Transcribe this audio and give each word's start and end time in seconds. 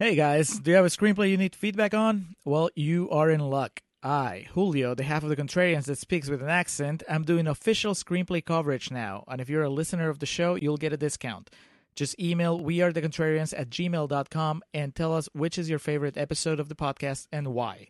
Hey 0.00 0.14
guys, 0.14 0.60
do 0.60 0.70
you 0.70 0.76
have 0.76 0.86
a 0.86 0.90
screenplay 0.90 1.28
you 1.28 1.36
need 1.36 1.56
feedback 1.56 1.92
on? 1.92 2.36
Well, 2.44 2.70
you 2.76 3.10
are 3.10 3.28
in 3.28 3.40
luck. 3.40 3.80
I, 4.00 4.46
Julio, 4.52 4.94
the 4.94 5.02
half 5.02 5.24
of 5.24 5.28
the 5.28 5.34
Contrarians 5.34 5.86
that 5.86 5.98
speaks 5.98 6.30
with 6.30 6.40
an 6.40 6.48
accent, 6.48 7.02
I'm 7.08 7.24
doing 7.24 7.48
official 7.48 7.94
screenplay 7.94 8.44
coverage 8.44 8.92
now, 8.92 9.24
and 9.26 9.40
if 9.40 9.48
you're 9.48 9.64
a 9.64 9.68
listener 9.68 10.08
of 10.08 10.20
the 10.20 10.24
show, 10.24 10.54
you'll 10.54 10.76
get 10.76 10.92
a 10.92 10.96
discount. 10.96 11.50
Just 11.96 12.16
email 12.20 12.60
wearethecontrarians 12.60 13.52
at 13.58 13.70
gmail.com 13.70 14.62
and 14.72 14.94
tell 14.94 15.12
us 15.16 15.28
which 15.32 15.58
is 15.58 15.68
your 15.68 15.80
favorite 15.80 16.16
episode 16.16 16.60
of 16.60 16.68
the 16.68 16.76
podcast 16.76 17.26
and 17.32 17.48
why. 17.48 17.88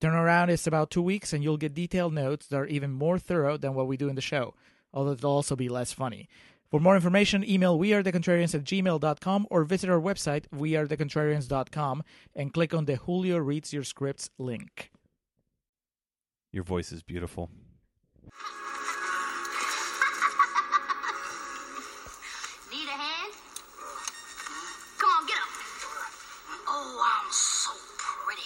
Turnaround 0.00 0.50
is 0.50 0.64
about 0.64 0.92
two 0.92 1.02
weeks, 1.02 1.32
and 1.32 1.42
you'll 1.42 1.56
get 1.56 1.74
detailed 1.74 2.14
notes 2.14 2.46
that 2.46 2.56
are 2.56 2.66
even 2.66 2.92
more 2.92 3.18
thorough 3.18 3.56
than 3.56 3.74
what 3.74 3.88
we 3.88 3.96
do 3.96 4.08
in 4.08 4.14
the 4.14 4.20
show, 4.20 4.54
although 4.94 5.10
it'll 5.10 5.32
also 5.32 5.56
be 5.56 5.68
less 5.68 5.92
funny. 5.92 6.28
For 6.70 6.80
more 6.80 6.94
information, 6.96 7.48
email 7.48 7.78
wearethecontrarians 7.78 8.54
at 8.54 8.62
gmail.com 8.64 9.46
or 9.50 9.64
visit 9.64 9.88
our 9.88 9.98
website, 10.00 10.44
wearethecontrarians.com, 10.54 12.02
and 12.36 12.52
click 12.52 12.74
on 12.74 12.84
the 12.84 12.96
Julio 12.96 13.38
Reads 13.38 13.72
Your 13.72 13.84
Scripts 13.84 14.28
link. 14.36 14.90
Your 16.52 16.64
voice 16.64 16.92
is 16.92 17.02
beautiful. 17.02 17.48
Need 22.70 22.88
a 22.88 22.96
hand? 23.00 23.32
Come 24.98 25.10
on, 25.10 25.26
get 25.26 25.36
up. 25.40 25.48
Oh, 26.68 27.00
I'm 27.00 27.32
so 27.32 27.72
pretty. 27.96 28.44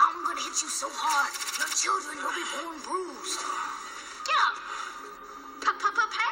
I'm 0.00 0.24
gonna 0.24 0.40
hit 0.40 0.56
you 0.62 0.68
so 0.72 0.88
hard, 0.88 1.32
your 1.60 1.68
children 1.68 2.16
will 2.16 2.32
be 2.32 2.44
born 2.56 2.80
bruised. 2.80 3.44
Get 4.24 4.40
up. 4.40 4.56
Pa-pa-pa-pal. 5.60 6.31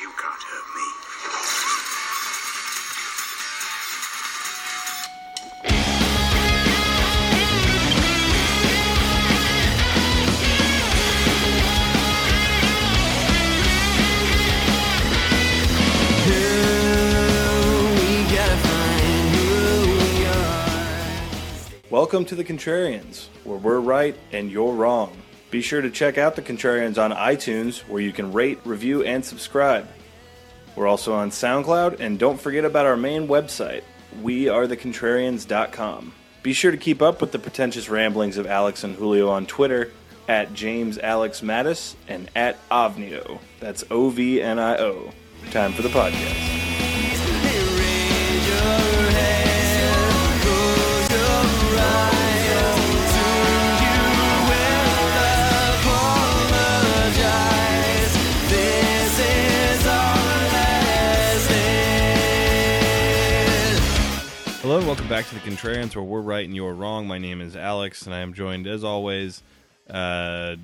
you 0.00 0.10
can't 0.10 0.42
hurt 0.44 0.64
me. 0.76 0.82
Welcome 21.90 22.24
to 22.26 22.36
the 22.36 22.44
Contrarians, 22.44 23.26
where 23.42 23.58
we're 23.58 23.80
right 23.80 24.14
and 24.30 24.52
you're 24.52 24.74
wrong. 24.74 25.16
Be 25.50 25.62
sure 25.62 25.80
to 25.80 25.90
check 25.90 26.18
out 26.18 26.36
the 26.36 26.42
Contrarians 26.42 27.02
on 27.02 27.10
iTunes, 27.12 27.78
where 27.88 28.02
you 28.02 28.12
can 28.12 28.32
rate, 28.32 28.58
review, 28.64 29.02
and 29.02 29.24
subscribe. 29.24 29.88
We're 30.76 30.86
also 30.86 31.14
on 31.14 31.30
SoundCloud, 31.30 32.00
and 32.00 32.18
don't 32.18 32.40
forget 32.40 32.64
about 32.64 32.86
our 32.86 32.96
main 32.96 33.26
website, 33.28 33.82
wearethecontrarians.com. 34.22 36.12
Be 36.42 36.52
sure 36.52 36.70
to 36.70 36.76
keep 36.76 37.02
up 37.02 37.20
with 37.20 37.32
the 37.32 37.38
pretentious 37.38 37.88
ramblings 37.88 38.36
of 38.36 38.46
Alex 38.46 38.84
and 38.84 38.94
Julio 38.94 39.28
on 39.28 39.46
Twitter 39.46 39.90
at 40.28 40.52
James 40.54 40.98
Alex 40.98 41.40
Mattis 41.40 41.94
and 42.06 42.30
at 42.36 42.56
Ovnio. 42.70 43.40
That's 43.60 43.84
O 43.90 44.10
V 44.10 44.40
N 44.42 44.58
I 44.58 44.76
O. 44.76 45.10
Time 45.50 45.72
for 45.72 45.82
the 45.82 45.88
podcast. 45.88 46.67
Welcome 64.88 65.06
back 65.06 65.26
to 65.26 65.34
the 65.34 65.40
Contrarians, 65.42 65.94
where 65.94 66.02
we're 66.02 66.18
right 66.18 66.46
and 66.46 66.56
you're 66.56 66.72
wrong. 66.72 67.06
My 67.06 67.18
name 67.18 67.42
is 67.42 67.54
Alex, 67.54 68.06
and 68.06 68.14
I 68.14 68.20
am 68.20 68.32
joined, 68.32 68.66
as 68.66 68.84
always, 68.84 69.42
uh, 69.90 70.56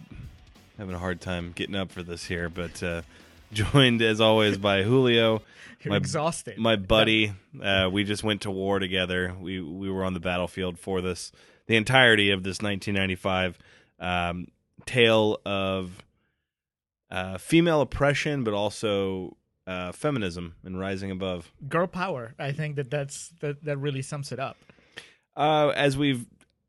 having 0.78 0.94
a 0.94 0.98
hard 0.98 1.20
time 1.20 1.52
getting 1.54 1.74
up 1.74 1.92
for 1.92 2.02
this 2.02 2.24
here, 2.24 2.48
but 2.48 2.82
uh, 2.82 3.02
joined, 3.52 4.00
as 4.00 4.22
always, 4.22 4.56
by 4.56 4.82
Julio. 4.82 5.42
You're 5.82 5.90
my, 5.90 5.98
exhausted. 5.98 6.56
My 6.56 6.76
buddy. 6.76 7.34
Uh, 7.62 7.90
we 7.92 8.02
just 8.02 8.24
went 8.24 8.40
to 8.42 8.50
war 8.50 8.78
together. 8.78 9.34
We 9.38 9.60
we 9.60 9.90
were 9.90 10.02
on 10.02 10.14
the 10.14 10.20
battlefield 10.20 10.78
for 10.78 11.02
this, 11.02 11.30
the 11.66 11.76
entirety 11.76 12.30
of 12.30 12.44
this 12.44 12.62
1995 12.62 13.58
um, 14.00 14.46
tale 14.86 15.38
of 15.44 16.02
uh, 17.10 17.36
female 17.36 17.82
oppression, 17.82 18.42
but 18.42 18.54
also 18.54 19.36
uh, 19.66 19.92
feminism 19.92 20.54
and 20.64 20.78
rising 20.78 21.10
above. 21.10 21.52
Girl 21.68 21.86
power. 21.86 22.34
I 22.38 22.52
think 22.52 22.76
that 22.76 22.90
that's 22.90 23.32
that, 23.40 23.64
that 23.64 23.78
really 23.78 24.02
sums 24.02 24.32
it 24.32 24.38
up. 24.38 24.56
Uh, 25.36 25.68
as 25.74 25.96
we've 25.96 26.26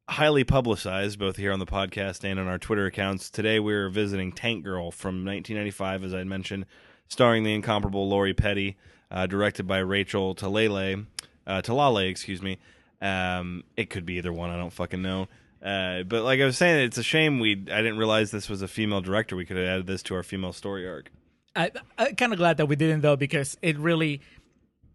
highly 0.08 0.44
publicized 0.44 1.20
both 1.20 1.38
here 1.38 1.52
on 1.52 1.60
the 1.60 1.66
podcast 1.66 2.24
and 2.24 2.40
on 2.40 2.48
our 2.48 2.58
Twitter 2.58 2.86
accounts, 2.86 3.30
today 3.30 3.60
we're 3.60 3.90
visiting 3.90 4.32
Tank 4.32 4.64
Girl 4.64 4.92
from 4.92 5.26
1995, 5.26 6.04
as 6.04 6.14
I 6.14 6.24
mentioned, 6.24 6.66
starring 7.08 7.44
the 7.44 7.54
incomparable 7.54 8.08
Lori 8.08 8.34
Petty, 8.34 8.78
uh, 9.12 9.26
directed 9.28 9.68
by 9.68 9.80
Rachel 9.80 10.36
Talele, 10.36 11.06
uh, 11.46 11.62
Talalay, 11.62 12.10
excuse 12.10 12.42
me. 12.42 12.58
Um, 13.02 13.64
it 13.76 13.90
could 13.90 14.06
be 14.06 14.16
either 14.16 14.34
one. 14.34 14.50
I 14.50 14.58
don't 14.58 14.74
fucking 14.74 15.02
know. 15.02 15.28
Uh, 15.64 16.04
but 16.04 16.24
like 16.24 16.40
I 16.40 16.46
was 16.46 16.58
saying, 16.58 16.86
it's 16.86 16.98
a 16.98 17.04
shame 17.04 17.40
we 17.40 17.52
I 17.54 17.82
didn't 17.82 17.98
realize 17.98 18.32
this 18.32 18.50
was 18.50 18.62
a 18.62 18.68
female 18.68 19.02
director. 19.02 19.36
We 19.36 19.46
could 19.46 19.58
have 19.58 19.66
added 19.66 19.88
this 19.88 20.04
to 20.04 20.16
our 20.16 20.24
female 20.24 20.54
story 20.54 20.88
arc. 20.88 21.12
I, 21.56 21.72
I'm 21.98 22.16
kind 22.16 22.34
of 22.34 22.38
glad 22.40 22.58
that 22.58 22.66
we 22.68 22.76
didn't 22.76 23.02
though 23.02 23.16
because 23.16 23.58
it 23.62 23.78
really 23.78 24.22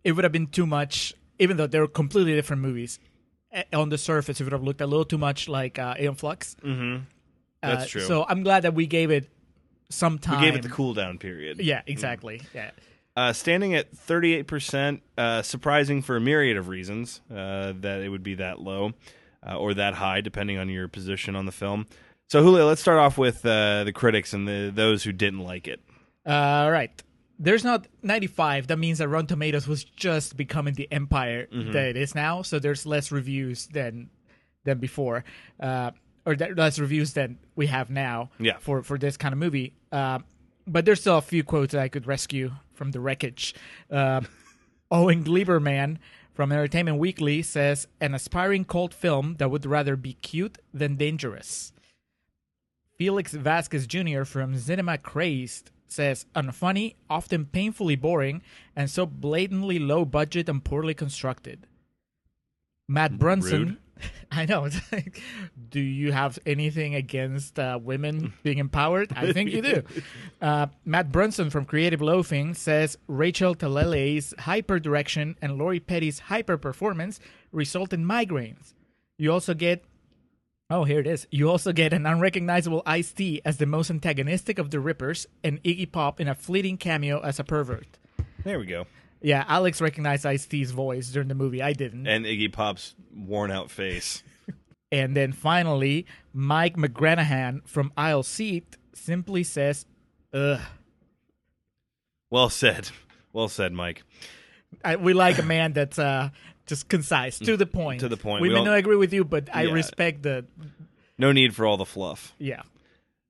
it 0.05 0.13
would 0.13 0.25
have 0.25 0.33
been 0.33 0.47
too 0.49 0.67
much. 0.67 1.15
Even 1.39 1.57
though 1.57 1.67
they're 1.67 1.87
completely 1.87 2.35
different 2.35 2.61
movies, 2.63 2.99
eh, 3.53 3.63
on 3.73 3.89
the 3.89 3.97
surface 3.99 4.41
it 4.41 4.45
would 4.45 4.53
have 4.53 4.63
looked 4.63 4.81
a 4.83 4.87
little 4.87 5.05
too 5.07 5.17
much 5.19 5.49
like 5.49 5.79
uh, 5.79 5.95
Aeon 5.99 6.15
Flux. 6.15 6.55
Mm-hmm. 6.63 7.05
That's 7.63 7.85
Uh, 7.85 7.89
true. 7.89 8.01
So 8.03 8.27
I'm 8.29 8.43
glad 8.43 8.65
that 8.65 8.75
we 8.75 8.87
gave 8.87 9.11
it 9.11 9.29
some 9.89 10.19
time. 10.19 10.41
we 10.41 10.47
gave 10.47 10.55
it 10.57 10.63
the 10.63 10.69
cool 10.69 10.93
down 10.95 11.19
period. 11.19 11.61
Yeah, 11.61 11.83
exactly. 11.87 12.43
Yeah. 12.55 12.71
Uh, 13.17 13.33
standing 13.33 13.75
at 13.75 13.93
38%, 13.95 15.01
uh, 15.19 15.43
surprising 15.43 16.01
for 16.01 16.17
a 16.17 16.21
myriad 16.21 16.57
of 16.57 16.69
reasons 16.69 17.21
uh, 17.31 17.73
that 17.81 18.01
it 18.03 18.09
would 18.09 18.23
be 18.23 18.35
that 18.37 18.61
low 18.61 18.93
uh, 19.47 19.57
or 19.59 19.75
that 19.75 19.95
high, 19.95 20.21
depending 20.21 20.59
on 20.59 20.69
your 20.69 20.87
position 20.89 21.35
on 21.35 21.45
the 21.45 21.53
film. 21.53 21.87
So, 22.29 22.43
Julio, 22.43 22.67
let's 22.67 22.81
start 22.81 22.99
off 22.99 23.19
with 23.19 23.45
uh, 23.45 23.83
the 23.85 23.93
critics 23.93 24.33
and 24.33 24.47
the 24.47 24.71
those 24.73 25.03
who 25.03 25.11
didn't 25.13 25.41
like 25.41 25.67
it. 25.67 25.81
All 26.27 26.71
right. 26.71 26.91
There's 27.39 27.65
not 27.65 27.87
95. 28.03 28.67
That 28.67 28.79
means 28.79 28.99
that 28.99 29.09
Rotten 29.09 29.27
Tomatoes 29.27 29.67
was 29.67 29.83
just 29.85 30.37
becoming 30.37 30.75
the 30.75 30.87
empire 30.93 31.47
Mm-hmm. 31.53 31.73
that 31.73 31.85
it 31.89 31.97
is 31.97 32.15
now. 32.15 32.43
So 32.43 32.59
there's 32.59 32.85
less 32.87 33.11
reviews 33.11 33.67
than 33.69 34.11
than 34.65 34.79
before, 34.79 35.25
uh, 35.59 35.93
or 36.27 36.35
th- 36.37 36.55
less 36.55 36.79
reviews 36.79 37.15
than 37.15 37.39
we 37.57 37.67
have 37.69 37.89
now. 37.89 38.29
Yeah. 38.39 38.59
For 38.61 38.83
for 38.83 38.99
this 38.99 39.17
kind 39.17 39.33
of 39.33 39.39
movie. 39.39 39.73
Uh, 39.91 40.19
but 40.67 40.85
there's 40.85 41.01
still 41.01 41.17
a 41.17 41.23
few 41.23 41.43
quotes 41.43 41.73
that 41.73 41.81
I 41.81 41.89
could 41.89 42.07
rescue 42.07 42.53
from 42.75 42.91
the 42.91 43.01
wreckage. 43.01 43.55
Uh, 43.91 44.21
Owen 44.91 45.25
Gleiberman 45.25 45.97
from 46.35 46.53
Entertainment 46.53 46.99
Weekly 46.99 47.41
says 47.43 47.89
an 48.03 48.15
aspiring 48.15 48.65
cult 48.67 48.93
film 48.93 49.37
that 49.39 49.51
would 49.51 49.65
rather 49.65 49.97
be 49.97 50.13
cute 50.15 50.59
than 50.75 50.97
dangerous. 50.97 51.73
Felix 52.99 53.33
Vasquez 53.33 53.87
Jr. 53.87 54.25
from 54.25 54.57
Cinema 54.59 54.99
Crazed 54.99 55.71
says 55.93 56.27
unfunny, 56.35 56.95
often 57.09 57.47
painfully 57.47 57.97
boring, 57.97 58.43
and 58.77 58.91
so 58.91 59.07
blatantly 59.07 59.79
low 59.79 60.05
budget 60.05 60.49
and 60.49 60.65
poorly 60.65 60.95
constructed. 60.95 61.67
Matt 62.89 63.19
Brunson. 63.19 63.61
Rude. 63.61 63.77
I 64.33 64.47
know. 64.47 64.65
It's 64.65 64.81
like, 64.93 65.21
do 65.71 65.81
you 65.81 66.13
have 66.13 66.39
anything 66.47 66.95
against 66.95 67.59
uh, 67.59 67.79
women 67.83 68.33
being 68.43 68.59
empowered? 68.59 69.13
I 69.15 69.33
think 69.33 69.51
you 69.51 69.63
do. 69.63 69.83
Uh, 70.41 70.67
Matt 70.85 71.13
Brunson 71.13 71.51
from 71.51 71.65
Creative 71.65 72.01
Loafing 72.01 72.55
says 72.55 72.97
Rachel 73.07 73.55
Talele's 73.55 74.33
hyper 74.39 74.79
direction 74.79 75.37
and 75.43 75.59
Lori 75.59 75.81
Petty's 75.81 76.19
hyper 76.21 76.57
performance 76.57 77.21
result 77.53 77.93
in 77.93 78.05
migraines. 78.05 78.75
You 79.19 79.33
also 79.33 79.53
get 79.53 79.85
Oh, 80.71 80.85
here 80.85 81.01
it 81.01 81.07
is. 81.07 81.27
You 81.33 81.51
also 81.51 81.73
get 81.73 81.93
an 81.93 82.07
unrecognizable 82.07 82.83
Ice 82.87 83.13
T 83.13 83.43
as 83.45 83.57
the 83.57 83.67
most 83.67 83.91
antagonistic 83.91 84.59
of 84.59 84.71
the 84.71 84.79
Rippers, 84.79 85.27
and 85.43 85.61
Iggy 85.65 85.91
Pop 85.91 86.21
in 86.21 86.29
a 86.29 86.35
fleeting 86.35 86.77
cameo 86.79 87.21
as 87.21 87.41
a 87.41 87.45
pervert. 87.45 87.99
There 88.45 88.61
we 88.61 88.67
go. 88.67 88.87
Yeah, 89.21 89.45
Alex 89.49 89.81
recognized 89.81 90.25
Ice 90.25 90.47
T's 90.47 90.71
voice 90.71 91.11
during 91.11 91.29
the 91.29 91.35
movie. 91.35 91.61
I 91.61 91.73
didn't. 91.73 92.07
And 92.07 92.25
Iggy 92.25 92.53
Pop's 92.53 92.95
worn 93.15 93.51
out 93.51 93.71
face. 93.71 94.23
And 94.93 95.17
then 95.17 95.31
finally, 95.31 96.05
Mike 96.33 96.77
McGranahan 96.77 97.65
from 97.65 97.93
Aisle 97.97 98.25
Seat 98.25 98.77
simply 98.93 99.45
says, 99.45 99.87
"Ugh." 100.35 100.59
Well 102.29 102.49
said. 102.49 102.91
Well 103.33 103.47
said, 103.47 103.73
Mike. 103.73 104.03
I, 104.85 104.97
we 104.97 105.13
like 105.13 105.39
a 105.39 105.45
man 105.45 105.75
that's 105.75 105.97
uh, 105.97 106.31
just 106.71 106.89
concise, 106.89 107.39
to 107.41 107.57
the 107.59 107.67
point. 107.67 108.01
To 108.01 108.09
the 108.09 108.17
point. 108.17 108.41
We, 108.41 108.49
We 108.49 108.55
may 108.55 108.61
don't- 108.61 108.67
not 108.69 108.79
agree 108.79 108.97
with 108.97 109.13
you, 109.13 109.25
but 109.25 109.55
I 109.55 109.65
Yeah. 109.65 109.73
respect 109.75 110.23
the. 110.23 110.47
No 111.19 111.33
need 111.33 111.55
for 111.55 111.67
all 111.67 111.77
the 111.77 111.85
fluff. 111.85 112.33
Yeah. 112.39 112.63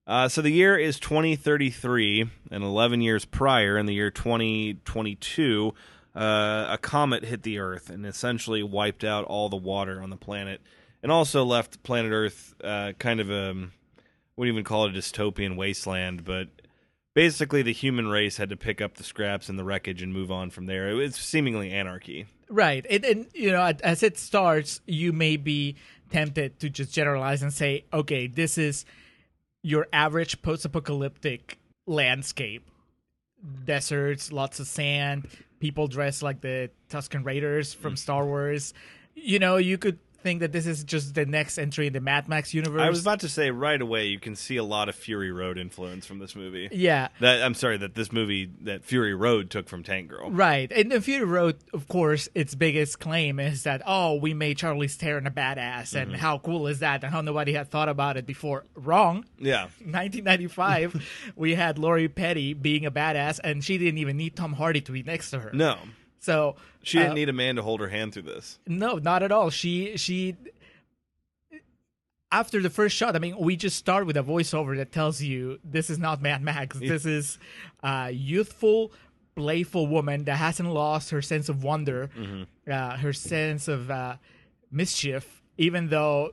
Uh, 0.06 0.28
so 0.28 0.40
the 0.42 0.50
year 0.50 0.76
is 0.78 0.98
2033, 1.00 2.24
and 2.50 2.62
11 2.64 3.00
years 3.00 3.24
prior, 3.24 3.76
in 3.76 3.86
the 3.86 3.94
year 3.94 4.10
2022, 4.10 5.74
uh, 6.14 6.66
a 6.70 6.78
comet 6.80 7.24
hit 7.24 7.42
the 7.42 7.58
Earth 7.58 7.90
and 7.90 8.04
essentially 8.06 8.62
wiped 8.62 9.04
out 9.04 9.24
all 9.24 9.48
the 9.48 9.56
water 9.56 10.02
on 10.02 10.10
the 10.10 10.16
planet, 10.16 10.60
and 11.02 11.10
also 11.12 11.44
left 11.44 11.82
planet 11.82 12.12
Earth 12.12 12.54
uh, 12.62 12.92
kind 12.98 13.20
of 13.20 13.30
a, 13.30 13.52
wouldn't 14.36 14.52
even 14.54 14.64
call 14.64 14.86
it 14.86 14.94
a 14.96 14.98
dystopian 14.98 15.56
wasteland, 15.56 16.24
but 16.24 16.48
basically 17.14 17.62
the 17.62 17.72
human 17.72 18.08
race 18.08 18.36
had 18.36 18.50
to 18.50 18.56
pick 18.56 18.80
up 18.80 18.94
the 18.96 19.04
scraps 19.04 19.48
and 19.48 19.58
the 19.58 19.64
wreckage 19.64 20.02
and 20.02 20.12
move 20.12 20.30
on 20.32 20.50
from 20.50 20.66
there. 20.66 20.88
It 20.90 20.94
was 20.94 21.14
seemingly 21.16 21.70
anarchy. 21.70 22.26
Right. 22.50 22.84
And, 22.90 23.04
and 23.04 23.26
you 23.32 23.52
know, 23.52 23.72
as 23.82 24.02
it 24.02 24.18
starts, 24.18 24.80
you 24.86 25.12
may 25.12 25.36
be 25.36 25.76
tempted 26.10 26.58
to 26.60 26.68
just 26.68 26.92
generalize 26.92 27.42
and 27.42 27.52
say, 27.52 27.84
okay, 27.92 28.26
this 28.26 28.58
is 28.58 28.84
your 29.62 29.86
average 29.92 30.42
post 30.42 30.64
apocalyptic 30.64 31.58
landscape 31.86 32.68
deserts, 33.64 34.32
lots 34.32 34.60
of 34.60 34.66
sand, 34.66 35.28
people 35.60 35.86
dressed 35.86 36.22
like 36.22 36.40
the 36.40 36.70
Tusken 36.90 37.24
Raiders 37.24 37.72
from 37.72 37.94
mm. 37.94 37.98
Star 37.98 38.26
Wars. 38.26 38.74
You 39.14 39.38
know, 39.38 39.56
you 39.56 39.78
could 39.78 39.98
think 40.22 40.40
that 40.40 40.52
this 40.52 40.66
is 40.66 40.84
just 40.84 41.14
the 41.14 41.26
next 41.26 41.58
entry 41.58 41.86
in 41.86 41.92
the 41.92 42.00
Mad 42.00 42.28
Max 42.28 42.54
universe. 42.54 42.80
I 42.80 42.88
was 42.88 43.02
about 43.02 43.20
to 43.20 43.28
say 43.28 43.50
right 43.50 43.80
away, 43.80 44.06
you 44.06 44.18
can 44.18 44.36
see 44.36 44.56
a 44.56 44.64
lot 44.64 44.88
of 44.88 44.94
Fury 44.94 45.32
Road 45.32 45.58
influence 45.58 46.06
from 46.06 46.18
this 46.18 46.34
movie. 46.34 46.68
yeah. 46.72 47.08
That 47.20 47.42
I'm 47.42 47.54
sorry 47.54 47.76
that 47.78 47.94
this 47.94 48.12
movie 48.12 48.50
that 48.62 48.84
Fury 48.84 49.14
Road 49.14 49.50
took 49.50 49.68
from 49.68 49.82
Tank 49.82 50.08
Girl. 50.08 50.30
Right. 50.30 50.70
And 50.72 50.90
the 50.92 51.00
Fury 51.00 51.24
Road, 51.24 51.56
of 51.72 51.88
course, 51.88 52.28
its 52.34 52.54
biggest 52.54 53.00
claim 53.00 53.40
is 53.40 53.64
that, 53.64 53.82
oh, 53.86 54.14
we 54.14 54.34
made 54.34 54.58
Charlize 54.58 54.94
Theron 54.94 55.26
a 55.26 55.30
badass. 55.30 55.94
And 55.94 56.12
mm-hmm. 56.12 56.20
how 56.20 56.38
cool 56.38 56.66
is 56.66 56.80
that? 56.80 57.02
And 57.02 57.12
how 57.12 57.20
nobody 57.20 57.52
had 57.52 57.70
thought 57.70 57.88
about 57.88 58.16
it 58.16 58.26
before. 58.26 58.64
Wrong. 58.74 59.24
Yeah, 59.38 59.62
1995, 59.84 61.04
we 61.36 61.54
had 61.54 61.78
Lori 61.78 62.08
Petty 62.08 62.54
being 62.54 62.86
a 62.86 62.90
badass, 62.90 63.40
and 63.42 63.64
she 63.64 63.78
didn't 63.78 63.98
even 63.98 64.16
need 64.16 64.36
Tom 64.36 64.52
Hardy 64.52 64.80
to 64.82 64.92
be 64.92 65.02
next 65.02 65.30
to 65.30 65.40
her. 65.40 65.50
no, 65.52 65.78
So 66.20 66.56
she 66.82 66.98
didn't 66.98 67.12
uh, 67.12 67.14
need 67.14 67.28
a 67.28 67.32
man 67.32 67.56
to 67.56 67.62
hold 67.62 67.80
her 67.80 67.88
hand 67.88 68.12
through 68.12 68.22
this. 68.22 68.58
No, 68.66 68.96
not 68.96 69.22
at 69.22 69.32
all. 69.32 69.50
She 69.50 69.96
she 69.96 70.36
after 72.32 72.60
the 72.60 72.70
first 72.70 72.94
shot, 72.94 73.16
I 73.16 73.18
mean, 73.18 73.36
we 73.38 73.56
just 73.56 73.76
start 73.76 74.06
with 74.06 74.16
a 74.16 74.22
voiceover 74.22 74.76
that 74.76 74.92
tells 74.92 75.20
you 75.20 75.58
this 75.64 75.90
is 75.90 75.98
not 75.98 76.22
Mad 76.22 76.42
Max. 76.42 76.78
This 76.78 77.04
is 77.04 77.38
a 77.82 78.10
youthful, 78.10 78.92
playful 79.34 79.86
woman 79.88 80.24
that 80.24 80.36
hasn't 80.36 80.68
lost 80.70 81.10
her 81.10 81.22
sense 81.22 81.48
of 81.48 81.64
wonder, 81.64 82.08
uh, 82.70 82.96
her 82.98 83.12
sense 83.12 83.66
of 83.66 83.90
uh, 83.90 84.16
mischief, 84.70 85.42
even 85.58 85.88
though 85.88 86.32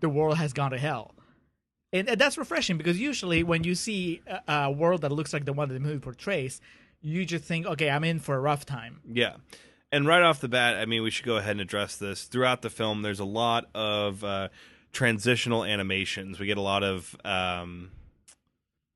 the 0.00 0.08
world 0.08 0.36
has 0.36 0.52
gone 0.52 0.72
to 0.72 0.78
hell. 0.78 1.14
And, 1.94 2.10
and 2.10 2.20
that's 2.20 2.36
refreshing 2.36 2.76
because 2.76 3.00
usually 3.00 3.42
when 3.42 3.64
you 3.64 3.74
see 3.74 4.20
a, 4.26 4.52
a 4.52 4.70
world 4.70 5.00
that 5.00 5.12
looks 5.12 5.32
like 5.32 5.46
the 5.46 5.54
one 5.54 5.68
that 5.68 5.74
the 5.74 5.80
movie 5.80 5.98
portrays, 5.98 6.60
you 7.00 7.24
just 7.24 7.44
think, 7.44 7.66
okay, 7.66 7.90
I'm 7.90 8.04
in 8.04 8.20
for 8.20 8.34
a 8.34 8.40
rough 8.40 8.66
time. 8.66 9.00
Yeah. 9.10 9.36
And 9.90 10.06
right 10.06 10.22
off 10.22 10.40
the 10.40 10.48
bat, 10.48 10.76
I 10.76 10.84
mean, 10.84 11.02
we 11.02 11.10
should 11.10 11.24
go 11.24 11.36
ahead 11.36 11.52
and 11.52 11.60
address 11.60 11.96
this. 11.96 12.24
Throughout 12.24 12.62
the 12.62 12.70
film, 12.70 13.02
there's 13.02 13.20
a 13.20 13.24
lot 13.24 13.66
of 13.74 14.22
uh, 14.22 14.48
transitional 14.92 15.64
animations. 15.64 16.38
We 16.38 16.46
get 16.46 16.58
a 16.58 16.62
lot 16.62 16.82
of 16.82 17.16
um, 17.24 17.90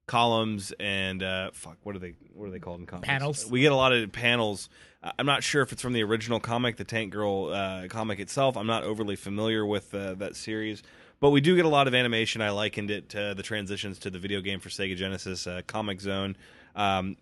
columns 0.07 0.73
and 0.79 1.23
uh, 1.23 1.51
fuck, 1.55 1.79
what 1.83 1.97
are 1.97 1.99
they? 1.99 2.15
What 2.35 2.47
are 2.49 2.51
they 2.51 2.59
called 2.59 2.81
in 2.81 2.87
comics? 2.87 3.09
Panels. 3.09 3.51
We 3.51 3.63
get 3.63 3.73
a 3.73 3.77
lot 3.77 3.93
of 3.93 4.13
panels. 4.13 4.69
Uh, 5.03 5.13
I'm 5.19 5.27
not 5.27 5.43
sure 5.43 5.63
if 5.63 5.73
it's 5.73 5.81
from 5.81 5.95
the 5.95 6.03
original 6.03 6.41
comic, 6.41 6.77
the 6.77 6.85
Tank 6.85 7.13
Girl 7.13 7.51
uh, 7.51 7.87
comic 7.89 8.21
itself. 8.21 8.57
I'm 8.57 8.67
not 8.67 8.85
overly 8.85 9.17
familiar 9.17 9.65
with 9.65 9.95
uh, 9.95 10.15
that 10.15 10.37
series. 10.37 10.83
But 11.21 11.31
we 11.31 11.41
do 11.41 11.55
get 11.55 11.65
a 11.65 11.69
lot 11.69 11.87
of 11.87 11.95
animation. 11.95 12.43
I 12.43 12.51
likened 12.51 12.91
it 12.91 13.11
to 13.11 13.33
the 13.37 13.45
transitions 13.45 14.01
to 14.01 14.11
the 14.11 14.19
video 14.19 14.41
game 14.41 14.59
for 14.59 14.71
Sega 14.71 14.97
Genesis, 14.97 15.47
uh, 15.47 15.63
Comix 15.69 16.01
Zone. 16.01 16.37
Um, 16.75 17.17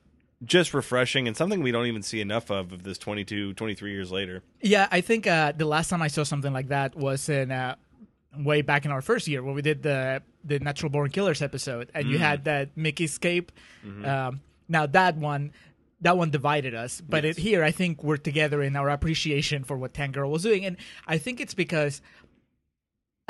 just 0.45 0.73
refreshing 0.73 1.29
and 1.29 1.37
something 1.37 1.63
we 1.63 1.71
don't 1.71 1.87
even 1.87 2.03
see 2.03 2.21
enough 2.21 2.51
of 2.51 2.73
of 2.73 2.83
this 2.83 2.97
22 2.99 3.55
23 3.55 3.93
years 3.93 4.11
later 4.11 4.43
Yeah, 4.63 4.89
I 4.91 5.01
think 5.01 5.27
uh, 5.27 5.53
the 5.53 5.67
last 5.67 5.89
time 5.91 6.03
I 6.03 6.09
saw 6.09 6.23
something 6.25 6.53
like 6.53 6.69
that 6.69 6.97
was 6.97 7.29
in 7.29 7.51
uh, 7.51 7.77
way 8.39 8.63
back 8.63 8.85
in 8.85 8.91
our 8.91 9.03
first 9.03 9.29
year 9.29 9.43
when 9.43 9.55
we 9.55 9.63
did 9.63 9.83
the 9.83 10.23
the 10.43 10.59
Natural 10.59 10.89
Born 10.89 11.11
Killers 11.11 11.43
episode, 11.43 11.91
and 11.95 12.09
you 12.09 12.17
had 12.19 12.45
that 12.45 12.75
Mickey 12.75 13.05
escape. 13.05 13.53
Um, 14.05 14.41
now 14.69 14.87
that 14.87 15.17
one. 15.17 15.53
That 16.03 16.17
one 16.17 16.31
divided 16.31 16.75
us, 16.75 17.03
but 17.03 17.27
it, 17.27 17.37
here 17.37 17.63
I 17.63 17.73
think 17.73 18.03
we're 18.03 18.17
together 18.17 18.63
in 18.63 18.75
our 18.75 18.89
appreciation 18.89 19.65
for 19.65 19.77
what 19.77 19.93
Tank 19.93 20.15
Girl 20.15 20.31
was 20.31 20.45
doing, 20.45 20.65
and 20.65 20.79
I 21.07 21.19
think 21.19 21.41
it's 21.41 21.53
because 21.53 22.01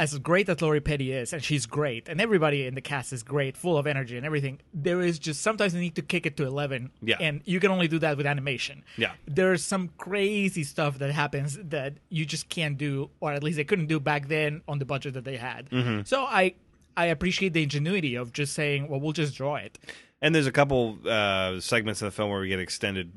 as 0.03 0.19
great 0.19 0.49
as 0.49 0.61
Lori 0.63 0.81
Petty 0.81 1.13
is, 1.13 1.33
and 1.35 1.43
she's 1.45 1.67
great, 1.67 2.09
and 2.09 2.21
everybody 2.21 2.67
in 2.67 2.75
the 2.75 2.81
cast 2.81 3.13
is 3.13 3.23
great, 3.23 3.57
full 3.57 3.77
of 3.77 3.87
energy 3.87 4.17
and 4.17 4.25
everything. 4.25 4.59
There 4.73 5.01
is 5.01 5.19
just 5.19 5.43
sometimes 5.43 5.75
you 5.75 5.81
need 5.81 5.95
to 5.97 6.03
kick 6.03 6.25
it 6.27 6.37
to 6.39 6.45
eleven, 6.47 6.91
Yeah. 7.03 7.19
and 7.21 7.43
you 7.45 7.61
can 7.61 7.71
only 7.71 7.87
do 7.89 7.99
that 8.01 8.17
with 8.17 8.27
animation. 8.27 8.83
Yeah. 8.97 9.13
there's 9.27 9.63
some 9.63 9.85
crazy 9.99 10.65
stuff 10.65 10.99
that 10.99 11.11
happens 11.13 11.59
that 11.77 11.95
you 12.09 12.25
just 12.25 12.49
can't 12.49 12.77
do, 12.79 13.11
or 13.21 13.33
at 13.33 13.43
least 13.43 13.57
they 13.57 13.65
couldn't 13.71 13.87
do 13.95 14.01
back 14.01 14.29
then 14.29 14.63
on 14.67 14.79
the 14.79 14.85
budget 14.87 15.15
that 15.15 15.25
they 15.25 15.37
had. 15.37 15.69
Mm-hmm. 15.71 16.03
So 16.05 16.23
I 16.25 16.55
I 16.97 17.07
appreciate 17.07 17.53
the 17.53 17.63
ingenuity 17.63 18.15
of 18.17 18.33
just 18.33 18.53
saying, 18.55 18.89
well, 18.89 19.01
we'll 19.01 19.13
just 19.25 19.35
draw 19.37 19.57
it. 19.57 19.79
and 20.23 20.35
there's 20.35 20.47
a 20.47 20.53
couple 20.61 20.99
uh, 21.09 21.61
segments 21.61 22.03
of 22.03 22.07
the 22.07 22.11
film 22.19 22.31
where 22.31 22.41
we 22.41 22.49
get 22.49 22.59
extended 22.61 23.13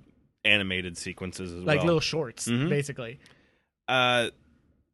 animated 0.46 0.98
sequences 0.98 1.52
as 1.52 1.58
Like 1.60 1.66
well 1.68 1.76
Like 1.78 1.86
little 1.86 2.00
shorts, 2.02 2.48
Mm-hmm. 2.48 2.70
basically. 2.70 3.20
uh, 3.88 4.30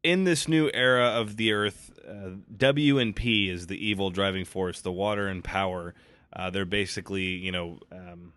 in 0.02 0.24
this 0.24 0.48
new 0.48 0.70
era 0.72 1.08
of 1.08 1.36
the 1.36 1.52
earth 1.52 1.90
uh, 2.08 2.30
w 2.56 2.98
and 2.98 3.14
p 3.14 3.48
is 3.48 3.66
the 3.66 3.86
evil 3.86 4.10
driving 4.10 4.44
force 4.44 4.80
the 4.80 4.92
water 4.92 5.28
and 5.28 5.44
power. 5.44 5.94
Uh, 6.32 6.50
they're 6.50 6.64
basically 6.64 7.22
you 7.24 7.52
know 7.52 7.78
um, 7.92 8.32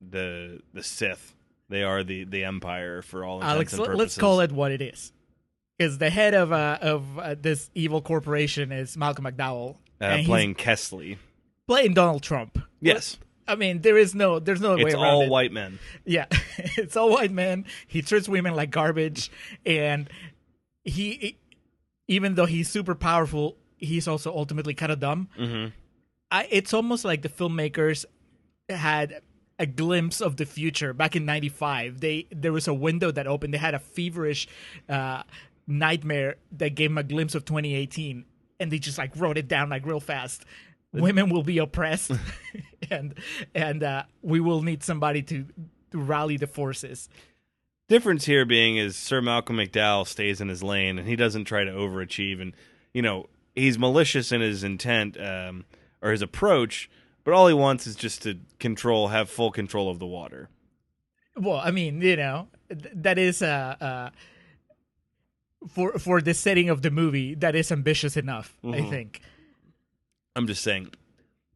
the 0.00 0.60
the 0.72 0.82
sith. 0.82 1.34
They 1.68 1.82
are 1.82 2.02
the 2.02 2.24
the 2.24 2.44
empire 2.44 3.02
for 3.02 3.24
all 3.24 3.36
intents 3.36 3.54
Alex, 3.54 3.72
and 3.72 3.80
let- 3.80 3.86
purposes 3.88 4.00
let's 4.00 4.18
call 4.18 4.40
it 4.40 4.52
what 4.52 4.72
it 4.72 4.80
is. 4.80 5.12
Because 5.76 5.98
the 5.98 6.10
head 6.10 6.34
of 6.34 6.52
uh, 6.52 6.78
of 6.80 7.18
uh, 7.18 7.34
this 7.40 7.70
evil 7.74 8.00
corporation 8.02 8.72
is 8.72 8.96
Malcolm 8.96 9.24
McDowell, 9.24 9.76
uh, 10.00 10.04
and 10.04 10.20
he's 10.20 10.28
playing 10.28 10.54
kesslee. 10.54 11.18
Playing 11.66 11.94
Donald 11.94 12.22
Trump. 12.22 12.58
yes. 12.80 13.18
I 13.46 13.54
mean, 13.54 13.80
there 13.80 13.96
is 13.96 14.14
no, 14.14 14.40
there's 14.40 14.60
no 14.60 14.76
way 14.76 14.82
it's 14.82 14.94
around 14.94 15.04
all 15.06 15.22
it. 15.22 15.30
white 15.30 15.52
men. 15.52 15.78
Yeah, 16.04 16.26
it's 16.58 16.98
all 16.98 17.08
white 17.08 17.30
men. 17.30 17.64
He 17.86 18.02
treats 18.02 18.28
women 18.28 18.54
like 18.54 18.70
garbage, 18.70 19.30
and 19.64 20.10
he, 20.88 21.38
even 22.06 22.34
though 22.34 22.46
he's 22.46 22.68
super 22.68 22.94
powerful, 22.94 23.56
he's 23.76 24.08
also 24.08 24.34
ultimately 24.34 24.74
kind 24.74 24.92
of 24.92 25.00
dumb. 25.00 25.28
Mm-hmm. 25.38 25.68
I, 26.30 26.48
it's 26.50 26.74
almost 26.74 27.04
like 27.04 27.22
the 27.22 27.28
filmmakers 27.28 28.04
had 28.68 29.22
a 29.58 29.66
glimpse 29.66 30.20
of 30.20 30.36
the 30.36 30.44
future 30.44 30.92
back 30.92 31.16
in 31.16 31.24
'95. 31.24 32.00
They 32.00 32.26
there 32.30 32.52
was 32.52 32.68
a 32.68 32.74
window 32.74 33.10
that 33.10 33.26
opened. 33.26 33.54
They 33.54 33.58
had 33.58 33.74
a 33.74 33.78
feverish 33.78 34.48
uh, 34.88 35.22
nightmare 35.66 36.36
that 36.52 36.74
gave 36.74 36.90
them 36.90 36.98
a 36.98 37.02
glimpse 37.02 37.34
of 37.34 37.44
2018, 37.44 38.24
and 38.60 38.72
they 38.72 38.78
just 38.78 38.98
like 38.98 39.12
wrote 39.16 39.38
it 39.38 39.48
down 39.48 39.68
like 39.68 39.86
real 39.86 40.00
fast. 40.00 40.44
Women 40.92 41.28
will 41.28 41.42
be 41.42 41.58
oppressed, 41.58 42.12
and 42.90 43.14
and 43.54 43.82
uh, 43.82 44.04
we 44.22 44.40
will 44.40 44.62
need 44.62 44.82
somebody 44.82 45.22
to, 45.22 45.46
to 45.92 45.98
rally 45.98 46.38
the 46.38 46.46
forces. 46.46 47.08
Difference 47.88 48.26
here 48.26 48.44
being 48.44 48.76
is 48.76 48.96
Sir 48.96 49.22
Malcolm 49.22 49.56
McDowell 49.56 50.06
stays 50.06 50.40
in 50.40 50.48
his 50.48 50.62
lane 50.62 50.98
and 50.98 51.08
he 51.08 51.16
doesn't 51.16 51.46
try 51.46 51.64
to 51.64 51.70
overachieve 51.70 52.40
and 52.40 52.52
you 52.92 53.00
know 53.00 53.28
he's 53.54 53.78
malicious 53.78 54.30
in 54.32 54.40
his 54.40 54.62
intent 54.62 55.18
um, 55.20 55.64
or 56.02 56.10
his 56.10 56.22
approach, 56.22 56.90
but 57.24 57.34
all 57.34 57.48
he 57.48 57.54
wants 57.54 57.86
is 57.86 57.96
just 57.96 58.22
to 58.22 58.38
control, 58.58 59.08
have 59.08 59.28
full 59.28 59.50
control 59.50 59.90
of 59.90 59.98
the 59.98 60.06
water. 60.06 60.48
Well, 61.36 61.60
I 61.62 61.70
mean, 61.70 62.00
you 62.00 62.16
know, 62.16 62.48
th- 62.68 62.92
that 62.94 63.18
is 63.18 63.42
uh, 63.42 63.76
uh, 63.80 64.10
for 65.68 65.98
for 65.98 66.20
the 66.20 66.34
setting 66.34 66.68
of 66.68 66.82
the 66.82 66.90
movie. 66.90 67.34
That 67.34 67.54
is 67.54 67.70
ambitious 67.70 68.16
enough, 68.16 68.56
I 68.64 68.82
think. 68.82 69.20
I'm 70.34 70.46
just 70.46 70.62
saying, 70.62 70.92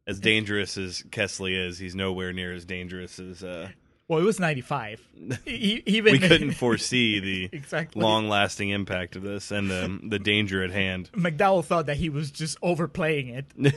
as 0.06 0.18
dangerous 0.18 0.76
as 0.76 1.02
Kesslee 1.10 1.68
is, 1.68 1.78
he's 1.78 1.94
nowhere 1.94 2.32
near 2.32 2.52
as 2.52 2.64
dangerous 2.64 3.18
as 3.18 3.42
uh, 3.44 3.68
Well, 4.12 4.20
it 4.20 4.24
was 4.24 4.38
'95. 4.38 5.00
E- 5.46 5.82
even 5.86 6.12
we 6.12 6.18
couldn't 6.28 6.52
foresee 6.52 7.18
the 7.18 7.48
Exactly. 7.50 8.02
long-lasting 8.02 8.68
impact 8.68 9.16
of 9.16 9.22
this 9.22 9.50
and 9.50 9.70
the 9.70 9.98
the 10.06 10.18
danger 10.18 10.62
at 10.62 10.70
hand. 10.70 11.08
McDowell 11.12 11.64
thought 11.64 11.86
that 11.86 11.96
he 11.96 12.10
was 12.10 12.30
just 12.30 12.58
overplaying 12.60 13.28
it. 13.28 13.46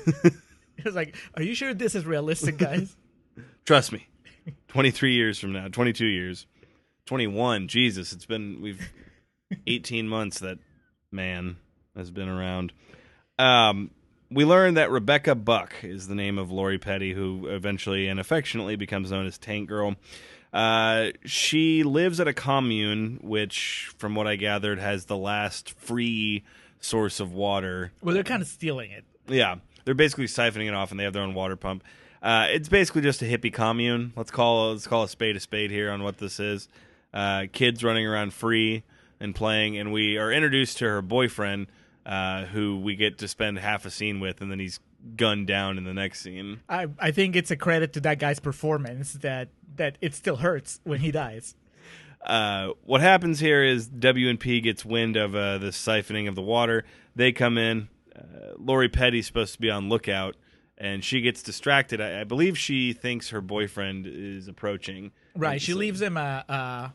he 0.75 0.83
was 0.83 0.93
like, 0.93 1.15
"Are 1.35 1.41
you 1.41 1.55
sure 1.55 1.73
this 1.73 1.95
is 1.95 2.05
realistic, 2.05 2.57
guys?" 2.57 2.97
Trust 3.63 3.93
me. 3.93 4.07
23 4.67 5.13
years 5.13 5.39
from 5.39 5.53
now, 5.53 5.69
22 5.69 6.05
years, 6.05 6.47
21. 7.05 7.69
Jesus, 7.69 8.11
it's 8.11 8.25
been 8.25 8.59
we've 8.61 8.89
18 9.67 10.09
months 10.09 10.39
that 10.39 10.59
man 11.13 11.55
has 11.95 12.11
been 12.11 12.27
around. 12.27 12.73
Um 13.39 13.91
we 14.31 14.45
learn 14.45 14.75
that 14.75 14.91
Rebecca 14.91 15.35
Buck 15.35 15.73
is 15.83 16.07
the 16.07 16.15
name 16.15 16.37
of 16.37 16.51
Lori 16.51 16.77
Petty, 16.77 17.13
who 17.13 17.47
eventually 17.47 18.07
and 18.07 18.19
affectionately 18.19 18.75
becomes 18.75 19.11
known 19.11 19.25
as 19.25 19.37
Tank 19.37 19.69
Girl. 19.69 19.95
Uh, 20.53 21.11
she 21.25 21.83
lives 21.83 22.19
at 22.19 22.27
a 22.27 22.33
commune, 22.33 23.19
which, 23.21 23.91
from 23.97 24.15
what 24.15 24.25
I 24.25 24.37
gathered, 24.37 24.79
has 24.79 25.05
the 25.05 25.17
last 25.17 25.71
free 25.71 26.43
source 26.79 27.19
of 27.19 27.33
water. 27.33 27.91
Well, 28.01 28.13
they're 28.13 28.23
kind 28.23 28.41
of 28.41 28.47
stealing 28.47 28.91
it. 28.91 29.03
Yeah, 29.27 29.55
they're 29.83 29.93
basically 29.93 30.25
siphoning 30.25 30.67
it 30.67 30.73
off, 30.73 30.91
and 30.91 30.99
they 30.99 31.03
have 31.03 31.13
their 31.13 31.23
own 31.23 31.33
water 31.33 31.55
pump. 31.55 31.83
Uh, 32.21 32.47
it's 32.49 32.69
basically 32.69 33.01
just 33.01 33.21
a 33.21 33.25
hippie 33.25 33.53
commune. 33.53 34.13
Let's 34.15 34.31
call 34.31 34.71
let's 34.71 34.87
call 34.87 35.03
a 35.03 35.09
spade 35.09 35.35
a 35.35 35.39
spade 35.39 35.71
here 35.71 35.91
on 35.91 36.03
what 36.03 36.17
this 36.17 36.39
is. 36.39 36.67
Uh, 37.13 37.45
kids 37.51 37.83
running 37.83 38.05
around 38.05 38.33
free 38.33 38.83
and 39.19 39.35
playing, 39.35 39.77
and 39.77 39.93
we 39.93 40.17
are 40.17 40.31
introduced 40.31 40.77
to 40.79 40.85
her 40.85 41.01
boyfriend, 41.01 41.67
uh, 42.05 42.45
who 42.45 42.79
we 42.79 42.95
get 42.95 43.17
to 43.19 43.27
spend 43.27 43.59
half 43.59 43.85
a 43.85 43.89
scene 43.89 44.19
with, 44.19 44.41
and 44.41 44.51
then 44.51 44.59
he's 44.59 44.79
gunned 45.15 45.47
down 45.47 45.77
in 45.77 45.83
the 45.83 45.93
next 45.93 46.21
scene. 46.21 46.61
I 46.69 46.87
I 46.99 47.11
think 47.11 47.35
it's 47.35 47.51
a 47.51 47.55
credit 47.55 47.93
to 47.93 47.99
that 48.01 48.19
guy's 48.19 48.39
performance 48.39 49.13
that 49.13 49.49
that 49.75 49.97
it 50.01 50.13
still 50.13 50.37
hurts 50.37 50.79
when 50.83 50.99
he 50.99 51.11
dies. 51.11 51.55
Uh, 52.21 52.69
what 52.83 53.01
happens 53.01 53.39
here 53.39 53.63
is 53.63 53.87
W 53.87 54.29
and 54.29 54.39
P 54.39 54.59
gets 54.59 54.83
wind 54.83 55.15
of 55.15 55.35
uh, 55.35 55.59
the 55.59 55.67
siphoning 55.67 56.27
of 56.27 56.35
the 56.35 56.41
water. 56.41 56.83
They 57.15 57.31
come 57.31 57.57
in. 57.57 57.89
Uh, 58.15 58.53
Lori 58.57 58.89
Petty's 58.89 59.27
supposed 59.27 59.53
to 59.53 59.61
be 59.61 59.69
on 59.69 59.89
lookout, 59.89 60.35
and 60.77 61.03
she 61.03 61.21
gets 61.21 61.43
distracted. 61.43 62.01
I, 62.01 62.21
I 62.21 62.23
believe 62.23 62.57
she 62.57 62.93
thinks 62.93 63.29
her 63.29 63.41
boyfriend 63.41 64.07
is 64.07 64.47
approaching. 64.47 65.11
Right. 65.35 65.61
She 65.61 65.73
leaves 65.73 66.01
him 66.01 66.17
a 66.17 66.45
a, 66.47 66.93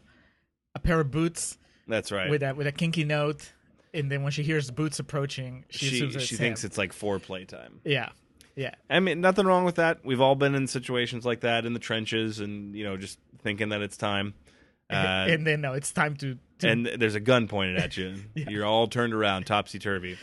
a 0.75 0.79
pair 0.81 0.99
of 0.99 1.11
boots 1.11 1.59
That's 1.87 2.11
right. 2.11 2.29
with 2.29 2.43
a 2.43 2.55
with 2.55 2.67
a 2.67 2.73
kinky 2.73 3.05
note, 3.05 3.53
and 3.95 4.11
then 4.11 4.23
when 4.23 4.33
she 4.33 4.43
hears 4.43 4.71
boots 4.71 4.99
approaching, 4.99 5.65
she, 5.71 5.87
she 5.87 5.97
assumes 5.97 6.13
she 6.23 6.35
it's 6.35 6.39
thinks 6.39 6.65
him. 6.65 6.69
it's 6.69 6.79
like 6.79 6.93
foreplay 6.93 7.47
time. 7.47 7.81
yeah, 7.85 8.11
yeah. 8.57 8.75
I 8.89 9.01
mean, 9.01 9.21
nothing 9.21 9.47
wrong 9.47 9.65
with 9.65 9.77
that. 9.77 10.05
We've 10.05 10.21
all 10.21 10.35
been 10.35 10.55
in 10.55 10.67
situations 10.67 11.25
like 11.25 11.41
that 11.41 11.67
in 11.67 11.73
the 11.73 11.79
trenches, 11.81 12.41
and 12.41 12.75
you 12.75 12.85
know, 12.85 12.97
just 12.97 13.19
thinking 13.43 13.71
that 13.71 13.83
it's 13.83 13.97
time. 13.97 14.35
Uh, 14.91 15.27
and 15.29 15.47
then 15.47 15.61
no, 15.61 15.73
it's 15.73 15.93
time 15.93 16.17
to. 16.17 16.37
to 16.59 16.69
and 16.69 16.85
there's 16.85 17.15
a 17.15 17.21
gun 17.21 17.47
pointed 17.47 17.77
at 17.77 17.97
you. 17.97 18.17
You're 18.35 18.67
all 18.67 18.89
turned 18.89 19.15
around, 19.15 19.47
topsy 19.47 19.79
turvy. 19.79 20.19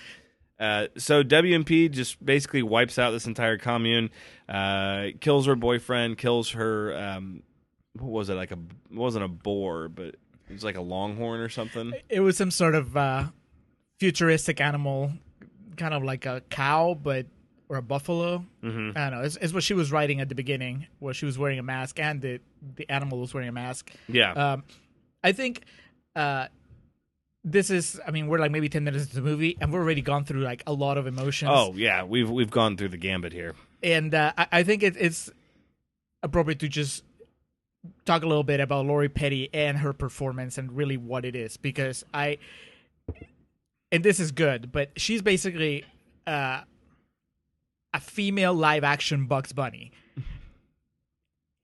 Uh, 0.60 0.88
so 0.98 1.24
WMP 1.24 1.90
just 1.90 2.24
basically 2.26 2.64
wipes 2.64 3.00
out 3.00 3.12
this 3.12 3.28
entire 3.28 3.58
commune, 3.58 4.10
uh, 4.50 5.06
kills 5.22 5.46
her 5.46 5.56
boyfriend, 5.56 6.18
kills 6.18 6.50
her. 6.52 6.94
Um, 6.98 7.44
what 7.94 8.12
was 8.12 8.30
it 8.30 8.34
like 8.34 8.52
a? 8.52 8.58
It 8.92 8.98
wasn't 8.98 9.24
a 9.24 9.30
boar, 9.30 9.88
but 9.88 10.08
it 10.08 10.52
was 10.52 10.66
like 10.66 10.76
a 10.76 10.82
longhorn 10.82 11.40
or 11.40 11.48
something. 11.48 11.94
it 12.10 12.20
was 12.20 12.36
some 12.36 12.52
sort 12.52 12.76
of 12.76 12.98
uh, 12.98 13.24
futuristic 14.00 14.62
animal, 14.62 15.12
kind 15.78 15.94
of 15.94 16.04
like 16.04 16.26
a 16.26 16.42
cow, 16.50 16.98
but 17.02 17.26
or 17.70 17.78
a 17.78 17.82
buffalo. 17.82 18.46
Mm-hmm. 18.64 18.98
I 18.98 19.10
don't 19.10 19.20
know. 19.20 19.26
It's, 19.26 19.36
it's 19.38 19.54
what 19.54 19.64
she 19.64 19.74
was 19.74 19.92
riding 19.92 20.22
at 20.22 20.30
the 20.30 20.36
beginning, 20.36 20.88
where 21.00 21.14
she 21.14 21.26
was 21.26 21.38
wearing 21.38 21.60
a 21.60 21.64
mask, 21.64 22.00
and 22.00 22.22
the 22.22 22.40
the 22.76 22.90
animal 22.90 23.20
was 23.20 23.34
wearing 23.34 23.50
a 23.50 23.54
mask. 23.54 23.92
Yeah, 24.08 24.32
Um, 24.34 24.64
I 25.24 25.32
think 25.34 25.64
uh, 26.16 26.48
this 27.44 27.70
is. 27.70 28.00
I 28.08 28.12
mean, 28.12 28.28
we're 28.28 28.40
like 28.40 28.52
maybe 28.52 28.70
ten 28.70 28.84
minutes 28.84 29.04
into 29.06 29.16
the 29.18 29.22
movie, 29.22 29.58
and 29.60 29.72
we've 29.72 29.82
already 29.82 30.02
gone 30.02 30.24
through 30.26 30.42
like 30.42 30.64
a 30.66 30.74
lot 30.74 30.98
of 30.98 31.08
emotions. 31.08 31.52
Oh 31.54 31.74
yeah, 31.76 32.04
we've 32.04 32.30
we've 32.30 32.52
gone 32.52 32.78
through 32.78 32.90
the 32.90 32.98
gambit 32.98 33.34
here. 33.34 33.54
and 33.84 34.14
uh, 34.14 34.32
I, 34.38 34.48
I 34.52 34.64
think 34.64 34.84
it, 34.84 34.96
it's 34.98 35.30
appropriate 36.24 36.60
to 36.60 36.68
just 36.68 37.04
talk 38.06 38.24
a 38.24 38.28
little 38.28 38.44
bit 38.44 38.60
about 38.60 38.86
Lori 38.86 39.08
Petty 39.10 39.50
and 39.54 39.78
her 39.78 39.94
performance 39.94 40.58
and 40.58 40.76
really 40.76 40.98
what 40.98 41.24
it 41.26 41.36
is 41.36 41.58
because 41.58 42.04
I 42.14 42.38
and 43.92 44.04
this 44.04 44.20
is 44.20 44.32
good, 44.32 44.72
but 44.72 44.92
she's 44.98 45.22
basically 45.22 45.86
uh, 46.26 46.62
a 47.94 48.00
female 48.00 48.54
live 48.54 48.84
action 48.84 49.26
Bugs 49.28 49.52
Bunny. 49.54 49.92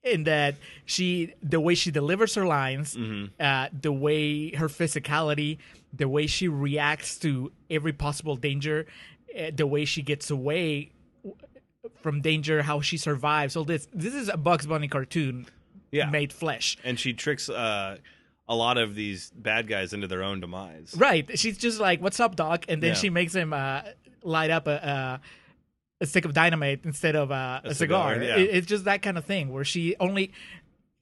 In 0.03 0.25
that 0.25 0.55
she, 0.85 1.33
the 1.41 1.61
way 1.61 1.75
she 1.75 1.89
delivers 1.89 2.35
her 2.35 2.45
lines, 2.45 2.97
uh, 3.39 3.67
the 3.71 3.91
way 3.93 4.49
her 4.53 4.67
physicality, 4.67 5.59
the 5.93 6.09
way 6.09 6.27
she 6.27 6.49
reacts 6.49 7.17
to 7.19 7.53
every 7.69 7.93
possible 7.93 8.35
danger, 8.35 8.85
uh, 9.39 9.51
the 9.55 9.65
way 9.65 9.85
she 9.85 10.01
gets 10.01 10.29
away 10.29 10.91
from 12.01 12.19
danger, 12.19 12.63
how 12.63 12.81
she 12.81 12.97
survives. 12.97 13.55
All 13.55 13.63
this. 13.63 13.87
This 13.93 14.13
is 14.13 14.27
a 14.27 14.35
Bugs 14.35 14.65
Bunny 14.65 14.89
cartoon 14.89 15.45
Yeah, 15.89 16.09
made 16.09 16.33
flesh. 16.33 16.75
and 16.83 16.99
she 16.99 17.13
tricks 17.13 17.47
uh, 17.47 17.99
a 18.47 18.55
lot 18.55 18.77
of 18.77 18.95
these 18.95 19.31
bad 19.35 19.67
guys 19.67 19.93
into 19.93 20.07
their 20.07 20.23
own 20.23 20.39
demise. 20.41 20.93
Right. 20.97 21.37
She's 21.39 21.57
just 21.57 21.79
like, 21.79 22.01
"What's 22.01 22.19
up, 22.19 22.35
Doc?" 22.35 22.65
And 22.67 22.81
then 22.83 22.89
Yeah. 22.89 22.95
she 22.95 23.09
makes 23.09 23.33
him 23.33 23.53
uh, 23.53 23.81
light 24.23 24.51
up 24.51 24.67
a, 24.67 24.71
a 24.71 25.21
a 26.01 26.05
stick 26.05 26.25
of 26.25 26.33
dynamite 26.33 26.81
instead 26.83 27.15
of 27.15 27.31
uh, 27.31 27.61
a, 27.63 27.73
cigar. 27.73 28.15
cigar, 28.15 28.23
yeah. 28.27 28.37
It- 28.43 28.55
it's 28.55 28.67
just 28.67 28.85
that 28.85 29.01
kind 29.01 29.17
of 29.17 29.23
thing 29.25 29.49
where 29.53 29.63
she 29.63 29.95
only 29.99 30.33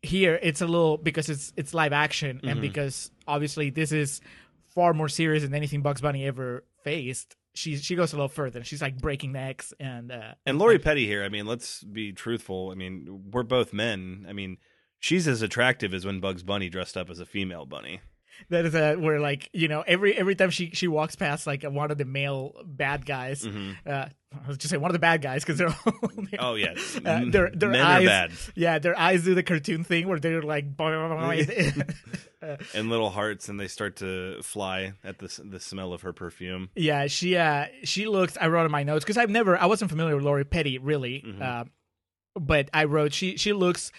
here 0.04 0.40
it's 0.42 0.62
a 0.62 0.66
little 0.68 0.98
because 0.98 1.30
it's 1.30 1.54
it's 1.56 1.74
live 1.74 1.94
action 1.94 2.38
Mm-hmm. 2.38 2.48
and 2.48 2.62
because 2.62 3.12
obviously 3.28 3.70
this 3.70 3.92
is 3.92 4.20
far 4.74 4.94
more 4.94 5.10
serious 5.10 5.44
than 5.44 5.54
anything 5.54 5.82
Bugs 5.82 6.02
Bunny 6.02 6.26
ever 6.26 6.64
faced. 6.84 7.36
She 7.54 7.76
she 7.78 7.96
goes 7.96 8.14
a 8.14 8.16
little 8.16 8.30
further. 8.30 8.64
She's 8.64 8.82
like 8.82 8.98
breaking 9.00 9.32
necks 9.34 9.74
and 9.80 10.12
uh, 10.12 10.34
And 10.46 10.58
Lori 10.58 10.80
Petty 10.80 11.06
here, 11.06 11.24
I 11.24 11.30
mean, 11.30 11.46
let's 11.46 11.84
be 11.84 12.14
truthful. 12.14 12.70
I 12.72 12.76
mean, 12.76 13.24
we're 13.32 13.44
both 13.44 13.74
men. 13.74 14.26
I 14.30 14.34
mean, 14.34 14.58
she's 15.02 15.28
as 15.28 15.42
attractive 15.42 15.94
as 15.94 16.06
when 16.06 16.22
Bugs 16.22 16.44
Bunny 16.44 16.70
dressed 16.70 16.96
up 16.96 17.10
as 17.10 17.20
a 17.20 17.26
female 17.26 17.66
bunny. 17.66 18.00
that 18.50 18.66
is 18.66 18.74
uh, 18.74 18.96
where 18.98 19.20
like 19.20 19.50
you 19.54 19.68
know 19.68 19.82
every 19.86 20.16
every 20.18 20.36
time 20.36 20.50
she 20.50 20.70
she 20.72 20.88
walks 20.88 21.16
past 21.18 21.46
like 21.46 21.64
one 21.64 21.92
of 21.92 21.98
the 21.98 22.06
male 22.06 22.54
bad 22.66 23.06
guys 23.06 23.46
uh 23.46 23.50
i 23.86 24.48
was 24.48 24.58
just 24.58 24.70
saying 24.72 24.82
one 24.82 24.90
of 24.90 24.94
the 24.94 25.00
bad 25.00 25.22
guys 25.22 25.44
because 25.44 25.58
they're 25.60 25.68
all 25.68 26.12
Oh, 26.40 26.56
yeah. 26.56 26.74
uh, 27.06 27.26
their 27.28 27.52
their 27.52 27.70
Men 27.70 27.82
eyes 27.86 28.04
are 28.04 28.08
bad. 28.08 28.32
yeah 28.56 28.80
their 28.80 28.98
eyes 28.98 29.26
do 29.26 29.36
the 29.36 29.44
cartoon 29.44 29.84
thing 29.84 30.08
where 30.08 30.18
they're 30.20 30.42
like 30.42 30.66
And 32.74 32.90
little 32.90 33.12
hearts, 33.12 33.50
and 33.50 33.60
they 33.60 33.68
start 33.68 33.98
to 33.98 34.42
fly 34.42 34.94
at 35.04 35.20
the, 35.20 35.42
the 35.46 35.60
smell 35.60 35.94
of 35.94 36.02
her 36.02 36.14
perfume. 36.14 36.70
yeah 36.76 37.06
she 37.08 37.36
uh 37.38 37.66
she 37.84 38.08
looks 38.08 38.38
i 38.42 38.48
wrote 38.48 38.66
in 38.66 38.72
my 38.72 38.84
notes 38.84 39.04
because 39.06 39.18
i've 39.18 39.30
never 39.30 39.58
i 39.58 39.66
wasn't 39.68 39.92
familiar 39.92 40.16
with 40.16 40.24
lori 40.26 40.46
petty 40.46 40.78
really 40.80 41.24
Mm-hmm. 41.28 41.42
uh, 41.42 41.64
but 42.40 42.70
i 42.74 42.86
wrote 42.86 43.14
she 43.14 43.38
she 43.38 43.54
looks 43.54 43.92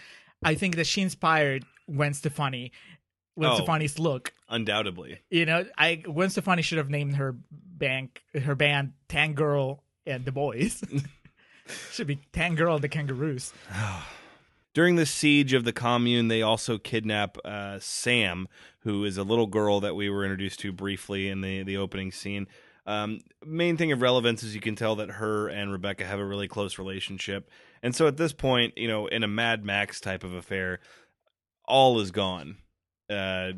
i 0.42 0.54
think 0.54 0.76
that 0.76 0.86
she 0.86 1.00
inspired 1.00 1.64
gwen 1.90 2.14
stefani 2.14 2.72
Gwen 3.36 3.50
Oh. 3.50 3.54
Stefani's 3.56 3.98
look 3.98 4.32
Undoubtedly. 4.50 5.20
You 5.30 5.46
know, 5.46 5.64
I 5.78 5.94
Gwen 5.94 6.28
Stefani 6.28 6.60
should 6.60 6.76
have 6.76 6.90
named 6.90 7.16
her 7.16 7.34
bank 7.50 8.22
her 8.34 8.54
band 8.54 8.92
Tank 9.08 9.36
Girl 9.36 9.82
and 10.06 10.26
the 10.26 10.32
Boys. 10.32 10.82
should 11.92 12.06
be 12.06 12.16
Tank 12.32 12.58
Girl 12.58 12.74
and 12.74 12.84
the 12.84 12.88
Kangaroos. 12.88 13.52
During 14.74 14.96
the 14.96 15.06
siege 15.06 15.52
of 15.52 15.64
the 15.64 15.72
commune, 15.72 16.28
they 16.28 16.40
also 16.40 16.78
kidnap 16.78 17.36
uh, 17.44 17.78
Sam, 17.78 18.48
who 18.80 19.04
is 19.04 19.18
a 19.18 19.22
little 19.22 19.46
girl 19.46 19.80
that 19.80 19.94
we 19.94 20.08
were 20.08 20.24
introduced 20.24 20.60
to 20.60 20.72
briefly 20.72 21.28
in 21.28 21.42
the, 21.42 21.62
the 21.62 21.76
opening 21.76 22.10
scene. 22.10 22.46
Um, 22.86 23.20
main 23.44 23.76
thing 23.76 23.92
of 23.92 24.00
relevance 24.00 24.42
is 24.42 24.54
you 24.54 24.62
can 24.62 24.74
tell 24.74 24.96
that 24.96 25.10
her 25.10 25.48
and 25.48 25.72
Rebecca 25.72 26.06
have 26.06 26.18
a 26.18 26.24
really 26.24 26.48
close 26.48 26.78
relationship. 26.78 27.50
And 27.82 27.94
so 27.96 28.06
at 28.06 28.16
this 28.16 28.32
point, 28.32 28.78
you 28.78 28.86
know, 28.88 29.06
in 29.06 29.22
a 29.24 29.28
Mad 29.28 29.64
Max 29.64 30.00
type 30.00 30.22
of 30.24 30.32
affair, 30.34 30.80
all 31.66 31.98
is 32.00 32.10
gone. 32.10 32.58
Uh, 33.10 33.52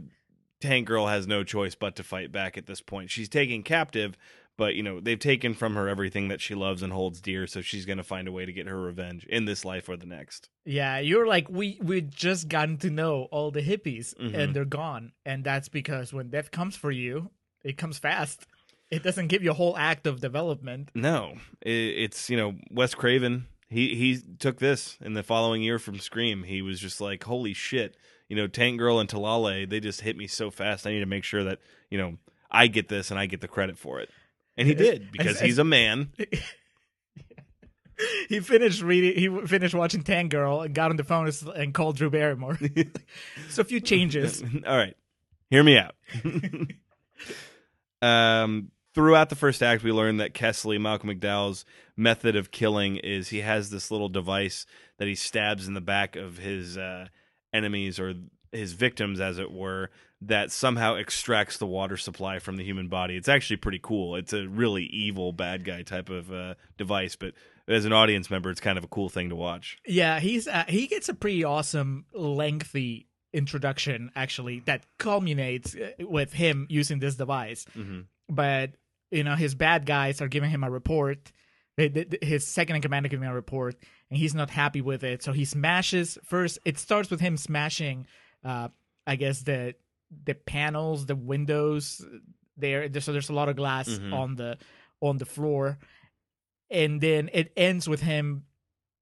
Tank 0.60 0.86
Girl 0.86 1.06
has 1.06 1.26
no 1.26 1.44
choice 1.44 1.74
but 1.74 1.96
to 1.96 2.02
fight 2.02 2.32
back 2.32 2.56
at 2.56 2.66
this 2.66 2.80
point. 2.80 3.10
She's 3.10 3.28
taken 3.28 3.62
captive, 3.62 4.16
but 4.56 4.74
you 4.74 4.82
know 4.82 4.98
they've 5.00 5.18
taken 5.18 5.52
from 5.52 5.74
her 5.74 5.88
everything 5.88 6.28
that 6.28 6.40
she 6.40 6.54
loves 6.54 6.82
and 6.82 6.92
holds 6.92 7.20
dear. 7.20 7.46
So 7.46 7.60
she's 7.60 7.84
going 7.84 7.98
to 7.98 8.04
find 8.04 8.26
a 8.28 8.32
way 8.32 8.46
to 8.46 8.52
get 8.52 8.66
her 8.66 8.80
revenge 8.80 9.24
in 9.26 9.44
this 9.44 9.64
life 9.64 9.88
or 9.88 9.96
the 9.96 10.06
next. 10.06 10.48
Yeah, 10.64 10.98
you're 11.00 11.26
like 11.26 11.48
we 11.50 11.78
we 11.82 12.00
just 12.00 12.48
gotten 12.48 12.78
to 12.78 12.88
know 12.90 13.24
all 13.30 13.50
the 13.50 13.60
hippies 13.62 14.14
Mhm. 14.16 14.34
and 14.34 14.54
they're 14.56 14.64
gone, 14.64 15.12
and 15.26 15.44
that's 15.44 15.68
because 15.68 16.12
when 16.14 16.30
death 16.30 16.50
comes 16.50 16.76
for 16.76 16.90
you, 16.90 17.30
it 17.62 17.76
comes 17.76 17.98
fast. 17.98 18.46
It 18.90 19.02
doesn't 19.02 19.28
give 19.28 19.42
you 19.42 19.50
a 19.50 19.54
whole 19.54 19.76
act 19.76 20.06
of 20.06 20.20
development. 20.20 20.90
No, 20.94 21.34
i- 21.66 21.68
it's 21.68 22.30
you 22.30 22.36
know 22.38 22.54
Wes 22.70 22.94
Craven. 22.94 23.48
He 23.74 23.94
he 23.96 24.20
took 24.38 24.58
this 24.58 24.96
in 25.00 25.14
the 25.14 25.22
following 25.22 25.62
year 25.62 25.78
from 25.78 25.98
Scream. 25.98 26.44
He 26.44 26.62
was 26.62 26.80
just 26.80 27.00
like, 27.00 27.24
holy 27.24 27.52
shit, 27.52 27.96
you 28.28 28.36
know, 28.36 28.46
Tank 28.46 28.78
Girl 28.78 29.00
and 29.00 29.08
Talalay. 29.08 29.68
They 29.68 29.80
just 29.80 30.00
hit 30.00 30.16
me 30.16 30.26
so 30.26 30.50
fast. 30.50 30.86
I 30.86 30.92
need 30.92 31.00
to 31.00 31.06
make 31.06 31.24
sure 31.24 31.44
that 31.44 31.58
you 31.90 31.98
know 31.98 32.16
I 32.50 32.68
get 32.68 32.88
this 32.88 33.10
and 33.10 33.18
I 33.18 33.26
get 33.26 33.40
the 33.40 33.48
credit 33.48 33.76
for 33.76 34.00
it. 34.00 34.10
And 34.56 34.68
he 34.68 34.74
did 34.74 35.10
because 35.10 35.40
he's 35.40 35.58
a 35.58 35.64
man. 35.64 36.12
He 38.28 38.40
finished 38.40 38.82
reading. 38.82 39.16
He 39.16 39.46
finished 39.46 39.74
watching 39.74 40.02
Tank 40.02 40.32
Girl 40.32 40.62
and 40.62 40.74
got 40.74 40.90
on 40.90 40.96
the 40.96 41.04
phone 41.04 41.30
and 41.54 41.72
called 41.72 41.96
Drew 41.96 42.10
Barrymore. 42.10 42.58
so 43.50 43.62
a 43.62 43.64
few 43.64 43.80
changes. 43.80 44.42
All 44.66 44.76
right, 44.76 44.96
hear 45.50 45.62
me 45.62 45.78
out. 45.78 45.94
um, 48.02 48.70
throughout 48.94 49.28
the 49.28 49.36
first 49.36 49.62
act, 49.62 49.82
we 49.82 49.92
learn 49.92 50.18
that 50.18 50.34
Kesslee, 50.34 50.80
Malcolm 50.80 51.10
McDowell's 51.10 51.64
method 51.96 52.36
of 52.36 52.50
killing 52.50 52.96
is 52.96 53.28
he 53.28 53.40
has 53.40 53.70
this 53.70 53.90
little 53.90 54.08
device 54.08 54.66
that 54.98 55.08
he 55.08 55.14
stabs 55.14 55.66
in 55.66 55.74
the 55.74 55.80
back 55.80 56.16
of 56.16 56.38
his 56.38 56.78
uh, 56.78 57.06
enemies 57.52 57.98
or 57.98 58.14
his 58.52 58.72
victims, 58.72 59.20
as 59.20 59.38
it 59.38 59.50
were, 59.50 59.90
that 60.20 60.52
somehow 60.52 60.94
extracts 60.94 61.58
the 61.58 61.66
water 61.66 61.96
supply 61.96 62.38
from 62.38 62.56
the 62.56 62.64
human 62.64 62.88
body. 62.88 63.16
It's 63.16 63.28
actually 63.28 63.56
pretty 63.56 63.80
cool. 63.82 64.16
It's 64.16 64.32
a 64.32 64.46
really 64.48 64.84
evil 64.84 65.32
bad 65.32 65.64
guy 65.64 65.82
type 65.82 66.08
of 66.08 66.32
uh, 66.32 66.54
device, 66.78 67.16
but 67.16 67.34
as 67.66 67.84
an 67.84 67.92
audience 67.92 68.30
member, 68.30 68.50
it's 68.50 68.60
kind 68.60 68.78
of 68.78 68.84
a 68.84 68.88
cool 68.88 69.08
thing 69.08 69.30
to 69.30 69.36
watch. 69.36 69.78
Yeah, 69.86 70.20
he's 70.20 70.46
uh, 70.46 70.64
he 70.68 70.86
gets 70.86 71.08
a 71.08 71.14
pretty 71.14 71.44
awesome, 71.44 72.04
lengthy 72.12 73.08
introduction 73.32 74.12
actually 74.14 74.60
that 74.60 74.86
culminates 74.98 75.74
uh, 75.74 75.90
with 76.06 76.32
him 76.32 76.66
using 76.70 77.00
this 77.00 77.16
device. 77.16 77.66
But 78.28 78.72
you 79.14 79.24
know, 79.24 79.36
his 79.36 79.54
bad 79.54 79.86
guys 79.86 80.20
are 80.20 80.28
giving 80.28 80.50
him 80.50 80.64
a 80.64 80.70
report. 80.70 81.32
They- 81.76 81.88
they- 81.88 82.18
His 82.22 82.46
second 82.46 82.76
in 82.76 82.82
command 82.82 83.08
giving 83.10 83.24
him 83.24 83.32
a 83.32 83.34
report, 83.34 83.76
and 84.10 84.18
he's 84.18 84.34
not 84.34 84.50
happy 84.50 84.80
with 84.80 85.02
it. 85.04 85.22
So 85.22 85.32
he 85.32 85.44
smashes 85.44 86.18
first. 86.24 86.58
It 86.64 86.78
starts 86.78 87.10
with 87.10 87.20
him 87.20 87.36
smashing, 87.36 88.06
uh, 88.44 88.68
I 89.06 89.16
guess 89.16 89.42
the 89.42 89.74
the 90.24 90.34
panels, 90.34 91.06
the 91.06 91.16
windows. 91.16 92.00
Uh, 92.04 92.18
there, 92.56 92.88
so 93.00 93.12
there's 93.12 93.30
a 93.30 93.34
lot 93.34 93.48
of 93.48 93.56
glass 93.56 93.88
mm-hmm. 93.88 94.14
on 94.14 94.36
the 94.36 94.58
on 95.00 95.18
the 95.18 95.26
floor, 95.26 95.78
and 96.70 97.00
then 97.00 97.30
it 97.32 97.52
ends 97.56 97.88
with 97.88 98.00
him 98.00 98.44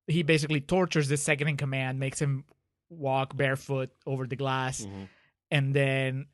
he 0.07 0.23
basically 0.23 0.61
tortures 0.61 1.09
the 1.09 1.17
second 1.17 1.49
in 1.49 1.57
command, 1.57 1.99
makes 1.99 2.21
him 2.21 2.45
walk 2.89 3.37
barefoot 3.37 3.91
over 4.07 4.27
the 4.27 4.37
glass, 4.37 4.81
mm-hmm. 4.83 5.05
and 5.51 5.75
then 5.75 6.27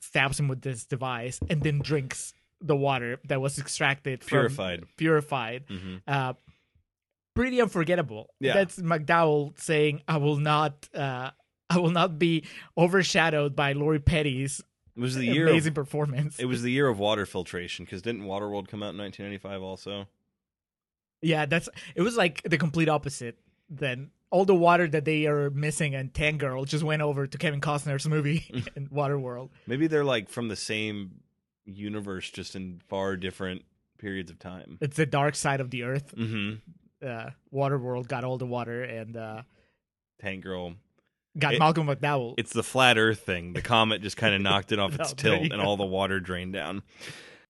stabs 0.00 0.38
him 0.40 0.48
with 0.48 0.62
this 0.62 0.84
device, 0.86 1.38
and 1.48 1.62
then 1.62 1.80
drinks 1.80 2.32
the 2.62 2.76
water 2.76 3.18
that 3.28 3.40
was 3.40 3.58
extracted 3.58 4.22
from 4.22 4.28
Purified. 4.30 4.84
purified. 4.96 5.64
Uh, 6.06 6.34
pretty 7.34 7.60
unforgettable. 7.60 8.30
Yeah. 8.40 8.54
That's 8.54 8.78
McDowell 8.78 9.58
saying, 9.60 10.02
"I 10.08 10.16
will 10.18 10.36
not, 10.36 10.88
uh, 10.94 11.30
I 11.70 11.78
will 11.78 11.90
not 11.90 12.18
be 12.18 12.44
overshadowed 12.76 13.56
by 13.56 13.72
Lori 13.72 13.98
Petty's 14.00 14.60
It 14.96 15.00
was 15.00 15.14
the 15.16 15.26
year. 15.26 15.48
amazing 15.48 15.70
Of, 15.70 15.74
performance." 15.74 16.38
it 16.38 16.44
was 16.46 16.62
the 16.62 16.70
year 16.70 16.88
of 16.88 16.98
water 16.98 17.26
filtration 17.26 17.84
because 17.84 18.02
didn't 18.02 18.22
Waterworld 18.22 18.68
come 18.68 18.82
out 18.82 18.90
in 18.94 18.98
1995 18.98 19.62
also? 19.62 20.06
Yeah, 21.20 21.46
that's 21.46 21.68
it 21.94 22.02
was 22.02 22.16
like 22.16 22.42
the 22.42 22.58
complete 22.58 22.88
opposite. 22.88 23.38
Then 23.70 24.10
all 24.30 24.44
the 24.44 24.54
water 24.54 24.88
that 24.88 25.04
they 25.04 25.26
are 25.26 25.50
missing 25.50 25.94
and 25.94 26.12
Tank 26.12 26.40
Girl 26.40 26.64
just 26.64 26.82
went 26.84 27.00
over 27.02 27.26
to 27.26 27.38
Kevin 27.38 27.60
Costner's 27.60 28.08
movie 28.08 28.44
in 28.76 28.88
Waterworld. 28.88 29.50
Maybe 29.66 29.86
they're 29.86 30.04
like 30.04 30.28
from 30.28 30.48
the 30.48 30.56
same 30.56 31.20
universe, 31.64 32.30
just 32.30 32.54
in 32.56 32.80
far 32.88 33.16
different 33.16 33.62
periods 33.98 34.30
of 34.30 34.38
time. 34.38 34.78
It's 34.80 34.96
the 34.96 35.06
dark 35.06 35.34
side 35.34 35.60
of 35.60 35.70
the 35.70 35.82
earth. 35.84 36.12
hmm 36.16 36.54
Uh, 37.04 37.30
Waterworld 37.52 38.06
got 38.08 38.24
all 38.24 38.38
the 38.38 38.46
water 38.46 38.82
and 38.84 39.16
uh, 39.16 39.42
Tank 40.20 40.42
Girl. 40.44 40.74
got 41.38 41.54
It- 41.54 41.58
Malcolm 41.58 41.86
McDowell. 41.86 42.34
It's 42.38 42.52
the 42.52 42.62
flat 42.62 42.96
Earth 42.98 43.20
thing. 43.20 43.52
The 43.54 43.62
comet 43.62 44.02
just 44.02 44.16
kind 44.16 44.34
of 44.34 44.40
knocked 44.48 44.72
it 44.72 44.78
off 44.78 44.94
its 44.94 45.12
Oh, 45.12 45.14
there 45.16 45.38
tilt, 45.38 45.52
and 45.52 45.60
go. 45.62 45.66
all 45.68 45.76
the 45.76 45.84
water 45.86 46.20
drained 46.20 46.52
down. 46.52 46.82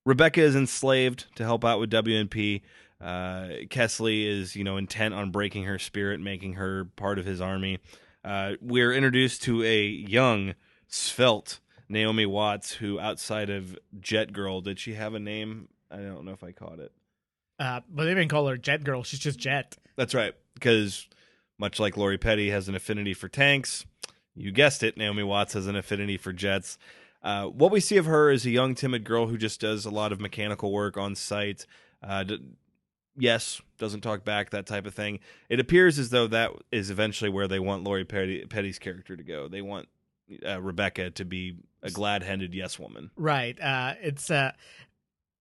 Rebecca 0.04 0.40
is 0.40 0.56
enslaved 0.56 1.26
to 1.36 1.44
help 1.44 1.64
out 1.64 1.78
with 1.80 1.90
WNP. 1.90 2.62
Uh, 3.00 3.66
Kesslee 3.68 4.26
is, 4.26 4.54
you 4.56 4.64
know, 4.64 4.76
intent 4.76 5.12
on 5.14 5.30
breaking 5.30 5.64
her 5.64 5.78
spirit, 5.78 6.20
making 6.20 6.54
her 6.54 6.84
part 6.96 7.18
of 7.18 7.26
his 7.26 7.40
army. 7.40 7.78
Uh, 8.24 8.52
we're 8.60 8.92
introduced 8.92 9.42
to 9.44 9.62
a 9.64 9.82
young, 9.84 10.54
svelte 10.88 11.58
Naomi 11.92 12.24
Watts, 12.24 12.72
who, 12.72 12.98
outside 12.98 13.50
of 13.50 13.78
Jet 14.00 14.32
Girl, 14.32 14.62
did 14.62 14.80
she 14.80 14.94
have 14.94 15.12
a 15.12 15.20
name? 15.20 15.68
I 15.90 15.98
don't 15.98 16.24
know 16.24 16.32
if 16.32 16.42
I 16.42 16.52
caught 16.52 16.78
it. 16.78 16.90
Uh, 17.58 17.80
but 17.88 18.04
they 18.04 18.14
didn't 18.14 18.30
call 18.30 18.46
her 18.48 18.56
Jet 18.56 18.82
Girl. 18.82 19.02
She's 19.02 19.20
just 19.20 19.38
Jet. 19.38 19.76
That's 19.94 20.14
right, 20.14 20.34
because 20.54 21.06
much 21.58 21.78
like 21.78 21.98
Lori 21.98 22.16
Petty 22.16 22.48
has 22.50 22.66
an 22.66 22.74
affinity 22.74 23.12
for 23.12 23.28
tanks, 23.28 23.84
you 24.34 24.50
guessed 24.50 24.82
it, 24.82 24.96
Naomi 24.96 25.22
Watts 25.22 25.52
has 25.52 25.66
an 25.66 25.76
affinity 25.76 26.16
for 26.16 26.32
jets. 26.32 26.78
Uh, 27.22 27.44
what 27.44 27.70
we 27.70 27.78
see 27.78 27.98
of 27.98 28.06
her 28.06 28.30
is 28.30 28.46
a 28.46 28.50
young, 28.50 28.74
timid 28.74 29.04
girl 29.04 29.26
who 29.26 29.36
just 29.36 29.60
does 29.60 29.84
a 29.84 29.90
lot 29.90 30.12
of 30.12 30.20
mechanical 30.20 30.72
work 30.72 30.96
on 30.96 31.14
site. 31.14 31.66
Uh, 32.02 32.24
d- 32.24 32.40
yes, 33.16 33.60
doesn't 33.78 34.00
talk 34.00 34.24
back, 34.24 34.48
that 34.50 34.66
type 34.66 34.86
of 34.86 34.94
thing. 34.94 35.20
It 35.50 35.60
appears 35.60 35.98
as 35.98 36.08
though 36.08 36.26
that 36.28 36.50
is 36.72 36.90
eventually 36.90 37.30
where 37.30 37.46
they 37.46 37.60
want 37.60 37.84
Lori 37.84 38.04
Petty, 38.04 38.46
Petty's 38.46 38.78
character 38.78 39.14
to 39.14 39.22
go. 39.22 39.46
They 39.46 39.60
want 39.60 39.88
uh, 40.46 40.60
Rebecca 40.60 41.10
to 41.10 41.24
be 41.24 41.56
a 41.82 41.90
glad-handed 41.90 42.54
yes 42.54 42.78
woman. 42.78 43.10
Right. 43.16 43.60
Uh, 43.60 43.94
it's 44.00 44.30
uh, 44.30 44.52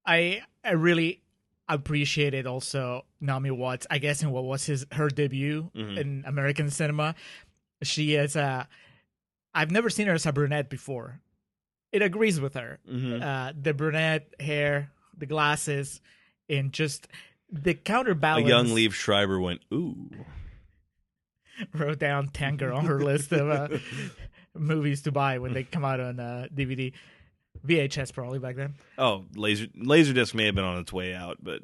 I 0.05 0.41
I 0.63 0.71
really 0.71 1.21
appreciated 1.69 2.45
also 2.47 3.05
Naomi 3.19 3.51
Watts. 3.51 3.87
I 3.89 3.97
guess 3.99 4.21
in 4.23 4.31
what 4.31 4.43
was 4.43 4.65
his 4.65 4.85
her 4.93 5.07
debut 5.09 5.69
Mhm. 5.75 5.97
in 5.97 6.23
American 6.25 6.69
cinema, 6.69 7.15
she 7.83 8.15
is 8.15 8.35
uh, 8.35 8.65
I've 9.53 9.71
never 9.71 9.89
seen 9.89 10.07
her 10.07 10.13
as 10.13 10.25
a 10.25 10.31
brunette 10.33 10.69
before. 10.69 11.19
It 11.91 12.01
agrees 12.01 12.39
with 12.39 12.53
her. 12.55 12.79
Mhm. 12.89 13.21
Uh, 13.21 13.53
the 13.59 13.73
brunette 13.73 14.33
hair, 14.39 14.91
the 15.17 15.25
glasses, 15.25 16.01
and 16.49 16.71
just 16.73 17.07
the 17.51 17.71
A 17.71 17.73
counterbalance. 17.73 18.47
young 18.47 18.67
Liev 18.67 18.93
Schreiber 18.93 19.39
went, 19.39 19.61
ooh. 19.73 20.09
wrote 21.73 21.99
down 21.99 22.29
Tanger 22.29 22.73
on 22.75 22.85
her 22.85 22.99
list 23.01 23.31
of 23.33 23.49
uh, 23.49 23.77
movies 24.55 25.01
to 25.03 25.11
buy 25.11 25.39
when 25.39 25.53
they 25.53 25.63
come 25.63 25.85
out 25.85 25.99
on 25.99 26.19
uh, 26.19 26.47
DVD, 26.53 26.93
VHS 27.65 28.13
probably 28.13 28.39
back 28.39 28.55
then. 28.55 28.75
Oh, 28.97 29.25
laser 29.35 29.67
Laserdisc 29.67 30.33
may 30.33 30.45
have 30.45 30.55
been 30.55 30.63
on 30.63 30.79
its 30.79 30.91
way 30.93 31.13
out, 31.13 31.37
but 31.41 31.61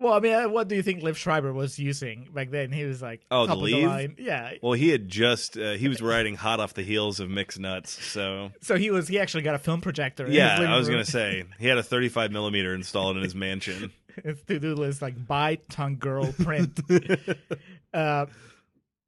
Well, 0.00 0.12
I 0.12 0.20
mean, 0.20 0.32
uh, 0.32 0.48
what 0.48 0.68
do 0.68 0.76
you 0.76 0.82
think 0.82 1.02
Liev 1.02 1.16
Schreiber 1.16 1.52
was 1.52 1.78
using 1.78 2.28
back 2.32 2.50
then? 2.50 2.72
He 2.72 2.84
was 2.84 3.02
like, 3.02 3.22
Oh, 3.30 3.42
the 3.42 3.54
top 3.54 3.62
of 3.62 3.66
the 3.68 3.86
line. 3.86 4.16
Yeah. 4.18 4.52
Well, 4.62 4.72
he 4.74 4.90
had 4.90 5.08
just 5.08 5.56
uh, 5.58 5.72
he 5.72 5.88
was 5.88 6.00
riding 6.00 6.34
hot 6.36 6.60
off 6.60 6.74
the 6.74 6.82
heels 6.82 7.20
of 7.20 7.28
Mixed 7.30 7.58
Nuts, 7.58 7.90
so 8.04 8.50
So 8.62 8.76
he 8.76 8.90
was 8.90 9.08
he 9.08 9.18
actually 9.18 9.42
got 9.42 9.54
a 9.54 9.58
film 9.58 9.80
projector. 9.80 10.26
in 10.26 10.32
yeah, 10.32 10.60
I 10.60 10.76
was 10.78 10.88
room. 10.88 10.96
gonna 10.96 11.04
say 11.04 11.44
he 11.58 11.66
had 11.66 11.78
a 11.78 11.82
35 11.82 12.30
millimeter 12.32 12.74
installed 12.76 13.16
in 13.16 13.22
his 13.22 13.34
mansion. 13.34 13.92
his 14.24 14.40
to 14.42 14.58
do 14.58 14.74
list 14.74 15.00
like 15.02 15.26
buy 15.26 15.56
tongue 15.68 15.96
girl 15.98 16.32
print. 16.42 16.80
uh, 17.94 18.26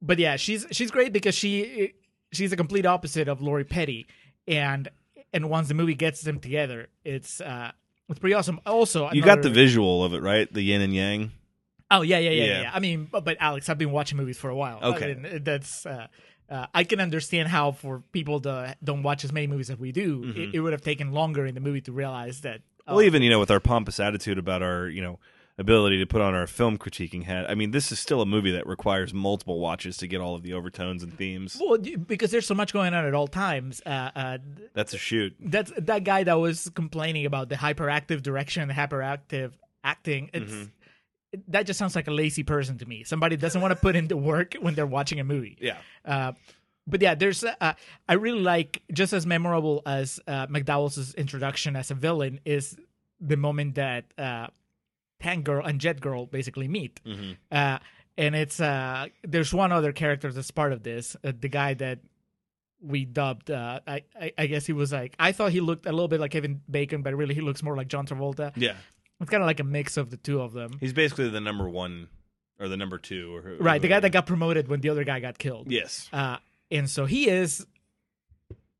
but 0.01 0.19
yeah, 0.19 0.35
she's 0.35 0.65
she's 0.71 0.89
great 0.91 1.11
because 1.13 1.35
she 1.35 1.93
she's 2.31 2.51
a 2.51 2.57
complete 2.57 2.85
opposite 2.85 3.27
of 3.27 3.41
Lori 3.41 3.63
Petty, 3.63 4.07
and 4.47 4.89
and 5.33 5.49
once 5.49 5.67
the 5.67 5.73
movie 5.73 5.95
gets 5.95 6.21
them 6.21 6.39
together, 6.39 6.87
it's 7.03 7.41
uh 7.41 7.71
it's 8.09 8.19
pretty 8.19 8.33
awesome. 8.33 8.59
Also, 8.65 9.09
You 9.11 9.21
got 9.21 9.41
the 9.41 9.49
visual 9.49 10.03
of 10.03 10.13
it, 10.13 10.21
right? 10.21 10.51
The 10.51 10.61
yin 10.61 10.81
and 10.81 10.93
yang. 10.93 11.31
Oh 11.89 12.01
yeah, 12.01 12.19
yeah, 12.19 12.29
yeah, 12.31 12.43
yeah. 12.43 12.61
Yeah. 12.61 12.71
I 12.73 12.79
mean, 12.79 13.07
but, 13.11 13.25
but 13.25 13.37
Alex, 13.39 13.69
I've 13.69 13.77
been 13.77 13.91
watching 13.91 14.17
movies 14.17 14.37
for 14.37 14.49
a 14.49 14.55
while. 14.55 14.79
Okay. 14.81 15.11
I 15.11 15.15
mean, 15.15 15.43
that's 15.43 15.85
uh, 15.85 16.07
uh, 16.49 16.67
I 16.73 16.83
can 16.83 16.99
understand 16.99 17.47
how 17.49 17.71
for 17.71 18.03
people 18.11 18.41
that 18.41 18.83
don't 18.83 19.03
watch 19.03 19.23
as 19.23 19.31
many 19.31 19.47
movies 19.47 19.69
as 19.69 19.77
we 19.77 19.91
do, 19.91 20.33
it, 20.35 20.55
it 20.55 20.59
would 20.59 20.73
have 20.73 20.81
taken 20.81 21.11
longer 21.11 21.45
in 21.45 21.55
the 21.55 21.61
movie 21.61 21.81
to 21.81 21.91
realize 21.91 22.41
that. 22.41 22.59
Mm-hmm. 22.59 22.93
Well, 22.93 23.01
even 23.03 23.21
you 23.21 23.29
know, 23.29 23.39
with 23.39 23.51
our 23.51 23.59
pompous 23.59 23.99
attitude 23.99 24.37
about 24.37 24.61
our 24.61 24.87
you 24.87 25.01
know 25.01 25.19
ability 25.61 25.97
to 25.99 26.05
put 26.05 26.19
on 26.21 26.33
our 26.33 26.45
film 26.47 26.77
critiquing 26.77 27.23
hat, 27.23 27.49
I 27.49 27.55
mean, 27.55 27.71
this 27.71 27.91
is 27.91 27.99
still 27.99 28.21
a 28.21 28.25
movie 28.25 28.51
that 28.51 28.67
requires 28.67 29.13
multiple 29.13 29.59
watches 29.59 29.95
to 29.97 30.07
get 30.07 30.19
all 30.19 30.35
of 30.35 30.43
the 30.43 30.51
overtones 30.53 31.01
and 31.03 31.17
themes. 31.17 31.57
well, 31.61 31.77
because 31.77 32.31
there's 32.31 32.45
so 32.45 32.53
much 32.55 32.73
going 32.73 32.93
on 32.93 33.05
at 33.05 33.13
all 33.13 33.27
times. 33.27 33.81
Uh, 33.85 34.11
uh, 34.15 34.37
That's 34.73 34.93
a 34.93 34.97
shoot. 34.97 35.33
that's 35.39 35.71
that 35.77 36.03
guy 36.03 36.23
that 36.25 36.33
was 36.39 36.69
complaining 36.75 37.25
about 37.25 37.47
the 37.47 37.55
hyperactive 37.55 38.21
direction, 38.21 38.67
the 38.67 38.73
hyperactive 38.73 39.53
acting. 39.83 40.29
It's 40.33 40.51
Mm-hmm. 40.51 41.39
that 41.47 41.65
just 41.65 41.79
sounds 41.79 41.95
like 41.95 42.07
a 42.09 42.11
lazy 42.11 42.43
person 42.43 42.77
to 42.79 42.85
me. 42.85 43.05
Somebody 43.05 43.37
doesn't 43.37 43.61
want 43.61 43.71
to 43.71 43.79
put 43.79 43.95
in 43.95 44.07
the 44.09 44.17
work 44.17 44.55
when 44.59 44.75
they're 44.75 44.85
watching 44.85 45.19
a 45.21 45.23
movie. 45.23 45.57
Yeah. 45.61 45.77
Uh, 46.03 46.33
but 46.87 47.01
yeah, 47.01 47.15
there's 47.15 47.43
uh, 47.43 47.73
I 48.09 48.13
really 48.13 48.41
like 48.41 48.81
just 48.91 49.13
as 49.13 49.25
memorable 49.25 49.81
as 49.85 50.19
uh, 50.27 50.47
McDowell's 50.47 51.13
introduction 51.13 51.75
as 51.77 51.89
a 51.91 51.93
villain 51.95 52.39
is 52.43 52.75
the 53.21 53.37
moment 53.37 53.75
that 53.75 54.03
uh, 54.17 54.47
Tank 55.21 55.45
Girl 55.45 55.63
and 55.65 55.79
Jet 55.79 56.01
Girl 56.01 56.25
basically 56.25 56.67
meet. 56.67 56.99
Uh, 57.51 57.79
and 58.17 58.35
it's 58.35 58.59
uh, 58.59 59.07
there's 59.23 59.53
one 59.53 59.71
other 59.71 59.91
character 59.93 60.31
that's 60.31 60.51
part 60.51 60.73
of 60.73 60.83
this, 60.83 61.15
uh, 61.23 61.31
the 61.39 61.47
guy 61.49 61.73
that 61.75 61.99
we 62.81 63.05
dubbed. 63.05 63.49
Uh, 63.51 63.79
I, 63.87 64.03
I 64.19 64.33
I 64.37 64.45
guess 64.47 64.65
he 64.65 64.73
was 64.73 64.91
like 64.91 65.15
I 65.19 65.31
thought 65.31 65.51
he 65.51 65.61
looked 65.61 65.85
a 65.85 65.91
little 65.91 66.07
bit 66.07 66.19
like 66.19 66.31
Kevin 66.31 66.61
Bacon, 66.69 67.01
but 67.03 67.15
really 67.15 67.33
he 67.35 67.41
looks 67.41 67.63
more 67.63 67.75
like 67.77 67.87
John 67.87 68.05
Travolta. 68.05 68.51
Yeah. 68.55 68.75
It's 69.19 69.29
kind 69.29 69.43
of 69.43 69.47
like 69.47 69.59
a 69.59 69.63
mix 69.63 69.97
of 69.97 70.09
the 70.09 70.17
two 70.17 70.41
of 70.41 70.51
them. 70.53 70.71
He's 70.79 70.93
basically 70.93 71.29
the 71.29 71.39
number 71.39 71.69
one 71.69 72.07
or 72.59 72.67
the 72.67 72.77
number 72.77 72.97
two, 72.97 73.35
or 73.35 73.41
who- 73.41 73.57
Right, 73.63 73.81
the 73.81 73.87
guy 73.87 73.99
that 73.99 74.11
got 74.11 74.25
promoted 74.25 74.67
when 74.67 74.81
the 74.81 74.89
other 74.89 75.03
guy 75.03 75.19
got 75.19 75.37
killed. 75.37 75.71
Yes. 75.71 76.09
Uh, 76.11 76.37
and 76.71 76.89
so 76.89 77.05
he 77.05 77.29
is 77.29 77.65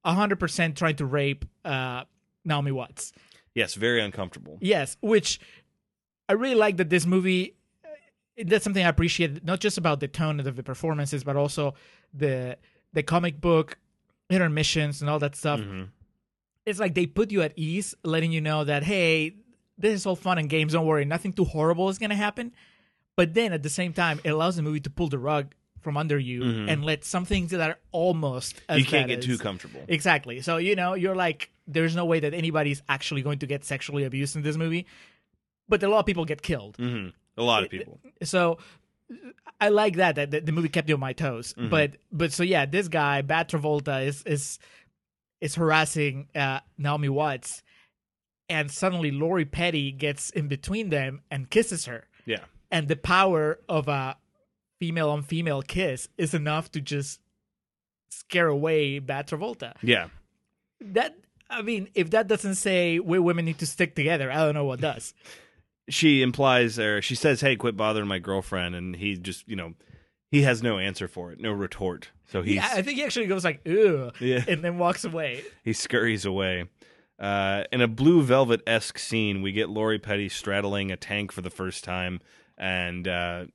100% 0.05 0.75
trying 0.75 0.95
to 0.95 1.05
rape 1.05 1.45
uh, 1.63 2.03
Naomi 2.43 2.71
Watts. 2.71 3.13
Yes. 3.53 3.75
Very 3.75 4.01
uncomfortable. 4.01 4.57
Yes, 4.61 4.97
which 5.01 5.39
I 6.31 6.33
really 6.43 6.55
like 6.65 6.77
that 6.77 6.89
this 6.89 7.05
movie. 7.05 7.55
uh, 7.85 8.43
That's 8.49 8.63
something 8.63 8.85
I 8.85 8.89
appreciate, 8.89 9.43
not 9.43 9.59
just 9.59 9.77
about 9.77 9.99
the 9.99 10.07
tone 10.07 10.39
of 10.39 10.55
the 10.55 10.63
performances, 10.63 11.23
but 11.23 11.35
also 11.35 11.73
the 12.13 12.57
the 12.93 13.03
comic 13.03 13.39
book 13.41 13.77
intermissions 14.29 15.01
and 15.01 15.09
all 15.09 15.19
that 15.19 15.35
stuff. 15.35 15.59
Mhm. 15.59 15.89
It's 16.65 16.79
like 16.79 16.93
they 16.93 17.05
put 17.05 17.31
you 17.31 17.41
at 17.41 17.53
ease, 17.55 17.95
letting 18.03 18.31
you 18.31 18.41
know 18.41 18.63
that 18.63 18.83
hey, 18.83 19.35
this 19.77 19.93
is 19.93 20.05
all 20.05 20.15
fun 20.15 20.37
and 20.37 20.49
games. 20.49 20.73
Don't 20.73 20.85
worry, 20.85 21.05
nothing 21.05 21.33
too 21.33 21.45
horrible 21.45 21.89
is 21.89 21.97
gonna 21.97 22.15
happen. 22.15 22.51
But 23.17 23.33
then 23.33 23.51
at 23.53 23.63
the 23.63 23.69
same 23.69 23.93
time, 23.93 24.19
it 24.23 24.29
allows 24.29 24.55
the 24.55 24.61
movie 24.61 24.79
to 24.81 24.89
pull 24.89 25.09
the 25.09 25.19
rug 25.19 25.53
from 25.81 25.97
under 25.97 26.17
you 26.19 26.43
and 26.69 26.85
let 26.85 27.03
some 27.03 27.25
things 27.25 27.51
that 27.51 27.69
are 27.71 27.77
almost 27.91 28.55
as 28.55 28.61
Mm-hmm. 28.61 28.77
you 28.79 28.85
can't 28.85 29.07
get 29.07 29.21
too 29.23 29.37
comfortable. 29.37 29.81
Exactly. 29.87 30.41
So 30.41 30.57
you 30.57 30.75
know, 30.75 30.93
you're 30.93 31.15
like, 31.15 31.49
there's 31.67 31.95
no 31.95 32.05
way 32.05 32.19
that 32.19 32.33
anybody's 32.33 32.81
actually 32.87 33.21
going 33.23 33.39
to 33.39 33.47
get 33.47 33.65
sexually 33.65 34.03
abused 34.03 34.35
in 34.35 34.43
this 34.43 34.57
movie, 34.57 34.85
but 35.71 35.81
a 35.81 35.87
lot 35.87 35.99
of 35.99 36.05
people 36.05 36.25
get 36.25 36.41
killed. 36.43 36.75
hmm 36.77 37.07
A 37.37 37.41
lot 37.43 37.63
of 37.63 37.69
people. 37.71 37.99
So 38.23 38.59
I 39.59 39.69
like 39.69 39.95
that 39.95 40.15
that 40.15 40.45
the, 40.45 40.51
movie 40.51 40.69
kept 40.69 40.87
you 40.89 40.95
on 40.95 40.99
my 41.01 41.13
toes. 41.13 41.53
Mm-hmm. 41.57 41.69
But 41.69 41.97
but 42.11 42.31
so 42.31 42.43
yeah, 42.43 42.65
this 42.65 42.87
guy, 42.87 43.21
Bad 43.23 43.49
Travolta, 43.49 44.05
is 44.05 44.21
is 44.23 44.59
is 45.39 45.55
harassing 45.55 46.27
uh, 46.35 46.59
Naomi 46.77 47.09
Watts, 47.09 47.63
and 48.47 48.69
suddenly 48.69 49.11
Lori 49.11 49.45
Petty 49.45 49.91
gets 49.91 50.29
in 50.29 50.47
between 50.47 50.89
them 50.89 51.21
and 51.31 51.49
kisses 51.49 51.85
her, 51.85 52.07
Yeah. 52.25 52.43
and 52.69 52.87
the 52.87 52.95
power 52.95 53.59
of 53.67 53.87
a 53.87 54.17
female 54.79 55.09
on 55.09 55.23
female 55.23 55.61
kiss 55.61 56.09
is 56.17 56.33
enough 56.33 56.71
to 56.73 56.81
just 56.81 57.19
scare 58.09 58.47
away 58.47 58.99
Bad 58.99 59.27
Travolta. 59.27 59.73
Yeah. 59.81 60.09
That 60.79 61.15
I 61.49 61.61
mean, 61.63 61.89
if 61.95 62.11
that 62.11 62.27
doesn't 62.27 62.55
say 62.55 62.99
we 62.99 63.19
women 63.19 63.45
need 63.45 63.59
to 63.59 63.65
stick 63.65 63.95
together, 63.95 64.31
I 64.31 64.37
don't 64.45 64.53
know 64.55 64.65
what 64.65 64.79
does. 64.81 65.13
She 65.91 66.21
implies 66.21 66.79
or 66.79 67.01
she 67.01 67.15
says, 67.15 67.41
"Hey, 67.41 67.55
quit 67.55 67.77
bothering 67.77 68.07
my 68.07 68.19
girlfriend," 68.19 68.75
and 68.75 68.95
he 68.95 69.17
just, 69.17 69.47
you 69.47 69.55
know, 69.55 69.73
he 70.31 70.41
has 70.43 70.63
no 70.63 70.77
answer 70.79 71.07
for 71.07 71.31
it, 71.31 71.39
no 71.39 71.51
retort. 71.51 72.09
So 72.27 72.41
he, 72.41 72.55
Yeah, 72.55 72.69
I 72.73 72.81
think 72.81 72.97
he 72.97 73.03
actually 73.03 73.27
goes 73.27 73.43
like, 73.43 73.61
"Ew," 73.65 74.11
Yeah. 74.19 74.43
and 74.47 74.63
then 74.63 74.77
walks 74.77 75.03
away. 75.03 75.43
he 75.63 75.73
scurries 75.73 76.25
away. 76.25 76.65
Uh, 77.19 77.65
in 77.71 77.81
a 77.81 77.87
blue 77.87 78.23
velvet 78.23 78.61
esque 78.65 78.97
scene, 78.97 79.41
we 79.43 79.51
get 79.51 79.69
Lori 79.69 79.99
Petty 79.99 80.27
straddling 80.29 80.91
a 80.91 80.97
tank 80.97 81.31
for 81.31 81.41
the 81.41 81.49
first 81.51 81.83
time, 81.83 82.19
and 82.57 83.07
uh, 83.07 83.45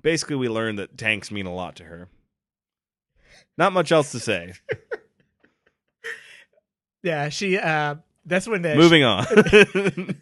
basically 0.00 0.36
we 0.36 0.48
learn 0.48 0.76
that 0.76 0.98
tanks 0.98 1.30
mean 1.30 1.46
a 1.46 1.54
lot 1.54 1.76
to 1.76 1.84
her. 1.84 2.08
Not 3.58 3.72
much 3.72 3.92
else 3.92 4.10
to 4.12 4.18
say. 4.20 4.54
Yeah, 7.02 7.30
she. 7.30 7.56
uh 7.56 7.94
That's 8.24 8.46
when 8.46 8.62
the 8.62 8.74
Moving 8.76 9.02
on. 9.04 9.26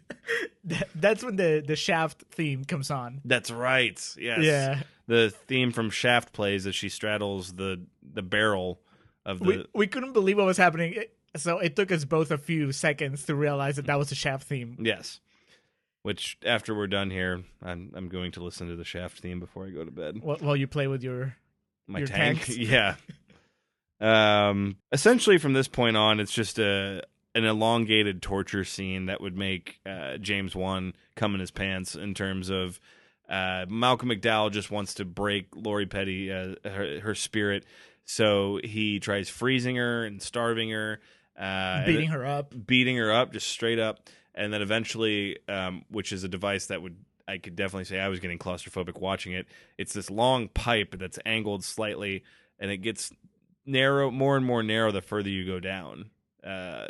That's 0.95 1.25
when 1.25 1.37
the 1.37 1.63
the 1.67 1.77
Shaft 1.77 2.25
theme 2.31 2.65
comes 2.65 2.91
on. 2.91 3.21
That's 3.25 3.51
right. 3.51 3.99
Yes. 4.19 4.39
Yeah, 4.41 4.81
The 5.07 5.31
theme 5.47 5.73
from 5.73 5.91
Shaft 5.91 6.33
plays 6.33 6.67
as 6.67 6.75
she 6.75 6.89
straddles 6.89 7.53
the 7.55 7.81
the 8.03 8.23
barrel 8.23 8.81
of 9.25 9.39
the. 9.41 9.45
we 9.45 9.67
we 9.75 9.87
couldn't 9.87 10.13
believe 10.13 10.37
what 10.37 10.47
was 10.47 10.57
happening, 10.57 11.03
so 11.37 11.59
it 11.59 11.77
took 11.77 11.91
us 11.93 12.05
both 12.05 12.31
a 12.31 12.39
few 12.39 12.73
seconds 12.73 13.25
to 13.27 13.35
realize 13.35 13.77
that 13.77 13.87
that 13.87 13.99
was 13.99 14.09
the 14.11 14.15
Shaft 14.15 14.47
theme. 14.49 14.77
Yes. 14.81 15.21
Which 16.03 16.39
after 16.47 16.75
we're 16.75 16.87
done 16.87 17.11
here, 17.11 17.43
I'm 17.63 17.93
I'm 17.95 18.09
going 18.09 18.33
to 18.33 18.43
listen 18.45 18.69
to 18.69 18.77
the 18.77 18.85
Shaft 18.85 19.19
theme 19.21 19.41
before 19.41 19.67
I 19.67 19.71
go 19.71 19.85
to 19.85 19.91
bed. 19.91 20.19
While, 20.23 20.37
while 20.39 20.57
you 20.57 20.67
play 20.67 20.87
with 20.87 21.03
your 21.03 21.35
My 21.87 21.99
Your 22.01 22.09
tank. 22.09 22.45
tanks. 22.45 22.57
yeah. 22.57 22.95
Um 24.01 24.77
essentially 24.93 25.39
from 25.39 25.55
this 25.55 25.67
point 25.69 25.97
on 25.97 26.21
it's 26.21 26.33
just 26.33 26.59
a 26.59 27.03
an 27.39 27.45
elongated 27.45 28.21
torture 28.21 28.65
scene 28.65 29.07
that 29.07 29.21
would 29.21 29.37
make 29.37 29.81
uh, 29.87 30.17
James 30.19 30.57
Wan 30.57 30.93
come 31.15 31.35
in 31.35 31.41
his 31.41 31.53
pants 31.53 31.95
in 31.95 32.13
terms 32.13 32.51
of 32.51 32.81
uh, 33.29 33.65
Malcolm 33.69 34.09
McDowell 34.09 34.51
just 34.51 34.71
wants 34.71 34.95
to 34.95 35.05
break 35.05 35.47
Lori 35.55 35.87
Petty 35.87 36.33
uh, 36.33 36.55
her, 36.65 37.01
her 37.01 37.15
spirit, 37.15 37.65
so 38.05 38.59
he 38.65 38.99
tries 39.01 39.29
freezing 39.29 39.77
her 39.77 40.05
and 40.05 40.21
starving 40.21 40.71
her, 40.71 41.01
uh, 41.39 41.85
beating 41.87 42.09
her 42.09 42.27
up. 42.27 42.55
beating 42.67 42.97
her 42.97 43.13
up 43.13 43.33
just 43.33 43.49
straight 43.49 43.79
up. 43.79 44.09
And 44.35 44.53
then 44.53 44.63
eventually 44.63 45.39
um, 45.49 45.85
which 45.91 46.13
is 46.13 46.25
a 46.25 46.29
device 46.29 46.67
that 46.67 46.81
would 46.81 46.97
i 47.27 47.39
could 47.39 47.57
definitely 47.57 47.85
say 47.85 47.99
i 47.99 48.09
was 48.09 48.21
getting 48.21 48.39
claustrophobic 48.39 49.01
watching 49.01 49.33
it. 49.33 49.47
It's 49.77 49.93
this 49.93 50.11
long 50.11 50.49
pipe 50.49 50.97
that's 50.99 51.19
angled 51.27 51.65
slightly 51.65 52.25
and 52.59 52.71
it 52.71 52.79
gets 52.79 53.13
narrow 53.67 54.11
more 54.11 54.37
and 54.37 54.47
more 54.47 54.63
narrow 54.63 54.91
the 54.91 55.03
further 55.03 55.29
you 55.29 55.45
go 55.45 55.61
down 55.61 56.11
uh, 56.45 56.87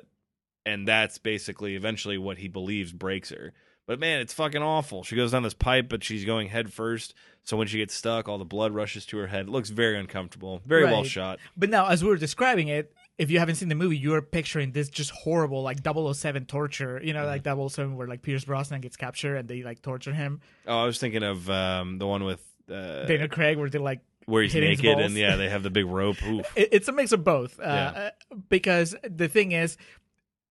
and 0.68 0.87
that's 0.87 1.18
basically 1.18 1.74
eventually 1.76 2.18
what 2.18 2.38
he 2.38 2.48
believes 2.48 2.92
breaks 2.92 3.31
her 3.31 3.52
but 3.87 3.98
man 3.98 4.20
it's 4.20 4.33
fucking 4.33 4.62
awful 4.62 5.02
she 5.02 5.16
goes 5.16 5.33
down 5.33 5.42
this 5.42 5.54
pipe 5.54 5.88
but 5.88 6.02
she's 6.04 6.24
going 6.24 6.48
head 6.48 6.72
first 6.72 7.14
so 7.44 7.57
when 7.57 7.66
she 7.66 7.78
gets 7.78 7.94
stuck 7.94 8.28
all 8.28 8.38
the 8.38 8.44
blood 8.44 8.72
rushes 8.74 9.07
to 9.07 9.16
her 9.18 9.26
head 9.28 9.46
it 9.46 9.50
looks 9.50 9.70
very 9.70 9.98
uncomfortable 9.98 10.61
very 10.66 10.85
well 10.85 11.04
shot 11.04 11.38
But 11.57 11.70
now, 11.70 11.87
as 11.88 12.02
we 12.02 12.11
were 12.11 12.16
describing 12.16 12.68
it, 12.68 12.92
if 13.16 13.31
you 13.33 13.38
haven't 13.40 13.57
seen 13.57 13.68
the 13.68 13.74
movie, 13.74 13.96
you're 13.96 14.22
picturing 14.22 14.70
this 14.70 14.88
just 14.88 15.11
horrible, 15.11 15.62
like 15.62 15.78
007 15.83 16.44
torture. 16.46 17.00
You 17.02 17.12
know, 17.14 17.26
like 17.26 17.42
007 17.44 17.96
where 17.96 18.07
like 18.07 18.22
Pierce 18.22 18.44
Brosnan 18.44 18.81
gets 18.81 18.96
captured 18.96 19.35
and 19.37 19.48
they 19.48 19.62
like 19.64 19.83
torture 19.83 20.12
him. 20.12 20.40
oh 20.68 20.83
i 20.83 20.85
was 20.85 20.98
thinking 20.98 21.24
of 21.24 21.50
um, 21.50 21.98
the 21.98 22.07
one 22.07 22.22
with 22.22 22.40
uh, 22.70 23.07
Dana 23.07 23.26
Craig, 23.28 23.59
where 23.59 23.68
they 23.70 23.78
like 23.78 24.00
where 24.26 24.42
he's 24.42 24.54
naked 24.54 24.98
and 25.00 25.14
yeah, 25.14 25.37
they 25.37 25.48
have 25.48 25.62
the 25.62 25.70
big 25.70 25.87
rope. 25.87 26.18
It, 26.54 26.68
it's 26.70 26.87
a 26.88 26.92
mix 26.92 27.12
of 27.12 27.24
both. 27.24 27.59
Uh, 27.59 27.62
Yeah. 27.64 28.00
uh, 28.31 28.37
because 28.50 28.94
the 29.02 29.26
thing 29.26 29.52
is, 29.52 29.78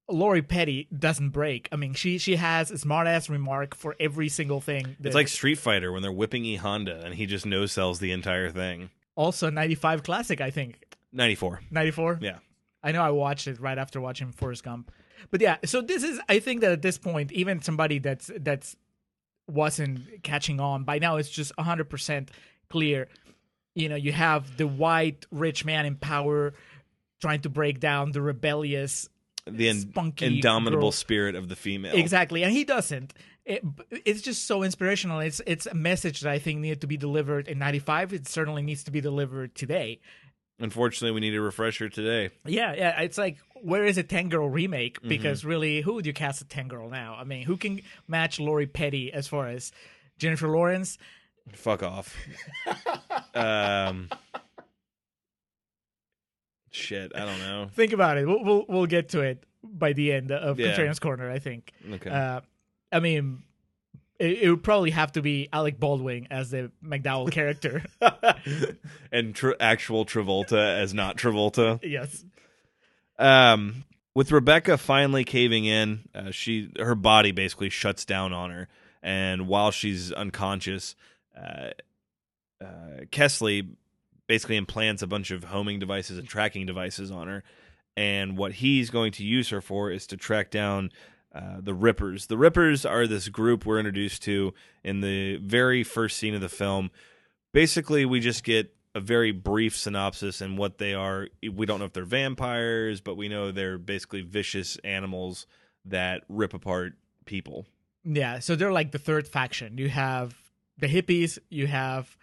Lori 0.10 0.42
Petty 0.42 0.88
doesn't 0.98 1.30
break. 1.30 1.68
I 1.72 1.76
mean, 1.76 1.94
she 1.94 2.18
she 2.18 2.36
has 2.38 2.72
a 2.72 2.78
smart 2.78 3.08
ass 3.08 3.30
remark 3.30 3.76
for 3.76 3.96
every 4.00 4.30
single 4.30 4.62
thing. 4.62 4.96
that- 5.00 5.08
It's 5.08 5.16
like 5.16 5.28
Street 5.28 5.58
Fighter 5.58 5.92
when 5.92 6.02
they're 6.02 6.12
whipping 6.12 6.46
E 6.46 6.56
Honda 6.56 7.02
and 7.06 7.14
he 7.16 7.26
just 7.26 7.46
no 7.46 7.66
sells 7.66 8.00
the 8.00 8.12
entire 8.12 8.50
thing. 8.50 8.90
also 9.16 9.50
95 9.50 10.04
classic, 10.04 10.40
I 10.42 10.52
think. 10.52 10.80
Ninety 11.12 11.36
four. 11.36 11.60
94. 11.72 12.20
Yeah. 12.22 12.38
I 12.84 12.92
know 12.92 13.02
I 13.02 13.10
watched 13.10 13.48
it 13.48 13.60
right 13.60 13.78
after 13.78 14.00
watching 14.00 14.32
Forrest 14.32 14.64
Gump. 14.64 14.92
But 15.32 15.42
yeah, 15.42 15.58
so 15.66 15.82
this 15.82 16.04
is 16.04 16.20
I 16.30 16.40
think 16.40 16.62
that 16.62 16.72
at 16.72 16.82
this 16.84 16.98
point, 16.98 17.32
even 17.32 17.62
somebody 17.62 18.00
that's 18.00 18.30
that's 18.40 18.76
wasn't 19.50 20.24
catching 20.24 20.60
on 20.60 20.84
by 20.84 21.00
now, 21.00 21.18
it's 21.18 21.30
just 21.30 21.56
100% 21.58 22.30
clear. 22.70 23.08
You 23.76 23.90
know, 23.90 23.96
you 23.96 24.12
have 24.12 24.58
the 24.58 24.68
white 24.68 25.26
rich 25.32 25.64
man 25.66 25.86
in 25.86 25.96
power 25.96 26.54
trying 27.22 27.42
to 27.42 27.50
break 27.50 27.80
down 27.80 28.12
the 28.12 28.22
rebellious 28.22 29.10
The 29.50 29.70
in- 29.70 29.82
Spunky 29.82 30.26
indomitable 30.26 30.88
girl. 30.88 30.92
spirit 30.92 31.36
of 31.36 31.50
the 31.50 31.56
female. 31.56 31.96
Exactly, 31.96 32.44
and 32.44 32.52
he 32.52 32.64
doesn't. 32.64 33.14
It, 33.46 33.64
it's 34.06 34.22
just 34.22 34.46
so 34.46 34.64
inspirational. 34.64 35.20
It's 35.20 35.42
it's 35.46 35.66
a 35.66 35.74
message 35.74 36.22
that 36.22 36.32
I 36.32 36.40
think 36.40 36.60
needed 36.60 36.82
to 36.82 36.88
be 36.88 36.98
delivered 36.98 37.48
in 37.48 37.60
'95. 37.60 38.14
It 38.14 38.28
certainly 38.28 38.62
needs 38.62 38.84
to 38.86 38.92
be 38.92 39.00
delivered 39.00 39.56
today. 39.56 40.02
Unfortunately, 40.60 41.12
we 41.14 41.22
need 41.22 41.36
a 41.36 41.42
refresher 41.42 41.88
today. 41.88 42.32
Yeah, 42.46 42.74
yeah. 42.74 43.02
It's 43.02 43.18
like 43.18 43.38
where 43.62 43.86
is 43.86 43.98
a 43.98 44.04
Tank 44.04 44.32
Girl 44.32 44.50
remake? 44.50 45.00
Mm-hmm. 45.00 45.10
Because 45.10 45.46
really, 45.46 45.82
who 45.82 45.94
would 45.94 46.06
you 46.06 46.14
cast 46.14 46.42
a 46.42 46.46
Tank 46.46 46.70
Girl 46.70 46.90
now? 46.90 47.16
I 47.16 47.24
mean, 47.24 47.44
who 47.44 47.58
can 47.58 47.82
match 48.08 48.40
Lori 48.40 48.68
Petty 48.68 49.14
as 49.14 49.28
far 49.28 49.48
as 49.48 49.72
Jennifer 50.18 50.48
Lawrence? 50.50 50.98
Fuck 51.54 51.84
off. 51.84 52.16
um. 53.34 54.10
Shit, 56.78 57.12
I 57.16 57.20
don't 57.26 57.40
know. 57.40 57.70
Think 57.76 57.94
about 57.94 58.18
it. 58.18 58.28
We'll 58.28 58.44
we'll, 58.44 58.66
we'll 58.70 58.86
get 58.86 59.10
to 59.10 59.22
it 59.22 59.44
by 59.64 59.94
the 59.94 60.14
end 60.14 60.32
of 60.32 60.60
Yeah. 60.60 60.68
Contrarian's 60.76 61.00
Corner. 61.00 61.30
I 61.30 61.40
think. 61.40 61.72
Okay. 61.92 62.10
Uh, 62.10 62.42
I 62.92 63.00
mean, 63.00 63.44
it, 64.20 64.40
it 64.44 64.50
would 64.50 64.64
probably 64.64 64.92
have 64.92 65.12
to 65.14 65.22
be 65.22 65.50
Alec 65.52 65.80
Baldwin 65.80 66.28
as 66.32 66.52
the 66.52 66.72
McDowell 66.84 67.32
character. 67.32 67.84
and 69.12 69.36
tr- 69.36 69.52
actual 69.60 70.06
Travolta 70.06 70.78
as 70.80 70.94
not 70.94 71.18
Travolta. 71.18 71.80
yes. 71.84 72.24
Um, 73.20 73.84
with 74.16 74.32
Rebecca 74.32 74.78
finally 74.78 75.24
caving 75.24 75.66
in, 75.66 76.08
uh, 76.16 76.32
she 76.32 76.70
her 76.80 76.96
body 76.96 77.32
basically 77.32 77.70
shuts 77.70 78.06
down 78.06 78.32
on 78.34 78.52
her, 78.52 78.68
and 79.04 79.48
while 79.48 79.72
she's 79.72 80.12
unconscious, 80.12 80.96
uh, 81.36 81.70
uh, 82.62 82.66
Kesslee 83.12 83.76
basically 84.28 84.58
implants 84.58 85.02
a 85.02 85.08
bunch 85.08 85.32
of 85.32 85.46
homing 85.46 85.80
devices 85.80 86.18
and 86.18 86.28
tracking 86.28 86.66
devices 86.66 87.12
on 87.12 87.28
her. 87.28 87.44
And 87.96 88.38
what 88.38 88.54
he's 88.54 88.90
going 88.90 89.12
to 89.14 89.24
use 89.24 89.50
her 89.50 89.62
for 89.62 89.90
is 89.90 90.06
to 90.08 90.18
track 90.18 90.52
down 90.52 90.92
uh, 91.34 91.58
the 91.60 91.74
Rippers. 91.74 92.28
The 92.28 92.38
Rippers 92.38 92.86
are 92.86 93.08
this 93.08 93.30
group 93.30 93.66
we're 93.66 93.80
introduced 93.80 94.24
to 94.24 94.54
in 94.84 95.02
the 95.02 95.38
very 95.38 95.84
first 95.84 96.18
scene 96.18 96.36
of 96.36 96.42
the 96.42 96.50
film. 96.50 96.92
Basically, 97.54 98.06
we 98.06 98.20
just 98.20 98.44
get 98.44 98.74
a 98.94 99.00
very 99.00 99.32
brief 99.32 99.76
synopsis 99.76 100.42
and 100.42 100.58
what 100.58 100.78
they 100.78 100.94
are. 100.94 101.28
We 101.42 101.66
don't 101.66 101.80
know 101.80 101.86
if 101.86 101.94
they're 101.94 102.06
vampires, 102.06 103.02
but 103.02 103.16
we 103.16 103.30
know 103.30 103.52
they're 103.52 103.78
basically 103.78 104.22
vicious 104.22 104.78
animals 104.84 105.48
that 105.86 106.24
rip 106.30 106.54
apart 106.54 106.94
people. 107.26 107.66
Yeah. 108.04 108.40
So 108.40 108.56
they're 108.56 108.72
like 108.72 108.92
the 108.92 109.00
third 109.00 109.28
faction. 109.28 109.78
You 109.78 109.90
have 109.90 110.36
the 110.78 110.88
hippies. 110.88 111.38
You 111.50 111.68
have 111.68 112.18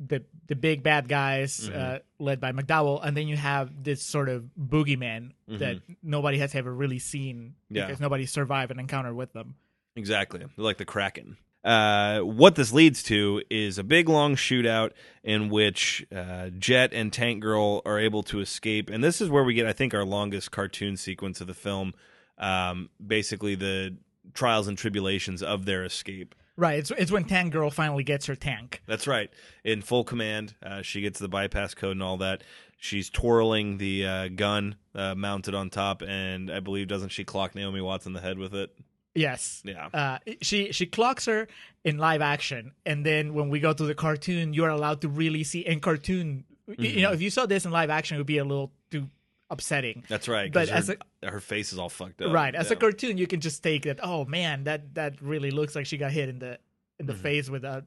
the 0.00 0.22
the 0.48 0.56
big 0.56 0.82
bad 0.82 1.08
guys 1.08 1.68
uh, 1.68 2.00
led 2.18 2.40
by 2.40 2.52
McDowell, 2.52 3.00
and 3.04 3.16
then 3.16 3.28
you 3.28 3.36
have 3.36 3.84
this 3.84 4.02
sort 4.02 4.28
of 4.28 4.44
boogeyman 4.58 5.32
that 5.48 5.76
nobody 6.02 6.38
has 6.38 6.54
ever 6.54 6.72
really 6.74 6.98
seen 6.98 7.54
Yeah. 7.70 7.86
because 7.86 8.00
nobody 8.00 8.26
survived 8.26 8.70
an 8.72 8.80
encounter 8.80 9.14
with 9.14 9.32
them. 9.32 9.54
Exactly. 9.94 10.46
Like 10.56 10.78
the 10.78 10.84
Kraken. 10.84 11.36
Uh, 11.64 12.20
what 12.20 12.56
this 12.56 12.72
leads 12.72 13.04
to 13.04 13.40
is 13.48 13.78
a 13.78 13.84
big 13.84 14.08
long 14.08 14.34
shootout 14.34 14.90
in 15.22 15.48
which 15.48 16.04
uh, 16.14 16.48
Jet 16.58 16.92
and 16.92 17.12
Tank 17.12 17.40
Girl 17.40 17.82
are 17.86 18.00
able 18.00 18.24
to 18.24 18.40
escape. 18.40 18.90
And 18.90 19.04
this 19.04 19.20
is 19.20 19.28
where 19.30 19.44
we 19.44 19.54
get, 19.54 19.66
I 19.66 19.72
think, 19.72 19.94
our 19.94 20.04
longest 20.04 20.50
cartoon 20.50 20.96
sequence 20.96 21.40
of 21.40 21.46
the 21.46 21.54
film. 21.54 21.94
Um, 22.38 22.90
basically, 23.04 23.54
the 23.54 23.96
trials 24.34 24.66
and 24.66 24.76
tribulations 24.76 25.40
of 25.40 25.64
their 25.64 25.84
escape. 25.84 26.34
Right. 26.56 26.78
It's 26.78 26.90
it's 26.90 27.10
when 27.10 27.24
Tank 27.24 27.52
Girl 27.52 27.70
finally 27.70 28.04
gets 28.04 28.26
her 28.26 28.34
tank. 28.36 28.82
That's 28.86 29.06
right. 29.06 29.30
In 29.64 29.80
full 29.82 30.04
command, 30.04 30.54
uh, 30.62 30.82
she 30.82 31.00
gets 31.00 31.18
the 31.18 31.28
bypass 31.28 31.74
code 31.74 31.92
and 31.92 32.02
all 32.02 32.18
that. 32.18 32.42
She's 32.78 33.08
twirling 33.10 33.78
the 33.78 34.06
uh, 34.06 34.28
gun 34.28 34.76
uh, 34.94 35.14
mounted 35.14 35.54
on 35.54 35.70
top, 35.70 36.02
and 36.02 36.50
I 36.50 36.60
believe 36.60 36.88
doesn't 36.88 37.10
she 37.10 37.24
clock 37.24 37.54
Naomi 37.54 37.80
Watts 37.80 38.06
in 38.06 38.12
the 38.12 38.20
head 38.20 38.38
with 38.38 38.54
it? 38.54 38.70
Yes. 39.14 39.62
Yeah. 39.64 39.88
Uh, 39.94 40.18
she 40.40 40.72
she 40.72 40.86
clocks 40.86 41.26
her 41.26 41.48
in 41.84 41.98
live 41.98 42.20
action, 42.22 42.72
and 42.84 43.04
then 43.06 43.34
when 43.34 43.48
we 43.50 43.60
go 43.60 43.72
to 43.72 43.84
the 43.84 43.94
cartoon, 43.94 44.52
you're 44.52 44.68
allowed 44.68 45.00
to 45.02 45.08
really 45.08 45.44
see 45.44 45.60
in 45.60 45.80
cartoon. 45.80 46.44
You 46.66 46.74
Mm-hmm. 46.76 47.00
know, 47.02 47.12
if 47.12 47.20
you 47.20 47.28
saw 47.28 47.44
this 47.44 47.64
in 47.64 47.72
live 47.72 47.90
action, 47.90 48.16
it 48.16 48.20
would 48.20 48.26
be 48.26 48.38
a 48.38 48.44
little 48.44 48.72
too 48.90 49.08
upsetting. 49.52 50.02
That's 50.08 50.26
right. 50.26 50.52
But 50.52 50.68
'cause 50.68 50.88
as 50.90 50.96
her, 51.22 51.30
her 51.30 51.40
face 51.40 51.72
is 51.72 51.78
all 51.78 51.88
fucked 51.88 52.20
up. 52.22 52.32
Right. 52.32 52.54
As 52.54 52.70
a 52.72 52.76
cartoon, 52.76 53.18
you 53.18 53.26
can 53.28 53.40
just 53.40 53.62
take 53.62 53.82
that. 53.84 54.00
Oh 54.02 54.24
man, 54.24 54.64
that 54.64 54.94
that 54.94 55.20
really 55.22 55.50
looks 55.52 55.76
like 55.76 55.86
she 55.86 55.96
got 55.98 56.10
hit 56.10 56.28
in 56.28 56.38
the 56.40 56.58
in 56.98 57.06
Mm-hmm. 57.06 57.06
the 57.06 57.14
face 57.14 57.48
with 57.50 57.64
a 57.64 57.84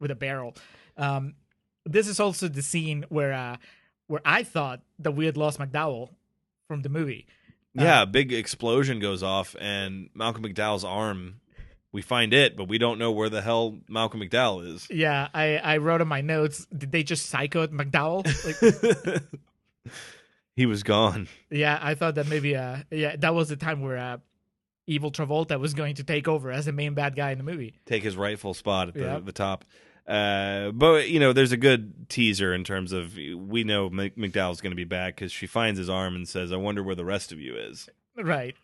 with 0.00 0.10
a 0.10 0.14
barrel. 0.16 0.54
Um, 0.96 1.34
this 1.84 2.06
is 2.08 2.18
also 2.20 2.48
the 2.48 2.62
scene 2.62 3.04
where 3.08 3.32
uh, 3.32 3.56
where 4.08 4.20
I 4.24 4.42
thought 4.42 4.80
that 4.98 5.12
we 5.12 5.26
had 5.26 5.36
lost 5.36 5.58
McDowell 5.58 6.08
from 6.68 6.82
the 6.82 6.88
movie. 6.88 7.26
Yeah, 7.74 8.02
a 8.02 8.06
big 8.06 8.32
explosion 8.32 9.00
goes 9.00 9.22
off, 9.22 9.56
and 9.60 10.10
Malcolm 10.14 10.42
McDowell's 10.44 10.84
arm. 10.84 11.36
We 11.90 12.00
find 12.02 12.32
it, 12.32 12.56
but 12.56 12.68
we 12.68 12.78
don't 12.78 12.98
know 12.98 13.12
where 13.12 13.28
the 13.28 13.42
hell 13.42 13.78
Malcolm 13.88 14.20
McDowell 14.20 14.66
is. 14.74 14.86
Yeah, 14.90 15.28
I 15.34 15.56
I 15.58 15.76
wrote 15.78 16.00
in 16.00 16.08
my 16.08 16.20
notes. 16.22 16.66
Did 16.66 16.90
they 16.92 17.02
just 17.02 17.26
psycho 17.26 17.66
McDowell? 17.66 18.24
Like, 18.44 19.22
he 20.56 20.66
was 20.66 20.82
gone. 20.82 21.28
yeah, 21.50 21.78
I 21.80 21.94
thought 21.94 22.14
that 22.16 22.28
maybe 22.28 22.56
uh 22.56 22.78
yeah 22.90 23.16
that 23.16 23.34
was 23.34 23.48
the 23.48 23.56
time 23.56 23.80
where 23.80 23.98
uh, 23.98 24.18
Evil 24.86 25.10
Travolta 25.12 25.58
was 25.60 25.74
going 25.74 25.94
to 25.96 26.04
take 26.04 26.26
over 26.28 26.50
as 26.50 26.64
the 26.66 26.72
main 26.72 26.94
bad 26.94 27.14
guy 27.16 27.30
in 27.30 27.38
the 27.38 27.44
movie. 27.44 27.74
take 27.86 28.02
his 28.02 28.16
rightful 28.16 28.52
spot 28.54 28.88
at 28.88 28.94
the, 28.94 29.00
Yeah. 29.00 29.18
the 29.20 29.32
top. 29.32 29.64
Uh, 30.08 30.72
but 30.72 31.08
you 31.08 31.20
know, 31.20 31.32
there's 31.32 31.52
a 31.52 31.56
good 31.56 32.08
teaser 32.08 32.52
in 32.52 32.64
terms 32.64 32.90
of 32.92 33.14
we 33.16 33.62
know 33.62 33.88
Mc- 33.88 34.16
McDowell's 34.16 34.60
going 34.60 34.72
to 34.72 34.76
be 34.76 34.82
back 34.84 35.14
because 35.14 35.30
she 35.30 35.46
finds 35.46 35.78
his 35.78 35.88
arm 35.88 36.16
and 36.16 36.28
says, 36.28 36.50
"I 36.52 36.56
wonder 36.56 36.82
where 36.82 36.96
the 36.96 37.04
rest 37.04 37.30
of 37.30 37.38
you 37.38 37.56
is." 37.56 37.88
Right. 38.16 38.56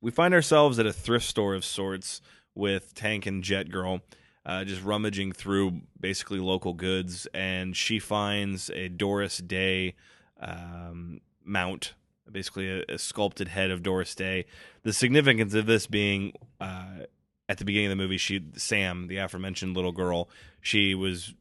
We 0.00 0.10
find 0.10 0.32
ourselves 0.32 0.78
at 0.78 0.86
a 0.86 0.92
thrift 0.92 1.26
store 1.26 1.54
of 1.54 1.64
sorts 1.64 2.22
with 2.54 2.94
Tank 2.94 3.26
and 3.26 3.44
Jet 3.44 3.70
Girl, 3.70 4.00
uh, 4.46 4.64
just 4.64 4.82
rummaging 4.82 5.32
through 5.32 5.82
basically 6.00 6.38
local 6.38 6.72
goods, 6.72 7.28
and 7.34 7.76
she 7.76 7.98
finds 7.98 8.70
a 8.70 8.88
Doris 8.88 9.38
Day 9.38 9.94
um, 10.40 11.20
mount, 11.48 11.94
basically 12.30 12.68
a, 12.68 12.94
a 12.94 12.98
sculpted 12.98 13.48
head 13.48 13.70
of 13.70 13.82
Doris 13.82 14.14
Day. 14.14 14.44
The 14.82 14.92
significance 14.92 15.54
of 15.54 15.66
this 15.66 15.86
being 15.86 16.32
uh, 16.60 17.06
at 17.48 17.58
the 17.58 17.64
beginning 17.64 17.86
of 17.86 17.98
the 17.98 18.02
movie, 18.02 18.18
she 18.18 18.44
Sam, 18.56 19.08
the 19.08 19.16
aforementioned 19.18 19.74
little 19.74 19.92
girl, 19.92 20.28
she 20.60 20.94
was 20.94 21.34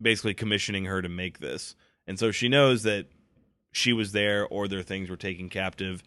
basically 0.00 0.34
commissioning 0.34 0.84
her 0.84 1.00
to 1.00 1.08
make 1.08 1.38
this, 1.38 1.74
and 2.06 2.18
so 2.18 2.30
she 2.30 2.48
knows 2.48 2.82
that 2.82 3.06
she 3.72 3.92
was 3.92 4.12
there 4.12 4.46
or 4.46 4.68
their 4.68 4.82
things 4.82 5.08
were 5.10 5.16
taken 5.16 5.48
captive, 5.48 6.02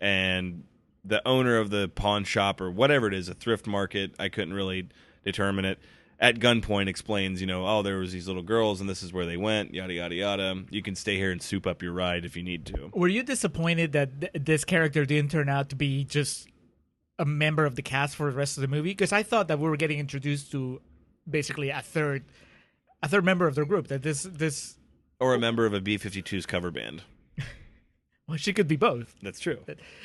and 0.00 0.64
the 1.04 1.26
owner 1.26 1.58
of 1.58 1.70
the 1.70 1.88
pawn 1.88 2.24
shop 2.24 2.60
or 2.60 2.70
whatever 2.70 3.06
it 3.06 3.14
is, 3.14 3.28
a 3.28 3.34
thrift 3.34 3.66
market, 3.66 4.14
I 4.18 4.28
couldn't 4.28 4.54
really 4.54 4.88
determine 5.24 5.64
it. 5.64 5.78
At 6.18 6.38
gunpoint, 6.38 6.88
explains, 6.88 7.42
you 7.42 7.46
know, 7.46 7.66
oh, 7.66 7.82
there 7.82 7.98
was 7.98 8.10
these 8.10 8.26
little 8.26 8.42
girls, 8.42 8.80
and 8.80 8.88
this 8.88 9.02
is 9.02 9.12
where 9.12 9.26
they 9.26 9.36
went, 9.36 9.74
yada 9.74 9.92
yada 9.92 10.14
yada. 10.14 10.64
You 10.70 10.82
can 10.82 10.94
stay 10.94 11.16
here 11.16 11.30
and 11.30 11.42
soup 11.42 11.66
up 11.66 11.82
your 11.82 11.92
ride 11.92 12.24
if 12.24 12.36
you 12.36 12.42
need 12.42 12.64
to. 12.66 12.90
Were 12.94 13.08
you 13.08 13.22
disappointed 13.22 13.92
that 13.92 14.20
th- 14.20 14.32
this 14.34 14.64
character 14.64 15.04
didn't 15.04 15.30
turn 15.30 15.50
out 15.50 15.68
to 15.70 15.76
be 15.76 16.04
just 16.04 16.48
a 17.18 17.26
member 17.26 17.66
of 17.66 17.76
the 17.76 17.82
cast 17.82 18.16
for 18.16 18.30
the 18.30 18.36
rest 18.36 18.56
of 18.56 18.62
the 18.62 18.68
movie? 18.68 18.90
Because 18.90 19.12
I 19.12 19.22
thought 19.22 19.48
that 19.48 19.58
we 19.58 19.68
were 19.68 19.76
getting 19.76 19.98
introduced 19.98 20.50
to 20.52 20.80
basically 21.28 21.68
a 21.68 21.82
third, 21.82 22.24
a 23.02 23.08
third 23.08 23.24
member 23.24 23.46
of 23.46 23.54
their 23.54 23.66
group. 23.66 23.88
That 23.88 24.02
this 24.02 24.22
this 24.22 24.76
Or 25.20 25.34
a 25.34 25.38
member 25.38 25.66
of 25.66 25.74
a 25.74 25.80
B-52's 25.80 26.46
cover 26.46 26.70
band. 26.70 27.02
Well, 28.28 28.36
she 28.38 28.52
could 28.52 28.66
be 28.66 28.74
both. 28.76 29.14
That's 29.22 29.38
true. 29.38 29.58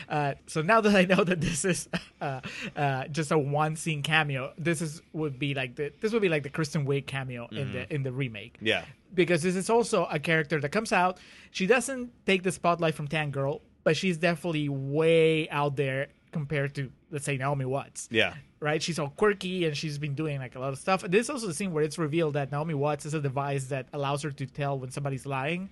Uh, 0.07 0.35
so 0.45 0.61
now 0.61 0.79
that 0.81 0.95
I 0.95 1.05
know 1.05 1.23
that 1.23 1.41
this 1.41 1.65
is 1.65 1.89
uh, 2.21 2.41
uh, 2.75 3.07
just 3.07 3.31
a 3.31 3.37
one 3.37 3.75
scene 3.75 4.03
cameo, 4.03 4.53
this 4.59 4.79
is 4.81 5.01
would 5.13 5.39
be 5.39 5.55
like 5.55 5.75
the 5.75 5.91
this 6.01 6.13
would 6.13 6.21
be 6.21 6.29
like 6.29 6.43
the 6.43 6.49
Kristen 6.51 6.85
Wiig 6.85 7.07
cameo 7.07 7.47
in 7.51 7.71
the 7.73 7.91
in 7.93 8.03
the 8.03 8.11
remake. 8.11 8.57
Yeah. 8.61 8.85
because 9.13 9.41
this 9.41 9.55
is 9.55 9.69
also 9.69 10.05
a 10.11 10.19
character 10.19 10.59
that 10.59 10.69
comes 10.69 10.91
out. 10.91 11.17
She 11.49 11.65
doesn't 11.65 12.11
take 12.27 12.43
the 12.43 12.51
spotlight 12.51 12.93
from 12.93 13.07
Tank 13.07 13.33
Girl, 13.33 13.61
but 13.83 13.97
she's 13.97 14.17
definitely 14.17 14.69
way 14.69 15.49
out 15.49 15.75
there 15.75 16.07
compared 16.31 16.75
to 16.75 16.91
let's 17.09 17.25
say 17.25 17.37
Naomi 17.37 17.65
Watts. 17.65 18.07
Yeah. 18.11 18.35
Right? 18.59 18.83
She's 18.83 18.99
all 18.99 19.09
quirky 19.09 19.65
and 19.65 19.75
she's 19.75 19.97
been 19.97 20.13
doing 20.13 20.37
like 20.37 20.55
a 20.55 20.59
lot 20.59 20.73
of 20.73 20.77
stuff. 20.79 21.01
This 21.01 21.21
is 21.21 21.29
also 21.31 21.47
the 21.47 21.55
scene 21.55 21.73
where 21.73 21.83
it's 21.83 21.97
revealed 21.97 22.35
that 22.35 22.51
Naomi 22.51 22.75
Watts 22.75 23.07
is 23.07 23.15
a 23.15 23.19
device 23.19 23.65
that 23.65 23.87
allows 23.93 24.21
her 24.21 24.29
to 24.31 24.45
tell 24.45 24.77
when 24.77 24.91
somebody's 24.91 25.25
lying. 25.25 25.71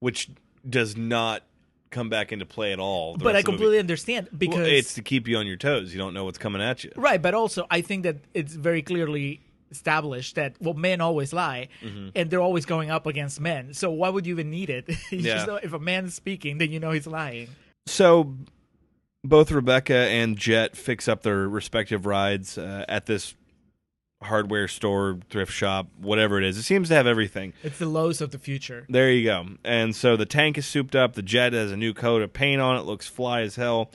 Which 0.00 0.30
does 0.68 0.96
not 0.96 1.42
come 1.90 2.08
back 2.08 2.32
into 2.32 2.44
play 2.46 2.72
at 2.72 2.78
all. 2.78 3.16
but 3.16 3.28
I 3.28 3.32
rest 3.32 3.38
of 3.40 3.44
the 3.44 3.50
completely 3.52 3.78
understand 3.78 4.28
because 4.36 4.56
Well, 4.58 4.66
it's 4.66 4.94
to 4.94 5.02
keep 5.02 5.28
you 5.28 5.36
on 5.38 5.46
your 5.46 5.56
toes. 5.56 5.92
You 5.92 5.98
don't 5.98 6.14
know 6.14 6.24
what's 6.24 6.38
coming 6.38 6.60
at 6.62 6.84
you. 6.84 6.92
Right, 6.96 7.20
but 7.20 7.34
also 7.34 7.66
I 7.70 7.80
think 7.80 8.02
that 8.04 8.16
it's 8.34 8.54
very 8.54 8.82
clearly 8.82 9.40
established 9.70 10.36
that 10.36 10.54
well 10.60 10.74
men 10.74 11.00
always 11.00 11.32
lie 11.32 11.68
Mm-hmm. 11.82 12.08
and 12.14 12.30
they're 12.30 12.40
always 12.40 12.64
going 12.66 12.90
up 12.90 13.06
against 13.06 13.40
men. 13.40 13.74
So 13.74 13.90
why 13.90 14.08
would 14.08 14.26
you 14.26 14.34
even 14.34 14.50
need 14.50 14.70
it? 14.70 14.88
Yeah. 15.10 15.44
know 15.44 15.56
if 15.56 15.72
a 15.72 15.78
man's 15.78 16.14
speaking, 16.14 16.58
then 16.58 16.70
you 16.70 16.78
know 16.80 16.92
he's 16.92 17.06
lying. 17.06 17.48
So 17.86 18.36
both 19.24 19.50
Rebecca 19.50 19.94
and 19.94 20.36
Jet 20.36 20.76
fix 20.76 21.08
up 21.08 21.22
their 21.22 21.48
respective 21.48 22.06
rides 22.06 22.58
uh, 22.58 22.84
at 22.88 23.06
this 23.06 23.34
hardware 24.22 24.68
store, 24.68 25.18
thrift 25.30 25.52
shop, 25.52 25.88
whatever 25.98 26.38
it 26.38 26.44
is. 26.44 26.56
It 26.56 26.62
seems 26.62 26.88
to 26.88 26.94
have 26.94 27.06
everything. 27.06 27.52
It's 27.62 27.78
the 27.78 27.86
Lowe's 27.86 28.20
of 28.20 28.30
the 28.30 28.38
future. 28.38 28.86
There 28.88 29.10
you 29.10 29.24
go. 29.24 29.46
And 29.64 29.94
so 29.94 30.16
the 30.16 30.26
tank 30.26 30.58
is 30.58 30.66
souped 30.66 30.96
up. 30.96 31.14
The 31.14 31.22
Jet 31.22 31.52
has 31.52 31.70
a 31.70 31.76
new 31.76 31.92
coat 31.92 32.22
of 32.22 32.32
paint 32.32 32.60
on 32.60 32.76
it. 32.76 32.82
Looks 32.82 33.06
fly 33.06 33.42
as 33.42 33.56
hell. 33.56 33.90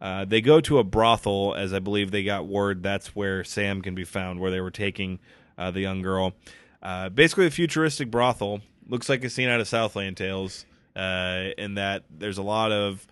Uh, 0.00 0.24
they 0.24 0.40
go 0.40 0.60
to 0.60 0.78
a 0.78 0.84
brothel, 0.84 1.54
as 1.54 1.72
I 1.72 1.78
believe 1.78 2.10
they 2.10 2.22
got 2.22 2.46
word 2.46 2.82
that's 2.82 3.16
where 3.16 3.44
Sam 3.44 3.80
can 3.80 3.94
be 3.94 4.04
found, 4.04 4.40
where 4.40 4.50
they 4.50 4.60
were 4.60 4.70
taking 4.70 5.18
uh, 5.56 5.70
the 5.70 5.80
young 5.80 6.02
girl. 6.02 6.34
Uh, 6.82 7.08
basically, 7.08 7.46
a 7.46 7.50
futuristic 7.50 8.10
brothel. 8.10 8.60
Looks 8.88 9.08
like 9.08 9.24
a 9.24 9.30
scene 9.30 9.48
out 9.48 9.60
of 9.60 9.66
Southland 9.66 10.16
Tales, 10.16 10.66
uh, 10.94 11.48
in 11.58 11.74
that 11.74 12.04
there's 12.10 12.38
a 12.38 12.42
lot 12.42 12.72
of. 12.72 13.06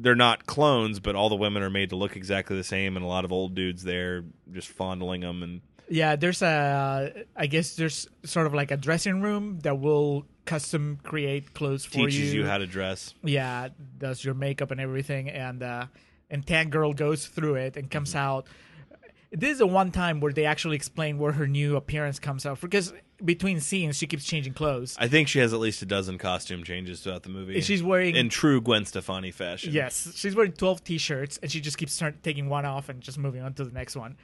They're 0.00 0.14
not 0.14 0.46
clones, 0.46 1.00
but 1.00 1.16
all 1.16 1.28
the 1.28 1.34
women 1.34 1.62
are 1.62 1.70
made 1.70 1.90
to 1.90 1.96
look 1.96 2.16
exactly 2.16 2.56
the 2.56 2.64
same, 2.64 2.96
and 2.96 3.04
a 3.04 3.08
lot 3.08 3.24
of 3.24 3.32
old 3.32 3.54
dudes 3.54 3.82
there 3.82 4.24
just 4.52 4.68
fondling 4.68 5.20
them. 5.22 5.42
And 5.42 5.60
Yeah, 5.90 6.16
there's 6.16 6.42
a 6.42 7.24
I 7.36 7.46
guess 7.46 7.76
there's 7.76 8.08
sort 8.24 8.46
of 8.46 8.54
like 8.54 8.70
a 8.70 8.76
dressing 8.76 9.20
room 9.22 9.60
that 9.60 9.78
will 9.78 10.26
custom 10.44 10.98
create 11.02 11.54
clothes 11.54 11.84
for 11.84 11.92
teaches 11.92 12.14
you. 12.16 12.20
Teaches 12.22 12.34
you 12.34 12.46
how 12.46 12.58
to 12.58 12.66
dress. 12.66 13.14
yeah, 13.22 13.68
does 13.98 14.24
your 14.24 14.34
makeup 14.34 14.70
and 14.70 14.80
everything, 14.80 15.28
and 15.30 15.62
uh, 15.62 15.86
and 16.30 16.46
Tank 16.46 16.70
Girl 16.70 16.92
goes 16.92 17.26
through 17.26 17.56
it 17.56 17.76
and 17.76 17.90
comes 17.90 18.10
Mm-hmm. 18.10 18.18
out. 18.18 18.46
This 19.30 19.50
is 19.52 19.58
the 19.58 19.66
one 19.66 19.90
time 19.90 20.20
where 20.20 20.32
they 20.32 20.46
actually 20.46 20.76
explain 20.76 21.18
where 21.18 21.32
her 21.32 21.46
new 21.46 21.76
appearance 21.76 22.18
comes 22.18 22.46
out 22.46 22.62
because 22.62 22.94
between 23.22 23.60
scenes 23.60 23.98
she 23.98 24.06
keeps 24.06 24.24
changing 24.24 24.54
clothes. 24.54 24.96
I 24.98 25.06
think 25.08 25.28
she 25.28 25.38
has 25.40 25.52
at 25.52 25.60
least 25.60 25.82
a 25.82 25.86
dozen 25.86 26.16
costume 26.16 26.64
changes 26.64 27.00
throughout 27.00 27.24
the 27.24 27.28
movie. 27.28 27.60
She's 27.60 27.82
wearing 27.82 28.16
in 28.16 28.30
true 28.30 28.62
Gwen 28.62 28.86
Stefani 28.86 29.30
fashion. 29.30 29.74
yes, 29.74 30.12
she's 30.14 30.34
wearing 30.34 30.52
twelve 30.52 30.82
t-shirts 30.82 31.38
and 31.42 31.52
she 31.52 31.60
just 31.60 31.76
keeps 31.76 31.92
start 31.92 32.22
taking 32.22 32.48
one 32.48 32.64
off 32.64 32.88
and 32.88 33.02
just 33.02 33.18
moving 33.18 33.42
on 33.42 33.52
to 33.54 33.64
the 33.64 33.70
next 33.72 33.96
one. 33.96 34.16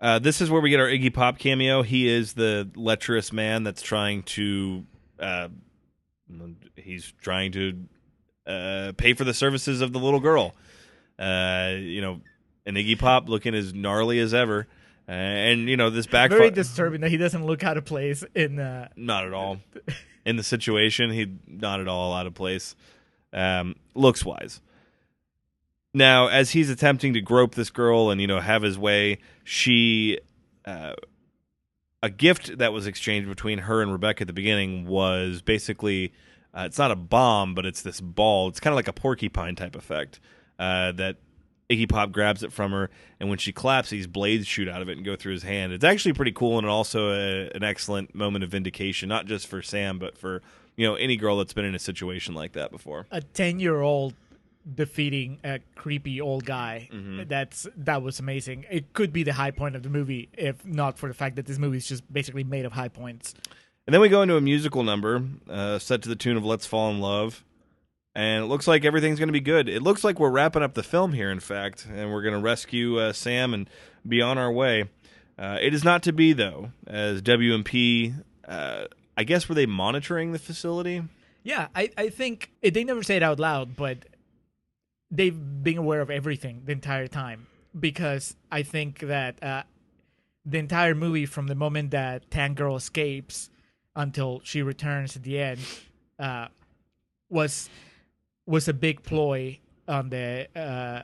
Uh, 0.00 0.18
this 0.18 0.40
is 0.40 0.50
where 0.50 0.60
we 0.60 0.70
get 0.70 0.80
our 0.80 0.86
Iggy 0.86 1.12
Pop 1.12 1.38
cameo. 1.38 1.82
He 1.82 2.08
is 2.08 2.34
the 2.34 2.68
lecherous 2.74 3.32
man 3.32 3.62
that's 3.62 3.82
trying 3.82 4.22
to. 4.24 4.84
Uh, 5.18 5.48
he's 6.76 7.12
trying 7.20 7.52
to 7.52 7.78
uh, 8.46 8.92
pay 8.96 9.14
for 9.14 9.24
the 9.24 9.34
services 9.34 9.80
of 9.80 9.92
the 9.92 9.98
little 9.98 10.20
girl. 10.20 10.54
Uh, 11.18 11.74
you 11.76 12.00
know, 12.00 12.20
and 12.66 12.76
Iggy 12.76 12.98
Pop 12.98 13.28
looking 13.28 13.54
as 13.54 13.72
gnarly 13.72 14.18
as 14.18 14.34
ever. 14.34 14.66
Uh, 15.08 15.12
and 15.12 15.68
you 15.68 15.76
know 15.76 15.90
this 15.90 16.06
backfire. 16.06 16.38
Very 16.38 16.50
disturbing 16.50 17.02
that 17.02 17.10
he 17.10 17.18
doesn't 17.18 17.44
look 17.44 17.62
out 17.62 17.76
of 17.76 17.84
place 17.84 18.24
in. 18.34 18.58
Uh, 18.58 18.88
not 18.96 19.26
at 19.26 19.34
all 19.34 19.58
in 20.24 20.36
the 20.36 20.42
situation. 20.42 21.10
He 21.10 21.36
not 21.46 21.80
at 21.80 21.88
all 21.88 22.14
out 22.14 22.26
of 22.26 22.34
place, 22.34 22.74
um, 23.32 23.76
looks 23.94 24.24
wise. 24.24 24.60
Now, 25.94 26.26
as 26.26 26.50
he's 26.50 26.70
attempting 26.70 27.14
to 27.14 27.20
grope 27.20 27.54
this 27.54 27.70
girl 27.70 28.10
and 28.10 28.20
you 28.20 28.26
know 28.26 28.40
have 28.40 28.62
his 28.62 28.76
way, 28.76 29.18
she, 29.44 30.18
uh, 30.64 30.94
a 32.02 32.10
gift 32.10 32.58
that 32.58 32.72
was 32.72 32.86
exchanged 32.88 33.28
between 33.28 33.60
her 33.60 33.80
and 33.80 33.92
Rebecca 33.92 34.22
at 34.22 34.26
the 34.26 34.32
beginning 34.32 34.86
was 34.86 35.40
basically, 35.40 36.12
uh, 36.52 36.64
it's 36.66 36.78
not 36.78 36.90
a 36.90 36.96
bomb, 36.96 37.54
but 37.54 37.64
it's 37.64 37.82
this 37.82 38.00
ball. 38.00 38.48
It's 38.48 38.60
kind 38.60 38.72
of 38.72 38.76
like 38.76 38.88
a 38.88 38.92
porcupine 38.92 39.54
type 39.54 39.76
effect 39.76 40.18
uh, 40.58 40.92
that 40.92 41.16
Iggy 41.70 41.88
Pop 41.88 42.12
grabs 42.12 42.42
it 42.42 42.52
from 42.52 42.72
her, 42.72 42.90
and 43.20 43.28
when 43.28 43.38
she 43.38 43.52
claps, 43.52 43.90
these 43.90 44.06
blades 44.06 44.46
shoot 44.46 44.68
out 44.68 44.82
of 44.82 44.88
it 44.88 44.96
and 44.96 45.04
go 45.04 45.16
through 45.16 45.32
his 45.32 45.44
hand. 45.44 45.72
It's 45.72 45.84
actually 45.84 46.12
pretty 46.12 46.32
cool 46.32 46.58
and 46.58 46.66
also 46.66 47.10
a, 47.10 47.50
an 47.54 47.62
excellent 47.62 48.14
moment 48.14 48.44
of 48.44 48.50
vindication, 48.50 49.08
not 49.08 49.26
just 49.26 49.46
for 49.46 49.62
Sam, 49.62 49.98
but 49.98 50.18
for 50.18 50.42
you 50.76 50.86
know 50.86 50.96
any 50.96 51.16
girl 51.16 51.38
that's 51.38 51.52
been 51.52 51.64
in 51.64 51.74
a 51.74 51.78
situation 51.78 52.34
like 52.34 52.52
that 52.52 52.70
before. 52.70 53.06
a 53.10 53.20
10 53.20 53.60
year 53.60 53.80
old 53.80 54.14
defeating 54.72 55.38
a 55.44 55.60
creepy 55.74 56.20
old 56.20 56.44
guy. 56.44 56.88
That's 57.28 57.66
that 57.76 58.02
was 58.02 58.18
amazing. 58.20 58.64
It 58.70 58.92
could 58.92 59.12
be 59.12 59.22
the 59.22 59.32
high 59.32 59.50
point 59.50 59.76
of 59.76 59.82
the 59.82 59.90
movie 59.90 60.28
if 60.32 60.64
not 60.64 60.98
for 60.98 61.08
the 61.08 61.14
fact 61.14 61.36
that 61.36 61.46
this 61.46 61.58
movie 61.58 61.76
is 61.76 61.86
just 61.86 62.10
basically 62.12 62.44
made 62.44 62.64
of 62.64 62.72
high 62.72 62.88
points. 62.88 63.34
And 63.86 63.92
then 63.92 64.00
we 64.00 64.08
go 64.08 64.22
into 64.22 64.36
a 64.36 64.40
musical 64.40 64.82
number 64.82 65.22
uh, 65.48 65.78
set 65.78 66.02
to 66.02 66.08
the 66.08 66.16
tune 66.16 66.36
of 66.36 66.44
Let's 66.44 66.66
Fall 66.66 66.90
in 66.90 67.00
Love. 67.00 67.44
And 68.14 68.44
it 68.44 68.46
looks 68.46 68.68
like 68.68 68.84
everything's 68.84 69.18
going 69.18 69.28
to 69.28 69.32
be 69.32 69.40
good. 69.40 69.68
It 69.68 69.82
looks 69.82 70.04
like 70.04 70.20
we're 70.20 70.30
wrapping 70.30 70.62
up 70.62 70.74
the 70.74 70.84
film 70.84 71.12
here, 71.12 71.30
in 71.30 71.40
fact, 71.40 71.86
and 71.92 72.12
we're 72.12 72.22
going 72.22 72.34
to 72.34 72.40
rescue 72.40 72.98
uh, 73.00 73.12
Sam 73.12 73.52
and 73.52 73.68
be 74.06 74.22
on 74.22 74.38
our 74.38 74.52
way. 74.52 74.88
Uh, 75.36 75.58
it 75.60 75.74
is 75.74 75.82
not 75.82 76.04
to 76.04 76.12
be, 76.12 76.32
though, 76.32 76.70
as 76.86 77.22
WMP, 77.22 78.14
uh, 78.46 78.84
I 79.16 79.24
guess, 79.24 79.48
were 79.48 79.56
they 79.56 79.66
monitoring 79.66 80.30
the 80.30 80.38
facility? 80.38 81.02
Yeah, 81.42 81.66
I, 81.74 81.90
I 81.98 82.08
think 82.08 82.52
they 82.62 82.84
never 82.84 83.02
say 83.02 83.16
it 83.16 83.22
out 83.24 83.40
loud, 83.40 83.74
but 83.74 83.98
they've 85.14 85.62
been 85.62 85.78
aware 85.78 86.00
of 86.00 86.10
everything 86.10 86.62
the 86.64 86.72
entire 86.72 87.06
time 87.06 87.46
because 87.78 88.36
I 88.50 88.62
think 88.62 88.98
that 89.00 89.42
uh, 89.42 89.62
the 90.44 90.58
entire 90.58 90.94
movie, 90.94 91.26
from 91.26 91.46
the 91.46 91.54
moment 91.54 91.92
that 91.92 92.30
Tank 92.30 92.58
Girl 92.58 92.76
escapes 92.76 93.50
until 93.96 94.40
she 94.44 94.62
returns 94.62 95.16
at 95.16 95.22
the 95.22 95.38
end, 95.38 95.60
uh, 96.18 96.48
was 97.30 97.70
was 98.46 98.68
a 98.68 98.74
big 98.74 99.02
ploy 99.02 99.58
on 99.88 100.10
the 100.10 100.48
uh, 100.56 101.02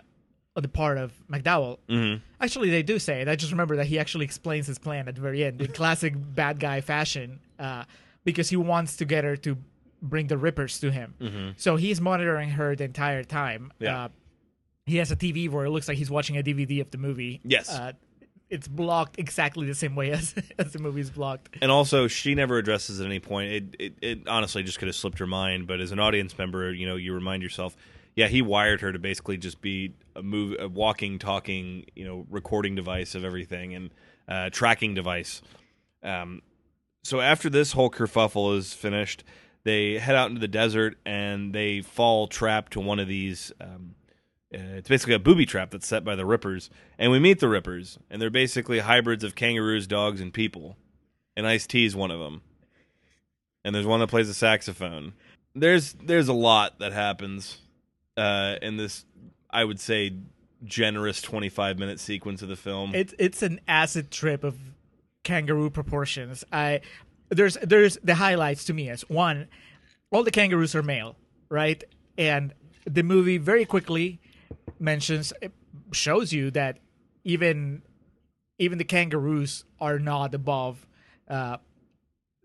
on 0.57 0.62
the 0.62 0.68
part 0.68 0.99
of 0.99 1.12
McDowell. 1.31 1.79
Mm-hmm. 1.88 2.23
Actually, 2.40 2.70
they 2.70 2.83
do 2.83 2.99
say 2.99 3.20
it. 3.23 3.29
I 3.29 3.37
just 3.37 3.53
remember 3.53 3.77
that 3.77 3.87
he 3.87 3.99
actually 3.99 4.25
explains 4.25 4.66
his 4.66 4.79
plan 4.79 5.09
at 5.09 5.14
the 5.14 5.20
very 5.20 5.44
end 5.44 5.61
in 5.61 5.73
classic 5.73 6.14
bad 6.16 6.59
guy 6.59 6.81
fashion, 6.81 7.40
uh, 7.59 7.85
because 8.25 8.51
he 8.51 8.57
wants 8.57 8.96
to 8.96 9.05
get 9.05 9.25
her 9.25 9.37
to 9.38 9.57
bring 10.02 10.26
the 10.26 10.38
Rippers 10.38 10.80
to 10.80 10.90
him. 10.90 11.54
So 11.56 11.76
he's 11.76 12.00
monitoring 12.00 12.50
her 12.50 12.74
the 12.76 12.84
entire 12.84 13.24
time. 13.24 13.72
Yeah. 13.78 14.04
Uh, 14.04 14.08
he 14.86 14.96
has 14.96 15.10
a 15.10 15.16
TV 15.16 15.48
where 15.48 15.64
it 15.64 15.70
looks 15.70 15.88
like 15.88 15.98
he's 15.98 16.10
watching 16.10 16.36
a 16.36 16.42
DVD 16.42 16.80
of 16.80 16.90
the 16.90 16.98
movie. 16.98 17.40
Yes. 17.44 17.70
Uh, 17.70 17.92
it's 18.48 18.66
blocked 18.66 19.18
exactly 19.18 19.66
the 19.66 19.74
same 19.74 19.94
way 19.94 20.10
as, 20.10 20.34
as 20.58 20.72
the 20.72 20.80
movie's 20.80 21.10
blocked. 21.10 21.56
And 21.62 21.70
also, 21.70 22.08
she 22.08 22.34
never 22.34 22.58
addresses 22.58 23.00
at 23.00 23.06
any 23.06 23.20
point. 23.20 23.52
It, 23.52 23.76
it, 23.78 23.94
it 24.02 24.28
honestly 24.28 24.62
just 24.62 24.78
could 24.78 24.88
have 24.88 24.96
slipped 24.96 25.20
her 25.20 25.26
mind. 25.26 25.66
But 25.68 25.80
as 25.80 25.92
an 25.92 26.00
audience 26.00 26.36
member, 26.36 26.72
you 26.72 26.88
know, 26.88 26.96
you 26.96 27.14
remind 27.14 27.42
yourself, 27.42 27.76
yeah, 28.16 28.26
he 28.26 28.42
wired 28.42 28.80
her 28.80 28.92
to 28.92 28.98
basically 28.98 29.36
just 29.36 29.60
be 29.60 29.94
a 30.16 30.22
move, 30.22 30.56
a 30.58 30.68
walking, 30.68 31.18
talking, 31.18 31.84
you 31.94 32.04
know, 32.04 32.26
recording 32.28 32.74
device 32.74 33.14
of 33.14 33.24
everything 33.24 33.74
and 33.74 33.90
uh, 34.28 34.50
tracking 34.50 34.94
device. 34.94 35.42
Um, 36.02 36.42
so 37.04 37.20
after 37.20 37.48
this 37.48 37.72
whole 37.72 37.90
kerfuffle 37.90 38.56
is 38.56 38.74
finished, 38.74 39.22
they 39.64 39.99
head 39.99 40.14
out 40.14 40.29
into 40.29 40.40
the 40.40 40.49
desert 40.49 40.99
and 41.05 41.55
they 41.55 41.83
fall 41.83 42.27
trapped 42.27 42.73
to 42.73 42.81
one 42.81 42.99
of 42.99 43.09
these. 43.09 43.53
Um, 43.61 43.94
uh, 44.53 44.79
it's 44.79 44.88
basically 44.88 45.14
a 45.14 45.18
booby 45.18 45.46
trap 45.46 45.70
that's 45.70 45.87
set 45.87 46.05
by 46.05 46.16
the 46.16 46.27
Rippers, 46.27 46.70
and 46.99 47.12
we 47.12 47.20
meet 47.20 47.38
the 47.38 47.49
Rippers, 47.49 47.99
and 48.11 48.20
they're 48.20 48.31
basically 48.31 48.81
hybrids 48.81 49.23
of 49.23 49.37
kangaroos, 49.37 49.87
dogs, 49.87 50.20
and 50.20 50.35
people. 50.35 50.77
And 51.37 51.46
Ice 51.46 51.66
T 51.66 51.85
is 51.85 51.94
one 51.94 52.11
of 52.11 52.18
them. 52.18 52.42
And 53.64 53.75
there's 53.75 53.87
one 53.87 54.01
that 54.01 54.09
plays 54.09 54.29
a 54.29 54.35
saxophone. 54.35 55.12
There's 55.55 55.92
there's 55.92 56.29
a 56.29 56.33
lot 56.33 56.81
that 56.81 56.92
happens 56.92 57.59
uh, 58.16 58.57
in 58.61 58.77
this. 58.77 59.05
I 59.51 59.64
would 59.64 59.81
say 59.81 60.14
generous 60.64 61.23
25 61.23 61.79
minute 61.79 62.01
sequence 62.01 62.42
of 62.42 62.49
the 62.49 62.57
film. 62.57 62.94
It's 62.94 63.14
it's 63.18 63.42
an 63.42 63.61
acid 63.68 64.11
trip 64.11 64.44
of 64.44 64.59
kangaroo 65.23 65.70
proportions. 65.70 66.44
I 66.53 66.81
there's 67.30 67.56
there's 67.62 67.96
the 68.02 68.16
highlights 68.16 68.64
to 68.64 68.74
me 68.74 68.88
as 68.90 69.02
one, 69.08 69.48
all 70.10 70.22
the 70.22 70.30
kangaroos 70.30 70.74
are 70.74 70.82
male, 70.82 71.16
right? 71.48 71.82
And 72.18 72.52
the 72.84 73.02
movie 73.02 73.38
very 73.38 73.64
quickly 73.64 74.20
mentions 74.78 75.32
shows 75.92 76.32
you 76.32 76.50
that 76.50 76.78
even 77.24 77.82
even 78.58 78.78
the 78.78 78.84
kangaroos 78.84 79.64
are 79.80 79.98
not 79.98 80.34
above 80.34 80.86
uh, 81.28 81.56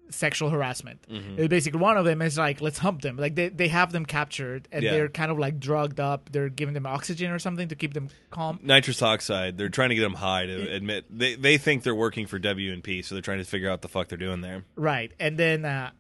sexual 0.10 0.50
harassment. 0.50 1.06
Mm-hmm. 1.10 1.48
Basically, 1.48 1.80
one 1.80 1.98
of 1.98 2.06
them 2.06 2.22
is 2.22 2.38
like, 2.38 2.62
let's 2.62 2.78
hump 2.78 3.02
them. 3.02 3.18
Like 3.18 3.36
they, 3.36 3.50
they 3.50 3.68
have 3.70 3.92
them 3.92 4.06
captured 4.06 4.68
and 4.72 4.84
Yeah. 4.84 4.92
they're 4.92 5.10
kind 5.10 5.32
of 5.32 5.40
like 5.40 5.60
drugged 5.60 6.00
up. 6.00 6.30
They're 6.32 6.50
giving 6.50 6.74
them 6.74 6.86
oxygen 6.86 7.32
or 7.32 7.40
something 7.40 7.68
to 7.70 7.76
keep 7.76 7.94
them 7.94 8.10
calm. 8.30 8.60
Nitrous 8.62 9.02
oxide. 9.02 9.58
They're 9.58 9.70
trying 9.70 9.90
to 9.90 9.96
get 9.96 10.02
them 10.02 10.14
high 10.14 10.46
to 10.46 10.72
admit 10.72 11.06
they 11.10 11.36
they 11.36 11.58
think 11.58 11.84
they're 11.84 11.96
working 11.96 12.28
for 12.28 12.40
W 12.40 12.72
and 12.72 12.84
P, 12.84 13.02
so 13.02 13.16
they're 13.16 13.22
trying 13.22 13.40
to 13.40 13.44
figure 13.46 13.70
out 13.70 13.74
what 13.74 13.82
the 13.82 13.88
fuck 13.90 14.08
they're 14.10 14.18
doing 14.18 14.42
there. 14.42 14.64
Right. 14.76 15.12
And 15.20 15.38
then 15.38 15.66
uh 15.66 15.92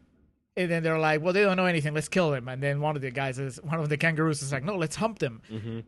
and 0.57 0.71
then 0.71 0.83
they're 0.83 0.99
like, 0.99 1.21
well, 1.21 1.33
they 1.33 1.41
don't 1.43 1.57
know 1.57 1.65
anything. 1.65 1.93
Let's 1.93 2.07
kill 2.07 2.31
them. 2.31 2.47
And 2.47 2.63
then 2.63 2.79
one 2.79 2.95
of 2.95 3.01
the 3.01 3.11
guys 3.11 3.39
is 3.39 3.61
one 3.61 3.79
of 3.79 3.89
the 3.89 3.97
kangaroos 3.97 4.41
is 4.41 4.51
like, 4.53 4.63
no, 4.63 4.77
let's 4.77 4.95
hump 4.95 5.19
them. 5.19 5.41
Mm-hmm. 5.51 5.79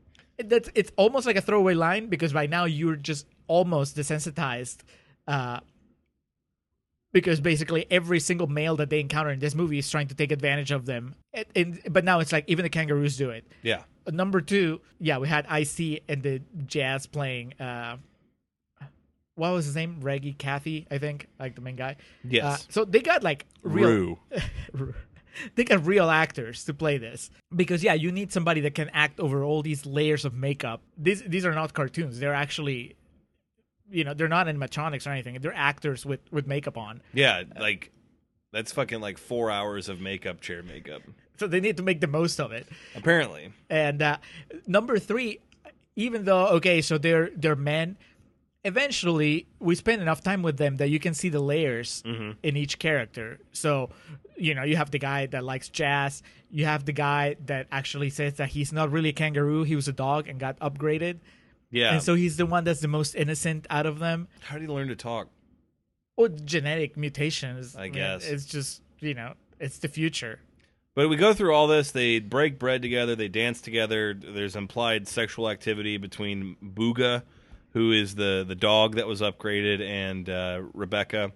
That's 0.45 0.69
it's 0.75 0.91
almost 0.97 1.25
like 1.25 1.35
a 1.35 1.41
throwaway 1.41 1.73
line 1.73 2.07
because 2.07 2.33
by 2.33 2.47
now 2.47 2.65
you're 2.65 2.95
just 2.95 3.25
almost 3.47 3.95
desensitized, 3.95 4.79
uh, 5.27 5.61
because 7.13 7.39
basically 7.39 7.85
every 7.89 8.19
single 8.19 8.47
male 8.47 8.75
that 8.77 8.89
they 8.89 8.99
encounter 8.99 9.31
in 9.31 9.39
this 9.39 9.55
movie 9.55 9.79
is 9.79 9.89
trying 9.89 10.07
to 10.07 10.15
take 10.15 10.31
advantage 10.31 10.71
of 10.71 10.85
them. 10.85 11.15
And, 11.33 11.45
and 11.55 11.81
but 11.89 12.03
now 12.03 12.19
it's 12.19 12.31
like 12.31 12.45
even 12.47 12.63
the 12.63 12.69
kangaroos 12.69 13.17
do 13.17 13.29
it. 13.29 13.45
Yeah. 13.63 13.83
Uh, 14.05 14.11
Number 14.11 14.41
two, 14.41 14.81
yeah, 14.99 15.17
we 15.17 15.27
had 15.27 15.45
IC 15.45 16.03
and 16.07 16.23
the 16.23 16.41
jazz 16.65 17.05
playing. 17.05 17.53
Uh, 17.59 17.97
what 19.35 19.53
was 19.53 19.65
his 19.65 19.75
name? 19.75 19.99
Reggie 20.01 20.33
Kathy, 20.33 20.87
I 20.89 20.97
think, 20.97 21.27
like 21.39 21.55
the 21.55 21.61
main 21.61 21.75
guy. 21.75 21.97
Yes. 22.27 22.43
Uh, 22.43 22.57
so 22.69 22.85
they 22.85 23.01
got 23.01 23.23
like 23.23 23.45
real, 23.61 24.19
they 25.55 25.63
got 25.63 25.85
real 25.85 26.09
actors 26.09 26.65
to 26.65 26.73
play 26.73 26.97
this 26.97 27.29
because 27.55 27.83
yeah, 27.83 27.93
you 27.93 28.11
need 28.11 28.31
somebody 28.33 28.61
that 28.61 28.73
can 28.73 28.89
act 28.89 29.19
over 29.19 29.43
all 29.43 29.61
these 29.61 29.85
layers 29.85 30.25
of 30.25 30.33
makeup. 30.33 30.81
These 30.97 31.21
these 31.23 31.45
are 31.45 31.53
not 31.53 31.73
cartoons; 31.73 32.19
they're 32.19 32.33
actually, 32.33 32.95
you 33.89 34.03
know, 34.03 34.13
they're 34.13 34.27
not 34.27 34.47
animatronics 34.47 35.07
or 35.07 35.11
anything. 35.11 35.37
They're 35.41 35.53
actors 35.55 36.05
with 36.05 36.19
with 36.31 36.47
makeup 36.47 36.77
on. 36.77 37.01
Yeah, 37.13 37.43
like 37.59 37.91
that's 38.51 38.71
fucking 38.71 39.01
like 39.01 39.17
four 39.17 39.51
hours 39.51 39.89
of 39.89 39.99
makeup, 39.99 40.41
chair 40.41 40.63
makeup. 40.63 41.01
So 41.39 41.47
they 41.47 41.59
need 41.59 41.77
to 41.77 41.83
make 41.83 42.01
the 42.01 42.07
most 42.07 42.39
of 42.39 42.51
it. 42.51 42.67
Apparently. 42.95 43.51
And 43.69 44.01
uh, 44.01 44.17
number 44.65 44.97
three, 44.99 45.39
even 45.95 46.25
though 46.25 46.47
okay, 46.47 46.81
so 46.81 46.97
they're 46.97 47.29
they're 47.35 47.55
men. 47.55 47.97
Eventually, 48.63 49.47
we 49.59 49.75
spend 49.75 50.01
enough 50.01 50.21
time 50.21 50.41
with 50.41 50.57
them 50.57 50.77
that 50.77 50.89
you 50.89 50.99
can 50.99 51.13
see 51.13 51.29
the 51.29 51.39
layers 51.39 52.03
in 52.43 52.57
each 52.57 52.79
character. 52.79 53.39
So, 53.53 53.91
you 54.35 54.53
know, 54.55 54.63
you 54.63 54.75
have 54.75 54.91
the 54.91 54.99
guy 54.99 55.25
that 55.27 55.45
likes 55.45 55.69
jazz. 55.69 56.21
You 56.49 56.65
have 56.65 56.83
the 56.83 56.91
guy 56.91 57.37
that 57.45 57.67
actually 57.71 58.09
says 58.09 58.33
that 58.35 58.49
he's 58.49 58.73
not 58.73 58.91
really 58.91 59.09
a 59.09 59.13
kangaroo; 59.13 59.63
he 59.63 59.75
was 59.75 59.87
a 59.87 59.93
dog 59.93 60.27
and 60.27 60.37
got 60.37 60.59
upgraded. 60.59 61.19
Yeah. 61.69 61.93
And 61.93 62.03
so 62.03 62.15
he's 62.15 62.37
the 62.37 62.45
one 62.45 62.63
that's 62.63 62.79
the 62.79 62.87
most 62.87 63.15
innocent 63.15 63.67
out 63.69 63.85
of 63.85 63.99
them. 63.99 64.27
How 64.41 64.55
did 64.55 64.63
he 64.63 64.67
learn 64.67 64.87
to 64.87 64.95
talk? 64.95 65.29
Or 66.15 66.29
genetic 66.29 66.97
mutations. 66.97 67.75
I 67.75 67.83
mean, 67.83 67.93
guess. 67.93 68.27
it's 68.27 68.45
just 68.45 68.81
you 68.99 69.13
know, 69.13 69.33
it's 69.59 69.79
the 69.79 69.87
future. 69.87 70.39
But 70.95 71.09
we 71.09 71.15
go 71.15 71.33
through 71.33 71.53
all 71.53 71.67
this. 71.67 71.91
They 71.91 72.19
break 72.19 72.57
bread 72.57 72.81
together. 72.81 73.15
They 73.15 73.27
dance 73.27 73.61
together. 73.61 74.15
There's 74.15 74.55
implied 74.55 75.07
sexual 75.07 75.47
activity 75.47 75.97
between 75.97 76.55
Booga, 76.63 77.21
who 77.73 77.91
is 77.91 78.15
the 78.15 78.43
the 78.47 78.55
dog 78.55 78.95
that 78.95 79.05
was 79.05 79.21
upgraded, 79.21 79.81
and 79.81 80.27
uh, 80.27 80.61
Rebecca. 80.73 81.31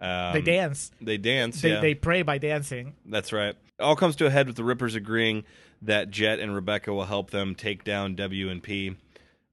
Um, 0.00 0.32
they 0.32 0.40
dance. 0.40 0.90
They 1.00 1.18
dance. 1.18 1.60
They 1.60 1.72
yeah. 1.72 1.80
they 1.80 1.94
pray 1.94 2.22
by 2.22 2.38
dancing. 2.38 2.94
That's 3.04 3.32
right. 3.32 3.50
It 3.50 3.82
all 3.82 3.96
comes 3.96 4.16
to 4.16 4.26
a 4.26 4.30
head 4.30 4.46
with 4.46 4.56
the 4.56 4.64
Rippers 4.64 4.94
agreeing 4.94 5.44
that 5.82 6.10
Jet 6.10 6.38
and 6.40 6.54
Rebecca 6.54 6.92
will 6.92 7.04
help 7.04 7.30
them 7.30 7.54
take 7.54 7.84
down 7.84 8.14
W 8.14 8.48
and 8.48 8.62
P. 8.62 8.96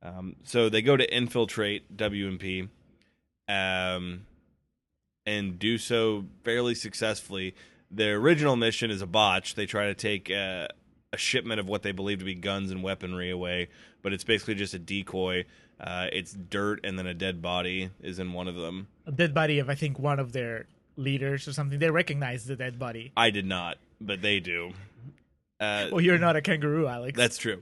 Um, 0.03 0.35
so 0.43 0.69
they 0.69 0.81
go 0.81 0.97
to 0.97 1.15
infiltrate 1.15 1.95
WMP 1.95 2.69
and 3.47 3.95
um, 3.97 4.25
and 5.25 5.59
do 5.59 5.77
so 5.77 6.25
fairly 6.43 6.73
successfully. 6.73 7.53
Their 7.91 8.15
original 8.17 8.55
mission 8.55 8.89
is 8.89 9.01
a 9.01 9.05
botch. 9.07 9.55
They 9.55 9.65
try 9.65 9.85
to 9.87 9.93
take 9.93 10.31
uh, 10.31 10.67
a 11.13 11.17
shipment 11.17 11.59
of 11.59 11.67
what 11.67 11.83
they 11.83 11.91
believe 11.91 12.19
to 12.19 12.25
be 12.25 12.33
guns 12.33 12.71
and 12.71 12.81
weaponry 12.81 13.29
away, 13.29 13.67
but 14.01 14.13
it's 14.13 14.23
basically 14.23 14.55
just 14.55 14.73
a 14.73 14.79
decoy. 14.79 15.45
Uh, 15.79 16.07
it's 16.11 16.33
dirt, 16.33 16.79
and 16.83 16.97
then 16.97 17.05
a 17.07 17.13
dead 17.13 17.41
body 17.41 17.89
is 18.01 18.19
in 18.19 18.33
one 18.33 18.47
of 18.47 18.55
them. 18.55 18.87
A 19.05 19.11
dead 19.11 19.33
body 19.33 19.59
of 19.59 19.69
I 19.69 19.75
think 19.75 19.99
one 19.99 20.19
of 20.19 20.31
their 20.31 20.65
leaders 20.95 21.47
or 21.47 21.53
something. 21.53 21.79
They 21.79 21.89
recognize 21.89 22.45
the 22.45 22.55
dead 22.55 22.79
body. 22.79 23.11
I 23.17 23.29
did 23.29 23.45
not, 23.45 23.77
but 23.99 24.21
they 24.21 24.39
do. 24.39 24.73
Uh, 25.59 25.89
Well, 25.91 26.01
you're 26.01 26.17
not 26.17 26.35
a 26.35 26.41
kangaroo, 26.41 26.87
Alex. 26.87 27.17
That's 27.17 27.37
true. 27.37 27.61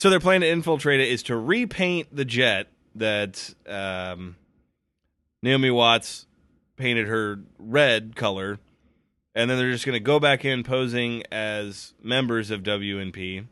So 0.00 0.08
their 0.08 0.20
plan 0.20 0.40
to 0.40 0.48
infiltrate 0.48 1.00
it 1.00 1.08
is 1.08 1.22
to 1.24 1.36
repaint 1.36 2.14
the 2.14 2.24
jet 2.24 2.68
that 2.94 3.54
um, 3.66 4.36
Naomi 5.42 5.70
Watts 5.70 6.26
painted 6.76 7.06
her 7.06 7.40
red 7.58 8.16
color, 8.16 8.58
and 9.34 9.50
then 9.50 9.58
they're 9.58 9.70
just 9.70 9.84
going 9.84 9.94
to 9.96 10.00
go 10.00 10.18
back 10.18 10.42
in 10.42 10.62
posing 10.62 11.22
as 11.30 11.92
members 12.02 12.50
of 12.50 12.62
WNP, 12.62 13.46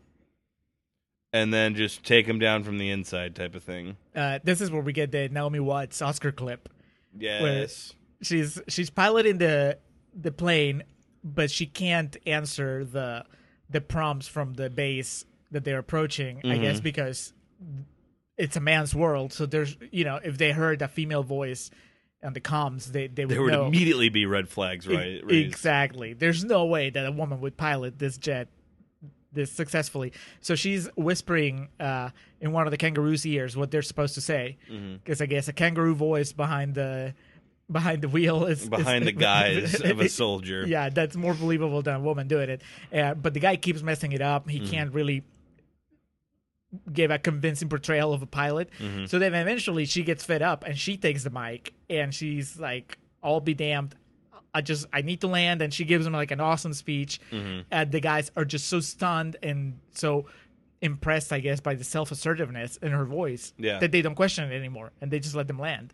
and 1.34 1.52
then 1.52 1.74
just 1.74 2.02
take 2.02 2.26
them 2.26 2.38
down 2.38 2.64
from 2.64 2.78
the 2.78 2.90
inside, 2.90 3.36
type 3.36 3.54
of 3.54 3.62
thing. 3.62 3.98
uh, 4.16 4.38
this 4.42 4.62
is 4.62 4.70
where 4.70 4.80
we 4.80 4.94
get 4.94 5.12
the 5.12 5.28
Naomi 5.28 5.60
Watts 5.60 6.00
Oscar 6.00 6.32
clip. 6.32 6.70
Yes. 7.18 7.92
She's 8.22 8.58
she's 8.68 8.88
piloting 8.88 9.36
the 9.36 9.76
the 10.18 10.32
plane, 10.32 10.82
but 11.22 11.50
she 11.50 11.66
can't 11.66 12.16
answer 12.26 12.86
the 12.86 13.26
the 13.68 13.82
prompts 13.82 14.26
from 14.26 14.54
the 14.54 14.70
base 14.70 15.26
that 15.50 15.64
they're 15.64 15.78
approaching. 15.78 16.40
I 16.44 16.58
guess 16.58 16.80
because 16.80 17.32
it's 18.36 18.56
a 18.56 18.60
man's 18.60 18.94
world, 18.94 19.32
so 19.32 19.46
there's 19.46 19.76
you 19.90 20.04
know 20.04 20.20
if 20.22 20.38
they 20.38 20.52
heard 20.52 20.82
a 20.82 20.88
female 20.88 21.22
voice 21.22 21.70
on 22.22 22.32
the 22.32 22.40
comms, 22.40 22.86
they 22.86 23.06
they 23.06 23.24
would 23.24 23.34
There 23.34 23.42
would 23.42 23.52
know 23.52 23.66
immediately 23.66 24.08
be 24.08 24.26
red 24.26 24.48
flags, 24.48 24.86
right? 24.86 25.20
raised. 25.24 25.30
Exactly. 25.48 26.12
There's 26.14 26.44
no 26.44 26.66
way 26.66 26.90
that 26.90 27.06
a 27.06 27.12
woman 27.12 27.40
would 27.40 27.56
pilot 27.56 27.98
this 27.98 28.16
jet 28.18 28.48
this 29.32 29.52
successfully. 29.52 30.12
So 30.40 30.54
she's 30.54 30.88
whispering 30.96 31.68
uh, 31.78 32.10
in 32.40 32.52
one 32.52 32.66
of 32.66 32.70
the 32.70 32.76
kangaroo's 32.78 33.26
ears 33.26 33.56
what 33.56 33.70
they're 33.70 33.82
supposed 33.82 34.14
to 34.14 34.20
say, 34.20 34.56
Mm-hmm. 34.70 34.96
because 34.96 35.20
I 35.20 35.26
guess 35.26 35.48
a 35.48 35.52
kangaroo 35.52 35.94
voice 35.94 36.32
behind 36.32 36.74
the 36.74 37.14
behind 37.70 38.00
the 38.02 38.08
wheel 38.08 38.46
is 38.46 38.62
is- 38.62 38.68
Behind 38.68 39.06
the 39.06 39.12
guise 39.12 39.80
of 39.80 40.00
a 40.00 40.08
soldier. 40.22 40.64
Yeah, 40.66 40.88
that's 40.88 41.14
more 41.16 41.34
believable 41.34 41.82
than 41.82 41.94
a 41.96 42.00
woman 42.00 42.26
doing 42.26 42.48
it. 42.50 42.62
Uh, 42.92 43.14
but 43.14 43.34
the 43.34 43.40
guy 43.40 43.56
keeps 43.56 43.82
messing 43.82 44.12
it 44.12 44.22
up. 44.22 44.46
Mm-hmm. 44.46 44.64
He 44.64 44.70
can't 44.70 44.92
really 44.94 45.24
give 46.92 47.10
a 47.10 47.18
convincing 47.18 47.68
portrayal 47.68 48.12
of 48.12 48.22
a 48.22 48.26
pilot. 48.26 48.70
Mm-hmm. 48.78 49.06
So 49.06 49.18
then 49.18 49.34
eventually 49.34 49.84
she 49.86 50.02
gets 50.02 50.24
fed 50.24 50.42
up 50.42 50.64
and 50.64 50.78
she 50.78 50.96
takes 50.96 51.24
the 51.24 51.30
mic 51.30 51.74
and 51.88 52.14
she's 52.14 52.58
like, 52.58 52.98
"I'll 53.22 53.40
be 53.40 53.54
damned." 53.54 53.94
I 54.54 54.60
just 54.62 54.86
I 54.92 55.02
need 55.02 55.20
to 55.20 55.28
land, 55.28 55.60
and 55.62 55.72
she 55.72 55.84
gives 55.84 56.06
him 56.06 56.12
like 56.14 56.30
an 56.30 56.40
awesome 56.40 56.72
speech. 56.72 57.20
Mm-hmm. 57.30 57.60
And 57.70 57.92
the 57.92 58.00
guys 58.00 58.30
are 58.36 58.44
just 58.44 58.68
so 58.68 58.80
stunned 58.80 59.36
and 59.42 59.78
so 59.94 60.26
impressed, 60.80 61.32
I 61.32 61.40
guess, 61.40 61.60
by 61.60 61.74
the 61.74 61.84
self 61.84 62.10
assertiveness 62.10 62.76
in 62.78 62.92
her 62.92 63.04
voice 63.04 63.52
Yeah. 63.58 63.78
that 63.78 63.92
they 63.92 64.00
don't 64.02 64.14
question 64.14 64.50
it 64.50 64.56
anymore, 64.56 64.92
and 65.00 65.10
they 65.10 65.20
just 65.20 65.34
let 65.34 65.48
them 65.48 65.58
land. 65.58 65.92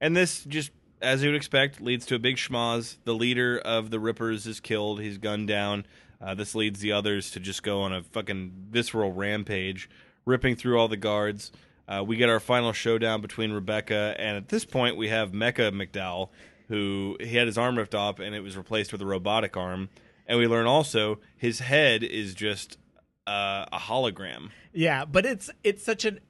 And 0.00 0.16
this 0.16 0.44
just, 0.44 0.70
as 1.02 1.22
you 1.22 1.28
would 1.30 1.36
expect, 1.36 1.80
leads 1.80 2.06
to 2.06 2.14
a 2.14 2.18
big 2.18 2.36
schmoz. 2.36 2.96
The 3.04 3.14
leader 3.14 3.58
of 3.58 3.90
the 3.90 3.98
Rippers 4.00 4.46
is 4.46 4.60
killed. 4.60 5.00
He's 5.00 5.18
gunned 5.18 5.48
down. 5.48 5.86
Uh, 6.24 6.34
this 6.34 6.54
leads 6.54 6.80
the 6.80 6.92
others 6.92 7.30
to 7.32 7.40
just 7.40 7.62
go 7.62 7.82
on 7.82 7.92
a 7.92 8.02
fucking 8.02 8.52
visceral 8.70 9.12
rampage, 9.12 9.90
ripping 10.24 10.56
through 10.56 10.78
all 10.78 10.88
the 10.88 10.96
guards. 10.96 11.52
Uh, 11.86 12.02
we 12.06 12.16
get 12.16 12.30
our 12.30 12.40
final 12.40 12.72
showdown 12.72 13.20
between 13.20 13.52
Rebecca, 13.52 14.14
and 14.18 14.36
at 14.38 14.48
this 14.48 14.64
point, 14.64 14.96
we 14.96 15.08
have 15.08 15.32
Mecha 15.32 15.70
McDowell, 15.70 16.30
who 16.68 17.18
he 17.20 17.36
had 17.36 17.46
his 17.46 17.58
arm 17.58 17.76
ripped 17.76 17.94
off, 17.94 18.20
and 18.20 18.34
it 18.34 18.40
was 18.40 18.56
replaced 18.56 18.90
with 18.90 19.02
a 19.02 19.06
robotic 19.06 19.54
arm. 19.56 19.90
And 20.26 20.38
we 20.38 20.46
learn 20.46 20.64
also 20.66 21.18
his 21.36 21.58
head 21.58 22.02
is 22.02 22.32
just 22.34 22.78
uh, 23.26 23.66
a 23.70 23.78
hologram. 23.78 24.48
Yeah, 24.72 25.04
but 25.04 25.26
it's 25.26 25.50
it's 25.62 25.84
such 25.84 26.06
an 26.06 26.20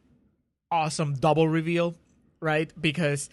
awesome 0.72 1.14
double 1.14 1.46
reveal, 1.48 1.94
right? 2.40 2.72
Because 2.80 3.30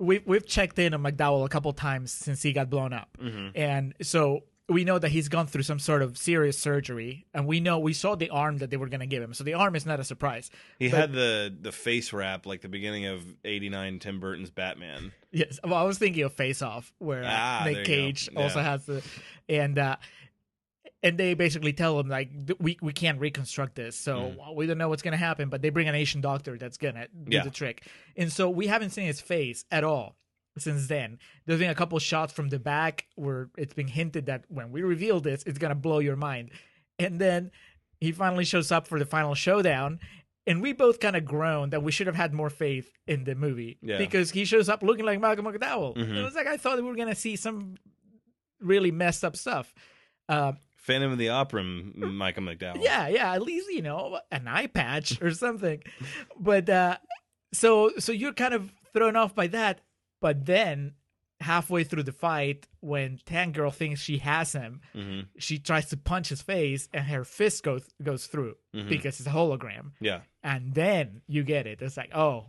we've 0.00 0.26
we've 0.26 0.44
checked 0.44 0.78
in 0.80 0.92
on 0.92 1.02
McDowell 1.04 1.46
a 1.46 1.48
couple 1.48 1.72
times 1.72 2.10
since 2.10 2.42
he 2.42 2.52
got 2.52 2.68
blown 2.68 2.92
up, 2.92 3.16
Mm-hmm. 3.22 3.48
and 3.56 3.94
so 4.02 4.40
we 4.68 4.82
know 4.84 4.98
that 4.98 5.10
he's 5.10 5.28
gone 5.28 5.46
through 5.46 5.62
some 5.64 5.78
sort 5.78 6.00
of 6.00 6.16
serious 6.16 6.58
surgery, 6.58 7.26
and 7.34 7.46
we 7.46 7.60
know 7.60 7.78
we 7.78 7.92
saw 7.92 8.14
the 8.14 8.30
arm 8.30 8.58
that 8.58 8.70
they 8.70 8.78
were 8.78 8.88
going 8.88 9.00
to 9.00 9.06
give 9.06 9.22
him, 9.22 9.34
so 9.34 9.44
the 9.44 9.52
arm 9.54 9.76
is 9.76 9.84
not 9.84 10.00
a 10.00 10.04
surprise. 10.04 10.50
He 10.78 10.88
But- 10.88 11.00
had 11.00 11.12
the 11.12 11.54
the 11.60 11.72
face 11.72 12.12
wrap 12.12 12.46
like 12.46 12.62
the 12.62 12.68
beginning 12.68 13.04
of 13.06 13.22
'89 13.44 13.98
Tim 13.98 14.20
Burton's 14.20 14.50
Batman. 14.50 15.12
Yes, 15.32 15.58
well, 15.62 15.74
I 15.74 15.82
was 15.82 15.98
thinking 15.98 16.22
of 16.22 16.32
Face 16.32 16.62
Off, 16.62 16.92
where 16.98 17.24
uh, 17.24 17.28
Ah, 17.30 17.66
you 17.66 17.76
Nick. 17.76 17.84
Cage 17.84 18.30
also 18.36 18.60
has 18.60 18.86
the, 18.86 19.02
and 19.48 19.78
uh, 19.78 19.96
and 21.02 21.18
they 21.18 21.34
basically 21.34 21.74
tell 21.74 22.00
him 22.00 22.08
like 22.08 22.30
we 22.58 22.78
we 22.80 22.92
can't 22.94 23.20
reconstruct 23.20 23.74
this, 23.74 23.96
so 23.96 24.34
we 24.54 24.66
don't 24.66 24.78
know 24.78 24.88
what's 24.88 25.02
gonna 25.02 25.16
happen. 25.18 25.50
But 25.50 25.60
they 25.60 25.68
bring 25.68 25.88
an 25.88 25.94
Asian 25.94 26.22
doctor 26.22 26.56
that's 26.56 26.78
gonna 26.78 27.08
do 27.08 27.30
Mm. 27.30 27.32
Yeah. 27.34 27.44
the 27.44 27.50
trick, 27.50 27.86
and 28.16 28.32
so 28.32 28.48
we 28.48 28.66
haven't 28.68 28.90
seen 28.90 29.04
his 29.06 29.20
face 29.20 29.64
at 29.70 29.84
all 29.84 30.16
since 30.58 30.86
then. 30.86 31.18
There's 31.46 31.60
been 31.60 31.70
a 31.70 31.74
couple 31.74 31.98
shots 31.98 32.32
from 32.32 32.48
the 32.48 32.58
back 32.58 33.06
where 33.16 33.48
it's 33.58 33.74
been 33.74 33.88
hinted 33.88 34.26
that 34.26 34.44
when 34.48 34.70
we 34.72 34.82
reveal 34.82 35.20
this, 35.20 35.42
it's 35.44 35.58
gonna 35.58 35.74
blow 35.74 35.98
your 35.98 36.16
mind, 36.16 36.50
and 36.98 37.18
then 37.20 37.50
he 38.00 38.12
finally 38.12 38.44
shows 38.44 38.70
up 38.72 38.86
for 38.86 38.98
the 38.98 39.06
final 39.06 39.34
showdown. 39.34 39.98
And 40.46 40.60
we 40.60 40.74
both 40.74 41.00
kind 41.00 41.16
of 41.16 41.24
groaned 41.24 41.72
that 41.72 41.82
we 41.82 41.90
should 41.90 42.06
have 42.06 42.16
had 42.16 42.34
more 42.34 42.50
faith 42.50 42.90
in 43.06 43.24
the 43.24 43.34
movie 43.34 43.78
Yeah. 43.80 43.96
because 43.96 44.30
he 44.30 44.44
shows 44.44 44.68
up 44.68 44.82
looking 44.82 45.06
like 45.06 45.18
Malcolm 45.18 45.46
McDowell. 45.46 45.96
Mhm. 45.96 46.16
It 46.18 46.22
was 46.22 46.34
like 46.34 46.46
I 46.46 46.58
thought 46.58 46.76
we 46.76 46.82
were 46.82 46.96
gonna 46.96 47.14
see 47.14 47.34
some 47.36 47.76
really 48.60 48.90
messed 48.90 49.24
up 49.24 49.36
stuff. 49.36 49.74
Uh, 50.28 50.52
Phantom 50.76 51.10
of 51.12 51.16
the 51.18 51.30
Opera, 51.30 51.64
Michael 51.64 52.42
McDowell. 52.42 52.82
yeah, 52.82 53.08
yeah, 53.08 53.32
at 53.32 53.40
least 53.42 53.70
you 53.70 53.80
know 53.80 54.20
an 54.30 54.46
eye 54.46 54.66
patch 54.66 55.20
or 55.22 55.30
something. 55.30 55.82
but 56.38 56.68
uh, 56.68 56.98
so 57.54 57.92
so 57.98 58.12
you're 58.12 58.34
kind 58.34 58.52
of 58.52 58.70
thrown 58.92 59.16
off 59.16 59.34
by 59.34 59.46
that. 59.46 59.80
But 60.24 60.46
then 60.46 60.94
halfway 61.40 61.84
through 61.84 62.04
the 62.04 62.12
fight, 62.26 62.66
when 62.80 63.20
Tank 63.26 63.54
Girl 63.56 63.70
thinks 63.70 64.00
she 64.00 64.16
has 64.18 64.52
him, 64.54 64.80
hmm 64.94 65.20
she 65.38 65.58
tries 65.58 65.86
to 65.90 65.96
punch 65.98 66.28
his 66.30 66.40
face, 66.40 66.88
and 66.94 67.04
her 67.14 67.24
fist 67.24 67.62
goes 67.62 67.84
goes 68.02 68.26
through 68.26 68.54
Mhm. 68.74 68.88
because 68.88 69.20
it's 69.20 69.28
a 69.28 69.32
hologram. 69.32 69.86
Yeah. 70.00 70.20
And 70.42 70.72
then 70.74 71.20
you 71.26 71.42
get 71.54 71.66
it. 71.66 71.82
It's 71.82 71.98
like 71.98 72.12
oh, 72.14 72.46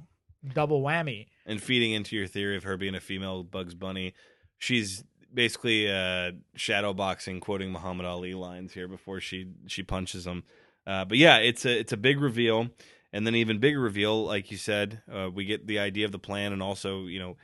double 0.53 0.81
whammy. 0.81 1.27
And 1.45 1.61
feeding 1.61 1.91
into 1.91 2.15
your 2.15 2.27
theory 2.27 2.55
of 2.55 2.63
her 2.63 2.77
being 2.77 2.95
a 2.95 3.01
female 3.01 3.43
Bugs 3.43 3.75
Bunny, 3.75 4.13
she's 4.57 5.03
basically 5.33 5.91
uh, 5.91 6.31
shadow 6.55 6.93
boxing, 6.93 7.41
quoting 7.41 7.71
Muhammad 7.73 8.05
Ali 8.05 8.33
lines 8.35 8.71
here 8.73 8.87
before 8.87 9.19
she 9.19 9.39
she 9.67 9.83
punches 9.83 10.25
him. 10.25 10.43
Uh, 10.87 11.03
but 11.03 11.17
yeah, 11.17 11.37
it's 11.49 11.65
a 11.65 11.79
it's 11.81 11.91
a 11.91 11.97
big 11.97 12.21
reveal, 12.21 12.69
and 13.11 13.27
then 13.27 13.35
even 13.35 13.59
bigger 13.59 13.81
reveal, 13.81 14.23
like 14.33 14.49
you 14.51 14.57
said, 14.57 15.01
uh, 15.11 15.29
we 15.37 15.43
get 15.43 15.67
the 15.67 15.79
idea 15.79 16.05
of 16.05 16.13
the 16.13 16.19
plan, 16.29 16.53
and 16.53 16.63
also 16.63 17.07
you 17.07 17.19
know 17.19 17.35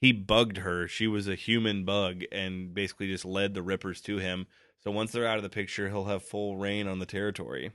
he 0.00 0.12
bugged 0.12 0.58
her. 0.58 0.86
She 0.88 1.06
was 1.06 1.28
a 1.28 1.34
human 1.34 1.84
bug, 1.84 2.22
and 2.32 2.72
basically 2.74 3.08
just 3.08 3.24
led 3.24 3.54
the 3.54 3.62
Rippers 3.62 4.00
to 4.02 4.18
him. 4.18 4.46
So 4.84 4.90
once 4.90 5.12
they're 5.12 5.26
out 5.26 5.36
of 5.38 5.42
the 5.42 5.48
picture, 5.50 5.88
he'll 5.88 6.04
have 6.04 6.22
full 6.22 6.56
reign 6.56 6.86
on 6.86 6.98
the 7.00 7.06
territory. 7.06 7.72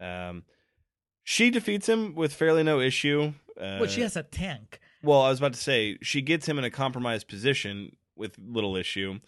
Um, 0.00 0.44
she 1.22 1.50
defeats 1.50 1.88
him 1.88 2.14
with 2.14 2.34
fairly 2.34 2.62
no 2.62 2.80
issue. 2.80 3.32
Uh, 3.58 3.78
But 3.78 3.90
she 3.90 4.02
has 4.02 4.16
a 4.16 4.22
tank. 4.22 4.80
well, 5.02 5.22
I 5.22 5.30
was 5.30 5.38
about 5.38 5.54
to 5.54 5.60
say 5.60 5.96
she 6.02 6.20
gets 6.20 6.46
him 6.46 6.58
in 6.58 6.64
a 6.64 6.70
compromised 6.70 7.28
position 7.28 7.96
with 8.16 8.36
little 8.38 8.76
issue, 8.76 9.20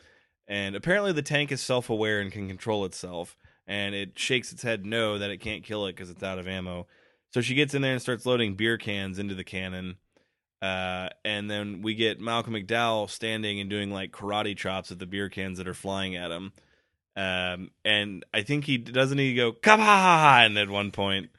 and 0.47 0.76
apparently 0.76 1.12
the 1.12 1.22
tank 1.22 1.51
is 1.51 1.61
self-aware 1.61 2.20
and 2.20 2.30
can 2.30 2.49
control 2.49 2.84
itself, 2.84 3.37
and 3.66 3.95
it 3.95 4.18
shakes 4.18 4.53
its 4.53 4.62
head 4.62 4.84
no 4.84 5.18
that 5.18 5.30
it 5.30 5.39
can't 5.39 5.64
kill 5.64 5.87
it 5.87 5.93
because 5.97 6.11
it's 6.11 6.22
out 6.22 6.39
of 6.39 6.47
ammo. 6.47 6.87
So 7.32 7.41
she 7.41 7.55
gets 7.55 7.74
in 7.74 7.82
there 7.82 7.93
and 7.93 8.01
starts 8.03 8.26
loading 8.26 8.55
beer 8.55 8.76
cans 8.78 9.18
into 9.18 9.34
the 9.34 9.43
cannon, 9.45 9.97
uh, 10.63 11.11
and 11.25 11.51
then 11.51 11.83
we 11.83 11.95
get 11.95 12.21
Malcolm 12.21 12.55
McDowell 12.55 13.11
standing 13.11 13.61
and 13.61 13.69
doing 13.69 13.91
like 13.91 14.13
karate 14.13 14.57
chops 14.57 14.91
at 14.91 14.99
the 14.99 15.07
beer 15.07 15.29
cans 15.29 15.59
that 15.59 15.69
are 15.69 15.75
flying 15.75 16.17
at 16.17 16.31
him. 16.31 16.53
Um, 17.17 17.71
and 17.85 18.25
I 18.33 18.43
think 18.43 18.65
he 18.65 18.79
doesn't 18.79 19.19
he 19.19 19.35
go 19.35 19.53
come 19.53 19.81
on 19.81 20.57
at 20.57 20.69
one 20.69 20.91
point. 20.91 21.31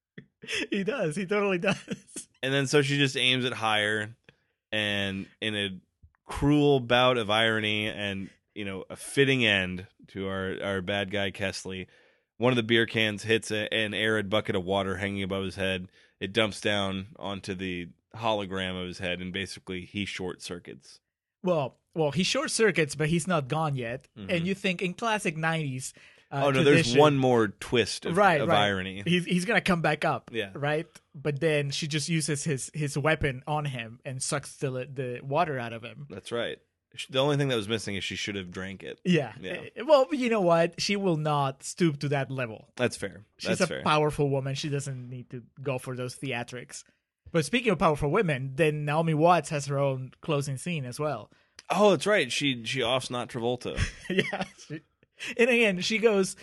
he 0.70 0.84
does. 0.84 1.16
He 1.16 1.26
totally 1.26 1.58
does. 1.58 1.76
And 2.42 2.54
then 2.54 2.68
so 2.68 2.80
she 2.80 2.96
just 2.96 3.16
aims 3.16 3.44
it 3.44 3.54
higher 3.54 4.14
and 4.70 5.26
in 5.40 5.56
a 5.56 5.80
cruel 6.26 6.78
bout 6.78 7.16
of 7.16 7.28
irony 7.28 7.88
and, 7.88 8.28
you 8.54 8.64
know, 8.64 8.84
a 8.88 8.94
fitting 8.94 9.44
end 9.44 9.86
to 10.08 10.28
our, 10.28 10.54
our 10.62 10.80
bad 10.80 11.10
guy 11.10 11.32
Kesslee, 11.32 11.86
one 12.36 12.52
of 12.52 12.56
the 12.56 12.62
beer 12.62 12.86
cans 12.86 13.24
hits 13.24 13.50
a, 13.50 13.72
an 13.74 13.94
arid 13.94 14.30
bucket 14.30 14.54
of 14.54 14.64
water 14.64 14.96
hanging 14.96 15.24
above 15.24 15.44
his 15.44 15.56
head. 15.56 15.88
It 16.20 16.32
dumps 16.32 16.60
down 16.60 17.06
onto 17.18 17.54
the 17.54 17.88
hologram 18.16 18.80
of 18.80 18.86
his 18.88 18.98
head 18.98 19.20
and 19.20 19.32
basically 19.32 19.84
he 19.84 20.04
short 20.04 20.42
circuits. 20.42 21.00
Well, 21.42 21.76
well, 21.94 22.10
he 22.10 22.22
short 22.24 22.50
circuits, 22.50 22.94
but 22.94 23.08
he's 23.08 23.26
not 23.26 23.48
gone 23.48 23.74
yet. 23.76 24.08
Mhm. 24.18 24.30
And 24.36 24.46
you 24.46 24.54
think 24.54 24.82
in 24.82 24.94
classic 24.94 25.36
'90s. 25.36 25.92
Uh, 26.30 26.42
oh 26.46 26.50
no, 26.50 26.64
there's 26.64 26.96
one 26.96 27.16
more 27.16 27.48
twist 27.48 28.04
of, 28.04 28.16
right, 28.16 28.40
of 28.40 28.48
right. 28.48 28.64
irony. 28.64 29.02
He's 29.06 29.24
he's 29.24 29.44
gonna 29.44 29.60
come 29.60 29.80
back 29.80 30.04
up. 30.04 30.30
Yeah. 30.32 30.50
Right. 30.54 30.86
But 31.14 31.38
then 31.40 31.70
she 31.70 31.86
just 31.86 32.08
uses 32.08 32.42
his 32.44 32.70
his 32.74 32.98
weapon 32.98 33.42
on 33.46 33.64
him 33.66 34.00
and 34.04 34.20
sucks 34.22 34.56
the 34.56 34.70
the 34.70 35.20
water 35.22 35.58
out 35.58 35.72
of 35.72 35.84
him. 35.84 36.06
That's 36.10 36.32
right. 36.32 36.58
The 37.10 37.18
only 37.18 37.36
thing 37.36 37.48
that 37.48 37.56
was 37.56 37.68
missing 37.68 37.94
is 37.94 38.04
she 38.04 38.16
should 38.16 38.36
have 38.36 38.50
drank 38.50 38.82
it. 38.82 38.98
Yeah. 39.04 39.32
Yeah. 39.40 39.60
Eh, 39.76 39.82
Well, 39.86 40.06
you 40.12 40.30
know 40.30 40.40
what? 40.40 40.80
She 40.80 40.96
will 40.96 41.18
not 41.18 41.62
stoop 41.62 42.00
to 42.00 42.08
that 42.08 42.30
level. 42.30 42.68
That's 42.76 42.96
fair. 42.96 43.26
She's 43.36 43.60
a 43.60 43.66
fair. 43.66 43.82
powerful 43.82 44.30
woman. 44.30 44.54
She 44.54 44.70
doesn't 44.70 45.08
need 45.08 45.28
to 45.30 45.42
go 45.62 45.78
for 45.78 45.94
those 45.94 46.16
theatrics. 46.16 46.84
But 47.36 47.44
speaking 47.44 47.70
of 47.70 47.78
powerful 47.78 48.10
women, 48.10 48.52
then 48.54 48.84
Naomi 48.86 49.12
Watts 49.14 49.50
has 49.50 49.66
her 49.66 49.78
own 49.78 50.12
closing 50.22 50.56
scene 50.56 50.86
as 50.86 50.98
well. 50.98 51.30
oh, 51.70 51.90
that's 51.90 52.06
right. 52.06 52.32
She 52.32 52.64
she 52.64 52.82
offs 52.82 53.10
not 53.10 53.28
Travolta. 53.28 53.78
yeah. 54.10 54.44
she- 54.66 54.80
and 55.36 55.50
again, 55.50 55.80
she 55.80 55.98
goes 55.98 56.34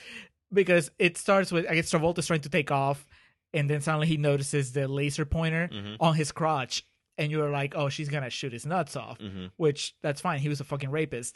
because 0.51 0.91
it 0.99 1.17
starts 1.17 1.51
with 1.51 1.65
I 1.69 1.75
guess 1.75 1.91
Travolta's 1.91 2.27
trying 2.27 2.41
to 2.41 2.49
take 2.49 2.69
off, 2.71 3.05
and 3.53 3.69
then 3.69 3.81
suddenly 3.81 4.05
he 4.07 4.17
notices 4.17 4.71
the 4.73 4.87
laser 4.87 5.25
pointer 5.25 5.67
Mhm. 5.73 5.97
on 5.99 6.13
his 6.15 6.31
crotch, 6.31 6.83
and 7.17 7.31
you're 7.31 7.49
like, 7.49 7.73
oh, 7.75 7.89
she's 7.89 8.09
gonna 8.09 8.29
shoot 8.29 8.53
his 8.53 8.65
nuts 8.65 8.95
off, 8.95 9.17
Mhm. 9.19 9.49
which 9.57 9.95
that's 10.03 10.21
fine. 10.21 10.39
He 10.39 10.49
was 10.49 10.59
a 10.59 10.63
fucking 10.63 10.91
rapist. 10.91 11.35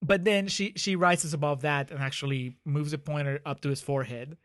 But 0.00 0.24
then 0.24 0.46
she 0.48 0.74
she 0.76 0.94
rises 0.96 1.34
above 1.34 1.62
that 1.62 1.90
and 1.90 2.00
actually 2.00 2.56
moves 2.64 2.90
the 2.92 2.98
pointer 2.98 3.40
up 3.46 3.60
to 3.62 3.68
his 3.68 3.80
forehead, 3.80 4.36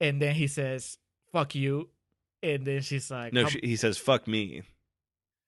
and 0.00 0.20
then 0.22 0.34
he 0.36 0.46
says, 0.46 0.98
"Fuck 1.32 1.54
you," 1.54 1.90
and 2.42 2.64
then 2.66 2.80
she's 2.82 3.10
like, 3.10 3.32
No, 3.32 3.46
she, 3.46 3.60
he 3.62 3.76
says 3.76 3.98
"fuck 3.98 4.26
me," 4.28 4.62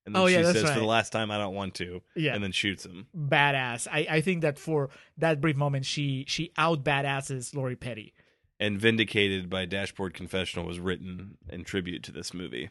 and 0.07 0.15
then 0.15 0.23
Oh, 0.23 0.27
she 0.29 0.35
yeah, 0.35 0.53
says, 0.53 0.71
"For 0.71 0.79
the 0.79 0.85
last 0.87 1.11
time, 1.11 1.31
I 1.31 1.39
don't 1.39 1.55
want 1.55 1.75
to," 1.77 2.01
yeah." 2.17 2.35
and 2.35 2.43
then 2.43 2.53
shoots 2.53 2.85
him. 2.87 3.07
badass. 3.17 3.87
I, 3.91 4.07
I 4.11 4.21
think 4.21 4.43
that 4.43 4.59
for 4.59 4.91
that 5.19 5.41
brief 5.41 5.57
moment, 5.57 5.87
she 5.87 6.25
she 6.29 6.53
out 6.59 6.85
badasses 6.85 7.55
Lori 7.55 7.77
Petty. 7.77 8.13
and 8.59 8.79
Vindicated 8.81 9.49
by 9.51 9.65
Dashboard 9.67 10.15
Confessional 10.15 10.67
was 10.67 10.79
written 10.81 11.39
in 11.49 11.65
tribute 11.65 12.03
to 12.05 12.13
this 12.13 12.35
movie. 12.35 12.71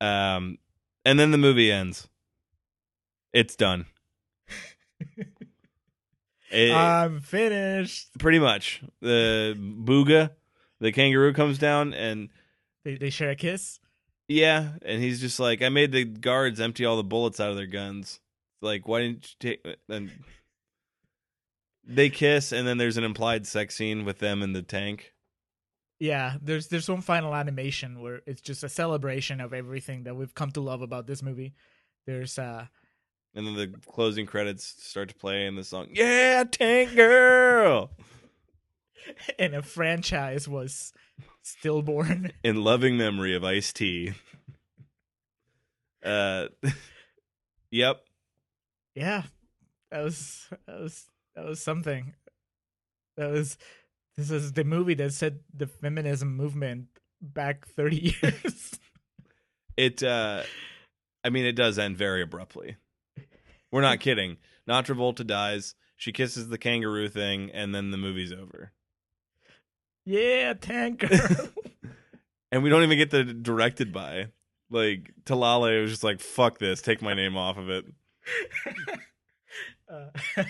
Um, 0.00 0.58
and 1.04 1.18
then 1.18 1.30
the 1.30 1.38
movie 1.38 1.70
ends. 1.72 2.08
It's 3.32 3.56
done. 3.56 3.86
It- 6.50 6.72
I'm 6.72 7.20
finished. 7.20 8.16
pretty 8.18 8.38
much. 8.38 8.80
The 9.00 9.56
Booga, 9.58 10.30
the 10.80 10.92
kangaroo 10.92 11.32
comes 11.32 11.58
down 11.58 11.92
and 11.92 12.28
They 12.86 12.94
they 12.94 13.10
share 13.10 13.30
a 13.30 13.34
kiss. 13.34 13.80
yeah, 14.28 14.74
and 14.82 15.02
he's 15.02 15.20
just 15.20 15.40
like, 15.40 15.60
I 15.60 15.70
made 15.70 15.90
the 15.90 16.04
guards 16.04 16.60
empty 16.60 16.84
all 16.84 16.96
the 16.96 17.02
bullets 17.02 17.40
out 17.40 17.50
of 17.50 17.56
their 17.56 17.66
guns. 17.66 18.20
Like, 18.62 18.86
why 18.86 19.00
didn't 19.00 19.34
you 19.40 19.50
take? 19.50 19.76
And 19.88 20.12
they 21.84 22.10
kiss, 22.10 22.52
and 22.52 22.64
then 22.64 22.78
there's 22.78 22.96
an 22.96 23.02
implied 23.02 23.44
sex 23.44 23.74
scene 23.74 24.04
with 24.04 24.20
them 24.20 24.40
in 24.40 24.52
the 24.52 24.62
tank. 24.62 25.14
Yeah, 25.98 26.36
there's 26.40 26.68
there's 26.68 26.88
one 26.88 27.00
final 27.00 27.34
animation 27.34 28.00
where 28.00 28.20
it's 28.24 28.40
just 28.40 28.62
a 28.62 28.68
celebration 28.68 29.40
of 29.40 29.52
everything 29.52 30.04
that 30.04 30.14
we've 30.14 30.34
come 30.34 30.52
to 30.52 30.60
love 30.60 30.80
about 30.80 31.08
this 31.08 31.24
movie. 31.24 31.54
There's 32.06 32.38
uh 32.38 32.66
And 33.34 33.48
then 33.48 33.54
the 33.56 33.74
closing 33.90 34.26
credits 34.26 34.76
start 34.78 35.08
to 35.08 35.14
play, 35.16 35.48
and 35.48 35.58
the 35.58 35.64
song, 35.64 35.88
"Yeah, 35.90 36.44
Tank 36.48 36.94
Girl," 36.94 37.90
and 39.40 39.56
a 39.56 39.62
franchise 39.62 40.46
was 40.46 40.92
stillborn. 41.46 42.32
in 42.44 42.62
loving 42.62 42.96
memory 42.96 43.34
of 43.34 43.44
Ice 43.44 43.72
T. 43.72 44.12
Uh, 46.04 46.46
yep. 47.70 48.02
yeah, 48.94 49.22
that 49.90 50.02
was 50.02 50.48
that 50.66 50.80
was 50.80 51.06
that 51.34 51.44
was 51.44 51.60
something. 51.62 52.14
That 53.16 53.30
was 53.30 53.56
this 54.16 54.30
is 54.30 54.52
the 54.52 54.64
movie 54.64 54.94
that 54.94 55.12
set 55.12 55.34
the 55.54 55.66
feminism 55.66 56.36
movement 56.36 56.88
back 57.20 57.66
30 57.66 58.14
years. 58.22 58.78
It. 59.76 60.02
uh 60.02 60.42
I 61.24 61.28
mean, 61.28 61.44
it 61.44 61.56
does 61.56 61.76
end 61.76 61.96
very 61.96 62.22
abruptly. 62.22 62.76
We're 63.72 63.80
not 63.80 63.98
kidding. 63.98 64.36
Not 64.64 64.86
Travolta 64.86 65.26
dies. 65.26 65.74
She 65.96 66.12
kisses 66.12 66.48
the 66.48 66.56
kangaroo 66.56 67.08
thing, 67.08 67.50
and 67.52 67.74
then 67.74 67.90
the 67.90 67.96
movie's 67.96 68.32
over. 68.32 68.70
Yeah, 70.06 70.54
tank 70.54 71.00
girl. 71.00 71.48
And 72.52 72.62
we 72.62 72.70
don't 72.70 72.84
even 72.84 72.96
get 72.96 73.10
the 73.10 73.24
directed 73.24 73.92
by. 73.92 74.28
Like 74.70 75.10
Talalay 75.24 75.82
was 75.82 75.90
just 75.90 76.04
like, 76.04 76.20
"Fuck 76.20 76.58
this, 76.58 76.80
take 76.80 77.02
my 77.02 77.12
name 77.12 77.36
off 77.36 77.58
of 77.58 77.68
it." 77.68 77.84
uh, 79.92 80.06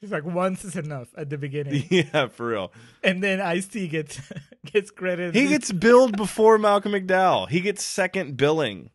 he's 0.00 0.12
like 0.12 0.24
once 0.24 0.62
is 0.64 0.76
enough 0.76 1.08
at 1.16 1.30
the 1.30 1.38
beginning, 1.38 1.84
yeah, 1.90 2.28
for 2.28 2.48
real. 2.48 2.72
and 3.02 3.24
then 3.24 3.40
Ice 3.40 3.66
T 3.66 3.88
gets 3.88 4.20
gets 4.66 4.90
credit. 4.90 5.34
He 5.34 5.48
gets 5.48 5.72
billed 5.72 6.18
before 6.18 6.58
Malcolm 6.58 6.92
McDowell. 6.92 7.48
He 7.48 7.60
gets 7.60 7.82
second 7.82 8.36
billing. 8.36 8.90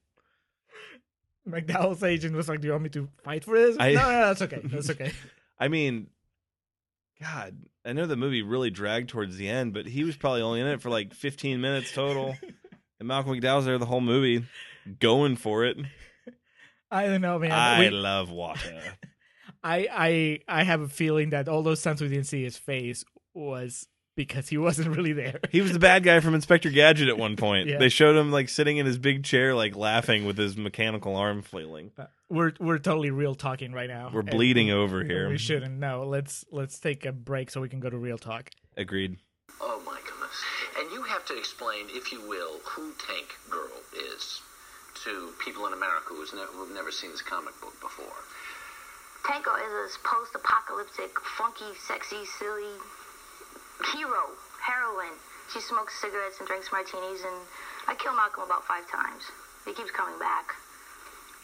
McDowell's 1.49 2.03
agent 2.03 2.35
was 2.35 2.47
like, 2.47 2.61
"Do 2.61 2.67
you 2.67 2.73
want 2.73 2.83
me 2.83 2.89
to 2.89 3.09
fight 3.23 3.43
for 3.43 3.57
this?" 3.57 3.77
I- 3.79 3.93
no, 3.93 4.01
no, 4.03 4.11
no, 4.11 4.25
that's 4.27 4.41
okay. 4.43 4.61
That's 4.63 4.89
okay. 4.91 5.11
I 5.59 5.69
mean, 5.69 6.07
God, 7.19 7.57
I 7.87 7.93
know 7.93 8.05
the 8.05 8.17
movie 8.17 8.41
really 8.41 8.69
dragged 8.69 9.09
towards 9.09 9.37
the 9.37 9.47
end, 9.49 9.73
but 9.73 9.85
he 9.85 10.03
was 10.03 10.17
probably 10.17 10.41
only 10.41 10.59
in 10.61 10.67
it 10.67 10.81
for 10.81 10.89
like 10.89 11.13
15 11.13 11.61
minutes 11.61 11.91
total. 11.93 12.35
and 12.99 13.07
Malcolm 13.07 13.33
McDowell's 13.39 13.65
there 13.65 13.77
the 13.77 13.85
whole 13.85 14.01
movie, 14.01 14.45
going 14.99 15.35
for 15.37 15.63
it. 15.65 15.77
I 16.91 17.05
don't 17.07 17.21
know, 17.21 17.39
man. 17.39 17.51
I 17.51 17.79
We- 17.79 17.89
love 17.89 18.29
water. 18.29 18.81
I 19.63 19.87
I 19.91 20.59
I 20.59 20.63
have 20.63 20.81
a 20.81 20.87
feeling 20.87 21.31
that 21.31 21.47
all 21.49 21.63
those 21.63 21.81
times 21.81 21.99
we 22.01 22.07
didn't 22.09 22.27
see 22.27 22.43
his 22.43 22.57
face 22.57 23.03
was 23.33 23.87
because 24.17 24.49
he 24.49 24.57
wasn't 24.57 24.93
really 24.97 25.13
there. 25.13 25.39
He 25.49 25.61
was 25.61 25.71
the 25.71 25.79
bad 25.79 26.03
guy 26.03 26.19
from 26.19 26.35
Inspector 26.35 26.69
Gadget 26.71 27.07
at 27.07 27.17
one 27.17 27.35
point. 27.37 27.69
Yeah. 27.69 27.77
They 27.77 27.87
showed 27.87 28.17
him 28.17 28.31
like 28.31 28.49
sitting 28.49 28.75
in 28.75 28.85
his 28.85 28.97
big 28.97 29.23
chair, 29.23 29.55
like 29.55 29.77
laughing 29.77 30.25
with 30.25 30.37
his 30.37 30.57
mechanical 30.57 31.15
arm 31.15 31.41
flailing. 31.41 31.91
Uh, 31.97 32.05
we're 32.27 32.51
we're 32.59 32.79
totally 32.79 33.11
real 33.11 33.35
talking 33.35 33.71
right 33.71 33.87
now. 33.87 34.11
We're 34.13 34.23
bleeding 34.23 34.71
over 34.71 35.05
here. 35.05 35.29
We 35.29 35.37
shouldn't. 35.37 35.79
No, 35.79 36.03
let's 36.03 36.43
let's 36.51 36.77
take 36.79 37.05
a 37.05 37.13
break 37.13 37.49
so 37.49 37.61
we 37.61 37.69
can 37.69 37.79
go 37.79 37.89
to 37.89 37.97
real 37.97 38.17
talk. 38.17 38.49
Agreed. 38.75 39.17
Oh 39.61 39.81
my 39.85 39.99
goodness. 40.03 40.43
And 40.77 40.91
you 40.91 41.03
have 41.03 41.23
to 41.27 41.37
explain, 41.37 41.85
if 41.89 42.11
you 42.11 42.27
will, 42.27 42.59
who 42.65 42.91
Tank 43.07 43.37
Girl 43.49 43.71
is 44.13 44.41
to 45.05 45.31
people 45.43 45.65
in 45.67 45.73
America 45.73 46.09
who's 46.09 46.33
never, 46.33 46.51
who've 46.51 46.73
never 46.73 46.91
seen 46.91 47.11
this 47.11 47.21
comic 47.21 47.53
book 47.61 47.79
before. 47.79 48.17
Tank 49.25 49.45
Girl 49.45 49.55
is 49.55 49.95
a 49.95 50.07
post-apocalyptic, 50.07 51.17
funky, 51.37 51.71
sexy, 51.87 52.25
silly 52.39 52.75
hero, 53.93 54.33
heroin. 54.61 55.13
She 55.53 55.61
smokes 55.61 55.99
cigarettes 56.01 56.39
and 56.39 56.47
drinks 56.47 56.71
martinis, 56.71 57.23
and 57.23 57.35
I 57.87 57.95
kill 57.95 58.13
Malcolm 58.15 58.43
about 58.43 58.65
five 58.65 58.89
times. 58.89 59.23
He 59.65 59.73
keeps 59.73 59.91
coming 59.91 60.19
back. 60.19 60.55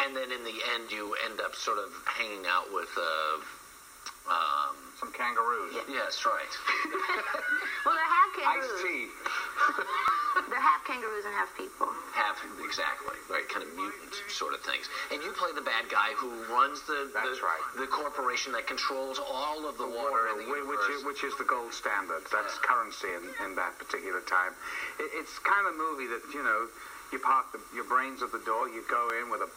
And 0.03 0.15
then 0.15 0.31
in 0.31 0.43
the 0.43 0.57
end, 0.75 0.91
you 0.91 1.15
end 1.29 1.39
up 1.39 1.55
sort 1.55 1.77
of 1.77 1.91
hanging 2.05 2.45
out 2.47 2.73
with, 2.73 2.89
uh, 2.97 3.39
um, 4.29 4.75
Some 5.03 5.11
kangaroos. 5.11 5.75
yes, 5.91 6.23
right. 6.23 6.47
Well, 7.83 7.91
they're 7.91 8.07
half 8.07 8.31
Iced 8.39 8.79
kangaroos. 8.79 8.81
tea. 8.87 9.07
They're 10.49 10.63
half 10.63 10.81
kangaroos 10.87 11.25
and 11.27 11.35
half 11.35 11.51
people. 11.59 11.91
Half, 12.15 12.39
exactly, 12.63 13.19
right, 13.29 13.43
kind 13.51 13.67
of 13.67 13.75
mutant 13.75 14.15
sort 14.31 14.53
of 14.55 14.61
things. 14.63 14.87
And 15.11 15.21
you 15.21 15.35
play 15.35 15.51
the 15.53 15.61
bad 15.61 15.91
guy 15.91 16.15
who 16.15 16.31
runs 16.47 16.81
the, 16.87 17.11
That's 17.13 17.37
the, 17.37 17.43
right. 17.43 17.59
the 17.77 17.85
corporation 17.91 18.51
that 18.55 18.65
controls 18.65 19.19
all 19.19 19.67
of 19.67 19.75
the, 19.77 19.85
water, 19.85 20.31
in 20.31 20.37
the 20.39 20.47
whi- 20.47 20.63
universe. 20.63 20.79
which 20.87 20.95
is, 20.95 21.03
which 21.03 21.21
is 21.27 21.33
the 21.37 21.43
gold 21.43 21.73
standard. 21.75 22.23
That's 22.31 22.55
Yeah. 22.55 22.63
currency 22.71 23.11
in, 23.11 23.23
in 23.45 23.51
that 23.59 23.75
particular 23.77 24.21
time. 24.23 24.55
It, 25.03 25.11
it's 25.19 25.35
kind 25.43 25.67
of 25.67 25.75
a 25.75 25.77
movie 25.77 26.07
that 26.07 26.23
you 26.33 26.41
know 26.41 26.71
you 27.11 27.19
park 27.19 27.51
the, 27.51 27.59
your 27.75 27.85
brains 27.85 28.23
at 28.23 28.31
the 28.31 28.41
door, 28.47 28.71
you 28.71 28.81
go 28.89 29.11
in 29.19 29.27
with 29.29 29.41
a 29.43 29.51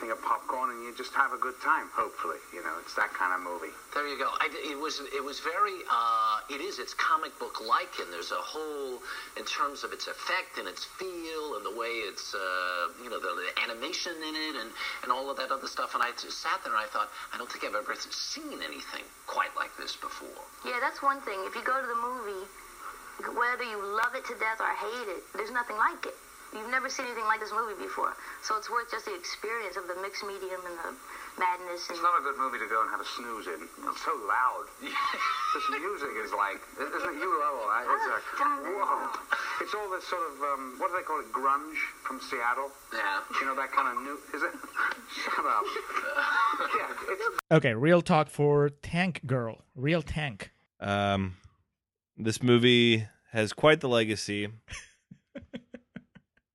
thing 0.00 0.10
of 0.10 0.20
popcorn, 0.22 0.70
and 0.70 0.82
you 0.82 0.94
just 0.96 1.14
have 1.14 1.32
a 1.32 1.38
good 1.38 1.58
time. 1.62 1.86
Hopefully, 1.94 2.38
you 2.52 2.62
know 2.62 2.74
it's 2.80 2.94
that 2.94 3.14
kind 3.14 3.32
of 3.32 3.40
movie. 3.40 3.72
There 3.94 4.06
you 4.06 4.18
go. 4.18 4.30
I, 4.40 4.50
it 4.50 4.78
was 4.78 5.00
it 5.14 5.22
was 5.22 5.40
very 5.40 5.86
uh, 5.90 6.40
it 6.50 6.60
is 6.60 6.78
it's 6.78 6.94
comic 6.94 7.36
book 7.38 7.62
like 7.62 7.94
and 8.02 8.12
there's 8.12 8.32
a 8.32 8.42
whole 8.42 8.98
in 9.36 9.44
terms 9.44 9.84
of 9.84 9.92
its 9.92 10.06
effect 10.06 10.58
and 10.58 10.66
its 10.66 10.84
feel 10.84 11.56
and 11.56 11.64
the 11.64 11.74
way 11.74 12.02
it's 12.10 12.34
uh, 12.34 12.90
you 13.02 13.10
know 13.10 13.20
the, 13.20 13.30
the 13.38 13.50
animation 13.62 14.14
in 14.18 14.34
it 14.34 14.54
and 14.58 14.70
and 15.02 15.12
all 15.12 15.30
of 15.30 15.36
that 15.38 15.50
other 15.50 15.68
stuff 15.68 15.94
and 15.94 16.02
I 16.02 16.10
just 16.18 16.42
sat 16.42 16.62
there 16.64 16.74
and 16.74 16.82
I 16.82 16.86
thought 16.90 17.08
I 17.32 17.38
don't 17.38 17.50
think 17.50 17.64
I've 17.64 17.78
ever 17.78 17.94
seen 18.10 18.62
anything 18.62 19.06
quite 19.26 19.54
like 19.56 19.74
this 19.78 19.94
before. 19.94 20.42
Yeah, 20.66 20.78
that's 20.80 21.02
one 21.02 21.20
thing. 21.22 21.38
If 21.46 21.54
you 21.54 21.62
go 21.62 21.80
to 21.80 21.86
the 21.86 22.00
movie, 22.02 22.44
whether 23.38 23.64
you 23.64 23.78
love 23.78 24.14
it 24.14 24.24
to 24.26 24.34
death 24.42 24.58
or 24.58 24.74
hate 24.74 25.08
it, 25.08 25.22
there's 25.34 25.52
nothing 25.52 25.76
like 25.76 26.06
it. 26.06 26.16
You've 26.54 26.70
never 26.70 26.86
seen 26.88 27.06
anything 27.10 27.26
like 27.26 27.42
this 27.42 27.50
movie 27.50 27.74
before. 27.82 28.14
So 28.46 28.54
it's 28.54 28.70
worth 28.70 28.86
just 28.86 29.10
the 29.10 29.14
experience 29.18 29.74
of 29.74 29.90
the 29.90 29.98
mixed 29.98 30.22
medium 30.22 30.62
and 30.62 30.76
the 30.78 30.90
madness. 31.34 31.90
And 31.90 31.98
It's 31.98 32.04
not 32.06 32.14
a 32.14 32.22
good 32.22 32.38
movie 32.38 32.62
to 32.62 32.68
go 32.70 32.78
and 32.78 32.88
have 32.94 33.02
a 33.02 33.10
snooze 33.18 33.50
in. 33.50 33.58
It's 33.90 34.02
so 34.06 34.14
loud. 34.22 34.70
this 34.78 35.66
music 35.74 36.14
is 36.22 36.30
like, 36.30 36.62
isn't 36.78 36.94
it? 36.94 37.18
You 37.18 37.26
love 37.42 37.58
all. 37.58 37.74
It's 37.74 38.06
like, 38.06 38.26
whoa. 38.70 39.10
It's 39.66 39.74
all 39.74 39.90
this 39.90 40.06
sort 40.06 40.22
of, 40.30 40.34
um, 40.54 40.78
what 40.78 40.94
do 40.94 40.96
they 40.96 41.02
call 41.02 41.18
it? 41.18 41.34
Grunge 41.34 41.74
from 42.06 42.22
Seattle. 42.22 42.70
Yeah. 42.94 43.26
You 43.42 43.46
know 43.50 43.56
that 43.58 43.74
kind 43.74 43.90
of 43.90 43.98
new. 44.06 44.14
Is 44.30 44.42
it? 44.46 44.54
Shut 45.26 45.42
up. 45.46 45.66
yeah, 46.78 47.10
it's 47.10 47.22
Okay, 47.50 47.74
real 47.74 48.00
talk 48.00 48.30
for 48.30 48.70
Tank 48.70 49.26
Girl. 49.26 49.58
Real 49.74 50.02
Tank. 50.02 50.52
Um, 50.80 51.36
this 52.16 52.42
movie 52.42 53.06
has 53.32 53.52
quite 53.52 53.80
the 53.80 53.88
legacy. 53.88 54.48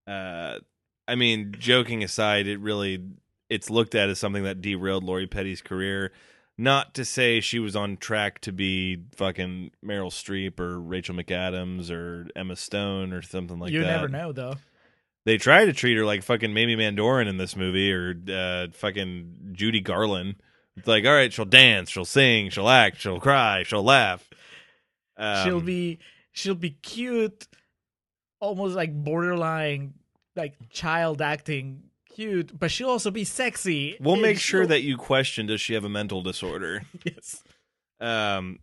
Uh, 0.09 0.59
I 1.07 1.15
mean, 1.15 1.55
joking 1.57 2.03
aside, 2.03 2.47
it 2.47 2.59
really 2.59 3.03
it's 3.49 3.69
looked 3.69 3.95
at 3.95 4.09
as 4.09 4.19
something 4.19 4.43
that 4.43 4.61
derailed 4.61 5.03
Lori 5.03 5.27
Petty's 5.27 5.61
career. 5.61 6.11
Not 6.57 6.93
to 6.95 7.05
say 7.05 7.39
she 7.39 7.59
was 7.59 7.75
on 7.75 7.97
track 7.97 8.41
to 8.41 8.51
be 8.51 9.03
fucking 9.15 9.71
Meryl 9.83 10.11
Streep 10.11 10.59
or 10.59 10.79
Rachel 10.79 11.15
McAdams 11.15 11.89
or 11.89 12.27
Emma 12.35 12.55
Stone 12.55 13.13
or 13.13 13.21
something 13.21 13.59
like 13.59 13.71
you 13.71 13.79
that. 13.79 13.85
You 13.85 13.91
never 13.91 14.09
know 14.09 14.31
though. 14.33 14.55
They 15.25 15.37
try 15.37 15.65
to 15.65 15.73
treat 15.73 15.97
her 15.97 16.05
like 16.05 16.23
fucking 16.23 16.53
Mamie 16.53 16.75
Van 16.75 16.95
Doren 16.95 17.27
in 17.27 17.37
this 17.37 17.55
movie 17.55 17.91
or 17.93 18.15
uh, 18.31 18.67
fucking 18.73 19.51
Judy 19.53 19.79
Garland. 19.79 20.35
It's 20.75 20.87
like, 20.87 21.05
all 21.05 21.13
right, 21.13 21.31
she'll 21.31 21.45
dance, 21.45 21.89
she'll 21.89 22.05
sing, 22.05 22.49
she'll 22.49 22.69
act, 22.69 22.99
she'll 22.99 23.19
cry, 23.19 23.63
she'll 23.63 23.83
laugh. 23.83 24.29
Um, 25.17 25.45
she'll 25.45 25.61
be 25.61 25.99
she'll 26.31 26.55
be 26.55 26.71
cute, 26.71 27.47
almost 28.39 28.75
like 28.75 28.93
borderline 28.93 29.93
like 30.39 30.69
child 30.69 31.21
acting 31.21 31.83
cute, 32.19 32.57
but 32.57 32.71
she'll 32.71 32.89
also 32.89 33.11
be 33.11 33.23
sexy. 33.23 33.97
We'll 33.99 34.17
make 34.17 34.39
sure 34.39 34.65
that 34.65 34.81
you 34.81 34.97
question 34.97 35.45
does 35.45 35.61
she 35.61 35.73
have 35.73 35.85
a 35.85 35.89
mental 35.89 36.21
disorder. 36.21 36.83
yes. 37.03 37.43
Um, 38.01 38.59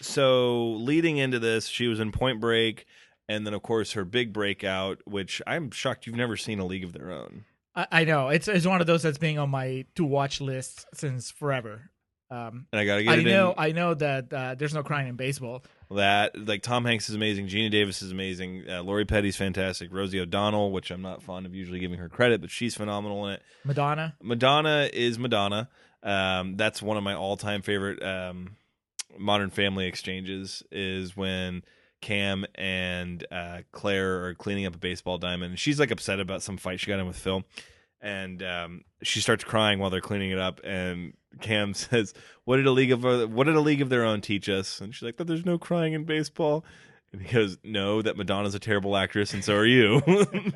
so 0.00 0.72
leading 0.72 1.18
into 1.18 1.38
this, 1.38 1.66
she 1.68 1.86
was 1.86 2.00
in 2.00 2.12
Point 2.12 2.40
Break, 2.40 2.86
and 3.28 3.46
then 3.46 3.54
of 3.54 3.62
course 3.62 3.92
her 3.92 4.04
big 4.04 4.32
breakout, 4.32 5.00
which 5.04 5.40
I'm 5.46 5.70
shocked 5.70 6.06
you've 6.06 6.16
never 6.16 6.36
seen 6.36 6.58
a 6.58 6.66
League 6.66 6.84
of 6.84 6.92
Their 6.92 7.12
Own. 7.12 7.44
I, 7.74 7.86
I 7.90 8.04
know 8.04 8.28
it's 8.28 8.48
it's 8.48 8.66
one 8.66 8.80
of 8.80 8.86
those 8.86 9.02
that's 9.02 9.18
being 9.18 9.38
on 9.38 9.50
my 9.50 9.84
to 9.94 10.04
watch 10.04 10.40
list 10.40 10.86
since 10.94 11.30
forever. 11.30 11.90
Um, 12.30 12.66
and 12.72 12.80
I 12.80 12.86
gotta 12.86 13.04
get 13.04 13.18
I 13.18 13.22
know, 13.22 13.50
in. 13.50 13.54
I 13.58 13.72
know 13.72 13.94
that 13.94 14.32
uh, 14.32 14.54
there's 14.56 14.74
no 14.74 14.82
crying 14.82 15.08
in 15.08 15.16
baseball. 15.16 15.64
That 15.90 16.36
like 16.36 16.62
Tom 16.62 16.84
Hanks 16.84 17.08
is 17.08 17.14
amazing, 17.14 17.46
Geena 17.46 17.70
Davis 17.70 18.02
is 18.02 18.10
amazing, 18.10 18.64
uh, 18.68 18.82
Lori 18.82 19.04
Petty's 19.04 19.36
fantastic, 19.36 19.92
Rosie 19.92 20.20
O'Donnell, 20.20 20.72
which 20.72 20.90
I'm 20.90 21.02
not 21.02 21.22
fond 21.22 21.46
of 21.46 21.54
usually 21.54 21.78
giving 21.78 21.98
her 21.98 22.08
credit, 22.08 22.40
but 22.40 22.50
she's 22.50 22.74
phenomenal 22.74 23.26
in 23.26 23.34
it. 23.34 23.42
Madonna. 23.64 24.14
Madonna 24.22 24.88
is 24.92 25.18
Madonna. 25.18 25.68
Um, 26.02 26.56
that's 26.56 26.82
one 26.82 26.96
of 26.96 27.02
my 27.02 27.14
all-time 27.14 27.62
favorite 27.62 28.02
um, 28.02 28.56
Modern 29.18 29.50
Family 29.50 29.86
exchanges. 29.86 30.62
Is 30.70 31.16
when 31.16 31.62
Cam 32.00 32.44
and 32.54 33.26
uh, 33.30 33.60
Claire 33.72 34.26
are 34.26 34.34
cleaning 34.34 34.66
up 34.66 34.74
a 34.74 34.78
baseball 34.78 35.18
diamond, 35.18 35.50
and 35.52 35.58
she's 35.58 35.80
like 35.80 35.90
upset 35.90 36.20
about 36.20 36.42
some 36.42 36.56
fight 36.56 36.80
she 36.80 36.88
got 36.88 37.00
in 37.00 37.06
with 37.06 37.16
Phil, 37.16 37.44
and 38.00 38.42
um, 38.42 38.84
she 39.02 39.20
starts 39.20 39.44
crying 39.44 39.78
while 39.78 39.90
they're 39.90 40.00
cleaning 40.00 40.30
it 40.30 40.38
up, 40.38 40.60
and 40.64 41.14
Cam 41.40 41.74
says, 41.74 42.14
"What 42.44 42.56
did 42.56 42.66
a 42.66 42.70
league 42.70 42.92
of 42.92 43.02
what 43.02 43.44
did 43.44 43.56
a 43.56 43.60
league 43.60 43.82
of 43.82 43.88
their 43.88 44.04
own 44.04 44.20
teach 44.20 44.48
us?" 44.48 44.80
And 44.80 44.94
she's 44.94 45.02
like, 45.02 45.16
"That 45.16 45.26
there's 45.26 45.44
no 45.44 45.58
crying 45.58 45.92
in 45.92 46.04
baseball." 46.04 46.64
And 47.12 47.22
he 47.22 47.32
goes, 47.32 47.58
"No, 47.62 48.02
that 48.02 48.16
Madonna's 48.16 48.54
a 48.54 48.58
terrible 48.58 48.96
actress, 48.96 49.34
and 49.34 49.44
so 49.44 49.54
are 49.54 49.66
you." 49.66 50.02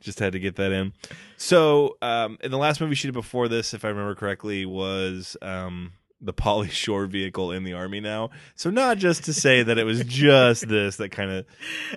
Just 0.00 0.18
had 0.18 0.32
to 0.34 0.38
get 0.38 0.56
that 0.56 0.70
in. 0.70 0.92
So, 1.38 1.96
um, 2.02 2.36
in 2.42 2.50
the 2.50 2.58
last 2.58 2.80
movie 2.80 2.94
she 2.94 3.08
did 3.08 3.14
before 3.14 3.48
this, 3.48 3.72
if 3.72 3.84
I 3.84 3.88
remember 3.88 4.14
correctly, 4.14 4.66
was 4.66 5.36
um, 5.40 5.92
the 6.20 6.34
Pauly 6.34 6.70
Shore 6.70 7.06
vehicle 7.06 7.52
in 7.52 7.64
the 7.64 7.72
army 7.72 8.00
now. 8.00 8.30
So, 8.54 8.70
not 8.70 8.98
just 8.98 9.24
to 9.24 9.32
say 9.32 9.62
that 9.62 9.78
it 9.78 9.84
was 9.84 10.04
just 10.04 10.68
this 10.68 10.96
that 10.96 11.10
kind 11.10 11.30
of. 11.30 11.46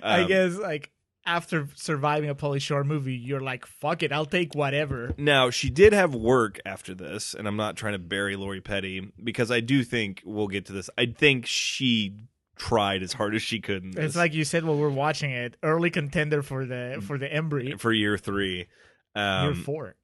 I 0.02 0.22
um, 0.22 0.28
guess 0.28 0.56
like 0.56 0.90
after 1.28 1.68
surviving 1.74 2.30
a 2.30 2.34
Pauly 2.34 2.60
Shore 2.60 2.82
movie, 2.84 3.14
you're 3.14 3.40
like, 3.40 3.66
fuck 3.66 4.02
it, 4.02 4.12
I'll 4.12 4.24
take 4.24 4.54
whatever. 4.54 5.14
Now, 5.18 5.50
she 5.50 5.68
did 5.68 5.92
have 5.92 6.14
work 6.14 6.58
after 6.64 6.94
this, 6.94 7.34
and 7.34 7.46
I'm 7.46 7.56
not 7.56 7.76
trying 7.76 7.92
to 7.92 7.98
bury 7.98 8.34
Lori 8.34 8.62
Petty 8.62 9.12
because 9.22 9.50
I 9.50 9.60
do 9.60 9.84
think 9.84 10.22
we'll 10.24 10.48
get 10.48 10.66
to 10.66 10.72
this. 10.72 10.88
I 10.96 11.06
think 11.06 11.44
she 11.44 12.16
tried 12.56 13.02
as 13.02 13.12
hard 13.12 13.34
as 13.34 13.42
she 13.42 13.60
could 13.60 13.84
in 13.84 13.90
this 13.92 14.04
It's 14.04 14.16
like 14.16 14.32
you 14.34 14.44
said 14.44 14.64
while 14.64 14.76
we're 14.76 14.88
watching 14.88 15.30
it, 15.30 15.56
early 15.62 15.90
contender 15.90 16.42
for 16.42 16.64
the 16.64 17.02
for 17.06 17.18
the 17.18 17.28
Embry 17.28 17.78
for 17.78 17.92
year 17.92 18.18
three. 18.18 18.66
Um, 19.14 19.54
year 19.54 19.64
four. 19.64 19.96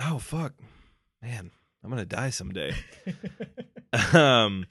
Oh 0.00 0.18
fuck, 0.18 0.54
man, 1.20 1.50
I'm 1.82 1.90
gonna 1.90 2.06
die 2.06 2.30
someday. 2.30 2.74
um, 4.12 4.66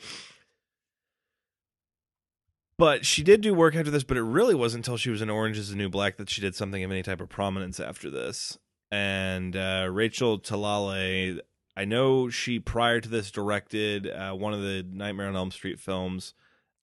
but 2.77 3.05
she 3.05 3.23
did 3.23 3.41
do 3.41 3.53
work 3.53 3.75
after 3.75 3.91
this, 3.91 4.03
but 4.03 4.17
it 4.17 4.23
really 4.23 4.55
wasn't 4.55 4.85
until 4.85 4.97
she 4.97 5.09
was 5.09 5.21
in 5.21 5.29
Orange 5.29 5.57
Is 5.57 5.69
the 5.69 5.75
New 5.75 5.89
Black 5.89 6.17
that 6.17 6.29
she 6.29 6.41
did 6.41 6.55
something 6.55 6.83
of 6.83 6.91
any 6.91 7.03
type 7.03 7.21
of 7.21 7.29
prominence 7.29 7.79
after 7.79 8.09
this. 8.09 8.57
And 8.91 9.55
uh, 9.55 9.87
Rachel 9.91 10.39
Talalay, 10.39 11.39
I 11.75 11.85
know 11.85 12.29
she 12.29 12.59
prior 12.59 13.01
to 13.01 13.09
this 13.09 13.31
directed 13.31 14.07
uh, 14.07 14.33
one 14.33 14.53
of 14.53 14.61
the 14.61 14.85
Nightmare 14.87 15.27
on 15.27 15.35
Elm 15.35 15.51
Street 15.51 15.79
films. 15.79 16.33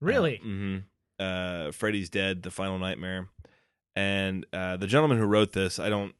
Really? 0.00 0.36
hmm 0.42 0.78
Uh, 1.18 1.70
Freddy's 1.70 2.08
Dead, 2.10 2.42
The 2.42 2.50
Final 2.50 2.78
Nightmare. 2.78 3.28
And 3.94 4.46
uh, 4.52 4.76
the 4.76 4.86
gentleman 4.86 5.18
who 5.18 5.26
wrote 5.26 5.52
this, 5.52 5.78
I 5.78 5.88
don't. 5.88 6.14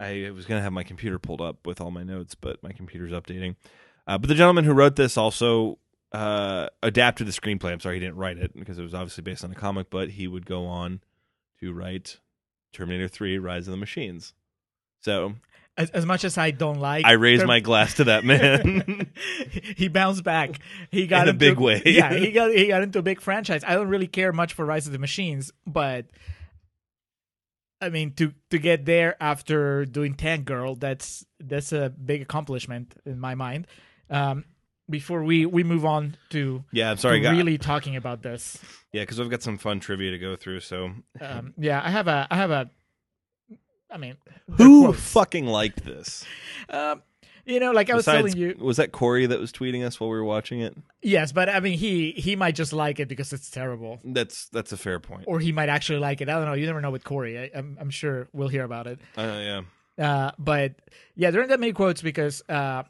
I 0.00 0.30
was 0.34 0.44
going 0.44 0.58
to 0.58 0.62
have 0.62 0.72
my 0.72 0.82
computer 0.82 1.18
pulled 1.18 1.40
up 1.40 1.66
with 1.66 1.80
all 1.80 1.90
my 1.92 2.02
notes, 2.02 2.34
but 2.34 2.62
my 2.62 2.72
computer's 2.72 3.12
updating. 3.12 3.54
Uh, 4.06 4.18
but 4.18 4.28
the 4.28 4.34
gentleman 4.34 4.64
who 4.64 4.72
wrote 4.72 4.96
this 4.96 5.16
also 5.16 5.78
uh, 6.14 6.68
adapted 6.80 7.26
the 7.26 7.32
screenplay. 7.32 7.72
I'm 7.72 7.80
sorry, 7.80 7.96
he 7.96 8.00
didn't 8.00 8.16
write 8.16 8.38
it 8.38 8.56
because 8.56 8.78
it 8.78 8.82
was 8.82 8.94
obviously 8.94 9.22
based 9.22 9.42
on 9.42 9.50
a 9.50 9.54
comic, 9.56 9.90
but 9.90 10.10
he 10.10 10.28
would 10.28 10.46
go 10.46 10.64
on 10.66 11.00
to 11.58 11.72
write 11.72 12.20
Terminator 12.72 13.08
3 13.08 13.36
Rise 13.38 13.66
of 13.66 13.72
the 13.72 13.76
Machines. 13.76 14.32
So 15.00 15.34
as, 15.76 15.90
as 15.90 16.06
much 16.06 16.22
as 16.22 16.38
I 16.38 16.52
don't 16.52 16.78
like, 16.78 17.04
I 17.04 17.12
raise 17.12 17.40
Term- 17.40 17.48
my 17.48 17.58
glass 17.58 17.94
to 17.94 18.04
that 18.04 18.24
man. 18.24 19.10
he 19.76 19.88
bounced 19.88 20.22
back. 20.22 20.60
He 20.92 21.08
got 21.08 21.22
In 21.22 21.28
a 21.28 21.30
into, 21.30 21.38
big 21.40 21.58
way. 21.58 21.82
yeah, 21.86 22.14
he 22.14 22.30
got 22.30 22.52
he 22.52 22.68
got 22.68 22.82
into 22.82 23.00
a 23.00 23.02
big 23.02 23.20
franchise. 23.20 23.64
I 23.66 23.74
don't 23.74 23.88
really 23.88 24.06
care 24.06 24.32
much 24.32 24.54
for 24.54 24.64
Rise 24.64 24.86
of 24.86 24.92
the 24.92 25.00
Machines, 25.00 25.50
but 25.66 26.06
I 27.80 27.88
mean 27.88 28.12
to 28.14 28.32
to 28.50 28.58
get 28.58 28.84
there 28.84 29.20
after 29.20 29.84
doing 29.84 30.14
Tank 30.14 30.44
Girl, 30.44 30.76
that's 30.76 31.26
that's 31.40 31.72
a 31.72 31.90
big 31.90 32.22
accomplishment 32.22 32.94
in 33.04 33.18
my 33.18 33.34
mind. 33.34 33.66
Um, 34.08 34.44
before 34.90 35.22
we 35.24 35.46
we 35.46 35.64
move 35.64 35.84
on 35.84 36.16
to, 36.30 36.64
yeah, 36.72 36.90
I'm 36.90 36.96
sorry, 36.98 37.20
guy. 37.20 37.30
really 37.32 37.58
talking 37.58 37.96
about 37.96 38.22
this, 38.22 38.58
Yeah, 38.92 39.02
because 39.02 39.18
we've 39.18 39.30
got 39.30 39.42
some 39.42 39.58
fun 39.58 39.80
trivia 39.80 40.10
to 40.10 40.18
go 40.18 40.36
through. 40.36 40.60
So 40.60 40.92
um, 41.20 41.54
yeah, 41.58 41.80
I 41.84 41.90
have 41.90 42.08
a 42.08 42.26
I 42.30 42.36
have 42.36 42.50
a. 42.50 42.70
I 43.90 43.96
mean, 43.96 44.16
who 44.56 44.84
quotes. 44.86 45.00
fucking 45.00 45.46
liked 45.46 45.84
this? 45.84 46.24
Um, 46.68 47.02
you 47.46 47.60
know, 47.60 47.70
like 47.72 47.90
I 47.90 47.94
was 47.94 48.06
Besides, 48.06 48.32
telling 48.34 48.36
you, 48.36 48.56
was 48.58 48.78
that 48.78 48.90
Corey 48.90 49.26
that 49.26 49.38
was 49.38 49.52
tweeting 49.52 49.84
us 49.84 50.00
while 50.00 50.08
we 50.10 50.16
were 50.16 50.24
watching 50.24 50.60
it? 50.60 50.74
yes, 51.02 51.30
but 51.30 51.48
I 51.48 51.60
mean, 51.60 51.78
he 51.78 52.12
he 52.12 52.36
might 52.36 52.54
just 52.54 52.72
like 52.72 52.98
it 53.00 53.06
because 53.08 53.32
it's 53.32 53.50
terrible. 53.50 54.00
That's 54.02 54.48
that's 54.48 54.72
a 54.72 54.76
fair 54.76 54.98
point. 54.98 55.24
or 55.26 55.40
he 55.40 55.52
might 55.52 55.68
actually 55.68 55.98
like 55.98 56.20
it. 56.22 56.28
I 56.28 56.32
don't 56.32 56.46
know. 56.46 56.54
You 56.54 56.66
never 56.66 56.80
know 56.80 56.90
with 56.90 57.04
Corey. 57.04 57.38
I, 57.38 57.50
I'm, 57.54 57.76
I'm 57.80 57.90
sure 57.90 58.28
we'll 58.32 58.48
hear 58.48 58.64
about 58.64 58.86
it. 58.86 58.98
Uh, 59.16 59.22
yeah, 59.22 59.60
Uh, 59.98 60.30
but 60.38 60.72
yeah, 61.14 61.30
there 61.30 61.40
aren't 61.40 61.50
that 61.50 61.60
many 61.60 61.72
quotes 61.74 62.00
because, 62.02 62.42
uh, 62.48 62.82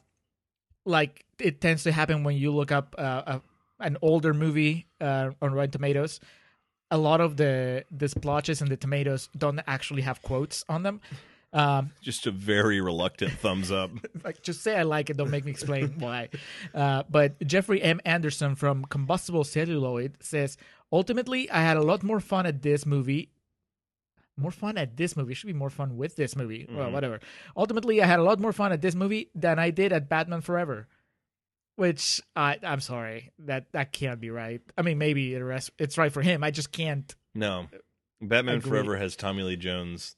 like, 0.85 1.24
it 1.39 1.61
tends 1.61 1.83
to 1.83 1.91
happen 1.91 2.23
when 2.23 2.35
you 2.37 2.51
look 2.51 2.71
up 2.71 2.95
uh, 2.97 3.23
a, 3.25 3.41
an 3.79 3.97
older 4.01 4.33
movie 4.33 4.87
uh, 5.01 5.31
on 5.41 5.53
Rotten 5.53 5.71
Tomatoes. 5.71 6.19
A 6.91 6.97
lot 6.97 7.19
of 7.19 7.37
the 7.37 7.83
the 7.91 8.07
splotches 8.07 8.61
and 8.61 8.69
the 8.69 8.77
tomatoes 8.77 9.29
don't 9.35 9.59
actually 9.67 10.03
have 10.03 10.21
quotes 10.21 10.63
on 10.69 10.83
them. 10.83 11.01
Um, 11.55 11.91
just 12.01 12.27
a 12.27 12.31
very 12.31 12.81
reluctant 12.81 13.31
thumbs 13.31 13.71
up. 13.71 13.89
like 14.25 14.41
just 14.43 14.61
say 14.61 14.75
I 14.75 14.83
like 14.83 15.09
it, 15.09 15.15
don't 15.15 15.31
make 15.31 15.45
me 15.45 15.51
explain 15.51 15.95
why. 15.99 16.29
Uh, 16.73 17.03
but 17.09 17.39
Jeffrey 17.47 17.81
M. 17.81 18.01
Anderson 18.03 18.55
from 18.55 18.83
Combustible 18.85 19.45
Celluloid 19.45 20.17
says, 20.19 20.57
ultimately, 20.91 21.49
I 21.49 21.61
had 21.61 21.77
a 21.77 21.81
lot 21.81 22.03
more 22.03 22.19
fun 22.19 22.45
at 22.45 22.61
this 22.61 22.85
movie. 22.85 23.31
More 24.37 24.51
fun 24.51 24.77
at 24.77 24.97
this 24.97 25.15
movie 25.15 25.33
should 25.33 25.47
be 25.47 25.53
more 25.53 25.69
fun 25.69 25.95
with 25.95 26.17
this 26.17 26.35
movie. 26.35 26.67
Well, 26.69 26.91
whatever. 26.91 27.21
Ultimately, 27.55 28.01
I 28.01 28.05
had 28.05 28.19
a 28.19 28.23
lot 28.23 28.37
more 28.37 28.51
fun 28.51 28.73
at 28.73 28.81
this 28.81 28.93
movie 28.93 29.29
than 29.33 29.57
I 29.57 29.69
did 29.69 29.93
at 29.93 30.09
Batman 30.09 30.41
Forever. 30.41 30.89
Which 31.75 32.21
I 32.35 32.57
I'm 32.63 32.79
sorry 32.79 33.31
that 33.39 33.71
that 33.73 33.91
can't 33.91 34.19
be 34.21 34.29
right. 34.29 34.61
I 34.77 34.81
mean, 34.81 34.97
maybe 34.97 35.35
rest 35.35 35.71
it's 35.77 35.97
right 35.97 36.11
for 36.11 36.21
him. 36.21 36.43
I 36.43 36.51
just 36.51 36.71
can't. 36.71 37.13
No, 37.33 37.67
Batman 38.21 38.57
Agree. 38.57 38.69
Forever 38.69 38.97
has 38.97 39.15
Tommy 39.15 39.43
Lee 39.43 39.57
Jones 39.57 40.15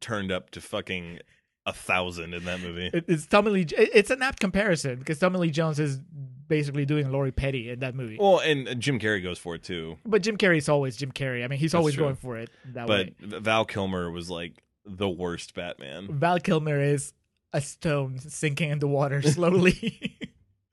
turned 0.00 0.30
up 0.30 0.50
to 0.50 0.60
fucking 0.60 1.20
a 1.66 1.72
thousand 1.72 2.34
in 2.34 2.44
that 2.44 2.60
movie. 2.60 2.90
It's 2.92 3.26
Tommy 3.26 3.50
Lee. 3.50 3.66
It's 3.76 4.10
an 4.10 4.22
apt 4.22 4.40
comparison 4.40 4.98
because 4.98 5.18
Tommy 5.18 5.38
Lee 5.38 5.50
Jones 5.50 5.80
is 5.80 5.98
basically 6.46 6.84
doing 6.84 7.10
Lori 7.10 7.32
Petty 7.32 7.70
in 7.70 7.80
that 7.80 7.94
movie. 7.94 8.18
Well, 8.20 8.40
and 8.40 8.68
uh, 8.68 8.74
Jim 8.74 8.98
Carrey 9.00 9.22
goes 9.22 9.38
for 9.38 9.54
it 9.54 9.62
too. 9.62 9.96
But 10.04 10.22
Jim 10.22 10.36
Carrey's 10.36 10.68
always 10.68 10.96
Jim 10.98 11.10
Carrey. 11.12 11.42
I 11.42 11.48
mean, 11.48 11.58
he's 11.58 11.72
That's 11.72 11.78
always 11.80 11.94
true. 11.94 12.04
going 12.04 12.16
for 12.16 12.36
it 12.36 12.50
that 12.74 12.86
But 12.86 13.06
way. 13.06 13.40
Val 13.40 13.64
Kilmer 13.64 14.10
was 14.10 14.28
like 14.28 14.62
the 14.84 15.08
worst 15.08 15.54
Batman. 15.54 16.08
Val 16.10 16.38
Kilmer 16.38 16.78
is 16.78 17.14
a 17.54 17.62
stone 17.62 18.18
sinking 18.18 18.68
in 18.70 18.78
the 18.80 18.88
water 18.88 19.22
slowly. 19.22 20.18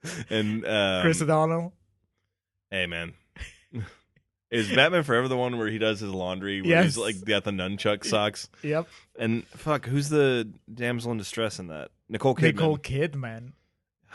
And 0.30 0.66
um, 0.66 1.02
Chris 1.04 1.22
O'Donnell. 1.22 1.74
hey 2.70 2.86
man, 2.88 3.14
is 4.52 4.70
Batman 4.74 5.04
Forever 5.04 5.28
the 5.28 5.38
one 5.38 5.58
where 5.58 5.68
he 5.70 5.78
does 5.78 6.00
his 6.00 6.10
laundry? 6.12 6.62
Where 6.62 6.72
Yes. 6.72 6.86
he's 6.86 6.98
like 6.98 7.24
got 7.26 7.44
the 7.44 7.52
nunchuck 7.52 8.04
socks. 8.06 8.50
Yep. 8.64 8.88
And 9.20 9.46
fuck, 9.50 9.86
who's 9.86 10.10
the 10.10 10.52
damsel 10.74 11.12
in 11.12 11.18
distress 11.18 11.60
in 11.60 11.68
that? 11.68 11.92
Nicole 12.10 12.36
Kidman. 12.36 12.44
Nicole 12.56 12.78
Kidman. 12.78 13.52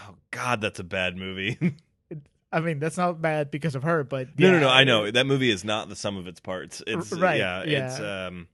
Oh 0.01 0.15
God, 0.31 0.61
that's 0.61 0.79
a 0.79 0.85
bad 0.85 1.17
movie. 1.17 1.59
I 2.53 2.61
mean, 2.61 2.79
that's 2.79 2.97
not 2.97 3.21
bad 3.21 3.51
because 3.51 3.75
of 3.75 3.83
her, 3.83 4.05
but 4.05 4.39
no, 4.39 4.51
no, 4.53 4.61
no. 4.61 4.69
I 4.69 4.85
know 4.85 5.11
that 5.11 5.27
movie 5.27 5.51
is 5.51 5.65
not 5.65 5.89
the 5.89 5.97
sum 5.97 6.17
of 6.17 6.27
its 6.27 6.41
parts. 6.41 6.83
It's 6.87 7.13
R- 7.13 7.19
right, 7.19 7.39
Yeah, 7.39 7.63
it's 7.63 8.01
um, 8.01 8.49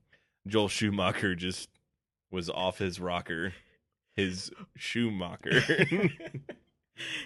Joel 0.47 0.67
Schumacher 0.67 1.35
just 1.35 1.69
was 2.31 2.49
off 2.49 2.79
his 2.79 2.99
rocker, 2.99 3.53
his 4.15 4.51
Schumacher. 4.75 5.61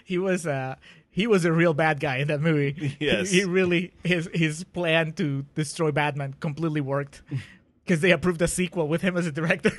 He 0.03 0.17
was 0.17 0.45
uh 0.47 0.75
he 1.09 1.25
was 1.27 1.45
a 1.45 1.51
real 1.51 1.73
bad 1.73 1.99
guy 1.99 2.17
in 2.17 2.27
that 2.27 2.41
movie. 2.41 2.95
Yes. 2.99 3.31
He, 3.31 3.39
he 3.39 3.45
really 3.45 3.93
his 4.03 4.29
his 4.33 4.63
plan 4.63 5.13
to 5.13 5.45
destroy 5.55 5.91
Batman 5.91 6.35
completely 6.39 6.81
worked 6.81 7.21
because 7.85 8.01
they 8.01 8.11
approved 8.11 8.41
a 8.41 8.47
sequel 8.47 8.87
with 8.87 9.01
him 9.01 9.17
as 9.17 9.25
a 9.25 9.31
director. 9.31 9.71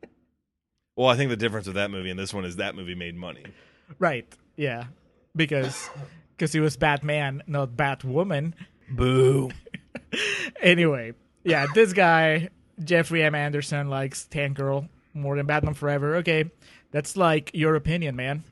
well, 0.96 1.08
I 1.08 1.16
think 1.16 1.30
the 1.30 1.36
difference 1.36 1.66
with 1.66 1.76
that 1.76 1.90
movie 1.90 2.10
and 2.10 2.18
this 2.18 2.32
one 2.34 2.44
is 2.44 2.56
that 2.56 2.74
movie 2.74 2.94
made 2.94 3.14
money. 3.16 3.44
right. 3.98 4.26
Yeah. 4.56 4.84
Because 5.34 5.90
because 6.36 6.52
he 6.52 6.60
was 6.60 6.76
Batman, 6.76 7.42
not 7.46 7.70
Batwoman. 7.70 8.54
Boo. 8.90 9.50
anyway, 10.60 11.12
yeah, 11.44 11.66
this 11.74 11.92
guy 11.92 12.48
Jeffrey 12.82 13.22
M. 13.22 13.34
Anderson 13.34 13.88
likes 13.88 14.26
Tank 14.26 14.56
Girl 14.56 14.88
more 15.14 15.36
than 15.36 15.46
Batman 15.46 15.74
Forever. 15.74 16.16
Okay, 16.16 16.50
that's 16.90 17.16
like 17.16 17.50
your 17.54 17.74
opinion, 17.74 18.16
man. 18.16 18.44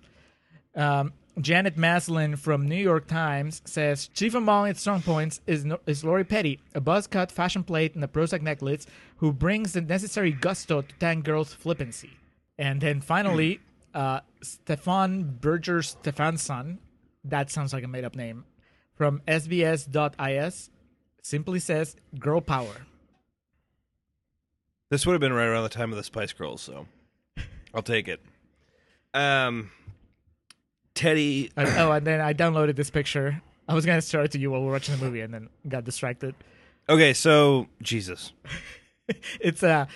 Um, 0.75 1.13
Janet 1.41 1.77
Maslin 1.77 2.37
from 2.37 2.69
New 2.69 2.77
York 2.77 3.07
Times 3.09 3.61
says 3.65 4.09
chief 4.09 4.35
among 4.35 4.69
its 4.69 4.81
strong 4.81 5.03
points 5.03 5.41
is 5.47 5.65
no- 5.65 5.81
is 5.87 6.05
Lori 6.05 6.25
Petty, 6.25 6.61
a 6.75 6.81
buzz 6.81 7.07
cut, 7.07 7.33
fashion 7.33 7.65
plate, 7.65 7.95
and 7.95 8.05
a 8.05 8.09
Prozac 8.09 8.43
necklace, 8.43 8.87
who 9.17 9.33
brings 9.33 9.73
the 9.73 9.81
necessary 9.81 10.31
gusto 10.33 10.83
to 10.83 10.95
Tank 11.01 11.25
Girl's 11.25 11.53
flippancy. 11.53 12.11
And 12.59 12.81
then 12.81 13.01
finally, 13.01 13.61
Uh, 13.95 14.19
Stefan 14.43 15.39
Birgir 15.41 15.81
Stefansson, 15.85 16.79
that 17.23 17.49
sounds 17.49 17.73
like 17.73 17.85
a 17.85 17.89
made 17.89 18.05
up 18.05 18.17
name, 18.17 18.45
from 18.97 19.23
SBS.is 19.29 20.71
simply 21.23 21.61
says 21.61 21.95
girl 22.19 22.41
power. 22.41 22.87
This 24.91 25.07
would 25.07 25.13
have 25.13 25.21
been 25.21 25.33
right 25.33 25.47
around 25.47 25.63
the 25.63 25.69
time 25.69 25.93
of 25.93 25.97
the 25.97 26.03
Spice 26.03 26.33
Girls, 26.33 26.61
so 26.61 26.89
I'll 27.73 27.83
take 27.83 28.09
it. 28.09 28.21
Um, 29.15 29.71
Teddy, 30.95 31.51
And- 31.57 31.69
oh, 31.79 31.93
and 31.93 32.07
then 32.07 32.21
I 32.21 32.33
downloaded 32.35 32.77
this 32.77 32.91
picture. 32.91 33.43
I 33.69 33.75
was 33.75 33.87
going 33.87 34.01
to 34.01 34.07
show 34.07 34.23
it 34.23 34.31
to 34.33 34.39
you 34.39 34.51
while 34.51 34.61
we 34.61 34.67
were 34.67 34.73
watching 34.73 34.97
the 34.97 35.05
movie 35.05 35.21
and 35.21 35.33
then 35.33 35.49
got 35.69 35.85
distracted. 35.85 36.35
okay, 36.89 37.15
so 37.15 37.67
Jesus, 37.83 38.33
It's 39.41 39.63
uh, 39.63 39.87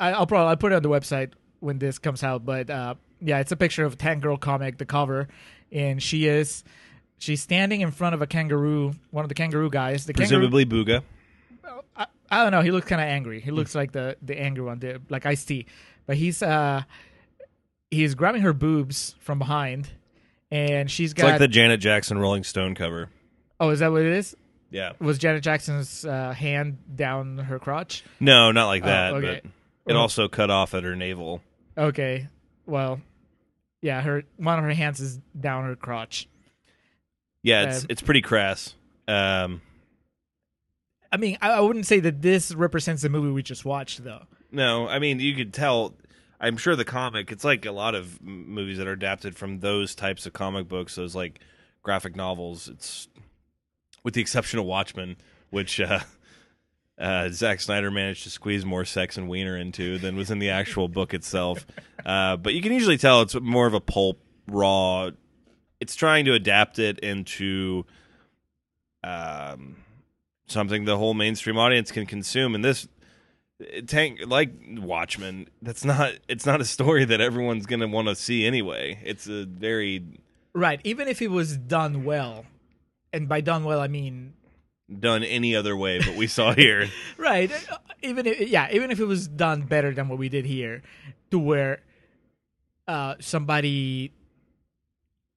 I, 0.00 0.12
I'll 0.12 0.26
probably 0.26 0.48
I'll 0.50 0.56
put 0.56 0.72
it 0.72 0.76
on 0.76 0.82
the 0.82 0.88
website 0.88 1.30
when 1.60 1.78
this 1.78 1.98
comes 1.98 2.22
out. 2.22 2.44
But 2.44 2.68
uh, 2.70 2.94
yeah, 3.20 3.38
it's 3.38 3.52
a 3.52 3.56
picture 3.56 3.84
of 3.84 3.92
a 3.94 3.96
Tank 3.96 4.22
Girl 4.22 4.36
comic, 4.36 4.78
the 4.78 4.84
cover, 4.86 5.28
and 5.70 6.02
she 6.02 6.26
is 6.26 6.64
she's 7.18 7.40
standing 7.42 7.80
in 7.80 7.90
front 7.92 8.14
of 8.14 8.22
a 8.22 8.26
kangaroo, 8.26 8.92
one 9.10 9.24
of 9.24 9.28
the 9.28 9.34
kangaroo 9.34 9.70
guys. 9.70 10.06
The 10.06 10.12
kangaroo, 10.14 10.48
presumably 10.48 10.66
Booga. 10.66 11.02
I, 11.96 12.06
I 12.30 12.42
don't 12.42 12.50
know. 12.52 12.60
He 12.62 12.70
looks 12.72 12.86
kind 12.88 13.00
of 13.00 13.06
angry. 13.08 13.40
He 13.40 13.50
looks 13.52 13.74
like 13.74 13.92
the 13.92 14.16
the 14.22 14.36
angry 14.40 14.64
one, 14.64 14.78
the, 14.80 15.00
like 15.10 15.26
Ice 15.26 15.44
T. 15.44 15.66
But 16.06 16.16
he's 16.16 16.42
uh 16.42 16.82
he's 17.90 18.14
grabbing 18.16 18.42
her 18.42 18.52
boobs 18.52 19.14
from 19.20 19.38
behind, 19.38 19.90
and 20.50 20.90
she's 20.90 21.12
It's 21.12 21.20
got. 21.20 21.26
like 21.30 21.38
the 21.38 21.48
Janet 21.48 21.80
Jackson 21.80 22.18
Rolling 22.18 22.44
Stone 22.44 22.74
cover. 22.74 23.10
oh, 23.60 23.70
is 23.70 23.80
that 23.80 23.90
what 23.92 24.02
it 24.02 24.12
is? 24.12 24.36
Yeah, 24.70 24.92
Was 24.98 25.18
Janet 25.18 25.42
Jackson's 25.44 26.04
uh, 26.04 26.32
hand 26.32 26.78
down 26.96 27.38
her 27.38 27.58
crotch? 27.60 28.02
no, 28.18 28.50
not 28.50 28.66
like 28.66 28.82
that, 28.84 29.12
Oh, 29.12 29.16
okay. 29.16 29.40
but 29.84 29.92
it 29.94 29.96
also 29.96 30.26
cut 30.28 30.50
off 30.50 30.74
at 30.74 30.82
her 30.82 30.96
navel. 30.96 31.40
Okay. 31.78 32.28
Well, 32.66 33.00
yeah, 33.82 34.00
her 34.00 34.24
one 34.36 34.58
of 34.58 34.64
her 34.64 34.72
hands 34.74 34.98
is 35.00 35.18
down 35.38 35.64
her 35.64 35.76
crotch. 35.76 36.28
Yeah, 37.42 37.68
it's 37.68 37.80
Um, 37.82 37.86
it's 37.90 38.02
pretty 38.02 38.22
crass. 38.22 38.74
Um, 39.06 39.60
I 41.12 41.18
mean, 41.18 41.36
I, 41.40 41.50
I 41.52 41.60
wouldn't 41.60 41.86
say 41.86 42.00
that 42.00 42.22
this 42.22 42.52
represents 42.54 43.02
the 43.02 43.08
movie 43.10 43.30
we 43.30 43.42
just 43.42 43.64
watched, 43.64 44.02
though. 44.02 44.22
no, 44.50 44.88
I 44.88 44.98
mean 44.98 45.20
you 45.20 45.34
could 45.36 45.52
tell. 45.52 45.94
I'm 46.44 46.58
sure 46.58 46.76
the 46.76 46.84
comic. 46.84 47.32
It's 47.32 47.44
like 47.44 47.64
a 47.64 47.72
lot 47.72 47.94
of 47.94 48.22
movies 48.22 48.76
that 48.76 48.86
are 48.86 48.92
adapted 48.92 49.34
from 49.34 49.60
those 49.60 49.94
types 49.94 50.26
of 50.26 50.34
comic 50.34 50.68
books. 50.68 50.94
Those 50.94 51.14
like 51.14 51.40
graphic 51.82 52.14
novels. 52.14 52.68
It's 52.68 53.08
with 54.02 54.12
the 54.12 54.20
exception 54.20 54.58
of 54.58 54.66
Watchmen, 54.66 55.16
which 55.48 55.80
uh, 55.80 56.00
uh, 56.98 57.30
Zack 57.30 57.60
Snyder 57.60 57.90
managed 57.90 58.24
to 58.24 58.30
squeeze 58.30 58.62
more 58.62 58.84
sex 58.84 59.16
and 59.16 59.26
wiener 59.26 59.56
into 59.56 59.98
than 59.98 60.16
was 60.16 60.30
in 60.30 60.38
the 60.38 60.50
actual 60.50 60.88
book 60.88 61.14
itself. 61.14 61.66
Uh, 62.04 62.36
but 62.36 62.52
you 62.52 62.60
can 62.60 62.70
usually 62.70 62.98
tell 62.98 63.22
it's 63.22 63.34
more 63.40 63.66
of 63.66 63.72
a 63.72 63.80
pulp, 63.80 64.20
raw. 64.46 65.08
It's 65.80 65.94
trying 65.94 66.26
to 66.26 66.34
adapt 66.34 66.78
it 66.78 66.98
into 66.98 67.86
um, 69.02 69.76
something 70.46 70.84
the 70.84 70.98
whole 70.98 71.14
mainstream 71.14 71.56
audience 71.56 71.90
can 71.90 72.04
consume. 72.04 72.54
And 72.54 72.62
this 72.62 72.86
tank, 73.86 74.20
like 74.26 74.50
Watchmen, 74.78 75.48
that's 75.62 75.84
not. 75.84 76.12
It's 76.28 76.46
not 76.46 76.60
a 76.60 76.64
story 76.64 77.04
that 77.04 77.20
everyone's 77.20 77.66
going 77.66 77.80
to 77.80 77.88
want 77.88 78.08
to 78.08 78.14
see 78.14 78.46
anyway. 78.46 79.00
It's 79.04 79.26
a 79.26 79.44
very 79.44 80.02
Right. 80.54 80.80
Even 80.84 81.08
if 81.08 81.20
it 81.20 81.30
was 81.30 81.56
done 81.56 82.04
well, 82.04 82.46
and 83.12 83.28
by 83.28 83.40
done 83.40 83.64
well 83.64 83.80
I 83.80 83.88
mean 83.88 84.34
done 85.00 85.24
any 85.24 85.56
other 85.56 85.76
way, 85.76 85.98
but 85.98 86.14
we 86.14 86.26
saw 86.26 86.54
here. 86.54 86.88
right. 87.18 87.50
uh, 87.70 87.78
Even 88.02 88.26
if, 88.26 88.40
yeah, 88.48 88.68
even 88.70 88.90
if 88.90 89.00
it 89.00 89.06
was 89.06 89.26
done 89.26 89.62
better 89.62 89.92
than 89.92 90.08
what 90.08 90.18
we 90.18 90.28
did 90.28 90.44
here, 90.44 90.82
to 91.30 91.38
where 91.38 91.80
uh, 92.86 93.14
somebody 93.18 94.12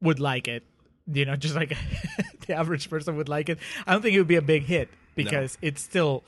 would 0.02 0.20
like 0.20 0.48
it, 0.48 0.64
you 1.12 1.26
know, 1.26 1.36
just 1.48 1.56
like 1.56 1.76
the 2.48 2.54
average 2.54 2.90
person 2.90 3.16
would 3.16 3.30
like 3.30 3.50
it. 3.50 3.58
I 3.88 3.94
don't 3.94 4.02
think 4.02 4.16
it 4.16 4.20
would 4.20 4.28
be 4.28 4.36
a 4.36 4.42
big 4.42 4.64
hit 4.64 4.90
because 5.16 5.58
it's 5.62 5.82
still 5.82 6.24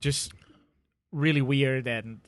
just 0.00 0.32
really 1.14 1.42
weird 1.42 1.86
and 1.86 2.20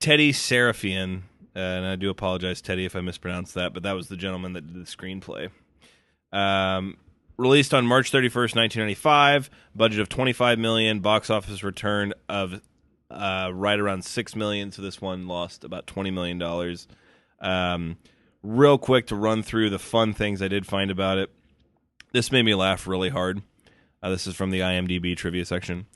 Tedi 0.00 0.30
Sarafian, 0.30 1.22
uh, 1.54 1.58
and 1.58 1.84
I 1.84 1.96
do 1.96 2.08
apologize, 2.08 2.62
Tedi, 2.62 2.86
if 2.86 2.96
I 2.96 3.02
mispronounced 3.02 3.54
that, 3.54 3.74
but 3.74 3.82
that 3.82 3.92
was 3.92 4.08
the 4.08 4.16
gentleman 4.16 4.54
that 4.54 4.66
did 4.66 4.74
the 4.74 4.88
screenplay. 4.88 5.50
Um, 6.32 6.96
released 7.36 7.74
on 7.74 7.86
March 7.86 8.10
31st, 8.10 8.56
1995, 8.56 9.50
budget 9.74 10.00
of 10.00 10.08
25 10.08 10.58
million, 10.58 11.00
box 11.00 11.28
office 11.28 11.62
return 11.62 12.14
of 12.30 12.62
uh, 13.10 13.50
right 13.52 13.78
around 13.78 14.04
6 14.04 14.36
million, 14.36 14.72
so 14.72 14.80
this 14.80 15.02
one 15.02 15.28
lost 15.28 15.64
about 15.64 15.86
20 15.86 16.10
million 16.10 16.38
dollars. 16.38 16.88
Um, 17.40 17.98
real 18.42 18.78
quick 18.78 19.06
to 19.08 19.16
run 19.16 19.42
through 19.42 19.68
the 19.68 19.78
fun 19.78 20.14
things 20.14 20.40
I 20.40 20.48
did 20.48 20.66
find 20.66 20.90
about 20.90 21.18
it. 21.18 21.30
This 22.12 22.32
made 22.32 22.44
me 22.44 22.54
laugh 22.54 22.86
really 22.86 23.10
hard. 23.10 23.42
Uh, 24.02 24.08
this 24.08 24.26
is 24.26 24.34
from 24.34 24.50
the 24.50 24.60
IMDb 24.60 25.14
trivia 25.14 25.44
section. 25.44 25.86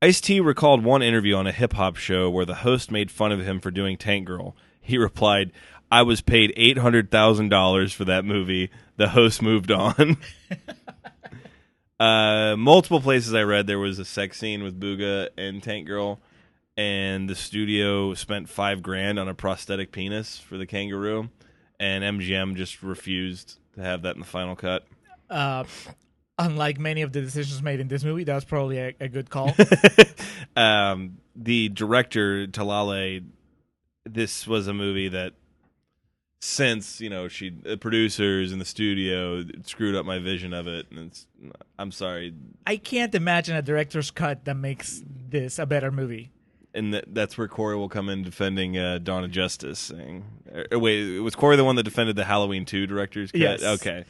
Ice 0.00 0.20
T 0.20 0.38
recalled 0.38 0.84
one 0.84 1.02
interview 1.02 1.34
on 1.34 1.48
a 1.48 1.52
hip 1.52 1.72
hop 1.72 1.96
show 1.96 2.30
where 2.30 2.44
the 2.44 2.56
host 2.56 2.92
made 2.92 3.10
fun 3.10 3.32
of 3.32 3.40
him 3.40 3.58
for 3.58 3.72
doing 3.72 3.96
Tank 3.96 4.26
Girl. 4.26 4.54
He 4.80 4.96
replied, 4.96 5.50
I 5.90 6.02
was 6.02 6.20
paid 6.20 6.54
$800,000 6.56 7.94
for 7.94 8.04
that 8.04 8.24
movie. 8.24 8.70
The 8.96 9.08
host 9.08 9.42
moved 9.42 9.72
on. 9.72 10.18
uh, 12.00 12.54
multiple 12.56 13.00
places 13.00 13.34
I 13.34 13.42
read 13.42 13.66
there 13.66 13.80
was 13.80 13.98
a 13.98 14.04
sex 14.04 14.38
scene 14.38 14.62
with 14.62 14.78
Booga 14.78 15.30
and 15.36 15.60
Tank 15.60 15.88
Girl, 15.88 16.20
and 16.76 17.28
the 17.28 17.34
studio 17.34 18.14
spent 18.14 18.48
five 18.48 18.82
grand 18.82 19.18
on 19.18 19.28
a 19.28 19.34
prosthetic 19.34 19.90
penis 19.90 20.38
for 20.38 20.56
the 20.56 20.66
kangaroo, 20.66 21.28
and 21.80 22.04
MGM 22.04 22.54
just 22.54 22.84
refused 22.84 23.58
to 23.74 23.80
have 23.80 24.02
that 24.02 24.14
in 24.14 24.20
the 24.20 24.26
final 24.26 24.54
cut. 24.54 24.86
uh, 25.28 25.64
unlike 26.38 26.78
many 26.78 27.02
of 27.02 27.12
the 27.12 27.20
decisions 27.20 27.62
made 27.62 27.80
in 27.80 27.88
this 27.88 28.04
movie, 28.04 28.24
that 28.24 28.34
was 28.34 28.44
probably 28.44 28.78
a, 28.78 28.94
a 29.00 29.08
good 29.08 29.30
call. 29.30 29.54
um, 30.56 31.18
the 31.34 31.68
director 31.68 32.46
Talalay, 32.46 33.24
this 34.04 34.46
was 34.46 34.68
a 34.68 34.74
movie 34.74 35.08
that 35.08 35.34
since 36.40 37.00
you 37.00 37.10
know 37.10 37.26
she 37.26 37.50
the 37.50 37.76
producers 37.76 38.52
in 38.52 38.60
the 38.60 38.64
studio 38.64 39.44
screwed 39.64 39.96
up 39.96 40.06
my 40.06 40.18
vision 40.18 40.52
of 40.52 40.68
it, 40.68 40.86
and 40.90 41.10
it's 41.10 41.26
I'm 41.78 41.90
sorry, 41.90 42.34
I 42.66 42.76
can't 42.76 43.14
imagine 43.14 43.56
a 43.56 43.62
director's 43.62 44.10
cut 44.10 44.44
that 44.44 44.54
makes 44.54 45.02
this 45.06 45.58
a 45.58 45.66
better 45.66 45.90
movie. 45.90 46.30
and 46.74 46.94
that, 46.94 47.12
that's 47.12 47.36
where 47.36 47.48
Corey 47.48 47.76
will 47.76 47.88
come 47.88 48.08
in 48.08 48.22
defending 48.22 48.78
uh, 48.78 48.98
Dawn 48.98 49.24
of 49.24 49.30
Justice. 49.32 49.78
Saying, 49.80 50.24
or, 50.70 50.78
wait, 50.78 51.18
was 51.18 51.34
Corey 51.34 51.56
the 51.56 51.64
one 51.64 51.76
that 51.76 51.82
defended 51.82 52.14
the 52.14 52.24
Halloween 52.24 52.64
two 52.64 52.86
director's 52.86 53.32
cut? 53.32 53.40
Yes. 53.40 53.62
Okay, 53.62 54.04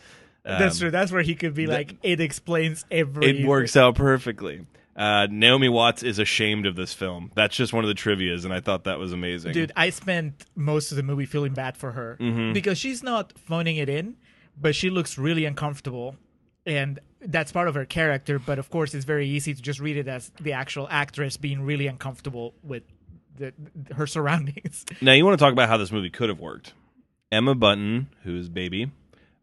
That's 0.44 0.76
Um, 0.76 0.80
true. 0.80 0.90
That's 0.90 1.12
where 1.12 1.22
he 1.22 1.34
could 1.34 1.54
be 1.54 1.66
like, 1.66 1.96
it 2.02 2.20
explains 2.20 2.84
every. 2.90 3.40
It 3.42 3.46
works 3.46 3.76
out 3.76 3.94
perfectly. 3.96 4.66
Uh, 4.96 5.28
Naomi 5.30 5.68
Watts 5.68 6.02
is 6.02 6.18
ashamed 6.18 6.66
of 6.66 6.74
this 6.74 6.92
film. 6.92 7.30
That's 7.36 7.54
just 7.54 7.72
one 7.72 7.84
of 7.84 7.88
the 7.88 7.94
trivia's, 7.94 8.44
and 8.44 8.52
I 8.52 8.60
thought 8.60 8.84
that 8.84 8.98
was 8.98 9.12
amazing. 9.12 9.52
Dude, 9.52 9.70
I 9.76 9.90
spent 9.90 10.44
most 10.56 10.90
of 10.90 10.96
the 10.96 11.04
movie 11.04 11.26
feeling 11.26 11.54
bad 11.54 11.76
for 11.76 11.92
her 11.92 12.16
Mm-hmm. 12.20 12.52
because 12.52 12.78
she's 12.78 13.02
not 13.02 13.32
phoning 13.38 13.76
it 13.76 13.88
in, 13.88 14.16
but 14.60 14.74
she 14.74 14.90
looks 14.90 15.16
really 15.16 15.44
uncomfortable. 15.44 16.16
And 16.66 16.98
that's 17.20 17.52
part 17.52 17.68
of 17.68 17.74
her 17.74 17.84
character. 17.84 18.38
But 18.40 18.58
of 18.58 18.70
course, 18.70 18.92
it's 18.92 19.04
very 19.04 19.28
easy 19.28 19.54
to 19.54 19.62
just 19.62 19.78
read 19.80 19.96
it 19.96 20.08
as 20.08 20.32
the 20.40 20.52
actual 20.52 20.88
actress 20.90 21.36
being 21.36 21.62
really 21.62 21.86
uncomfortable 21.86 22.54
with 22.64 22.82
the, 23.36 23.54
her 23.94 24.06
surroundings. 24.16 24.84
Now 25.00 25.12
you 25.12 25.24
want 25.24 25.38
to 25.38 25.42
talk 25.44 25.52
about 25.52 25.68
how 25.68 25.76
this 25.76 25.92
movie 25.92 26.10
could 26.10 26.28
have 26.28 26.40
worked. 26.40 26.72
Emma 27.30 27.54
Bunton, 27.54 28.08
who 28.24 28.36
is 28.36 28.48
baby, 28.48 28.90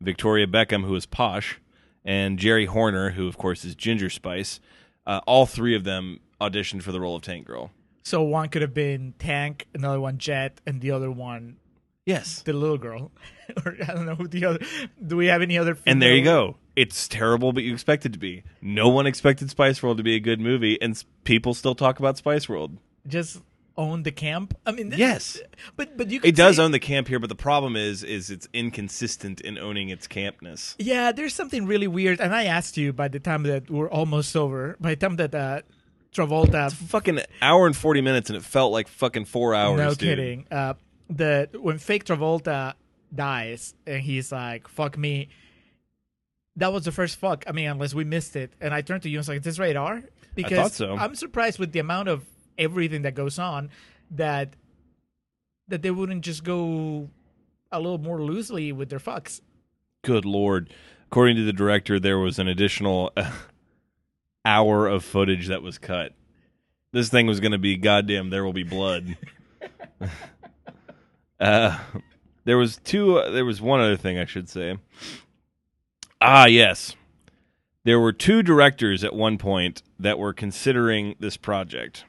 Victoria 0.01 0.47
Beckham, 0.47 0.85
who 0.85 0.95
is 0.95 1.05
posh, 1.05 1.59
and 2.03 2.37
Geri 2.37 2.65
Horner, 2.65 3.11
who 3.11 3.27
of 3.27 3.37
course 3.37 3.65
is 3.65 3.75
Ginger 3.75 4.09
Spice. 4.09 4.59
Uh, 5.07 5.21
all 5.27 5.45
three 5.45 5.75
of 5.75 5.83
them 5.83 6.19
auditioned 6.41 6.81
for 6.83 6.91
the 6.91 6.99
role 6.99 7.15
of 7.15 7.21
Tank 7.21 7.45
Girl. 7.45 7.71
So 8.03 8.21
one 8.21 8.49
could 8.49 8.61
have 8.61 8.73
been 8.73 9.13
Tank, 9.19 9.67
another 9.73 9.99
one 9.99 10.17
Jet, 10.17 10.61
and 10.65 10.81
the 10.81 10.91
other 10.91 11.09
one 11.11 11.57
Yes. 12.05 12.43
the 12.43 12.53
little 12.53 12.77
girl. 12.77 13.11
or 13.65 13.75
I 13.81 13.93
don't 13.93 14.05
know 14.05 14.15
who 14.15 14.27
the 14.27 14.45
other. 14.45 14.59
Do 15.05 15.17
we 15.17 15.27
have 15.27 15.41
any 15.41 15.57
other? 15.57 15.77
And 15.87 16.01
there 16.01 16.15
you 16.15 16.23
go. 16.23 16.57
It's 16.75 17.07
terrible, 17.07 17.51
but 17.53 17.63
you 17.63 17.73
expect 17.73 18.05
it 18.05 18.13
to 18.13 18.19
be. 18.19 18.43
No 18.61 18.89
one 18.89 19.07
expected 19.07 19.49
Spice 19.49 19.81
World 19.81 19.97
to 19.97 20.03
be 20.03 20.15
a 20.15 20.19
good 20.19 20.39
movie, 20.39 20.79
and 20.81 21.01
people 21.23 21.53
still 21.55 21.73
talk 21.73 21.97
about 21.99 22.17
Spice 22.17 22.47
World. 22.49 22.77
Just 23.07 23.41
own 23.77 24.03
the 24.03 24.11
camp. 24.11 24.57
I 24.65 24.71
mean, 24.71 24.93
Yes. 24.95 25.39
but 25.75 25.97
but 25.97 26.09
you. 26.09 26.19
Could 26.21 26.29
It 26.29 26.35
does 26.35 26.55
say- 26.57 26.63
own 26.63 26.71
the 26.71 26.79
camp 26.79 27.07
here, 27.07 27.19
but 27.19 27.29
the 27.29 27.35
problem 27.35 27.75
is, 27.75 28.03
is 28.03 28.29
it's 28.29 28.47
inconsistent 28.53 29.41
in 29.41 29.57
owning 29.57 29.89
its 29.89 30.07
campness. 30.07 30.75
Yeah, 30.79 31.11
there's 31.11 31.33
something 31.33 31.65
really 31.65 31.87
weird, 31.87 32.19
and 32.21 32.33
I 32.33 32.45
asked 32.45 32.77
you 32.77 32.93
by 32.93 33.07
the 33.09 33.19
time 33.19 33.43
that 33.43 33.69
we're 33.69 33.89
almost 33.89 34.35
over. 34.35 34.77
By 34.79 34.91
the 34.91 34.95
time 34.95 35.15
that 35.17 35.35
uh, 35.35 35.61
Travolta, 36.13 36.71
Fucking 36.71 37.19
hour 37.41 37.67
and 37.67 37.75
forty 37.75 38.01
minutes, 38.01 38.29
and 38.29 38.37
it 38.37 38.43
felt 38.43 38.71
like 38.71 38.87
fucking 38.87 39.25
four 39.25 39.53
hours. 39.53 39.77
no 39.77 39.89
dude. 39.89 39.99
kidding, 39.99 40.47
uh, 40.51 40.75
the 41.09 41.49
when 41.59 41.77
fake 41.77 42.05
Travolta 42.05 42.73
dies 43.13 43.75
and 43.85 44.01
he's 44.01 44.31
like, 44.31 44.67
"Fuck 44.69 44.97
me." 44.97 45.27
That 46.57 46.71
was 46.71 46.85
the 46.85 46.91
first 46.93 47.17
fuck. 47.17 47.43
I 47.47 47.51
mean, 47.51 47.67
unless 47.67 47.93
we 47.93 48.05
missed 48.05 48.37
it, 48.37 48.53
and 48.61 48.73
I 48.73 48.81
turned 48.81 49.03
to 49.03 49.09
you 49.09 49.17
and 49.17 49.21
was 49.21 49.27
like, 49.27 49.39
"Is 49.39 49.43
this 49.43 49.59
radar?" 49.59 50.03
Because 50.35 50.57
thought 50.57 50.71
so. 50.71 50.95
I'm 50.95 51.15
surprised 51.15 51.59
with 51.59 51.71
the 51.73 51.79
amount 51.79 52.07
of 52.09 52.25
everything 52.57 53.03
that 53.03 53.15
goes 53.15 53.39
on 53.39 53.69
that 54.11 54.55
that 55.67 55.81
they 55.81 55.91
wouldn't 55.91 56.23
just 56.23 56.43
go 56.43 57.09
a 57.71 57.79
little 57.79 57.97
more 57.97 58.21
loosely 58.21 58.71
with 58.71 58.89
their 58.89 58.99
fucks. 58.99 59.41
Good 60.03 60.25
lord. 60.25 60.73
According 61.07 61.37
to 61.37 61.43
the 61.43 61.53
director, 61.53 61.99
there 61.99 62.19
was 62.19 62.39
an 62.39 62.47
additional 62.47 63.11
uh, 63.17 63.31
hour 64.43 64.87
of 64.87 65.03
footage 65.03 65.47
that 65.47 65.61
was 65.61 65.77
cut. 65.77 66.13
This 66.91 67.09
thing 67.09 67.27
was 67.27 67.39
going 67.39 67.51
to 67.51 67.57
be 67.57 67.75
goddamn. 67.77 68.29
There 68.29 68.45
will 68.45 68.53
be 68.53 68.63
blood. 68.63 69.17
uh, 71.39 71.79
there 72.45 72.57
was 72.57 72.77
two. 72.77 73.17
Uh, 73.17 73.31
there 73.31 73.45
was 73.45 73.61
one 73.61 73.81
other 73.81 73.97
thing 73.97 74.17
I 74.17 74.25
should 74.25 74.47
say. 74.47 74.77
Ah, 76.21 76.45
yes. 76.45 76.95
There 77.83 77.99
were 77.99 78.13
two 78.13 78.41
directors 78.41 79.03
at 79.03 79.13
one 79.13 79.37
point 79.37 79.83
that 79.99 80.17
were 80.17 80.33
considering 80.33 81.15
this 81.19 81.37
project. 81.37 82.05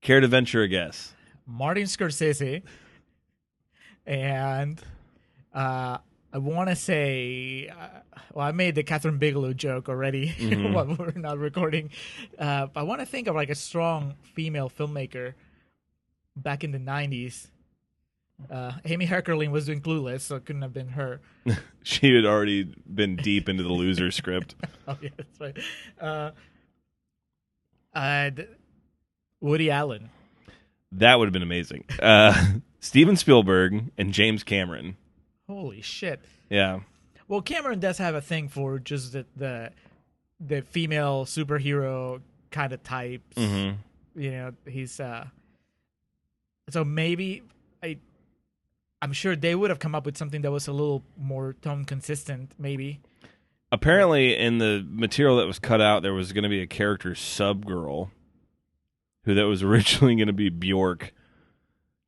Care 0.00 0.20
to 0.20 0.28
venture 0.28 0.62
a 0.62 0.68
guess? 0.68 1.14
Martin 1.46 1.84
Scorsese 1.84 2.62
and 4.06 4.80
uh, 5.54 5.98
I 6.32 6.38
want 6.38 6.68
to 6.70 6.76
say, 6.76 7.68
uh, 7.68 8.00
well, 8.32 8.46
I 8.46 8.52
made 8.52 8.74
the 8.74 8.84
Kathryn 8.84 9.18
Bigelow 9.18 9.52
joke 9.52 9.88
already 9.88 10.28
while 10.72 10.86
we're 10.98 11.12
not 11.12 11.38
recording. 11.38 11.90
Uh, 12.38 12.66
but 12.66 12.80
I 12.80 12.82
want 12.84 13.00
to 13.00 13.06
think 13.06 13.28
of 13.28 13.34
like 13.34 13.50
a 13.50 13.54
strong 13.54 14.14
female 14.34 14.70
filmmaker 14.70 15.34
back 16.36 16.64
in 16.64 16.70
the 16.70 16.78
'90s. 16.78 17.48
Uh, 18.50 18.72
Amy 18.84 19.06
Heckerling 19.06 19.50
was 19.50 19.66
doing 19.66 19.80
Clueless, 19.80 20.20
so 20.20 20.36
it 20.36 20.44
couldn't 20.44 20.62
have 20.62 20.72
been 20.72 20.88
her. 20.88 21.20
She 21.82 22.14
had 22.14 22.26
already 22.26 22.64
been 22.64 23.16
deep 23.16 23.48
into 23.48 23.62
the 23.62 23.72
loser 23.72 24.10
script. 24.10 24.54
Oh 24.86 24.96
yeah, 25.00 25.08
that's 25.16 25.40
right. 25.40 25.58
Uh, 26.00 26.30
and 27.94 28.46
Woody 29.40 29.70
Allen. 29.70 30.10
That 30.92 31.18
would 31.18 31.26
have 31.26 31.32
been 31.32 31.42
amazing. 31.42 31.84
Uh, 32.00 32.54
Steven 32.80 33.16
Spielberg 33.16 33.90
and 33.98 34.12
James 34.12 34.42
Cameron. 34.42 34.96
Holy 35.48 35.80
shit! 35.80 36.20
Yeah. 36.50 36.80
Well, 37.26 37.42
Cameron 37.42 37.78
does 37.80 37.98
have 37.98 38.14
a 38.14 38.20
thing 38.20 38.48
for 38.48 38.78
just 38.78 39.12
the 39.12 39.26
the, 39.36 39.70
the 40.40 40.62
female 40.62 41.24
superhero 41.24 42.20
kind 42.50 42.72
of 42.72 42.82
types. 42.82 43.36
hmm 43.36 43.70
You 44.14 44.30
know, 44.30 44.52
he's 44.66 44.98
uh. 45.00 45.26
So 46.70 46.84
maybe 46.84 47.42
I, 47.82 47.96
I'm 49.00 49.12
sure 49.12 49.34
they 49.36 49.54
would 49.54 49.70
have 49.70 49.78
come 49.78 49.94
up 49.94 50.04
with 50.04 50.16
something 50.18 50.42
that 50.42 50.50
was 50.50 50.68
a 50.68 50.72
little 50.72 51.02
more 51.16 51.54
tone 51.62 51.84
consistent. 51.84 52.52
Maybe. 52.58 53.00
Apparently, 53.70 54.36
in 54.36 54.58
the 54.58 54.84
material 54.88 55.36
that 55.38 55.46
was 55.46 55.58
cut 55.58 55.80
out, 55.80 56.02
there 56.02 56.14
was 56.14 56.32
going 56.32 56.44
to 56.44 56.48
be 56.48 56.60
a 56.62 56.66
character 56.66 57.14
sub 57.14 57.66
girl, 57.66 58.10
who 59.28 59.34
that 59.34 59.46
was 59.46 59.62
originally 59.62 60.16
going 60.16 60.28
to 60.28 60.32
be 60.32 60.48
Bjork. 60.48 61.12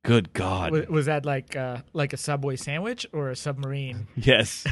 Good 0.03 0.33
God! 0.33 0.71
Was, 0.71 0.87
was 0.87 1.05
that 1.05 1.25
like 1.25 1.55
uh 1.55 1.77
like 1.93 2.11
a 2.11 2.17
subway 2.17 2.55
sandwich 2.55 3.05
or 3.13 3.29
a 3.29 3.35
submarine? 3.35 4.07
Yes, 4.15 4.65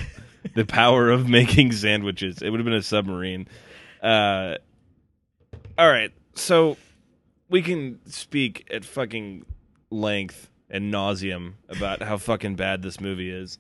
the 0.56 0.66
power 0.66 1.12
of 1.12 1.30
making 1.40 1.72
sandwiches. 1.74 2.42
It 2.42 2.50
would 2.50 2.60
have 2.60 2.66
been 2.66 2.74
a 2.74 2.82
submarine. 2.82 3.48
Uh, 4.02 4.56
all 5.78 5.88
right, 5.88 6.12
so 6.34 6.78
we 7.50 7.62
can 7.62 8.00
speak 8.08 8.68
at 8.74 8.84
fucking 8.84 9.46
length 9.92 10.50
and 10.72 10.92
nauseum 10.92 11.54
about 11.68 12.02
how 12.02 12.18
fucking 12.18 12.56
bad 12.56 12.82
this 12.82 13.00
movie 13.00 13.30
is. 13.30 13.60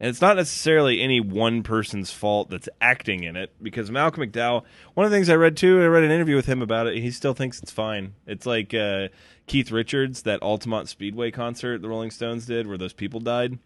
And 0.00 0.08
it's 0.08 0.20
not 0.20 0.36
necessarily 0.36 1.00
any 1.00 1.20
one 1.20 1.64
person's 1.64 2.12
fault 2.12 2.50
that's 2.50 2.68
acting 2.80 3.24
in 3.24 3.34
it 3.34 3.52
because 3.60 3.90
Malcolm 3.90 4.22
McDowell, 4.22 4.62
one 4.94 5.04
of 5.04 5.10
the 5.10 5.16
things 5.16 5.28
I 5.28 5.34
read 5.34 5.56
too, 5.56 5.82
I 5.82 5.86
read 5.86 6.04
an 6.04 6.12
interview 6.12 6.36
with 6.36 6.46
him 6.46 6.62
about 6.62 6.86
it, 6.86 6.98
he 6.98 7.10
still 7.10 7.34
thinks 7.34 7.60
it's 7.60 7.72
fine. 7.72 8.14
It's 8.24 8.46
like 8.46 8.72
uh, 8.72 9.08
Keith 9.48 9.72
Richards, 9.72 10.22
that 10.22 10.40
Altamont 10.40 10.88
Speedway 10.88 11.32
concert 11.32 11.82
the 11.82 11.88
Rolling 11.88 12.12
Stones 12.12 12.46
did 12.46 12.68
where 12.68 12.78
those 12.78 12.92
people 12.92 13.18
died. 13.18 13.58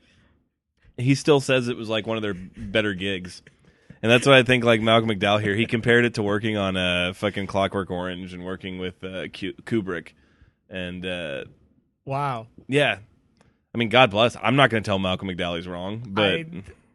He 0.97 1.15
still 1.15 1.41
says 1.41 1.69
it 1.69 1.77
was 1.77 1.91
like 1.91 2.07
one 2.07 2.17
of 2.17 2.23
their 2.23 2.35
better 2.35 2.95
gigs. 2.95 3.43
And 4.03 4.11
that's 4.11 4.27
what 4.27 4.35
I 4.35 4.43
think 4.43 4.65
like 4.65 4.81
Malcolm 4.81 5.11
McDowell 5.11 5.41
here. 5.43 5.55
He 5.55 5.67
compared 5.67 6.07
it 6.07 6.15
to 6.15 6.23
working 6.23 6.57
on 6.57 6.77
uh, 6.77 7.13
fucking 7.13 7.47
Clockwork 7.47 7.91
Orange 7.91 8.33
and 8.33 8.45
working 8.45 8.79
with 8.79 9.05
uh, 9.05 9.29
Kubrick. 9.29 10.09
And 10.71 11.05
uh, 11.05 11.45
Wow. 12.05 12.47
yeah. 12.69 12.99
I 13.75 13.79
mean, 13.79 13.89
God 13.89 14.11
bless. 14.11 14.37
I'm 14.43 14.57
not 14.57 14.71
going 14.71 14.83
to 14.83 14.87
tell 14.89 14.99
Malcolm 14.99 15.29
McDowell 15.29 15.57
he's 15.57 15.67
wrong, 15.69 16.03
but 16.07 16.25
I, 16.35 16.45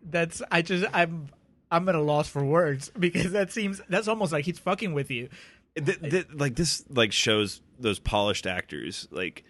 that's 0.09 0.41
I 0.51 0.61
just 0.61 0.85
I'm 0.93 1.27
I'm 1.71 1.89
at 1.89 1.95
a 1.95 2.01
loss 2.01 2.29
for 2.29 2.43
words 2.45 2.91
because 2.99 3.31
that 3.31 3.51
seems 3.51 3.81
that's 3.89 4.07
almost 4.07 4.31
like 4.31 4.45
he's 4.45 4.59
fucking 4.59 4.93
with 4.93 5.09
you. 5.11 5.29
th- 5.75 5.99
th- 6.01 6.27
like 6.33 6.55
this 6.55 6.83
like 6.89 7.11
shows 7.11 7.61
those 7.79 7.99
polished 7.99 8.45
actors. 8.45 9.07
Like 9.11 9.43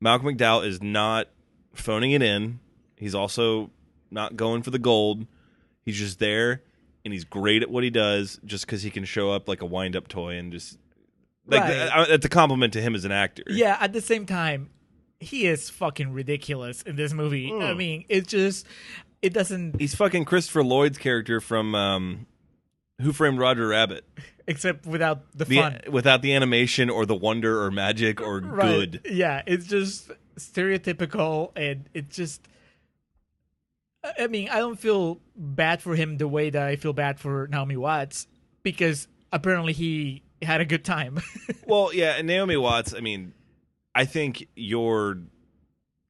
Malcolm 0.00 0.28
McDowell 0.28 0.64
is 0.66 0.80
not 0.82 1.28
phoning 1.74 2.12
it 2.12 2.22
in. 2.22 2.60
He's 2.96 3.14
also 3.14 3.70
not 4.10 4.36
going 4.36 4.62
for 4.62 4.70
the 4.70 4.78
gold. 4.78 5.26
He's 5.84 5.96
just 5.98 6.18
there 6.18 6.62
and 7.04 7.12
he's 7.14 7.24
great 7.24 7.62
at 7.62 7.70
what 7.70 7.82
he 7.82 7.90
does 7.90 8.38
just 8.44 8.68
cuz 8.68 8.82
he 8.82 8.90
can 8.90 9.04
show 9.04 9.30
up 9.32 9.48
like 9.48 9.62
a 9.62 9.66
wind-up 9.66 10.06
toy 10.06 10.36
and 10.36 10.52
just 10.52 10.78
like 11.46 11.62
Right. 11.62 12.06
that's 12.08 12.26
a 12.26 12.28
compliment 12.28 12.72
to 12.74 12.80
him 12.82 12.94
as 12.94 13.04
an 13.04 13.12
actor. 13.12 13.42
Yeah, 13.48 13.76
at 13.80 13.92
the 13.92 14.00
same 14.00 14.26
time, 14.26 14.70
he 15.20 15.46
is 15.46 15.70
fucking 15.70 16.12
ridiculous 16.12 16.82
in 16.82 16.96
this 16.96 17.12
movie. 17.12 17.52
I 17.52 17.74
mean, 17.74 18.04
it 18.08 18.26
just 18.26 18.66
it 19.22 19.32
doesn't 19.34 19.78
He's 19.78 19.94
fucking 19.94 20.24
Christopher 20.24 20.64
Lloyd's 20.64 20.98
character 20.98 21.40
from 21.40 21.74
um 21.74 22.26
Who 23.02 23.12
Framed 23.12 23.38
Roger 23.38 23.68
Rabbit. 23.68 24.04
except 24.46 24.86
without 24.86 25.30
the 25.36 25.44
The, 25.44 25.56
fun. 25.56 25.80
without 25.90 26.22
the 26.22 26.34
animation 26.34 26.90
or 26.90 27.06
the 27.06 27.14
wonder 27.14 27.62
or 27.62 27.70
magic 27.70 28.20
or 28.20 28.40
Right. 28.40 28.90
good. 28.90 29.00
Yeah, 29.10 29.42
it's 29.46 29.66
just 29.66 30.10
stereotypical 30.36 31.52
and 31.54 31.88
it 31.94 32.10
just 32.10 32.46
I 34.18 34.28
mean, 34.28 34.48
I 34.48 34.58
don't 34.60 34.78
feel 34.80 35.20
bad 35.36 35.82
for 35.82 35.94
him 35.94 36.16
the 36.16 36.26
way 36.26 36.48
that 36.48 36.62
I 36.62 36.76
feel 36.76 36.94
bad 36.94 37.20
for 37.20 37.46
Naomi 37.50 37.76
Watts 37.76 38.26
because 38.62 39.06
apparently 39.30 39.74
he 39.74 40.22
had 40.40 40.60
a 40.60 40.64
good 40.64 40.84
time. 40.84 41.20
Well, 41.66 41.92
yeah, 41.94 42.14
and 42.16 42.26
Naomi 42.26 42.56
Watts, 42.56 42.92
I 42.94 42.98
mean, 43.00 43.32
I 43.94 44.04
think 44.04 44.48
you're 44.54 45.18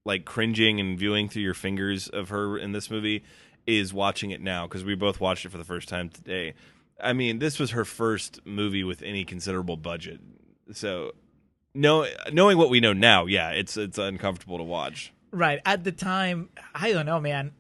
like 0.05 0.25
cringing 0.25 0.81
and 0.81 0.99
viewing 0.99 1.29
through 1.29 1.43
your 1.43 1.55
fingers 1.55 2.09
of 2.09 2.31
her 2.31 2.59
in 2.59 2.73
this 2.73 2.91
movie 2.91 3.23
is 3.67 3.93
watching 3.93 4.31
it 4.31 4.41
now 4.41 4.67
because 4.67 4.85
we 4.85 4.95
both 4.95 5.21
watched 5.21 5.45
it 5.45 5.51
for 5.51 5.59
the 5.59 5.65
first 5.65 5.89
time 5.89 6.09
today. 6.09 6.55
I 7.03 7.13
mean, 7.13 7.39
this 7.39 7.59
was 7.59 7.71
her 7.71 7.85
first 7.85 8.41
movie 8.45 8.85
with 8.85 9.03
any 9.03 9.25
considerable 9.25 9.77
budget. 9.77 10.21
So, 10.73 11.13
know, 11.75 12.07
knowing 12.33 12.59
what 12.59 12.71
we 12.71 12.81
know 12.81 12.93
now, 12.93 13.27
yeah, 13.27 13.51
it's 13.51 13.77
it's 13.77 13.99
uncomfortable 13.99 14.59
to 14.59 14.65
watch. 14.65 15.13
right. 15.31 15.61
At 15.65 15.85
the 15.85 15.93
time, 15.93 16.51
I 16.75 16.93
don't 16.93 17.07
know, 17.07 17.21
man. 17.21 17.53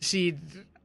She 0.00 0.36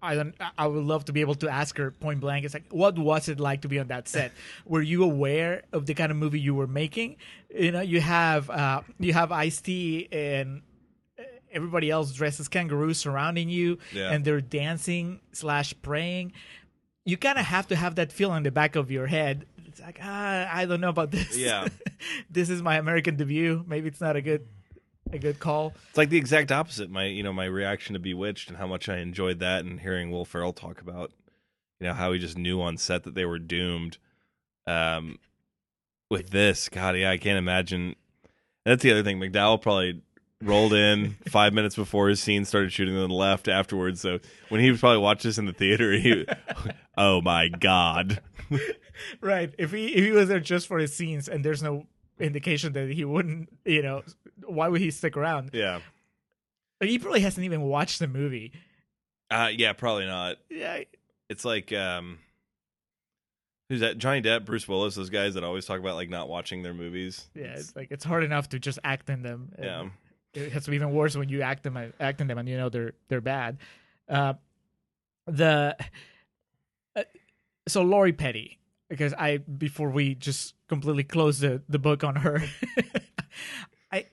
I 0.01 0.15
don't 0.15 0.33
I 0.57 0.67
would 0.67 0.83
love 0.83 1.05
to 1.05 1.13
be 1.13 1.21
able 1.21 1.35
to 1.35 1.49
ask 1.49 1.77
her 1.77 1.91
point 1.91 2.19
blank. 2.19 2.45
It's 2.45 2.53
like, 2.53 2.65
what 2.71 2.97
was 2.97 3.29
it 3.29 3.39
like 3.39 3.61
to 3.61 3.67
be 3.67 3.79
on 3.79 3.87
that 3.87 4.07
set? 4.07 4.31
were 4.65 4.81
you 4.81 5.03
aware 5.03 5.63
of 5.71 5.85
the 5.85 5.93
kind 5.93 6.11
of 6.11 6.17
movie 6.17 6.39
you 6.39 6.55
were 6.55 6.67
making? 6.67 7.17
You 7.53 7.71
know, 7.71 7.81
you 7.81 8.01
have 8.01 8.49
uh 8.49 8.81
you 8.99 9.13
have 9.13 9.31
Ice 9.31 9.61
T 9.61 10.07
and 10.11 10.61
everybody 11.51 11.89
else 11.91 12.13
dressed 12.13 12.39
as 12.39 12.47
kangaroos 12.47 12.97
surrounding 12.97 13.49
you 13.49 13.77
Yeah. 13.91 14.11
and 14.11 14.23
they're 14.23 14.41
dancing 14.41 15.19
slash 15.33 15.73
praying. 15.81 16.31
You 17.05 17.17
kind 17.17 17.37
of 17.37 17.45
have 17.45 17.67
to 17.67 17.75
have 17.75 17.95
that 17.95 18.11
feel 18.11 18.33
in 18.35 18.43
the 18.43 18.51
back 18.51 18.75
of 18.75 18.89
your 18.89 19.07
head. 19.07 19.45
It's 19.67 19.81
like, 19.81 19.99
ah, 20.01 20.47
I 20.53 20.65
don't 20.65 20.81
know 20.81 20.89
about 20.89 21.11
this. 21.11 21.37
Yeah. 21.37 21.67
this 22.29 22.49
is 22.49 22.61
my 22.61 22.77
American 22.77 23.15
debut. 23.17 23.63
Maybe 23.67 23.87
it's 23.87 23.99
not 24.01 24.15
a 24.15 24.21
good 24.21 24.47
a 25.13 25.19
good 25.19 25.39
call. 25.39 25.73
It's 25.89 25.97
like 25.97 26.09
the 26.09 26.17
exact 26.17 26.51
opposite. 26.51 26.89
My 26.89 27.05
you 27.05 27.23
know 27.23 27.33
my 27.33 27.45
reaction 27.45 27.93
to 27.93 27.99
Bewitched 27.99 28.49
and 28.49 28.57
how 28.57 28.67
much 28.67 28.89
I 28.89 28.97
enjoyed 28.97 29.39
that, 29.39 29.65
and 29.65 29.79
hearing 29.79 30.11
Will 30.11 30.25
Ferrell 30.25 30.53
talk 30.53 30.81
about 30.81 31.11
you 31.79 31.87
know 31.87 31.93
how 31.93 32.11
he 32.11 32.19
just 32.19 32.37
knew 32.37 32.61
on 32.61 32.77
set 32.77 33.03
that 33.03 33.15
they 33.15 33.25
were 33.25 33.39
doomed. 33.39 33.97
Um, 34.67 35.17
with 36.09 36.29
this, 36.29 36.69
God, 36.69 36.97
yeah, 36.97 37.09
I 37.09 37.17
can't 37.17 37.37
imagine. 37.37 37.95
That's 38.65 38.83
the 38.83 38.91
other 38.91 39.03
thing. 39.03 39.19
McDowell 39.19 39.61
probably 39.61 40.01
rolled 40.43 40.73
in 40.73 41.15
five 41.29 41.53
minutes 41.53 41.75
before 41.75 42.09
his 42.09 42.21
scene 42.21 42.45
started 42.45 42.71
shooting, 42.71 42.93
and 42.95 43.03
then 43.03 43.09
left 43.09 43.47
afterwards. 43.47 44.01
So 44.01 44.19
when 44.49 44.61
he 44.61 44.69
was 44.69 44.79
probably 44.79 44.99
watched 44.99 45.23
this 45.23 45.37
in 45.37 45.45
the 45.45 45.53
theater, 45.53 45.93
he, 45.93 46.25
oh 46.97 47.21
my 47.21 47.47
God, 47.47 48.21
Right. 49.21 49.53
If 49.57 49.71
he 49.71 49.87
if 49.87 50.03
he 50.03 50.11
was 50.11 50.27
there 50.27 50.39
just 50.39 50.67
for 50.67 50.77
his 50.77 50.93
scenes 50.95 51.27
and 51.27 51.43
there's 51.43 51.63
no 51.63 51.85
indication 52.19 52.73
that 52.73 52.89
he 52.91 53.03
wouldn't, 53.05 53.49
you 53.65 53.81
know, 53.81 54.03
why 54.45 54.67
would 54.67 54.81
he 54.81 54.91
stick 54.91 55.15
around? 55.17 55.51
yeah, 55.53 55.79
Like, 56.79 56.89
he 56.89 56.99
probably 56.99 57.21
hasn't 57.21 57.45
even 57.45 57.61
watched 57.61 57.99
the 57.99 58.07
movie. 58.07 58.51
uh, 59.29 59.49
yeah, 59.55 59.73
probably 59.73 60.05
not. 60.05 60.37
Yeah. 60.49 60.81
it's 61.29 61.45
like 61.45 61.71
um 61.73 62.19
who's 63.69 63.79
that 63.79 63.97
johnny 63.97 64.21
depp 64.21 64.43
bruce 64.43 64.67
willis 64.67 64.95
those 64.95 65.09
guys 65.09 65.35
that 65.35 65.45
always 65.45 65.65
talk 65.65 65.79
about 65.79 65.95
like 65.95 66.09
not 66.09 66.27
watching 66.27 66.61
their 66.61 66.73
movies 66.73 67.29
Yeah, 67.33 67.53
it's 67.55 67.73
like 67.73 67.87
it's 67.91 68.03
hard 68.03 68.25
enough 68.25 68.49
to 68.49 68.59
just 68.59 68.79
act 68.83 69.09
in 69.09 69.21
them. 69.23 69.53
yeah 69.57 69.87
It 70.33 70.51
has 70.51 70.65
to 70.65 70.71
be 70.71 70.75
even 70.75 70.91
worse 70.91 71.15
when 71.15 71.29
you 71.29 71.41
act 71.41 71.63
them 71.63 71.77
act 71.99 72.19
in 72.19 72.27
them 72.27 72.37
and 72.37 72.49
you 72.49 72.57
know 72.57 72.67
they're 72.69 72.91
they're 73.07 73.21
bad. 73.21 73.57
Uh, 74.09 74.33
the 75.27 75.77
uh, 76.97 77.03
so 77.67 77.81
Lori 77.83 78.11
Petty 78.11 78.57
because 78.91 79.13
I 79.13 79.37
before 79.37 79.89
we 79.89 80.13
just 80.13 80.53
completely 80.67 81.03
close 81.03 81.39
the 81.39 81.63
the 81.67 81.79
book 81.79 82.03
on 82.03 82.17
her, 82.17 82.43
I 83.91 84.05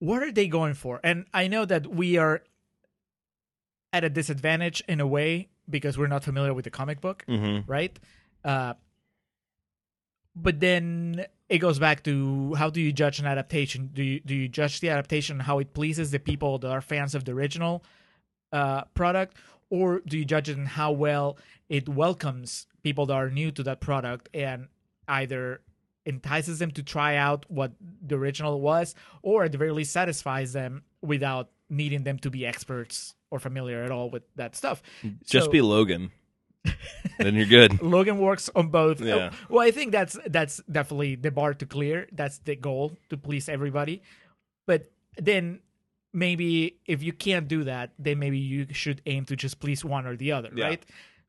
what 0.00 0.22
are 0.22 0.32
they 0.32 0.48
going 0.48 0.74
for? 0.74 1.00
And 1.02 1.24
I 1.32 1.48
know 1.48 1.64
that 1.64 1.86
we 1.86 2.18
are 2.18 2.42
at 3.92 4.04
a 4.04 4.10
disadvantage 4.10 4.82
in 4.88 5.00
a 5.00 5.06
way 5.06 5.48
because 5.70 5.96
we're 5.96 6.08
not 6.08 6.22
familiar 6.24 6.52
with 6.52 6.64
the 6.64 6.70
comic 6.70 7.00
book, 7.00 7.24
Mm-hmm. 7.28 7.70
right? 7.70 7.98
Uh, 8.44 8.74
but 10.34 10.60
then 10.60 11.24
it 11.48 11.58
goes 11.58 11.78
back 11.78 12.02
to 12.04 12.54
how 12.54 12.68
do 12.68 12.80
you 12.80 12.92
judge 12.92 13.18
an 13.20 13.26
adaptation? 13.26 13.90
Do 13.92 14.02
you 14.02 14.20
do 14.20 14.34
you 14.34 14.48
judge 14.48 14.80
the 14.80 14.90
adaptation 14.90 15.40
how 15.40 15.58
it 15.60 15.72
pleases 15.72 16.10
the 16.10 16.18
people 16.18 16.58
that 16.58 16.70
are 16.70 16.80
fans 16.82 17.14
of 17.14 17.24
the 17.24 17.32
original 17.32 17.82
uh, 18.52 18.82
product, 18.94 19.36
or 19.70 20.02
do 20.06 20.18
you 20.18 20.24
judge 20.24 20.48
it 20.48 20.58
in 20.58 20.66
how 20.66 20.92
well 20.92 21.38
it 21.68 21.88
welcomes 21.88 22.66
people 22.86 23.06
that 23.06 23.14
are 23.14 23.30
new 23.30 23.50
to 23.50 23.62
that 23.64 23.80
product 23.80 24.28
and 24.32 24.68
either 25.08 25.60
entices 26.04 26.60
them 26.60 26.70
to 26.70 26.82
try 26.84 27.16
out 27.16 27.44
what 27.48 27.72
the 28.08 28.14
original 28.16 28.60
was, 28.60 28.94
or 29.22 29.42
at 29.44 29.50
the 29.52 29.58
very 29.58 29.72
least 29.72 29.92
satisfies 29.92 30.52
them 30.52 30.84
without 31.02 31.50
needing 31.68 32.04
them 32.04 32.16
to 32.24 32.30
be 32.30 32.46
experts 32.46 33.14
or 33.32 33.40
familiar 33.40 33.82
at 33.82 33.90
all 33.90 34.08
with 34.08 34.22
that 34.36 34.54
stuff. 34.54 34.82
Mm, 35.02 35.16
just 35.26 35.46
So- 35.46 35.50
be 35.50 35.60
Logan. 35.62 36.12
then 37.18 37.34
you're 37.34 37.46
good. 37.58 37.80
Logan 37.82 38.18
works 38.18 38.50
on 38.54 38.68
both. 38.68 39.00
Yeah. 39.00 39.30
Well, 39.48 39.64
I 39.66 39.70
think 39.72 39.90
that's 39.92 40.18
that's 40.26 40.60
definitely 40.70 41.14
the 41.14 41.30
bar 41.30 41.54
to 41.54 41.66
clear. 41.66 42.08
That's 42.12 42.38
the 42.38 42.56
goal 42.56 42.96
to 43.10 43.16
please 43.16 43.48
everybody. 43.48 44.02
But 44.66 44.90
then 45.16 45.60
maybe 46.12 46.78
if 46.86 47.02
you 47.04 47.12
can't 47.12 47.46
do 47.48 47.64
that, 47.64 47.90
then 47.98 48.18
maybe 48.18 48.38
you 48.38 48.66
should 48.72 49.00
aim 49.06 49.24
to 49.26 49.36
just 49.36 49.60
please 49.60 49.84
one 49.84 50.06
or 50.10 50.16
the 50.16 50.32
other, 50.32 50.50
Yeah. 50.54 50.64
right? 50.66 50.82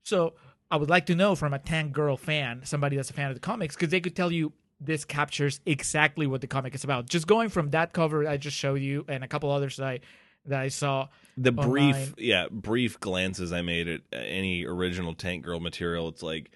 So 0.04 0.34
I 0.70 0.78
would 0.78 0.90
like 0.90 1.06
to 1.08 1.16
know 1.16 1.36
from 1.36 1.54
a 1.54 1.60
Tank 1.60 1.94
Girl 1.94 2.18
fan, 2.18 2.62
somebody 2.66 2.96
that's 2.98 3.10
a 3.10 3.14
fan 3.14 3.30
of 3.30 3.36
the 3.36 3.40
comics, 3.40 3.76
because 3.76 3.90
they 3.90 4.02
could 4.02 4.16
tell 4.16 4.32
you 4.32 4.54
this 4.80 5.06
captures 5.06 5.60
exactly 5.66 6.28
what 6.28 6.42
the 6.42 6.48
comic 6.48 6.76
is 6.76 6.84
about. 6.84 7.08
Just 7.08 7.26
going 7.26 7.50
from 7.50 7.72
that 7.72 7.94
cover 7.94 8.28
I 8.28 8.38
just 8.38 8.56
showed 8.58 8.82
you 8.82 9.06
and 9.08 9.24
a 9.24 9.28
couple 9.28 9.50
others 9.52 9.78
that 9.78 9.88
I 9.88 10.00
that 10.46 10.62
I 10.62 10.68
saw. 10.70 11.08
the 11.36 11.52
brief 11.52 12.14
yeah 12.18 12.48
brief 12.50 13.00
glances 13.02 13.52
i 13.52 13.62
made 13.62 13.88
at 13.90 14.02
any 14.14 14.66
original 14.66 15.14
tank 15.14 15.44
girl 15.44 15.60
material 15.60 16.08
it's 16.08 16.24
like 16.24 16.52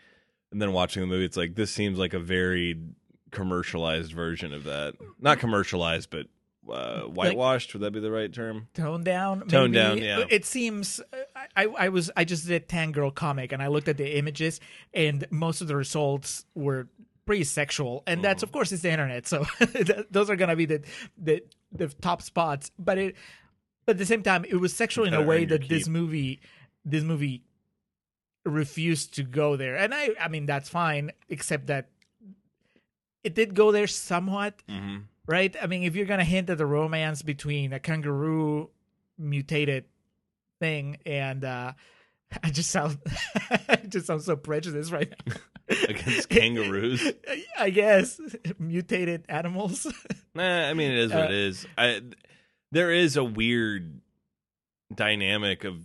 and 0.52 0.62
then 0.62 0.72
watching 0.72 1.02
the 1.02 1.08
movie 1.08 1.26
it's 1.26 1.36
like 1.36 1.56
this 1.56 1.72
seems 1.72 2.00
like 2.00 2.14
a 2.14 2.20
very 2.20 2.80
commercialized 3.32 4.14
version 4.14 4.54
of 4.54 4.64
that 4.64 4.96
not 5.20 5.40
commercialized 5.40 6.10
but 6.10 6.28
uh, 6.72 7.02
whitewashed? 7.02 7.74
Would 7.74 7.84
that 7.84 7.92
be 7.92 8.00
the 8.00 8.12
right 8.12 8.32
term? 8.32 8.68
Toned 8.74 9.06
down 9.06 9.48
Toned 9.48 9.74
maybe. 9.74 9.74
down, 9.74 9.98
yeah. 9.98 10.26
it 10.30 10.46
seems 10.46 11.02
I, 11.56 11.66
I 11.66 11.90
was 11.90 12.12
i 12.16 12.24
just 12.24 12.48
did 12.48 12.68
tank 12.68 12.96
girl 12.96 13.12
comic 13.12 13.52
and 13.52 13.62
i 13.62 13.68
looked 13.68 13.88
at 13.88 13.98
the 13.98 14.18
images 14.18 14.60
and 14.94 15.26
most 15.32 15.62
of 15.62 15.68
the 15.68 15.76
results 15.76 16.46
were 16.56 16.88
pretty 17.26 17.44
sexual. 17.44 18.04
And 18.08 18.24
that's 18.24 18.44
of 18.44 18.52
course 18.52 18.72
it's 18.72 18.82
the 18.82 18.92
internet 18.92 19.28
so 19.28 19.46
those 20.12 20.30
are 20.30 20.36
gonna 20.36 20.56
be 20.56 20.66
the 20.66 20.82
the 21.18 21.44
the 21.72 21.88
top 21.88 22.22
spots. 22.22 22.72
But 22.78 22.98
it 22.98 23.16
but 23.86 23.94
at 23.94 23.98
the 24.00 24.06
same 24.06 24.24
time 24.24 24.46
it 24.46 24.56
was 24.56 24.74
sexual 24.74 25.06
in 25.06 25.14
a 25.14 25.22
way 25.22 25.46
that 25.46 25.70
this 25.70 25.88
movie 25.88 26.42
this 26.84 27.04
movie 27.04 27.44
refused 28.46 29.16
to 29.16 29.24
go 29.24 29.56
there. 29.56 29.76
And 29.76 29.94
i 29.94 30.10
i 30.20 30.28
mean 30.28 30.46
that's 30.46 30.70
fine 30.70 31.12
except 31.30 31.68
that 31.68 31.90
it 33.24 33.36
did 33.36 33.54
go 33.54 33.72
there 33.72 33.88
somewhat. 33.88 34.62
Mm-hmm. 34.68 34.98
Right? 35.32 35.56
I 35.62 35.66
mean, 35.68 35.84
if 35.84 35.96
you're 35.96 36.06
gonna 36.06 36.24
hint 36.24 36.50
at 36.50 36.58
the 36.58 36.66
romance 36.66 37.22
between 37.24 37.74
a 37.74 37.80
kangaroo 37.80 38.70
mutated 39.18 39.86
thing 40.60 40.98
and 41.06 41.44
uh 41.44 41.74
I 42.44 42.50
just 42.52 42.70
sound 42.72 42.98
I 43.68 43.78
just 43.88 44.06
sound 44.08 44.22
so 44.24 44.36
prejudiced 44.36 44.92
right 44.92 45.12
now. 45.28 45.36
against 45.88 46.28
kangaroos 46.30 47.08
I 47.58 47.70
guess 47.70 48.20
mutated 48.60 49.24
animals. 49.30 49.88
nah 50.36 50.68
i 50.70 50.74
mean 50.74 50.92
it 50.92 50.98
is 50.98 51.12
what 51.14 51.22
Uh, 51.22 51.26
it 51.26 51.32
is 51.32 51.66
i 51.78 52.02
there 52.72 52.92
is 52.92 53.16
a 53.16 53.24
weird 53.24 54.02
dynamic 54.94 55.64
of 55.64 55.78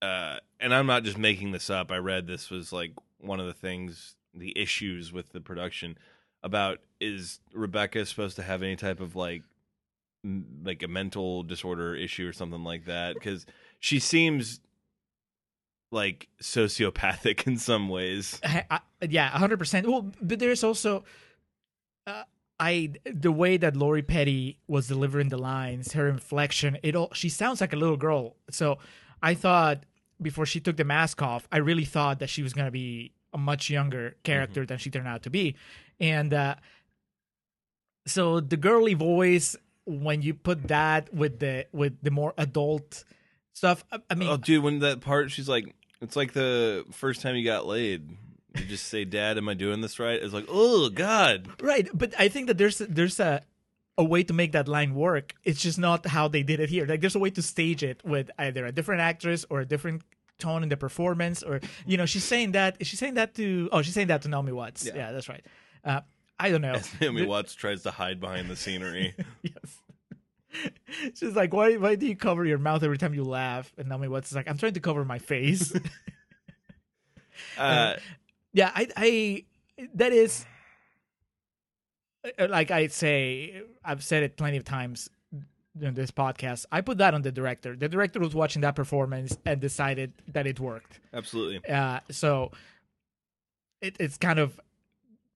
uh 0.00 0.38
and 0.60 0.74
i'm 0.74 0.86
not 0.86 1.02
just 1.04 1.18
making 1.18 1.50
this 1.52 1.68
up 1.68 1.90
i 1.90 1.96
read 1.98 2.26
this 2.26 2.48
was 2.48 2.72
like 2.72 2.92
one 3.18 3.38
of 3.38 3.46
the 3.46 3.52
things 3.52 4.14
the 4.34 4.56
issues 4.58 5.12
with 5.12 5.30
the 5.32 5.40
production 5.40 5.98
about 6.42 6.78
is 7.00 7.40
rebecca 7.52 8.04
supposed 8.04 8.36
to 8.36 8.42
have 8.42 8.62
any 8.62 8.76
type 8.76 9.00
of 9.00 9.16
like 9.16 9.42
m- 10.24 10.44
like 10.62 10.82
a 10.82 10.88
mental 10.88 11.42
disorder 11.42 11.94
issue 11.94 12.28
or 12.28 12.32
something 12.32 12.62
like 12.64 12.84
that 12.84 13.14
because 13.14 13.46
she 13.78 13.98
seems 13.98 14.60
like 15.90 16.28
sociopathic 16.42 17.46
in 17.46 17.56
some 17.56 17.88
ways 17.88 18.40
I, 18.44 18.64
I, 18.70 18.80
yeah, 19.08 19.28
hundred 19.30 19.58
percent. 19.58 19.88
Well, 19.88 20.12
but 20.20 20.38
there's 20.38 20.62
also, 20.62 21.04
uh, 22.06 22.24
I 22.58 22.92
the 23.04 23.32
way 23.32 23.56
that 23.56 23.76
Lori 23.76 24.02
Petty 24.02 24.58
was 24.68 24.88
delivering 24.88 25.30
the 25.30 25.38
lines, 25.38 25.92
her 25.92 26.08
inflection, 26.08 26.78
it 26.82 26.94
all 26.94 27.10
she 27.14 27.28
sounds 27.28 27.60
like 27.60 27.72
a 27.72 27.76
little 27.76 27.96
girl. 27.96 28.36
So 28.50 28.78
I 29.22 29.34
thought 29.34 29.84
before 30.20 30.44
she 30.44 30.60
took 30.60 30.76
the 30.76 30.84
mask 30.84 31.22
off, 31.22 31.48
I 31.50 31.58
really 31.58 31.86
thought 31.86 32.18
that 32.18 32.28
she 32.28 32.42
was 32.42 32.52
gonna 32.52 32.70
be 32.70 33.12
a 33.32 33.38
much 33.38 33.70
younger 33.70 34.16
character 34.22 34.66
than 34.66 34.76
she 34.78 34.90
turned 34.90 35.08
out 35.08 35.22
to 35.22 35.30
be, 35.30 35.56
and 35.98 36.34
uh, 36.34 36.56
so 38.06 38.40
the 38.40 38.56
girly 38.56 38.94
voice 38.94 39.56
when 39.84 40.22
you 40.22 40.34
put 40.34 40.68
that 40.68 41.12
with 41.12 41.38
the 41.38 41.66
with 41.72 41.96
the 42.02 42.10
more 42.10 42.34
adult 42.38 43.04
stuff, 43.52 43.84
I, 43.90 43.98
I 44.08 44.14
mean, 44.14 44.28
oh 44.28 44.36
dude 44.36 44.62
when 44.62 44.78
that 44.80 45.00
part 45.00 45.30
she's 45.30 45.48
like 45.48 45.74
it's 46.00 46.16
like 46.16 46.32
the 46.32 46.84
first 46.92 47.22
time 47.22 47.36
you 47.36 47.44
got 47.44 47.66
laid 47.66 48.08
you 48.56 48.64
just 48.64 48.86
say 48.86 49.04
dad 49.04 49.38
am 49.38 49.48
i 49.48 49.54
doing 49.54 49.80
this 49.80 49.98
right 49.98 50.20
it's 50.22 50.34
like 50.34 50.46
oh 50.48 50.88
god 50.88 51.48
Right, 51.62 51.88
but 51.94 52.14
I 52.18 52.28
think 52.28 52.46
that 52.48 52.58
there's 52.58 52.78
there's 52.78 53.20
a 53.20 53.42
a 53.98 54.04
way 54.04 54.22
to 54.22 54.32
make 54.32 54.52
that 54.52 54.66
line 54.66 54.94
work. 54.94 55.34
It's 55.44 55.60
just 55.60 55.78
not 55.78 56.06
how 56.06 56.26
they 56.26 56.42
did 56.42 56.58
it 56.58 56.70
here. 56.70 56.86
Like 56.86 57.00
there's 57.02 57.14
a 57.16 57.18
way 57.18 57.30
to 57.30 57.42
stage 57.42 57.82
it 57.82 58.02
with 58.04 58.30
either 58.38 58.64
a 58.64 58.72
different 58.72 59.02
actress 59.02 59.44
or 59.50 59.60
a 59.60 59.66
different 59.66 60.02
tone 60.38 60.62
in 60.62 60.70
the 60.70 60.76
performance, 60.76 61.42
or 61.42 61.60
you 61.86 61.98
know, 61.98 62.06
she's 62.06 62.24
saying 62.24 62.52
that 62.52 62.76
she's 62.86 62.98
saying 62.98 63.14
that 63.14 63.34
to 63.34 63.68
oh, 63.72 63.82
she's 63.82 63.92
saying 63.92 64.06
that 64.08 64.22
to 64.22 64.28
Naomi 64.28 64.52
Watts. 64.52 64.86
Yeah, 64.86 65.12
that's 65.12 65.28
right. 65.28 65.44
Uh, 65.84 66.00
I 66.40 66.50
don't 66.50 66.62
know. 66.62 66.72
As 66.72 67.00
Naomi 67.00 67.26
Watts 67.26 67.54
tries 67.54 67.82
to 67.82 67.90
hide 67.90 68.18
behind 68.18 68.48
the 68.48 68.56
scenery. 68.56 69.14
yes. 69.42 70.70
She's 71.14 71.36
like, 71.36 71.52
why 71.52 71.76
why 71.76 71.94
do 71.96 72.06
you 72.06 72.16
cover 72.16 72.44
your 72.46 72.58
mouth 72.58 72.82
every 72.82 72.98
time 72.98 73.12
you 73.12 73.24
laugh? 73.24 73.72
And 73.76 73.88
Naomi 73.88 74.08
Watts 74.08 74.30
is 74.30 74.36
like, 74.36 74.48
I'm 74.48 74.56
trying 74.56 74.72
to 74.72 74.80
cover 74.80 75.04
my 75.04 75.18
face. 75.18 75.72
Uh, 77.56 77.96
yeah 78.52 78.70
i 78.74 78.86
i 78.96 79.44
that 79.94 80.12
is 80.12 80.44
uh, 82.38 82.48
like 82.50 82.70
i 82.70 82.86
say 82.86 83.62
i've 83.84 84.04
said 84.04 84.22
it 84.22 84.36
plenty 84.36 84.56
of 84.56 84.64
times 84.64 85.08
in 85.80 85.94
this 85.94 86.10
podcast 86.10 86.66
i 86.70 86.80
put 86.80 86.98
that 86.98 87.14
on 87.14 87.22
the 87.22 87.32
director 87.32 87.74
the 87.76 87.88
director 87.88 88.20
was 88.20 88.34
watching 88.34 88.60
that 88.60 88.74
performance 88.74 89.38
and 89.46 89.60
decided 89.60 90.12
that 90.28 90.46
it 90.46 90.60
worked 90.60 91.00
absolutely. 91.14 91.66
uh 91.70 92.00
so 92.10 92.50
it, 93.80 93.96
it's 93.98 94.18
kind 94.18 94.38
of 94.38 94.60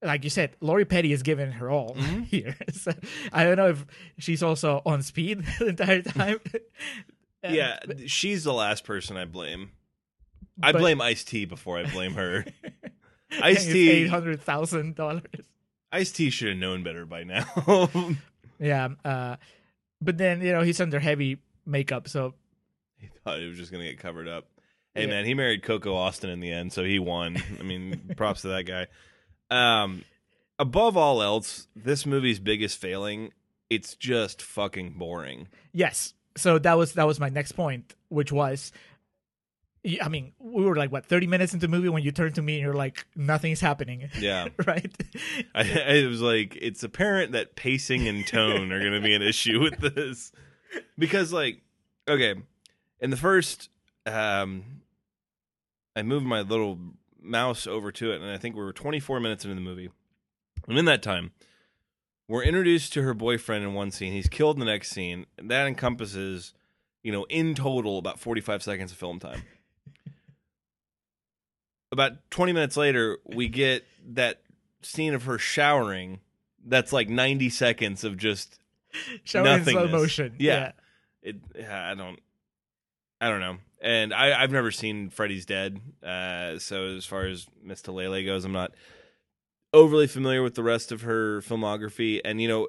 like 0.04 0.22
you 0.22 0.30
said 0.30 0.54
lori 0.60 0.84
petty 0.84 1.12
is 1.12 1.22
giving 1.22 1.50
her 1.52 1.70
all 1.70 1.94
here 2.28 2.56
so 2.72 2.92
i 3.32 3.42
don't 3.42 3.56
know 3.56 3.70
if 3.70 3.84
she's 4.18 4.42
also 4.42 4.80
on 4.86 5.02
speed 5.02 5.42
the 5.58 5.66
entire 5.68 6.02
time 6.02 6.38
Uh, 7.42 7.48
Yeah, 7.50 7.78
she's 8.06 8.44
the 8.44 8.52
last 8.54 8.84
person 8.84 9.16
I 9.18 9.24
blame. 9.26 9.70
I 10.62 10.72
But- 10.72 10.78
blame 10.78 11.00
Ice 11.02 11.24
T 11.24 11.44
before 11.44 11.78
I 11.78 11.84
blame 11.90 12.14
her. 12.14 12.44
eight 13.32 13.42
Ice 13.42 13.64
T, 13.66 14.06
hundred 14.06 14.40
thousand 14.40 14.94
dollars 14.94 15.22
Ice 15.92 16.10
T 16.12 16.30
should 16.30 16.48
have 16.50 16.56
known 16.58 16.82
better 16.82 17.04
by 17.04 17.24
now. 17.24 17.44
Yeah. 18.58 18.88
Uh, 19.04 19.36
but 20.00 20.16
then 20.16 20.40
you 20.40 20.52
know 20.52 20.62
he's 20.62 20.80
under 20.80 20.98
heavy 21.00 21.38
makeup, 21.66 22.08
so 22.08 22.32
he 22.96 23.08
thought 23.24 23.38
he 23.40 23.46
was 23.46 23.58
just 23.58 23.70
gonna 23.70 23.84
get 23.84 23.98
covered 23.98 24.26
up. 24.28 24.46
Hey 24.94 25.02
Yeah. 25.02 25.08
man, 25.08 25.24
he 25.26 25.34
married 25.34 25.62
Coco 25.62 25.94
Austin 25.94 26.30
in 26.30 26.40
the 26.40 26.50
end, 26.50 26.72
so 26.72 26.82
he 26.82 26.98
won. 26.98 27.36
I 27.60 27.62
mean, 27.62 28.14
props 28.16 28.40
to 28.42 28.48
that 28.48 28.62
guy. 28.64 28.86
Um, 29.54 30.04
above 30.58 30.96
all 30.96 31.22
else, 31.22 31.68
this 31.76 32.04
movie's 32.06 32.38
biggest 32.40 32.78
failing, 32.78 33.32
it's 33.70 33.94
just 33.94 34.42
fucking 34.42 34.94
boring. 34.98 35.48
yes. 35.72 36.14
So 36.36 36.58
that 36.58 36.76
was 36.76 36.94
that 36.94 37.06
was 37.06 37.20
my 37.20 37.28
next 37.28 37.52
point, 37.52 37.94
which 38.08 38.32
was, 38.32 38.72
I 40.02 40.08
mean, 40.08 40.32
we 40.40 40.64
were 40.64 40.74
like 40.74 40.90
what 40.90 41.06
thirty 41.06 41.28
minutes 41.28 41.54
into 41.54 41.68
the 41.68 41.70
movie 41.70 41.88
when 41.88 42.02
you 42.02 42.10
turn 42.10 42.32
to 42.32 42.42
me 42.42 42.54
and 42.54 42.62
you're 42.64 42.74
like, 42.74 43.06
nothing's 43.14 43.60
happening, 43.60 44.10
Yeah. 44.18 44.48
right? 44.66 44.92
I, 45.54 46.00
I 46.02 46.06
was 46.08 46.20
like, 46.20 46.56
it's 46.60 46.82
apparent 46.82 47.32
that 47.32 47.54
pacing 47.54 48.08
and 48.08 48.26
tone 48.26 48.72
are 48.72 48.80
going 48.80 48.94
to 48.94 49.00
be 49.00 49.14
an 49.14 49.22
issue 49.22 49.60
with 49.60 49.78
this 49.78 50.32
because, 50.98 51.32
like, 51.32 51.60
okay, 52.08 52.34
in 52.98 53.10
the 53.10 53.16
first, 53.16 53.68
um, 54.06 54.64
I 55.94 56.02
moved 56.02 56.26
my 56.26 56.40
little 56.40 56.80
mouse 57.24 57.66
over 57.66 57.90
to 57.92 58.12
it, 58.12 58.20
and 58.20 58.30
I 58.30 58.38
think 58.38 58.54
we 58.54 58.62
were 58.62 58.72
24 58.72 59.20
minutes 59.20 59.44
into 59.44 59.54
the 59.54 59.60
movie, 59.60 59.90
and 60.68 60.78
in 60.78 60.84
that 60.84 61.02
time, 61.02 61.32
we're 62.28 62.42
introduced 62.42 62.92
to 62.94 63.02
her 63.02 63.14
boyfriend 63.14 63.64
in 63.64 63.74
one 63.74 63.90
scene. 63.90 64.12
He's 64.12 64.28
killed 64.28 64.56
in 64.56 64.60
the 64.60 64.66
next 64.66 64.90
scene. 64.90 65.26
And 65.36 65.50
that 65.50 65.66
encompasses, 65.66 66.54
you 67.02 67.12
know, 67.12 67.24
in 67.24 67.54
total 67.54 67.98
about 67.98 68.18
45 68.18 68.62
seconds 68.62 68.92
of 68.92 68.98
film 68.98 69.18
time. 69.18 69.42
about 71.92 72.12
20 72.30 72.52
minutes 72.52 72.76
later, 72.76 73.18
we 73.24 73.48
get 73.48 73.86
that 74.12 74.40
scene 74.82 75.14
of 75.14 75.24
her 75.24 75.38
showering 75.38 76.20
that's 76.66 76.92
like 76.92 77.08
90 77.08 77.50
seconds 77.50 78.04
of 78.04 78.16
just 78.16 78.58
Shown 79.24 79.46
in 79.46 79.64
slow 79.64 79.88
motion. 79.88 80.36
Yeah. 80.38 80.72
it 81.20 81.36
yeah, 81.56 81.90
I 81.90 81.94
don't 81.94 82.20
I 83.20 83.28
don't 83.28 83.40
know. 83.40 83.56
And 83.84 84.14
I, 84.14 84.42
I've 84.42 84.50
never 84.50 84.70
seen 84.70 85.10
Freddy's 85.10 85.44
Dead. 85.44 85.78
Uh, 86.02 86.58
so 86.58 86.86
as 86.86 87.04
far 87.04 87.26
as 87.26 87.46
Miss 87.62 87.82
Talalay 87.82 88.24
goes, 88.24 88.46
I'm 88.46 88.52
not 88.52 88.72
overly 89.74 90.06
familiar 90.06 90.42
with 90.42 90.54
the 90.54 90.62
rest 90.62 90.90
of 90.90 91.02
her 91.02 91.42
filmography. 91.42 92.18
And 92.24 92.40
you 92.40 92.48
know, 92.48 92.68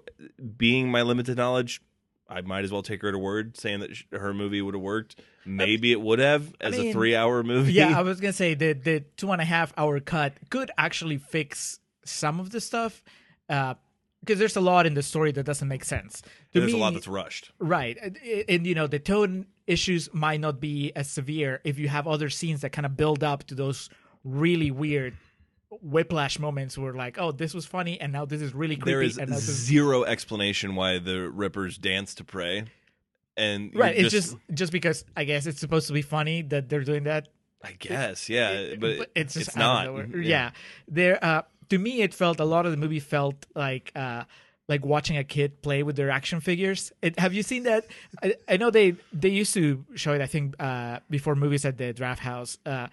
being 0.58 0.92
my 0.92 1.04
limited 1.04 1.38
knowledge, 1.38 1.82
I 2.28 2.42
might 2.42 2.66
as 2.66 2.72
well 2.72 2.82
take 2.82 3.02
her 3.02 3.14
to 3.14 3.18
word, 3.18 3.56
saying 3.56 3.80
that 3.80 3.96
sh- 3.96 4.04
her 4.12 4.34
movie 4.34 4.62
would 4.62 4.74
have 4.74 4.84
worked. 4.84 5.22
Maybe 5.46 5.94
it 5.94 6.02
would 6.02 6.20
have 6.20 6.54
as 6.60 6.78
mean, 6.78 6.90
a 6.90 6.92
three-hour 6.92 7.44
movie. 7.44 7.72
Yeah, 7.72 7.98
I 7.98 8.02
was 8.04 8.20
gonna 8.20 8.34
say 8.34 8.54
the 8.54 8.74
the 8.74 9.00
two 9.16 9.32
and 9.32 9.42
a 9.42 9.46
half 9.46 9.74
hour 9.78 10.02
cut 10.02 10.34
could 10.50 10.70
actually 10.78 11.18
fix 11.18 11.80
some 12.04 12.42
of 12.42 12.50
the 12.50 12.60
stuff, 12.60 13.04
because 13.48 14.40
there's 14.40 14.56
a 14.56 14.62
lot 14.62 14.86
in 14.86 14.96
the 14.96 15.04
story 15.04 15.32
that 15.32 15.44
doesn't 15.44 15.68
make 15.68 15.86
sense. 15.86 16.22
To 16.54 16.60
there's 16.60 16.74
a 16.74 16.78
lot 16.78 16.94
that's 16.94 17.08
rushed. 17.08 17.52
Right. 17.60 17.98
And, 18.02 18.18
and, 18.50 18.68
you 18.68 18.76
know, 18.76 18.88
the 18.88 19.00
tone 19.00 19.46
issues 19.68 20.14
might 20.14 20.40
not 20.40 20.60
be 20.60 20.92
as 20.96 21.10
severe 21.10 21.62
if 21.64 21.80
you 21.80 21.88
have 21.88 22.08
other 22.08 22.30
scenes 22.30 22.62
that 22.62 22.72
kind 22.72 22.86
of 22.86 22.96
build 22.96 23.24
up 23.24 23.44
to 23.46 23.56
those 23.56 23.90
really 24.24 24.72
weird 24.72 25.16
whiplash 25.82 26.40
moments 26.40 26.78
where 26.78 26.94
like, 26.94 27.18
oh, 27.20 27.32
this 27.32 27.54
was 27.54 27.66
funny 27.66 28.00
and 28.00 28.14
now 28.14 28.26
this 28.26 28.42
is 28.42 28.54
really 28.54 28.76
creepy 28.76 28.92
There 28.92 29.02
is 29.02 29.18
and 29.18 29.32
this 29.32 29.48
is 29.48 29.56
zero 29.56 30.04
explanation 30.04 30.76
why 30.76 31.00
the 31.00 31.30
Rippers 31.30 31.78
dance 31.78 32.16
to 32.16 32.24
pray. 32.24 32.66
And 33.38 33.76
Right, 33.76 33.96
it's 33.98 34.12
just 34.12 34.36
just 34.54 34.72
because 34.72 35.04
I 35.18 35.26
guess 35.26 35.46
it's 35.46 35.60
supposed 35.60 35.88
to 35.88 35.94
be 35.94 36.02
funny 36.02 36.42
that 36.44 36.70
they're 36.70 36.84
doing 36.84 37.04
that. 37.04 37.28
I 37.64 37.72
guess, 37.72 38.30
yeah, 38.30 38.76
but, 38.80 39.10
it's 39.16 39.34
just 39.34 39.50
it's 39.50 39.58
not. 39.58 39.88
of 39.88 39.92
nowhere. 39.92 40.22
Yeah. 40.22 40.52
There 40.88 41.24
uh 41.24 41.42
to 41.70 41.78
me 41.78 42.02
it 42.02 42.14
felt 42.14 42.40
a 42.40 42.46
lot 42.46 42.66
of 42.66 42.72
the 42.72 42.78
movie 42.78 43.00
felt 43.00 43.46
like 43.56 43.92
uh 43.96 44.24
like 44.68 44.86
watching 44.86 45.18
a 45.18 45.24
kid 45.24 45.62
play 45.62 45.84
with 45.84 45.96
their 45.96 46.10
action 46.10 46.40
figures. 46.40 46.92
It, 47.02 47.20
have 47.20 47.34
you 47.34 47.44
seen 47.44 47.64
that? 47.64 47.86
I, 48.24 48.36
I 48.48 48.58
know 48.58 48.72
they 48.72 48.96
they 49.14 49.30
used 49.30 49.54
to 49.54 49.86
show 49.96 50.14
it. 50.14 50.22
I 50.22 50.28
think 50.28 50.56
uh, 50.60 51.00
before 51.10 51.36
movies 51.36 51.66
at 51.66 51.78
the 51.78 51.94
Drafthouse. 51.94 52.58
Uh, 52.66 52.88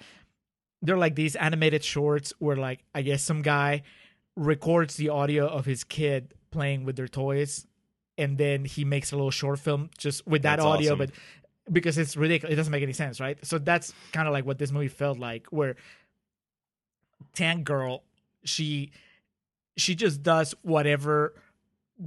they're 0.83 0.99
like 0.99 1.14
these 1.14 1.37
animated 1.37 1.85
shorts 1.85 2.33
where 2.39 2.57
like 2.57 2.81
I 2.95 3.03
guess 3.03 3.23
some 3.23 3.43
guy 3.43 3.83
records 4.37 4.97
the 4.97 5.11
audio 5.11 5.47
of 5.47 5.64
his 5.64 5.85
kid 5.85 6.35
playing 6.51 6.85
with 6.85 6.97
their 6.97 7.09
toys, 7.09 7.66
and 8.18 8.37
then 8.37 8.64
he 8.64 8.85
makes 8.85 9.12
a 9.12 9.16
little 9.16 9.31
short 9.31 9.59
film 9.59 9.91
just 9.97 10.27
with 10.27 10.43
that 10.43 10.57
That's 10.57 10.66
audio, 10.66 10.95
awesome. 10.95 10.99
but 10.99 11.73
because 11.73 11.97
it's 11.99 12.16
ridiculous, 12.16 12.53
it 12.53 12.57
doesn't 12.57 12.73
make 12.73 12.83
any 12.83 12.93
sense, 12.93 13.20
right? 13.20 13.39
So 13.47 13.59
that's 13.59 13.95
kind 14.12 14.27
of 14.27 14.33
like 14.33 14.45
what 14.45 14.59
this 14.59 14.73
movie 14.73 14.89
felt 14.89 15.18
like, 15.18 15.47
where 15.51 15.77
Tank 17.33 17.64
Girl, 17.64 18.03
she 18.45 18.91
she 19.77 19.95
just 19.95 20.23
does 20.23 20.55
whatever 20.62 21.35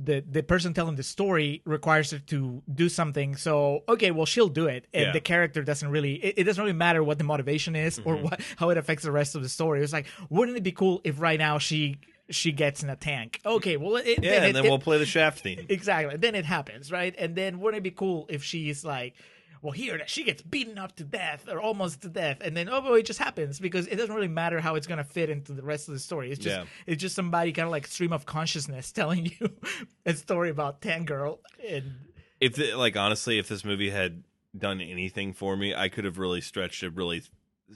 the 0.04 0.24
the 0.30 0.44
person 0.44 0.74
telling 0.74 0.96
the 0.96 1.04
story 1.04 1.62
requires 1.66 2.12
her 2.12 2.20
to 2.20 2.62
do 2.74 2.90
something. 2.90 3.36
So 3.38 3.84
okay, 3.88 4.12
well 4.12 4.26
she'll 4.26 4.50
do 4.50 4.68
it, 4.68 4.88
and 4.94 5.06
Yeah. 5.08 5.12
the 5.14 5.22
character 5.22 5.64
doesn't 5.64 5.88
really. 5.90 6.16
It, 6.16 6.34
it 6.40 6.44
doesn't 6.44 6.62
really 6.64 6.76
matter 6.76 7.04
what 7.04 7.18
the 7.18 7.24
motivation 7.24 7.76
is 7.76 8.00
or 8.00 8.16
Mm-hmm. 8.16 8.24
what 8.24 8.42
how 8.58 8.70
it 8.72 8.78
affects 8.78 9.04
the 9.04 9.12
rest 9.12 9.36
of 9.36 9.42
the 9.44 9.50
story. 9.50 9.82
It's 9.82 9.94
like, 9.94 10.08
wouldn't 10.30 10.58
it 10.58 10.64
be 10.64 10.72
cool 10.72 11.02
if 11.04 11.20
right 11.22 11.40
now 11.40 11.58
she 11.60 11.98
she 12.30 12.52
gets 12.52 12.82
in 12.84 12.90
a 12.90 12.96
tank? 12.96 13.40
Okay, 13.46 13.78
well 13.78 13.96
it, 13.98 14.06
yeah, 14.08 14.16
then 14.18 14.26
it- 14.44 14.46
and 14.48 14.56
then 14.58 14.66
it- 14.66 14.70
we'll 14.70 14.80
play 14.80 14.98
the 14.98 15.06
Shaft 15.06 15.40
theme. 15.42 15.66
Exactly. 15.70 16.18
Then 16.18 16.36
it 16.36 16.46
happens, 16.46 16.92
right? 16.92 17.14
And 17.18 17.36
then 17.36 17.60
wouldn't 17.60 17.78
it 17.80 17.84
be 17.84 17.92
cool 17.92 18.26
if 18.30 18.44
she's 18.44 18.84
like, 18.84 19.14
well, 19.62 19.72
here 19.72 20.02
she 20.08 20.24
gets 20.24 20.42
beaten 20.42 20.78
up 20.78 20.96
to 20.98 21.04
death 21.04 21.48
or 21.50 21.60
almost 21.62 22.02
to 22.04 22.10
death, 22.10 22.38
and 22.42 22.56
then 22.56 22.70
oh, 22.70 22.82
well, 22.82 22.94
it 22.96 23.06
just 23.06 23.20
happens 23.20 23.60
because 23.60 23.88
it 23.88 23.96
doesn't 23.96 24.14
really 24.14 24.28
matter 24.28 24.60
how 24.60 24.76
it's 24.76 24.88
gonna 24.88 25.04
fit 25.04 25.30
into 25.30 25.54
the 25.54 25.64
rest 25.64 25.88
of 25.88 25.94
the 25.94 26.00
story. 26.00 26.32
It's 26.32 26.40
just 26.40 26.56
Yeah. 26.58 26.66
it's 26.86 27.02
just 27.02 27.16
somebody 27.16 27.52
kind 27.52 27.66
of 27.66 27.72
like 27.72 27.88
stream 27.88 28.14
of 28.14 28.26
consciousness 28.26 28.92
telling 28.92 29.26
you 29.40 29.50
a 30.06 30.14
story 30.14 30.50
about 30.50 30.82
Tank 30.82 31.08
Girl, 31.08 31.40
and 31.68 31.94
if 32.40 32.56
the, 32.56 32.76
like 32.76 32.96
honestly, 32.98 33.40
if 33.40 33.48
this 33.48 33.64
movie 33.66 33.90
had 33.90 34.24
done 34.58 34.82
anything 34.82 35.34
for 35.34 35.58
me, 35.58 35.74
I 35.76 35.90
could 35.90 36.06
have 36.06 36.18
really 36.18 36.42
stretched 36.42 36.84
a 36.84 36.90
really 36.90 37.24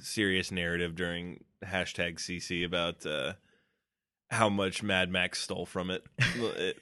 serious 0.01 0.51
narrative 0.51 0.95
during 0.95 1.43
hashtag 1.65 2.15
CC 2.19 2.63
about 2.65 3.05
uh, 3.05 3.33
how 4.31 4.47
much 4.49 4.83
Mad 4.83 5.09
Max 5.09 5.41
stole 5.41 5.65
from 5.65 5.89
it. 5.89 6.05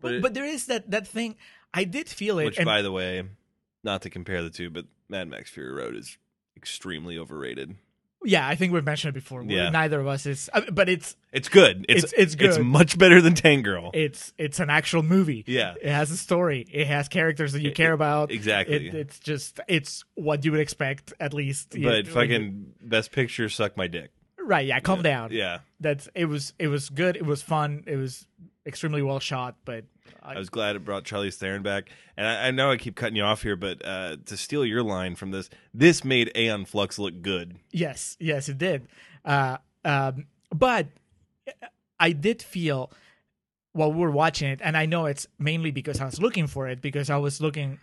But, 0.00 0.12
it- 0.14 0.22
but 0.22 0.34
there 0.34 0.44
is 0.44 0.66
that 0.66 0.90
that 0.90 1.06
thing. 1.08 1.36
I 1.76 1.84
did 1.84 2.08
feel 2.08 2.38
it. 2.40 2.46
which, 2.46 2.56
and- 2.58 2.64
by 2.66 2.82
the 2.82 2.90
way, 2.92 3.22
not 3.84 4.02
to 4.02 4.10
compare 4.10 4.42
the 4.42 4.50
two, 4.50 4.70
but 4.70 4.86
Mad 5.08 5.28
Max 5.28 5.50
Fury 5.50 5.72
Road 5.72 5.94
is 5.96 6.18
extremely 6.56 7.18
overrated. 7.18 7.76
yeah, 8.24 8.48
I 8.48 8.56
think 8.56 8.72
we've 8.72 8.82
mentioned 8.84 9.10
it 9.16 9.20
before. 9.20 9.44
Yeah. 9.44 9.68
Neither 9.70 10.00
of 10.00 10.08
us 10.08 10.26
is, 10.26 10.50
uh, 10.52 10.62
but 10.72 10.88
it's 10.88 11.14
It's 11.32 11.48
good. 11.48 11.86
It's 11.88 12.02
It's- 12.04 12.34
it's 12.34 12.42
It's 12.42 12.58
much 12.58 12.98
better 12.98 13.20
than 13.20 13.34
Tank 13.34 13.64
Girl. 13.64 13.90
it's 13.94 14.32
it's 14.36 14.58
an 14.58 14.68
actual 14.70 15.02
movie. 15.04 15.44
Yeah. 15.46 15.74
it 15.80 15.90
has 15.92 16.10
a 16.10 16.16
story. 16.16 16.66
It 16.72 16.88
has 16.88 17.06
characters 17.08 17.52
that 17.52 17.62
you 17.62 17.70
care 17.70 17.92
about. 17.92 18.32
exactly. 18.32 18.88
It, 18.88 18.94
it's 18.94 19.20
just 19.20 19.60
it's 19.68 20.02
what 20.14 20.44
you 20.44 20.50
would 20.50 20.60
expect 20.60 21.12
at 21.20 21.34
least. 21.34 21.70
but 21.70 21.78
Yeah, 21.80 21.86
when 21.88 22.06
you- 22.06 22.10
fucking 22.12 22.72
best 22.82 23.12
picture, 23.12 23.48
suck 23.48 23.76
my 23.76 23.86
dick. 23.86 24.10
Right, 24.46 24.66
yeah, 24.66 24.80
calm 24.80 25.02
down. 25.02 25.32
Yeah, 25.32 25.58
that's 25.80 26.08
it 26.14 26.26
was 26.26 26.52
it 26.58 26.68
was 26.68 26.88
good. 26.88 27.16
It 27.16 27.26
was 27.26 27.42
fun. 27.42 27.82
It 27.86 27.96
was 27.96 28.26
extremely 28.64 29.02
well 29.02 29.18
shot. 29.20 29.56
But 29.64 29.84
I, 30.22 30.34
I 30.34 30.38
was 30.38 30.48
glad 30.48 30.76
it 30.76 30.84
brought 30.84 31.04
Charlize 31.04 31.34
Theron 31.34 31.62
back. 31.62 31.90
And 32.16 32.26
I, 32.26 32.48
I 32.48 32.50
know 32.52 32.70
I 32.70 32.76
keep 32.76 32.94
cutting 32.94 33.16
you 33.16 33.24
off 33.24 33.42
here, 33.42 33.56
but 33.56 33.84
uh, 33.84 34.16
to 34.26 34.36
steal 34.36 34.64
your 34.64 34.82
line 34.82 35.16
from 35.16 35.32
this, 35.32 35.50
this 35.74 36.04
made 36.04 36.30
Aeon 36.36 36.64
Flux 36.64 36.98
look 36.98 37.22
good. 37.22 37.56
yes, 37.72 38.16
yes, 38.20 38.48
it 38.48 38.58
did. 38.58 38.86
Uh, 39.24 39.58
um, 39.84 40.26
but 40.54 40.86
I 41.98 42.12
did 42.12 42.42
feel 42.42 42.92
while 43.72 43.92
we 43.92 44.00
were 44.00 44.10
watching 44.10 44.48
it, 44.48 44.60
and 44.62 44.76
I 44.76 44.86
know 44.86 45.06
it's 45.06 45.26
mainly 45.38 45.70
because 45.70 46.00
I 46.00 46.06
was 46.06 46.20
looking 46.20 46.46
for 46.46 46.68
it 46.68 46.80
because 46.80 47.10
I 47.10 47.16
was 47.18 47.40
looking 47.40 47.78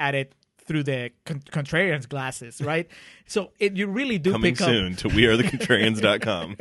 at 0.00 0.14
it 0.14 0.32
through 0.66 0.82
the 0.82 1.10
con- 1.24 1.42
contrarian's 1.50 2.06
glasses, 2.06 2.60
right? 2.60 2.88
so 3.26 3.50
it 3.58 3.76
you 3.76 3.86
really 3.86 4.18
do 4.18 4.32
Coming 4.32 4.54
pick 4.54 4.62
up 4.62 4.68
soon 4.68 4.96
to 4.96 5.08
wearethecontrarians.com. 5.08 6.56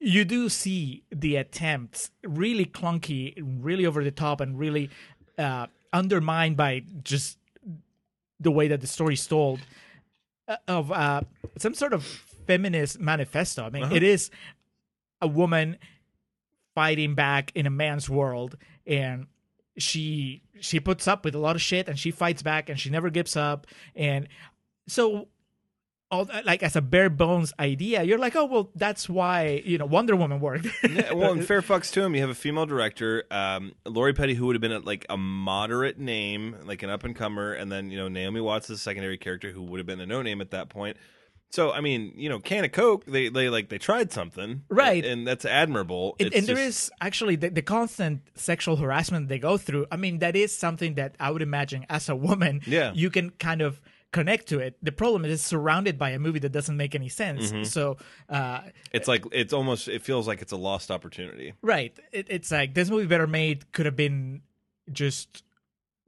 you 0.00 0.24
do 0.24 0.48
see 0.48 1.02
the 1.10 1.36
attempts 1.36 2.10
really 2.24 2.66
clunky, 2.66 3.34
really 3.60 3.86
over 3.86 4.04
the 4.04 4.10
top, 4.10 4.40
and 4.40 4.58
really 4.58 4.90
uh, 5.38 5.66
undermined 5.92 6.56
by 6.56 6.82
just 7.02 7.38
the 8.38 8.50
way 8.50 8.68
that 8.68 8.80
the 8.80 8.86
story's 8.86 9.26
told 9.26 9.60
uh, 10.48 10.56
of 10.68 10.92
uh, 10.92 11.22
some 11.56 11.74
sort 11.74 11.92
of 11.92 12.04
feminist 12.46 13.00
manifesto. 13.00 13.64
I 13.64 13.70
mean, 13.70 13.84
Uh-huh. 13.84 13.94
it 13.94 14.02
is 14.02 14.30
a 15.20 15.26
woman 15.26 15.78
fighting 16.74 17.14
back 17.14 17.50
in 17.54 17.66
a 17.66 17.70
man's 17.70 18.08
world, 18.10 18.56
and 18.86 19.26
she 19.78 20.42
she 20.60 20.80
puts 20.80 21.06
up 21.06 21.24
with 21.24 21.34
a 21.34 21.38
lot 21.38 21.56
of 21.56 21.62
shit, 21.62 21.88
and 21.88 21.98
she 21.98 22.10
fights 22.10 22.42
back, 22.42 22.68
and 22.68 22.78
she 22.78 22.90
never 22.90 23.10
gives 23.10 23.36
up, 23.36 23.66
and 23.94 24.28
so 24.88 25.28
all 26.10 26.28
like 26.44 26.62
as 26.62 26.76
a 26.76 26.80
bare 26.80 27.10
bones 27.10 27.52
idea, 27.58 28.02
you're 28.02 28.18
like, 28.18 28.36
oh 28.36 28.44
well, 28.44 28.70
that's 28.74 29.08
why 29.08 29.62
you 29.64 29.78
know 29.78 29.86
Wonder 29.86 30.14
Woman 30.14 30.40
worked. 30.40 30.66
yeah, 30.88 31.12
well, 31.12 31.32
in 31.32 31.42
fair 31.42 31.62
fucks 31.62 31.90
to 31.92 32.02
him, 32.02 32.14
you 32.14 32.20
have 32.20 32.30
a 32.30 32.34
female 32.34 32.66
director, 32.66 33.24
um, 33.30 33.72
Lori 33.84 34.12
Petty, 34.12 34.34
who 34.34 34.46
would 34.46 34.54
have 34.54 34.60
been 34.60 34.82
like 34.84 35.04
a 35.08 35.16
moderate 35.16 35.98
name, 35.98 36.56
like 36.64 36.82
an 36.82 36.90
up 36.90 37.04
and 37.04 37.16
comer, 37.16 37.52
and 37.52 37.70
then 37.70 37.90
you 37.90 37.98
know 37.98 38.08
Naomi 38.08 38.40
Watts 38.40 38.70
is 38.70 38.78
a 38.78 38.82
secondary 38.82 39.18
character 39.18 39.50
who 39.50 39.62
would 39.62 39.78
have 39.78 39.86
been 39.86 40.00
a 40.00 40.06
no 40.06 40.22
name 40.22 40.40
at 40.40 40.50
that 40.50 40.68
point. 40.68 40.96
So 41.56 41.72
I 41.72 41.80
mean, 41.80 42.12
you 42.16 42.28
know, 42.28 42.38
can 42.38 42.64
of 42.66 42.72
Coke, 42.72 43.06
they 43.06 43.30
they 43.30 43.48
like 43.48 43.70
they 43.70 43.78
tried 43.78 44.12
something, 44.12 44.62
Right. 44.68 45.02
And 45.06 45.26
that's 45.26 45.46
admirable. 45.46 46.14
and, 46.20 46.26
It's 46.28 46.36
and 46.36 46.46
just- 46.46 46.60
is 46.60 46.90
actually 47.00 47.36
the, 47.36 47.48
the 47.48 47.62
constant 47.62 48.20
sexual 48.34 48.76
harassment 48.76 49.28
they 49.28 49.38
go 49.38 49.56
through. 49.56 49.86
I 49.90 49.96
mean, 49.96 50.18
that 50.18 50.36
is 50.36 50.50
something 50.56 50.94
that 51.00 51.14
I 51.18 51.30
would 51.30 51.40
imagine 51.40 51.86
as 51.88 52.10
a 52.10 52.16
woman, 52.28 52.60
Yeah. 52.66 52.92
you 52.94 53.08
can 53.08 53.30
kind 53.48 53.62
of 53.62 53.80
connect 54.12 54.48
to 54.48 54.58
it. 54.58 54.76
The 54.82 54.92
problem 54.92 55.24
is 55.24 55.32
it's 55.32 55.42
surrounded 55.42 55.96
by 55.98 56.10
a 56.10 56.18
movie 56.18 56.40
that 56.40 56.52
doesn't 56.52 56.76
make 56.76 56.94
any 56.94 57.08
sense. 57.08 57.50
Mm-hmm. 57.52 57.64
So, 57.64 57.96
uh, 58.28 58.60
it's 58.92 59.08
like 59.08 59.24
it's 59.32 59.52
almost 59.54 59.88
it 59.88 60.02
feels 60.02 60.28
like 60.28 60.42
it's 60.42 60.52
a 60.52 60.60
lost 60.70 60.90
opportunity. 60.90 61.54
right, 61.62 61.92
it, 62.12 62.26
it's 62.28 62.50
like 62.50 62.74
this 62.74 62.90
movie 62.90 63.06
better 63.06 63.26
made 63.26 63.72
could 63.72 63.86
have 63.86 63.96
been 63.96 64.42
just 64.92 65.42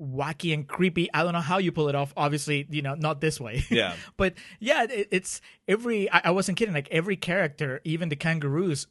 wacky 0.01 0.55
and 0.55 0.67
creepy. 0.69 1.13
I 1.13 1.23
don't 1.25 1.33
know 1.33 1.41
how 1.41 1.59
you 1.59 1.73
pull 1.73 1.89
it 1.89 1.95
off. 1.95 2.13
Obviously, 2.17 2.67
you 2.71 2.83
know, 2.83 2.95
not 2.95 3.21
this 3.21 3.41
way. 3.41 3.65
Yeah. 3.71 3.95
but 4.17 4.35
yeah, 4.61 4.85
it, 4.85 5.09
it's 5.11 5.41
every. 5.67 6.11
I, 6.11 6.23
I 6.27 6.31
wasn't 6.31 6.59
kidding. 6.59 6.75
Like 6.75 6.89
every 6.91 7.17
character, 7.17 7.81
even 7.85 8.09
the 8.09 8.17
kangaroos, 8.17 8.87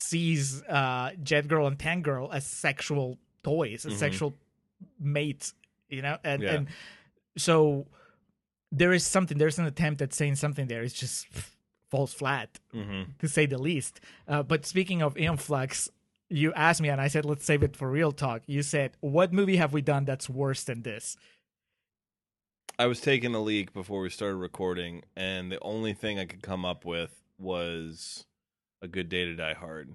sees 0.00 0.62
uh, 0.62 1.10
Jet 1.22 1.48
Girl 1.48 1.66
and 1.66 1.78
Tank 1.78 2.04
Girl 2.04 2.30
as 2.32 2.46
sexual 2.46 3.18
toys, 3.42 3.86
as 3.86 3.96
sexual 3.98 4.34
mates. 4.98 5.54
You 5.88 6.02
know, 6.02 6.18
and 6.24 6.42
Yeah. 6.42 6.54
and 6.54 6.68
so 7.36 7.86
there 8.72 8.92
is 8.92 9.06
something. 9.06 9.38
There's 9.38 9.58
an 9.58 9.66
attempt 9.66 10.02
at 10.02 10.12
saying 10.12 10.36
something 10.36 10.66
there. 10.66 10.82
It's 10.82 10.94
just 10.94 11.26
falls 11.90 12.12
flat, 12.12 12.58
to 12.72 13.28
say 13.28 13.46
the 13.46 13.58
least. 13.58 14.00
Uh, 14.26 14.42
but 14.42 14.66
speaking 14.66 15.02
of 15.02 15.16
Aeon 15.16 15.36
Flux. 15.36 15.88
You 16.34 16.52
asked 16.54 16.82
me, 16.82 16.88
and 16.88 17.00
I 17.00 17.06
said, 17.06 17.24
"Let's 17.24 17.44
save 17.44 17.62
it 17.62 17.76
for 17.76 17.88
real 17.88 18.10
talk." 18.10 18.42
You 18.46 18.62
said, 18.62 18.96
"What 19.00 19.32
movie 19.32 19.56
have 19.56 19.72
we 19.72 19.82
done 19.82 20.04
that's 20.04 20.28
worse 20.28 20.64
than 20.64 20.82
this?" 20.82 21.16
I 22.76 22.86
was 22.86 23.00
taking 23.00 23.36
a 23.36 23.40
leak 23.40 23.72
before 23.72 24.00
we 24.00 24.10
started 24.10 24.36
recording, 24.36 25.04
and 25.14 25.52
the 25.52 25.60
only 25.60 25.92
thing 25.92 26.18
I 26.18 26.24
could 26.24 26.42
come 26.42 26.64
up 26.64 26.84
with 26.84 27.22
was 27.38 28.26
a 28.82 28.88
good 28.88 29.08
day 29.08 29.24
to 29.24 29.36
die 29.36 29.54
hard. 29.54 29.92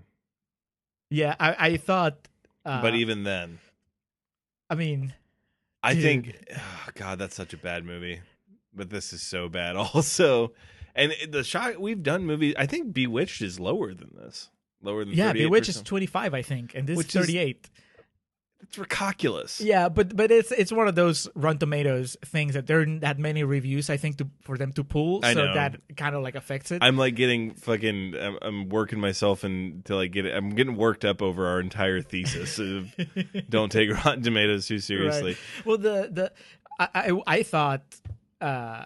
Yeah, 1.09 1.35
I, 1.41 1.55
I 1.59 1.77
thought. 1.77 2.29
Uh, 2.63 2.81
but 2.81 2.95
even 2.95 3.23
then, 3.23 3.59
I 4.69 4.75
mean, 4.75 5.13
I 5.83 5.93
Dude. 5.93 6.03
think, 6.03 6.43
oh, 6.55 6.87
God, 6.95 7.19
that's 7.19 7.35
such 7.35 7.53
a 7.53 7.57
bad 7.57 7.83
movie. 7.83 8.21
But 8.73 8.89
this 8.89 9.11
is 9.11 9.21
so 9.21 9.49
bad, 9.49 9.75
also. 9.93 10.53
And 10.95 11.13
the 11.29 11.43
shot 11.43 11.81
we've 11.81 12.03
done 12.03 12.25
movies, 12.25 12.55
I 12.57 12.65
think 12.65 12.93
Bewitched 12.93 13.41
is 13.41 13.59
lower 13.59 13.93
than 13.93 14.11
this, 14.15 14.49
lower 14.81 15.06
than 15.06 15.14
yeah, 15.14 15.34
38%. 15.34 15.38
Bewitched 15.38 15.69
is 15.69 15.81
twenty 15.81 16.06
five, 16.06 16.34
I 16.34 16.41
think, 16.41 16.76
and 16.76 16.88
this 16.88 16.97
Which 16.97 17.15
is 17.15 17.22
thirty 17.22 17.38
eight. 17.38 17.69
It's 18.61 18.77
ridiculous. 18.77 19.61
Yeah, 19.61 19.88
but 19.88 20.15
but 20.15 20.31
it's 20.31 20.51
it's 20.51 20.72
one 20.72 20.88
of 20.89 20.95
those 20.95 21.30
Rotten 21.34 21.60
Tomatoes 21.60 22.18
things 22.26 22.56
that 22.56 22.68
there 22.68 22.80
aren't 22.80 23.01
that 23.01 23.18
many 23.18 23.43
reviews. 23.43 23.89
I 23.89 23.95
think 23.95 24.18
to 24.18 24.27
for 24.41 24.57
them 24.57 24.73
to 24.73 24.84
pull, 24.84 25.22
I 25.23 25.34
so 25.34 25.45
know. 25.45 25.53
that 25.53 25.80
kind 25.95 26.14
of 26.14 26.23
like 26.23 26.35
affects 26.35 26.72
it. 26.72 26.84
I'm 26.84 26.97
like 26.97 27.15
getting 27.15 27.53
fucking. 27.53 28.15
I'm, 28.19 28.38
I'm 28.41 28.69
working 28.69 28.99
myself 28.99 29.45
until 29.45 29.97
I 29.99 30.07
get 30.07 30.26
it. 30.26 30.35
I'm 30.35 30.49
getting 30.49 30.76
worked 30.76 31.06
up 31.06 31.22
over 31.22 31.47
our 31.47 31.61
entire 31.61 32.01
thesis 32.01 32.60
of 32.60 32.93
don't 33.49 33.72
take 33.72 33.91
Rotten 33.91 34.23
Tomatoes 34.23 34.68
too 34.68 34.80
seriously. 34.80 35.31
Right. 35.31 35.65
Well, 35.65 35.77
the 35.77 36.10
the 36.11 36.31
I 36.77 36.89
I, 36.93 37.22
I 37.38 37.43
thought 37.43 37.81
uh, 38.41 38.84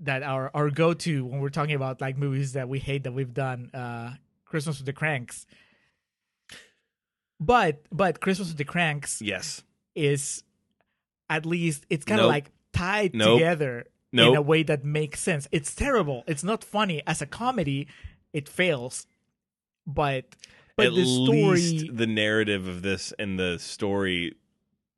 that 0.00 0.22
our 0.24 0.50
our 0.54 0.70
go 0.70 0.92
to 0.92 1.24
when 1.24 1.40
we're 1.40 1.50
talking 1.50 1.76
about 1.76 2.00
like 2.00 2.18
movies 2.18 2.54
that 2.54 2.68
we 2.68 2.80
hate 2.80 3.04
that 3.04 3.12
we've 3.12 3.32
done, 3.32 3.70
uh, 3.72 4.14
Christmas 4.52 4.78
with 4.78 4.86
the 4.86 4.92
Cranks. 4.92 5.46
But 7.40 7.82
but 7.90 8.20
Christmas 8.20 8.48
with 8.48 8.58
the 8.58 8.64
Cranks 8.64 9.20
Yes. 9.20 9.62
is 9.96 10.44
at 11.28 11.44
least 11.44 11.84
it's 11.90 12.04
kind 12.04 12.20
of 12.20 12.24
Nope. 12.26 12.30
like 12.30 12.50
tied 12.72 13.14
Nope. 13.14 13.38
together 13.38 13.86
in 14.12 14.36
a 14.36 14.42
way 14.42 14.62
that 14.62 14.84
makes 14.84 15.20
sense. 15.20 15.48
It's 15.50 15.74
terrible. 15.74 16.22
It's 16.28 16.44
not 16.44 16.62
funny 16.62 17.02
as 17.06 17.20
a 17.22 17.26
comedy. 17.26 17.88
It 18.32 18.48
fails, 18.48 19.06
but 19.86 20.36
but 20.76 20.86
At 20.86 20.94
the 20.94 21.04
story 21.04 21.60
least 21.60 21.96
the 21.96 22.06
narrative 22.06 22.68
of 22.68 22.82
this 22.82 23.12
and 23.18 23.38
the 23.38 23.58
story. 23.58 24.34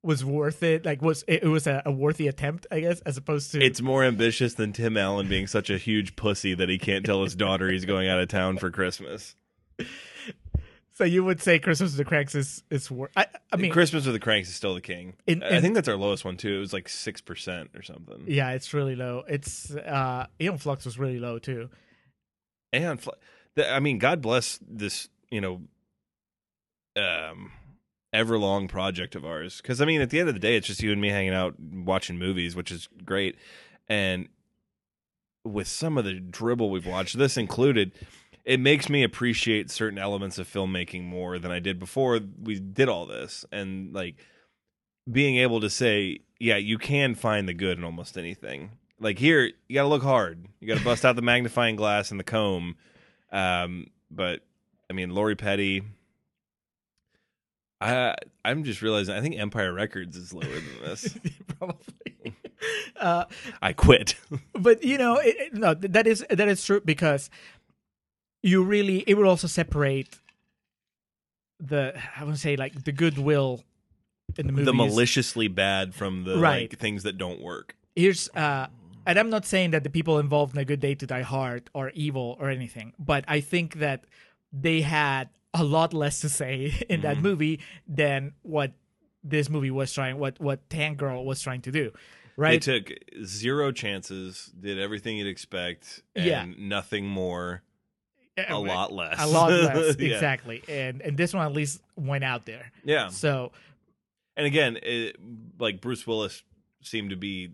was 0.03 0.23
worth 0.25 0.63
it. 0.63 0.85
Like 0.85 1.01
was 1.01 1.25
it, 1.27 1.45
it 1.45 1.49
was 1.49 1.67
a, 1.67 1.81
a 1.87 1.91
worthy 1.93 2.29
attempt, 2.29 2.67
I 2.71 2.81
guess, 2.81 3.01
as 3.03 3.17
opposed 3.17 3.53
to 3.53 3.65
It's 3.65 3.81
more 3.81 4.05
ambitious 4.05 4.53
than 4.55 4.73
Tim 4.75 4.99
Allen 4.99 5.29
being 5.29 5.47
such 5.47 5.71
a 5.71 5.79
huge 5.79 6.15
pussy 6.15 6.53
that 6.55 6.69
he 6.69 6.77
can't 6.79 7.07
tell 7.07 7.23
his 7.23 7.35
daughter 7.35 7.71
he's 7.71 7.87
going 7.87 8.07
out 8.09 8.21
of 8.21 8.29
town 8.29 8.59
for 8.59 8.71
Christmas. 8.71 9.35
So 10.97 11.03
you 11.03 11.25
would 11.25 11.41
say 11.43 11.59
Christmas 11.59 11.91
with 11.91 11.97
the 11.97 12.05
Cranks 12.05 12.37
is 12.37 12.63
is 12.71 12.89
worth. 12.89 13.11
I, 13.17 13.27
I 13.53 13.57
mean, 13.57 13.73
Christmas 13.73 14.05
with 14.07 14.15
the 14.15 14.21
Cranks 14.21 14.49
is 14.49 14.55
still 14.55 14.75
the 14.75 14.81
king. 14.81 15.15
In- 15.27 15.43
I 15.43 15.61
think 15.61 15.75
that's 15.75 15.89
our 15.89 15.97
lowest 15.97 16.25
one 16.25 16.37
too. 16.37 16.55
It 16.57 16.61
was 16.61 16.73
like 16.73 16.89
six 16.89 17.21
percent 17.21 17.71
or 17.75 17.83
something. 17.83 18.25
yeah, 18.29 18.51
it's 18.53 18.73
really 18.73 18.95
low. 18.95 19.25
It's 19.29 19.75
uh, 19.75 20.27
Aeon 20.41 20.59
Flux 20.59 20.85
was 20.85 20.97
really 20.97 21.19
low 21.19 21.41
too. 21.41 21.69
And 22.73 23.01
Fl- 23.01 23.11
the- 23.57 23.69
I 23.69 23.81
mean, 23.81 23.99
God 23.99 24.23
bless 24.23 24.61
this, 24.65 25.09
you 25.31 25.41
know, 25.41 25.63
um, 26.97 27.51
ever 28.13 28.39
long 28.39 28.69
project 28.69 29.17
of 29.17 29.25
ours. 29.25 29.61
Because 29.61 29.81
I 29.81 29.85
mean, 29.87 30.01
at 30.01 30.11
the 30.11 30.21
end 30.21 30.29
of 30.29 30.35
the 30.37 30.41
day, 30.41 30.57
it's 30.57 30.69
just 30.69 30.81
you 30.81 30.93
and 30.93 31.01
me 31.01 31.09
hanging 31.09 31.35
out 31.35 31.59
watching 31.59 32.19
movies, 32.21 32.55
which 32.55 32.71
is 32.71 32.89
great. 33.05 33.37
And 33.89 34.29
with 35.45 35.67
some 35.67 35.99
of 35.99 36.05
the 36.05 36.15
dribble 36.15 36.71
we've 36.71 36.87
watched, 36.87 37.19
this 37.19 37.37
included, 37.37 37.93
it 38.45 38.61
makes 38.61 38.89
me 38.89 39.03
appreciate 39.03 39.71
certain 39.71 39.99
elements 39.99 40.39
of 40.39 40.47
filmmaking 40.49 41.05
more 41.05 41.39
than 41.39 41.51
I 41.51 41.61
did 41.61 41.79
before 41.79 42.21
we 42.43 42.59
did 42.61 42.89
all 42.89 43.07
this. 43.07 43.45
And 43.51 43.93
like 43.95 44.17
being 45.11 45.37
able 45.37 45.61
to 45.61 45.71
say, 45.71 46.19
yeah, 46.39 46.57
you 46.57 46.77
can 46.79 47.15
find 47.15 47.49
the 47.49 47.55
good 47.55 47.79
in 47.79 47.85
almost 47.85 48.19
anything. 48.19 48.73
Like 49.01 49.19
here, 49.19 49.51
you 49.69 49.75
got 49.75 49.83
to 49.83 49.89
look 49.89 50.03
hard. 50.03 50.47
You 50.61 50.69
got 50.69 50.79
to 50.79 50.85
bust 50.85 51.05
out 51.05 51.17
the 51.17 51.23
magnifying 51.33 51.77
glass 51.77 52.11
and 52.11 52.21
the 52.21 52.25
comb. 52.25 52.77
Um, 53.33 53.87
but 54.11 54.41
I 54.91 54.93
mean, 54.93 55.11
Lori 55.11 55.37
Petty. 55.37 55.83
I 57.81 58.15
I'm 58.45 58.65
just 58.65 58.83
realizing 58.83 59.15
I 59.15 59.21
think 59.21 59.37
Empire 59.39 59.73
Records 59.73 60.17
is 60.17 60.33
lower 60.33 60.45
than 60.45 60.65
this. 60.85 61.17
Probably. 61.59 61.77
uh, 63.01 63.25
I 63.61 63.73
quit. 63.73 64.15
but 64.55 64.83
you 64.85 64.97
know, 64.97 65.17
it, 65.17 65.37
it- 65.39 65.55
no, 65.55 65.75
that 65.75 66.07
is 66.07 66.25
that 66.31 66.49
is 66.49 66.65
true 66.65 66.81
because 66.83 67.31
you 68.51 68.63
really 68.63 68.99
it 69.07 69.15
would 69.17 69.27
also 69.27 69.47
separate 69.49 70.19
the 71.61 71.95
I 72.17 72.25
would 72.25 72.39
say 72.39 72.57
like 72.57 72.85
the 72.85 72.93
goodwill 72.93 73.63
in 74.37 74.47
the 74.47 74.53
movie. 74.53 74.65
the 74.65 74.73
maliciously 74.75 75.49
bad 75.49 75.95
from 75.95 76.25
the 76.25 76.39
Right. 76.39 76.71
like 76.71 76.79
things 76.79 77.03
that 77.05 77.17
don't 77.19 77.41
work. 77.41 77.77
here's 77.97 78.29
uh 78.31 78.67
and 79.07 79.19
I'm 79.19 79.29
not 79.31 79.45
saying 79.45 79.71
that 79.73 79.83
the 79.85 79.91
people 79.91 80.19
involved 80.19 80.55
in 80.55 80.61
A 80.61 80.65
Good 80.65 80.81
Day 80.81 80.95
to 80.95 81.07
Die 81.07 81.21
Hard 81.23 81.69
are 81.75 81.91
evil 81.91 82.37
or 82.41 82.49
anything, 82.49 82.95
but 82.99 83.23
I 83.29 83.41
think 83.41 83.75
that 83.75 84.05
they 84.51 84.81
had 84.81 85.29
a 85.53 85.63
lot 85.63 85.93
less 85.93 86.21
to 86.23 86.29
say 86.29 86.73
in 86.89 87.03
that 87.03 87.19
movie 87.21 87.61
than 87.87 88.33
what 88.43 88.73
this 89.23 89.49
movie 89.51 89.71
was 89.71 89.93
trying 89.93 90.19
what 90.19 90.41
what 90.41 90.69
Tank 90.71 90.99
Girl 90.99 91.25
was 91.25 91.41
trying 91.41 91.63
to 91.63 91.71
do. 91.71 91.93
Right? 92.37 92.61
They 92.61 92.81
took 92.81 92.93
zero 93.25 93.71
chances, 93.73 94.51
did 94.59 94.79
everything 94.81 95.19
you'd 95.19 95.29
expect, 95.29 96.03
and 96.17 96.27
Yeah. 96.27 96.45
nothing 96.59 97.07
more, 97.07 97.63
a 98.37 98.59
lot 98.59 98.93
less. 98.93 99.17
a 99.19 99.27
lot 99.27 99.51
less 99.51 99.97
Yeah. 99.99 100.15
exactly. 100.15 100.63
And 100.69 101.01
and 101.03 101.17
this 101.17 101.33
one 101.35 101.47
at 101.47 101.53
least 101.53 101.81
went 101.97 102.25
out 102.25 102.47
there. 102.47 102.73
Yeah. 102.85 103.09
So 103.09 103.53
And 104.37 104.47
again, 104.47 104.79
it, 104.83 105.17
like 105.59 105.81
Bruce 105.81 106.07
Willis 106.07 106.43
seemed 106.83 107.11
to 107.11 107.17
be 107.17 107.51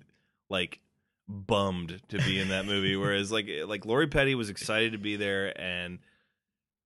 like 0.48 0.80
bummed 1.28 2.00
to 2.08 2.18
be 2.18 2.38
in 2.40 2.48
that 2.48 2.66
movie, 2.66 2.96
whereas 2.96 3.30
like 3.30 3.48
like 3.66 3.84
Lori 3.84 4.06
Petty 4.06 4.34
was 4.34 4.50
excited 4.50 4.92
to 4.92 4.98
be 4.98 5.16
there, 5.16 5.58
and 5.60 5.98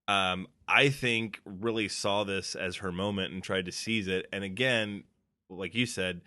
um, 0.09 0.49
I 0.69 0.91
think 0.91 1.41
really 1.47 1.89
saw 1.89 2.25
this 2.25 2.55
as 2.55 2.77
her 2.77 2.93
moment 2.93 3.33
and 3.33 3.43
tried 3.43 3.65
to 3.67 3.73
seize 3.73 4.07
it. 4.09 4.27
And 4.33 4.45
again, 4.45 5.05
like 5.49 5.75
you 5.75 5.87
said, 5.87 6.21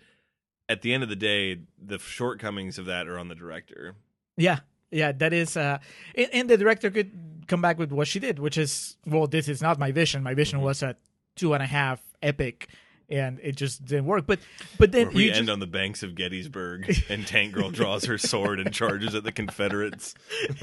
at 0.68 0.82
the 0.82 0.92
end 0.92 1.02
of 1.02 1.08
the 1.08 1.16
day, 1.16 1.60
the 1.80 1.98
shortcomings 1.98 2.78
of 2.78 2.86
that 2.86 3.06
are 3.06 3.18
on 3.18 3.28
the 3.28 3.34
director. 3.36 3.94
Yeah, 4.36 4.60
yeah, 4.90 5.12
that 5.12 5.32
is. 5.32 5.56
Uh, 5.56 5.78
and, 6.14 6.28
and 6.32 6.50
the 6.50 6.56
director 6.56 6.90
could 6.90 7.10
come 7.46 7.60
back 7.62 7.78
with 7.78 7.92
what 7.92 8.06
she 8.08 8.18
did, 8.20 8.38
which 8.38 8.58
is, 8.58 8.96
well, 9.06 9.26
this 9.26 9.48
is 9.48 9.62
not 9.62 9.78
my 9.78 9.92
vision. 9.92 10.22
My 10.22 10.30
Mm-hmm. 10.30 10.36
vision 10.36 10.60
was 10.60 10.82
a 10.82 10.96
two 11.36 11.54
and 11.54 11.62
a 11.62 11.66
half 11.66 12.00
epic, 12.22 12.68
and 13.08 13.38
it 13.42 13.56
just 13.56 13.84
didn't 13.84 14.04
work. 14.06 14.26
But, 14.26 14.40
but 14.78 14.92
then 14.92 15.06
Where 15.06 15.16
we 15.16 15.24
you 15.24 15.30
end 15.30 15.46
just, 15.46 15.50
on 15.50 15.60
the 15.60 15.66
banks 15.66 16.02
of 16.02 16.14
Gettysburg, 16.14 16.94
and 17.08 17.26
Tank 17.26 17.54
Girl 17.54 17.70
draws 17.70 18.04
her 18.04 18.18
sword 18.18 18.60
and 18.60 18.72
charges 18.72 19.14
at 19.14 19.24
the 19.24 19.32
Confederates. 19.32 20.14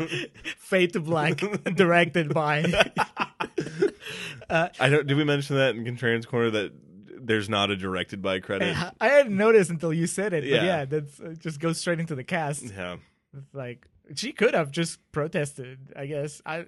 Fade 0.58 0.94
to 0.94 1.00
Black, 1.00 1.38
directed 1.76 2.34
by. 2.34 2.92
I 4.50 4.90
don't. 4.90 5.08
Did 5.08 5.18
we 5.18 5.24
mention 5.24 5.56
that 5.58 5.76
in 5.76 5.84
Contrarian's 5.86 6.26
Corner 6.26 6.52
that 6.52 6.72
there's 7.20 7.50
not 7.50 7.72
a 7.72 7.76
directed 7.76 8.22
by 8.22 8.40
credit? 8.40 8.76
I 9.02 9.08
hadn't 9.08 9.36
noticed 9.36 9.70
until 9.72 9.94
you 9.94 10.08
said 10.08 10.34
it. 10.34 10.42
But 10.44 10.50
Yeah. 10.50 10.64
yeah, 10.64 10.86
that's 10.86 11.20
uh, 11.20 11.34
just 11.40 11.60
goes 11.60 11.80
straight 11.80 12.00
into 12.00 12.16
the 12.16 12.24
cast. 12.24 12.64
Yeah. 12.64 12.98
It's 13.36 13.54
like 13.54 13.88
she 14.16 14.32
could 14.32 14.54
have 14.54 14.72
just 14.72 15.00
protested. 15.12 15.94
I 15.96 16.06
guess 16.06 16.42
I, 16.46 16.66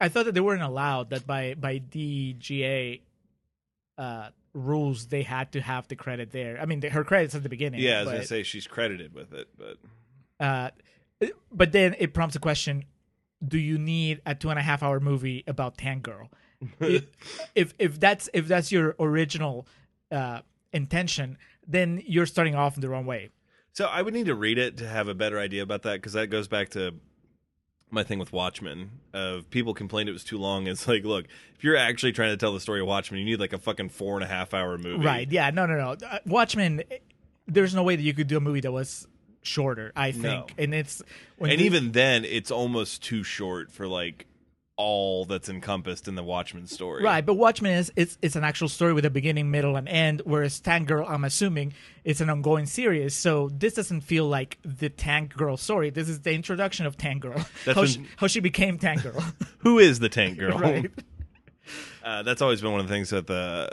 I 0.00 0.08
thought 0.08 0.24
that 0.24 0.34
they 0.34 0.40
weren't 0.40 0.62
allowed 0.62 1.10
that 1.10 1.26
by 1.26 1.54
by 1.54 1.78
DGA, 1.78 3.00
uh, 3.98 4.28
rules 4.54 5.06
they 5.06 5.22
had 5.22 5.52
to 5.52 5.60
have 5.60 5.88
the 5.88 5.96
credit 5.96 6.32
there. 6.32 6.58
I 6.60 6.66
mean, 6.66 6.80
the, 6.80 6.90
her 6.90 7.04
credits 7.04 7.34
at 7.34 7.42
the 7.42 7.48
beginning. 7.48 7.80
Yeah, 7.80 7.98
I 7.98 8.00
was 8.00 8.06
but, 8.06 8.12
gonna 8.12 8.26
say 8.26 8.42
she's 8.42 8.66
credited 8.66 9.14
with 9.14 9.32
it, 9.32 9.48
but 9.56 9.78
Uh, 10.40 10.70
but 11.52 11.72
then 11.72 11.94
it 11.98 12.14
prompts 12.14 12.36
a 12.36 12.40
question: 12.40 12.84
Do 13.46 13.58
you 13.58 13.78
need 13.78 14.20
a 14.26 14.34
two 14.34 14.50
and 14.50 14.58
a 14.58 14.62
half 14.62 14.82
hour 14.82 15.00
movie 15.00 15.44
about 15.46 15.78
Tank 15.78 16.02
Girl? 16.02 16.30
if, 16.80 17.06
if 17.54 17.74
if 17.78 18.00
that's 18.00 18.28
if 18.34 18.48
that's 18.48 18.72
your 18.72 18.96
original 18.98 19.66
uh, 20.10 20.40
intention, 20.72 21.38
then 21.66 22.02
you're 22.06 22.26
starting 22.26 22.54
off 22.54 22.76
in 22.76 22.80
the 22.80 22.88
wrong 22.88 23.06
way. 23.06 23.30
So 23.72 23.86
I 23.86 24.02
would 24.02 24.14
need 24.14 24.26
to 24.26 24.34
read 24.34 24.58
it 24.58 24.76
to 24.78 24.88
have 24.88 25.08
a 25.08 25.14
better 25.14 25.38
idea 25.38 25.62
about 25.62 25.82
that 25.82 25.94
because 25.94 26.12
that 26.14 26.28
goes 26.28 26.48
back 26.48 26.70
to 26.70 26.94
my 27.90 28.02
thing 28.04 28.18
with 28.18 28.32
Watchmen. 28.32 28.90
Of 29.12 29.50
people 29.50 29.74
complained 29.74 30.08
it 30.08 30.12
was 30.12 30.24
too 30.24 30.38
long. 30.38 30.66
It's 30.66 30.88
like, 30.88 31.04
look, 31.04 31.26
if 31.54 31.62
you're 31.64 31.76
actually 31.76 32.12
trying 32.12 32.30
to 32.30 32.36
tell 32.36 32.52
the 32.52 32.60
story 32.60 32.80
of 32.80 32.86
Watchmen, 32.86 33.20
you 33.20 33.26
need 33.26 33.40
like 33.40 33.52
a 33.52 33.58
fucking 33.58 33.90
four 33.90 34.14
and 34.16 34.24
a 34.24 34.26
half 34.26 34.54
hour 34.54 34.78
movie, 34.78 35.04
Right? 35.04 35.30
Yeah. 35.30 35.50
No. 35.50 35.66
No. 35.66 35.76
No. 35.76 36.06
Uh, 36.06 36.18
Watchmen. 36.26 36.82
There's 37.46 37.74
no 37.74 37.82
way 37.82 37.96
that 37.96 38.02
you 38.02 38.14
could 38.14 38.28
do 38.28 38.36
a 38.36 38.40
movie 38.40 38.60
that 38.60 38.72
was 38.72 39.06
shorter. 39.42 39.92
I 39.96 40.12
think, 40.12 40.22
No. 40.22 40.46
and 40.58 40.74
it's 40.74 41.02
when 41.36 41.50
And 41.50 41.60
you- 41.60 41.66
even 41.66 41.92
then, 41.92 42.24
it's 42.24 42.50
almost 42.50 43.02
too 43.02 43.22
short 43.24 43.70
for 43.72 43.86
like 43.88 44.26
all 44.84 45.24
that's 45.24 45.48
encompassed 45.48 46.08
in 46.08 46.14
the 46.16 46.22
Watchmen 46.24 46.66
story. 46.66 47.04
Right, 47.04 47.24
but 47.24 47.34
Watchmen 47.34 47.72
is 47.74 47.92
it's 47.94 48.18
it's 48.20 48.34
an 48.36 48.42
actual 48.44 48.68
story 48.68 48.92
with 48.92 49.04
a 49.04 49.10
beginning, 49.10 49.50
middle, 49.50 49.76
and 49.76 49.88
end. 49.88 50.22
Whereas 50.24 50.58
Tank 50.60 50.88
Girl, 50.88 51.06
I'm 51.08 51.24
assuming, 51.24 51.72
it's 52.04 52.20
an 52.20 52.28
ongoing 52.30 52.66
series. 52.66 53.14
So 53.14 53.48
this 53.52 53.74
doesn't 53.74 54.00
feel 54.00 54.26
like 54.26 54.58
the 54.64 54.88
Tank 54.88 55.34
Girl 55.36 55.56
story. 55.56 55.90
This 55.90 56.08
is 56.08 56.20
the 56.20 56.32
introduction 56.32 56.86
of 56.86 56.96
Tank 56.96 57.22
Girl, 57.22 57.34
That's 57.64 57.76
how 57.76 57.82
been- 57.82 57.86
she, 57.90 58.06
how 58.16 58.26
she 58.26 58.40
became 58.40 58.78
Tank 58.78 59.02
Girl. 59.04 59.24
Who 59.58 59.78
is 59.78 60.00
the 60.00 60.08
Tank 60.08 60.38
Girl? 60.38 60.58
right. 60.58 60.90
Uh, 62.04 62.22
that's 62.24 62.42
always 62.42 62.60
been 62.60 62.72
one 62.72 62.80
of 62.80 62.88
the 62.88 62.92
things 62.92 63.10
that 63.10 63.26
the 63.28 63.70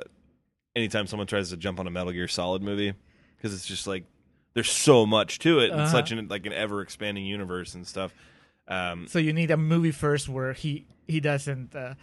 anytime 0.75 1.07
someone 1.07 1.25
tries 1.27 1.49
to 1.49 1.57
jump 1.57 1.79
on 1.79 1.87
a 1.87 1.91
Metal 1.91 2.11
Gear 2.13 2.27
Solid 2.27 2.61
movie 2.61 2.93
because 3.35 3.53
it's 3.53 3.65
just 3.65 3.87
like 3.87 4.05
there's 4.53 4.69
so 4.69 5.05
much 5.05 5.39
to 5.39 5.59
it 5.59 5.71
and 5.71 5.81
Uh-huh. 5.81 5.91
such 5.91 6.11
an 6.11 6.27
like 6.27 6.45
an 6.45 6.53
ever 6.53 6.81
expanding 6.81 7.25
universe 7.25 7.73
and 7.73 7.87
stuff. 7.87 8.13
Um, 8.69 9.07
So 9.07 9.19
you 9.19 9.33
need 9.33 9.51
a 9.51 9.57
movie 9.57 9.91
first 9.91 10.29
where 10.29 10.53
he 10.53 10.85
he 11.07 11.19
doesn't. 11.19 11.75
Uh, 11.75 11.95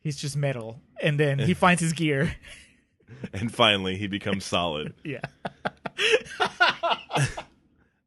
he's 0.00 0.16
just 0.16 0.36
metal, 0.36 0.80
and 1.02 1.18
then 1.18 1.38
he 1.38 1.52
finds 1.64 1.82
his 1.82 1.92
gear. 1.92 2.36
and 3.32 3.52
finally 3.52 3.96
he 3.96 4.06
becomes 4.06 4.44
solid. 4.44 4.94
Yeah. 5.04 5.20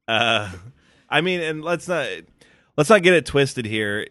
Uh, 0.07 0.51
I 1.09 1.21
mean, 1.21 1.41
and 1.41 1.63
let's 1.63 1.87
not 1.87 2.07
let's 2.77 2.89
not 2.89 3.01
get 3.03 3.13
it 3.13 3.25
twisted 3.25 3.65
here. 3.65 4.07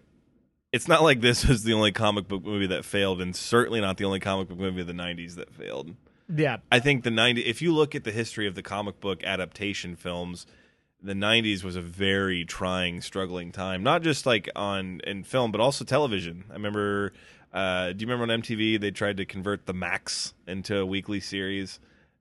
It's 0.72 0.88
not 0.88 1.02
like 1.02 1.20
this 1.20 1.46
was 1.46 1.62
the 1.62 1.72
only 1.72 1.92
comic 1.92 2.26
book 2.26 2.44
movie 2.44 2.66
that 2.68 2.84
failed, 2.84 3.20
and 3.20 3.34
certainly 3.34 3.80
not 3.80 3.96
the 3.96 4.04
only 4.04 4.20
comic 4.20 4.48
book 4.48 4.58
movie 4.58 4.80
of 4.80 4.86
the 4.86 4.92
'90s 4.92 5.36
that 5.36 5.52
failed. 5.54 5.94
Yeah. 6.34 6.58
I 6.72 6.80
think 6.80 7.04
the 7.04 7.10
'90s. 7.10 7.44
If 7.44 7.62
you 7.62 7.72
look 7.72 7.94
at 7.94 8.04
the 8.04 8.10
history 8.10 8.46
of 8.46 8.54
the 8.54 8.62
comic 8.62 9.00
book 9.00 9.22
adaptation 9.22 9.94
films, 9.94 10.46
the 11.04 11.12
'90s 11.12 11.62
was 11.62 11.76
a 11.76 11.80
very 11.82 12.44
trying, 12.44 13.00
struggling 13.00 13.52
time. 13.52 13.82
Not 13.82 14.02
just 14.02 14.26
like 14.26 14.48
on 14.56 15.00
in 15.04 15.24
film, 15.24 15.52
but 15.52 15.60
also 15.60 15.84
television. 15.84 16.44
I 16.50 16.54
remember. 16.54 17.12
Uh, 17.52 17.92
do 17.92 18.04
you 18.04 18.10
remember 18.10 18.32
on 18.32 18.42
MTV 18.42 18.80
they 18.80 18.90
tried 18.90 19.18
to 19.18 19.24
convert 19.24 19.66
the 19.66 19.72
Maxx 19.72 20.34
into 20.48 20.78
a 20.78 20.86
weekly 20.86 21.20
series? 21.20 21.78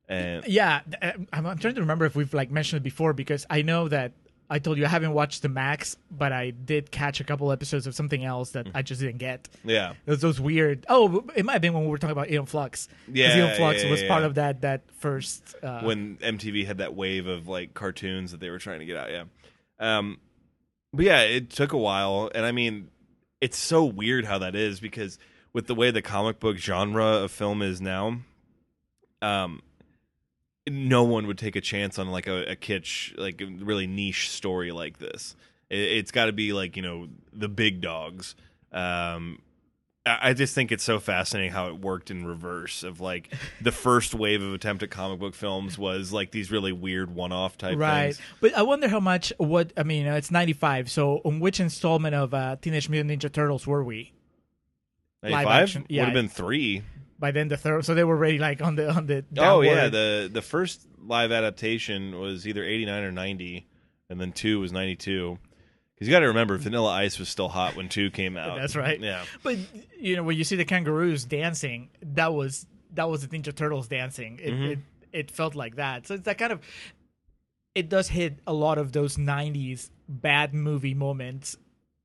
And 0.07 0.45
Yeah, 0.45 0.81
uh, 1.01 1.13
I'm, 1.31 1.45
I'm 1.47 1.57
trying 1.57 1.73
to 1.75 1.81
remember 1.81 2.05
if 2.05 2.15
we've 2.15 2.33
like 2.33 2.51
mentioned 2.51 2.81
it 2.81 2.83
before 2.83 3.13
because 3.13 3.45
I 3.49 3.63
know 3.63 3.87
that 3.87 4.11
I 4.53 4.59
told 4.59 4.77
you 4.77 4.85
I 4.85 4.87
haven't 4.87 5.13
watched 5.13 5.41
the 5.41 5.49
Maxx, 5.49 5.97
but 6.11 6.31
I 6.31 6.51
did 6.51 6.91
catch 6.91 7.19
a 7.19 7.23
couple 7.23 7.51
episodes 7.51 7.87
of 7.87 7.95
something 7.95 8.23
else 8.23 8.51
that 8.51 8.67
I 8.75 8.83
just 8.83 9.01
didn't 9.01 9.17
get. 9.17 9.49
yeah, 9.63 9.93
Those 10.05 10.21
those 10.21 10.39
weird. 10.39 10.85
Oh, 10.87 11.25
it 11.35 11.43
might 11.43 11.53
have 11.53 11.61
been 11.63 11.73
when 11.73 11.85
we 11.85 11.89
were 11.89 11.97
talking 11.97 12.11
about 12.11 12.29
Aeon 12.29 12.45
Flux. 12.45 12.87
Yeah, 13.11 13.35
Aeon 13.35 13.57
Flux 13.57 13.83
yeah, 13.83 13.89
was 13.89 14.03
yeah, 14.03 14.07
part 14.07 14.23
of 14.23 14.35
that 14.35 14.61
that 14.61 14.83
first. 14.99 15.55
Uh, 15.63 15.81
when 15.81 16.17
MTV 16.17 16.67
had 16.67 16.77
that 16.77 16.93
wave 16.93 17.25
of 17.25 17.47
like 17.47 17.73
cartoons 17.73 18.29
that 18.29 18.39
they 18.39 18.51
were 18.51 18.59
trying 18.59 18.79
to 18.79 18.85
get 18.85 18.95
out. 18.95 19.09
Yeah. 19.09 19.23
Um, 19.79 20.19
but 20.93 21.05
yeah, 21.05 21.21
it 21.21 21.49
took 21.49 21.73
a 21.73 21.77
while, 21.77 22.29
and 22.35 22.45
I 22.45 22.51
mean, 22.51 22.89
it's 23.41 23.57
so 23.57 23.83
weird 23.83 24.25
how 24.25 24.37
that 24.37 24.55
is 24.55 24.79
because 24.79 25.17
with 25.51 25.65
the 25.65 25.73
way 25.73 25.89
the 25.89 26.03
comic 26.03 26.39
book 26.39 26.57
genre 26.57 27.05
of 27.05 27.31
film 27.31 27.63
is 27.63 27.81
now, 27.81 28.19
um, 29.23 29.63
no 30.67 31.03
one 31.03 31.27
would 31.27 31.37
take 31.37 31.55
a 31.55 31.61
chance 31.61 31.99
on 31.99 32.11
like 32.11 32.27
a, 32.27 32.51
a 32.51 32.55
kitsch, 32.55 33.17
like 33.17 33.41
a 33.41 33.45
really 33.45 33.87
niche 33.87 34.29
story 34.29 34.71
like 34.71 34.99
this. 34.99 35.35
It, 35.69 35.79
it's 35.79 36.11
got 36.11 36.25
to 36.25 36.33
be 36.33 36.53
like 36.53 36.75
you 36.75 36.81
know 36.81 37.07
the 37.31 37.49
big 37.49 37.81
dogs. 37.81 38.35
Um, 38.71 39.39
I 40.05 40.29
I 40.29 40.33
just 40.33 40.55
think 40.55 40.71
it's 40.71 40.83
so 40.83 40.99
fascinating 40.99 41.51
how 41.51 41.67
it 41.67 41.79
worked 41.79 42.11
in 42.11 42.25
reverse 42.25 42.83
of 42.83 42.99
like 43.01 43.33
the 43.61 43.71
first 43.73 44.13
wave 44.13 44.41
of 44.41 44.53
attempt 44.53 44.83
at 44.83 44.91
comic 44.91 45.19
book 45.19 45.35
films 45.35 45.77
was 45.77 46.13
like 46.13 46.31
these 46.31 46.51
really 46.51 46.71
weird 46.71 47.13
one-off 47.13 47.57
type 47.57 47.77
right, 47.77 48.15
things. 48.15 48.21
but 48.39 48.53
I 48.55 48.61
wonder 48.61 48.87
how 48.87 48.99
much. 48.99 49.33
What 49.37 49.73
I 49.77 49.83
mean, 49.83 50.07
uh, 50.07 50.15
it's 50.15 50.31
95. 50.31 50.89
So 50.89 51.21
on 51.25 51.39
which 51.39 51.59
installment 51.59 52.15
of 52.15 52.33
uh, 52.33 52.55
Teenage 52.61 52.89
Mutant 52.89 53.21
Ninja 53.21 53.31
Turtles 53.31 53.67
were 53.67 53.83
we? 53.83 54.13
95 55.23 55.47
action, 55.47 55.85
would 55.89 55.99
have 55.99 56.13
been 56.13 56.27
three. 56.27 56.83
By 57.23 57.31
then 57.31 57.47
the 57.47 57.55
third, 57.55 57.85
so 57.85 57.93
they 57.95 58.03
were 58.03 58.17
already 58.17 58.37
like 58.37 58.61
on 58.61 58.75
the 58.75 58.91
on 58.91 59.05
the. 59.05 59.23
Oh 59.37 59.61
yeah, 59.61 59.87
the 59.87 60.29
the 60.29 60.41
first 60.41 60.85
live 60.99 61.31
adaptation 61.31 62.19
was 62.19 62.45
either 62.45 62.65
89 62.65 63.01
or 63.01 63.11
90 63.13 63.65
and 64.09 64.19
then 64.19 64.33
2 64.33 64.59
was 64.59 64.73
92. 64.73 65.39
Cuz 65.97 66.05
you 66.05 66.11
got 66.11 66.19
to 66.19 66.27
remember 66.27 66.57
Vanilla 66.57 66.91
Ice 66.91 67.17
was 67.17 67.29
still 67.29 67.47
hot 67.47 67.77
when 67.77 67.87
2 67.87 68.11
came 68.11 68.35
out. 68.35 68.57
That's 68.57 68.75
right. 68.75 68.99
Yeah. 68.99 69.23
But 69.41 69.57
you 69.97 70.17
know 70.17 70.23
when 70.23 70.37
you 70.37 70.43
see 70.43 70.57
the 70.57 70.65
kangaroos 70.65 71.23
dancing, 71.23 71.91
that 72.01 72.33
was 72.33 72.67
that 72.91 73.09
was 73.09 73.25
the 73.25 73.29
Ninja 73.39 73.55
Turtles 73.55 73.87
dancing. 73.87 74.39
It 74.43 74.51
Mm-hmm. 74.51 74.63
it, 74.71 74.79
it 75.13 75.31
felt 75.31 75.55
like 75.55 75.77
that. 75.77 76.05
So 76.07 76.15
it's 76.15 76.25
that 76.25 76.37
kind 76.37 76.51
of. 76.51 76.59
It 77.73 77.87
does 77.87 78.09
hit 78.09 78.39
a 78.45 78.53
lot 78.53 78.77
of 78.77 78.91
those 78.91 79.15
'90s 79.15 79.91
bad 80.09 80.53
movie 80.53 80.93
moments, 80.93 81.55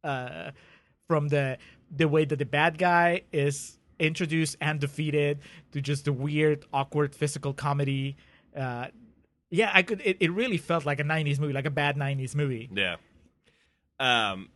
uh, 0.05 0.53
from 1.09 1.27
the 1.27 1.59
the 1.91 2.07
way 2.07 2.25
that 2.25 2.39
the 2.39 2.47
bad 2.47 2.79
guy 2.79 3.23
is 3.33 3.78
introduced 3.99 4.57
and 4.61 4.81
defeated 4.81 5.41
to 5.73 5.81
just 5.81 6.05
the 6.05 6.13
weird, 6.13 6.65
awkward 6.73 7.15
physical 7.15 7.53
comedy. 7.53 8.17
Uh, 8.57 8.87
yeah, 9.51 9.71
I 9.73 9.83
could. 9.83 10.01
It, 10.05 10.19
it 10.21 10.31
really 10.33 10.59
felt 10.59 10.85
like 10.85 11.01
a 11.01 11.05
'90s 11.05 11.39
movie, 11.39 11.53
like 11.53 11.67
a 11.67 11.71
bad 11.71 11.97
'90s 11.97 12.35
movie. 12.35 12.69
Yeah. 12.73 12.97
Um, 14.01 14.51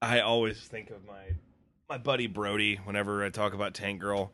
I 0.00 0.20
always 0.20 0.58
think 0.58 0.90
of 0.90 1.04
my 1.06 1.34
my 1.88 1.98
buddy 1.98 2.26
Brody 2.26 2.76
whenever 2.84 3.24
I 3.24 3.30
talk 3.30 3.54
about 3.54 3.74
Tank 3.74 4.00
Girl. 4.00 4.32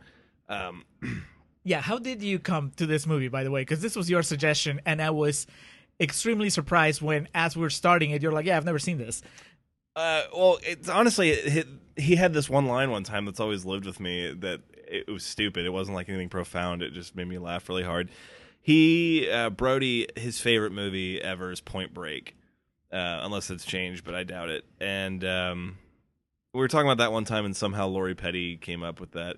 Um, 0.49 0.85
Yeah, 1.69 1.83
how 1.83 1.99
did 1.99 2.23
you 2.23 2.39
come 2.39 2.71
to 2.77 2.87
this 2.87 3.07
movie, 3.07 3.29
by 3.29 3.45
the 3.45 3.51
way? 3.51 3.61
Because 3.61 3.83
this 3.83 3.95
was 3.95 4.09
your 4.09 4.23
suggestion, 4.23 4.81
and 4.87 5.03
I 5.03 5.11
was 5.11 5.47
extremely 6.01 6.49
surprised 6.49 7.03
when, 7.03 7.29
as 7.35 7.59
we 7.59 7.67
are 7.67 7.69
starting 7.69 8.11
it, 8.11 8.23
you're 8.23 8.33
like, 8.33 8.47
"Yeah, 8.47 8.57
I've 8.57 8.65
never 8.65 8.79
seen 8.79 8.97
this." 8.97 9.21
Uh, 9.99 10.23
well, 10.35 10.59
it's 10.63 10.89
honestly 10.89 11.31
it, 11.31 11.67
he 11.97 12.17
had 12.17 12.33
this 12.33 12.49
one 12.49 12.67
line 12.67 12.91
one 12.91 13.05
time 13.05 13.25
that's 13.25 13.41
always 13.41 13.65
lived 13.65 13.85
with 13.85 14.01
me 14.01 14.33
that 14.33 14.61
it 14.87 15.09
was 15.09 15.25
stupid. 15.25 15.67
It 15.67 15.71
wasn't 15.71 15.97
like 15.97 16.09
anything 16.09 16.29
profound. 16.29 16.83
It 16.83 16.93
just 16.93 17.15
made 17.15 17.29
me 17.29 17.39
laugh 17.39 17.69
really 17.69 17.83
hard. 17.83 18.11
He 18.61 19.29
uh, 19.31 19.51
Brody, 19.51 20.09
his 20.17 20.41
favorite 20.41 20.73
movie 20.73 21.21
ever 21.21 21.51
is 21.51 21.61
Point 21.61 21.95
Break, 21.95 22.37
uh, 22.93 23.21
unless 23.23 23.51
it's 23.51 23.65
changed, 23.65 24.05
but 24.05 24.15
I 24.15 24.25
doubt 24.25 24.51
it. 24.51 24.65
And 24.81 25.25
um, 25.25 25.79
we 26.53 26.61
were 26.61 26.69
talking 26.69 26.87
about 26.87 26.99
that 26.99 27.13
one 27.13 27.25
time, 27.25 27.45
and 27.45 27.57
somehow 27.57 27.89
Lori 27.89 28.15
Petty 28.15 28.57
came 28.57 28.83
up 28.83 29.01
with 29.01 29.13
that. 29.13 29.37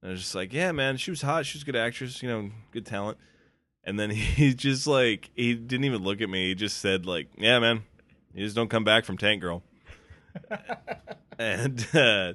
And 0.00 0.08
I 0.08 0.12
was 0.12 0.20
just 0.20 0.34
like, 0.34 0.52
yeah, 0.52 0.72
man, 0.72 0.96
she 0.96 1.10
was 1.10 1.22
hot. 1.22 1.46
She 1.46 1.56
was 1.56 1.62
a 1.62 1.66
good 1.66 1.76
actress, 1.76 2.22
you 2.22 2.28
know, 2.28 2.50
good 2.72 2.86
talent. 2.86 3.18
And 3.84 3.98
then 3.98 4.10
he 4.10 4.54
just 4.54 4.86
like 4.86 5.30
he 5.34 5.54
didn't 5.54 5.84
even 5.84 6.02
look 6.02 6.20
at 6.20 6.28
me. 6.28 6.48
He 6.48 6.54
just 6.54 6.78
said 6.78 7.06
like, 7.06 7.28
yeah, 7.36 7.58
man, 7.58 7.82
you 8.34 8.44
just 8.44 8.56
don't 8.56 8.70
come 8.70 8.84
back 8.84 9.04
from 9.04 9.16
Tank 9.16 9.40
Girl. 9.40 9.62
and 11.38 11.86
uh, 11.94 12.32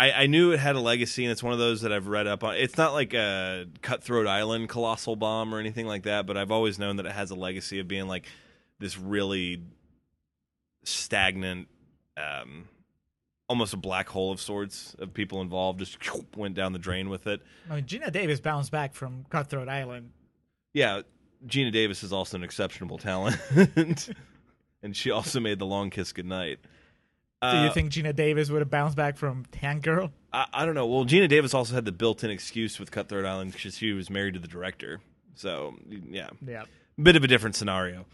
I, 0.00 0.12
I 0.12 0.26
knew 0.28 0.52
it 0.52 0.58
had 0.58 0.76
a 0.76 0.80
legacy, 0.80 1.24
and 1.24 1.32
it's 1.32 1.42
one 1.42 1.52
of 1.52 1.58
those 1.58 1.82
that 1.82 1.92
I've 1.92 2.06
read 2.06 2.26
up 2.26 2.42
on. 2.42 2.56
It's 2.56 2.78
not 2.78 2.94
like 2.94 3.12
a 3.12 3.66
Cutthroat 3.82 4.26
Island 4.26 4.70
colossal 4.70 5.14
bomb 5.14 5.54
or 5.54 5.58
anything 5.58 5.86
like 5.86 6.04
that, 6.04 6.26
but 6.26 6.38
I've 6.38 6.50
always 6.50 6.78
known 6.78 6.96
that 6.96 7.04
it 7.04 7.12
has 7.12 7.30
a 7.30 7.34
legacy 7.34 7.80
of 7.80 7.88
being 7.88 8.08
like 8.08 8.26
this 8.78 8.98
really 8.98 9.62
stagnant, 10.84 11.68
um, 12.16 12.66
almost 13.46 13.74
a 13.74 13.76
black 13.76 14.08
hole 14.08 14.32
of 14.32 14.40
sorts 14.40 14.94
of 14.98 15.12
people 15.12 15.42
involved. 15.42 15.80
Just 15.80 15.98
went 16.36 16.54
down 16.54 16.72
the 16.72 16.78
drain 16.78 17.10
with 17.10 17.26
it. 17.26 17.42
I 17.70 17.74
mean, 17.76 17.84
Geena 17.84 18.10
Davis 18.10 18.40
bounced 18.40 18.72
back 18.72 18.94
from 18.94 19.26
Cutthroat 19.28 19.68
Island. 19.68 20.12
Yeah, 20.72 21.02
Geena 21.46 21.72
Davis 21.72 22.02
is 22.02 22.12
also 22.12 22.38
an 22.38 22.42
exceptional 22.42 22.96
talent, 22.96 23.38
and 24.82 24.96
she 24.96 25.10
also 25.10 25.40
made 25.40 25.58
the 25.58 25.66
Long 25.66 25.90
Kiss 25.90 26.12
Goodnight. 26.12 26.60
Do 27.42 27.46
Uh, 27.48 27.64
you 27.64 27.72
think 27.72 27.90
Geena 27.90 28.14
Davis 28.14 28.50
would 28.50 28.60
have 28.60 28.68
bounced 28.70 28.96
back 28.96 29.16
from 29.16 29.46
Tank 29.50 29.82
Girl? 29.82 30.12
I, 30.32 30.46
I 30.52 30.66
don't 30.66 30.74
know. 30.74 30.86
Well, 30.86 31.06
Geena 31.06 31.26
Davis 31.28 31.54
also 31.54 31.74
had 31.74 31.86
the 31.86 31.92
built-in 31.92 32.30
excuse 32.30 32.78
with 32.78 32.90
Cutthroat 32.90 33.24
Island 33.24 33.52
because 33.52 33.78
she 33.78 33.92
was 33.92 34.10
married 34.10 34.34
to 34.34 34.40
the 34.40 34.48
director. 34.48 35.00
So 35.36 35.74
yeah, 35.88 36.28
Yeah. 36.46 36.64
bit 37.02 37.16
of 37.16 37.24
a 37.24 37.26
different 37.26 37.56
scenario. 37.56 38.04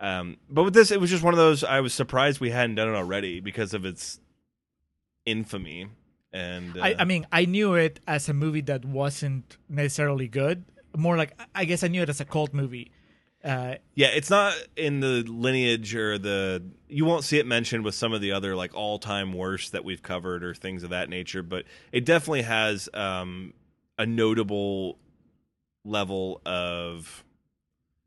Um, 0.00 0.38
but 0.50 0.64
with 0.64 0.74
this, 0.74 0.90
it 0.90 1.00
was 1.00 1.10
just 1.10 1.22
one 1.22 1.32
of 1.32 1.38
those. 1.38 1.62
I 1.62 1.78
was 1.80 1.94
surprised 1.94 2.40
we 2.40 2.50
hadn't 2.50 2.74
done 2.74 2.88
it 2.88 2.94
already 2.96 3.38
because 3.38 3.72
of 3.72 3.84
its 3.84 4.18
infamy. 5.24 5.86
And 6.32 6.76
uh, 6.76 6.82
I, 6.82 6.96
I 7.00 7.04
mean, 7.04 7.24
I 7.30 7.44
knew 7.44 7.74
it 7.74 8.00
as 8.08 8.28
a 8.28 8.34
movie 8.34 8.62
that 8.62 8.84
wasn't 8.84 9.58
necessarily 9.68 10.26
good. 10.26 10.64
More 10.96 11.16
like, 11.16 11.38
I 11.54 11.66
guess 11.66 11.84
I 11.84 11.88
knew 11.88 12.02
it 12.02 12.08
as 12.08 12.20
a 12.20 12.24
cult 12.24 12.52
movie. 12.52 12.90
Uh, 13.44 13.74
yeah, 13.94 14.08
it's 14.08 14.30
not 14.30 14.54
in 14.76 15.00
the 15.00 15.22
lineage 15.26 15.94
or 15.94 16.16
the. 16.18 16.62
You 16.88 17.04
won't 17.04 17.24
see 17.24 17.38
it 17.38 17.46
mentioned 17.46 17.84
with 17.84 17.94
some 17.94 18.12
of 18.12 18.20
the 18.20 18.32
other 18.32 18.54
like 18.54 18.74
all-time 18.74 19.32
worst 19.32 19.72
that 19.72 19.84
we've 19.84 20.02
covered 20.02 20.44
or 20.44 20.54
things 20.54 20.82
of 20.82 20.90
that 20.90 21.08
nature. 21.08 21.42
But 21.42 21.64
it 21.90 22.04
definitely 22.04 22.42
has 22.42 22.88
um, 22.94 23.54
a 23.98 24.06
notable 24.06 24.98
level 25.84 26.40
of 26.46 27.24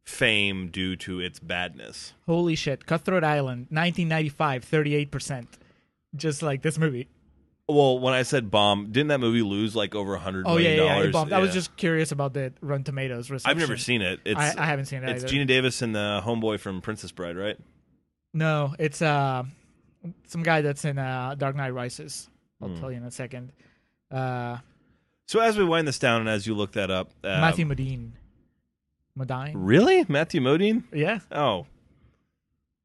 fame 0.06 0.70
due 0.70 0.96
to 0.96 1.20
its 1.20 1.40
badness. 1.40 2.14
holy 2.28 2.56
shit. 2.56 2.86
Cutthroat 2.86 3.24
Island, 3.24 3.68
1995, 3.72 4.64
38%. 4.64 5.48
Just 6.16 6.42
like 6.44 6.62
this 6.62 6.78
movie. 6.78 7.10
Well, 7.68 7.98
when 8.00 8.14
I 8.14 8.22
said 8.22 8.52
bomb, 8.52 8.92
didn't 8.92 9.08
that 9.08 9.20
movie 9.20 9.42
lose 9.42 9.76
like 9.76 9.96
over 9.96 10.14
a 10.14 10.20
hundred 10.20 10.46
Oh, 10.48 10.52
million 10.56 10.72
yeah, 10.72 10.78
yeah, 10.78 10.84
yeah. 10.84 10.94
dollars? 10.94 11.08
it 11.08 11.14
bombed. 11.14 11.34
I 11.34 11.40
was 11.40 11.52
just 11.54 11.76
curious 11.78 12.12
about 12.12 12.34
the 12.34 12.54
Rotten 12.62 12.84
Tomatoes 12.84 13.32
reception. 13.32 13.50
I've 13.50 13.58
never 13.60 13.76
seen 13.78 14.04
it. 14.04 14.20
It's 14.24 14.40
I, 14.40 14.54
I 14.58 14.66
haven't 14.66 14.86
seen 14.86 15.04
it 15.04 15.10
it's 15.10 15.24
either. 15.24 15.34
Geena 15.34 15.48
Davis 15.48 15.82
and 15.82 15.96
the 15.96 16.22
homeboy 16.24 16.60
from 16.60 16.82
Princess 16.82 17.12
Bride, 17.12 17.36
right? 17.36 17.58
No, 18.36 18.76
it's 18.78 19.02
uh, 19.02 19.44
some 20.28 20.44
guy 20.44 20.62
that's 20.62 20.86
in 20.86 21.00
uh, 21.00 21.34
Dark 21.36 21.56
Knight 21.56 21.72
Rises. 21.74 22.30
I'll 22.62 22.70
Hmm. 22.70 22.80
tell 22.80 22.92
you 22.92 22.98
in 22.98 23.04
a 23.04 23.12
second. 23.12 23.52
Uh, 24.12 24.58
So 25.26 25.40
as 25.40 25.58
we 25.58 25.64
wind 25.64 25.88
this 25.88 25.98
down 25.98 26.20
and 26.22 26.30
as 26.30 26.46
you 26.46 26.54
look 26.54 26.74
that 26.74 26.92
up, 26.92 27.10
uh, 27.24 27.42
Matthew 27.42 27.66
Modine. 27.66 28.12
Modine? 29.18 29.54
really 29.56 30.06
Matthew 30.08 30.40
Modine? 30.42 30.84
Yeah. 30.94 31.20
Oh, 31.32 31.66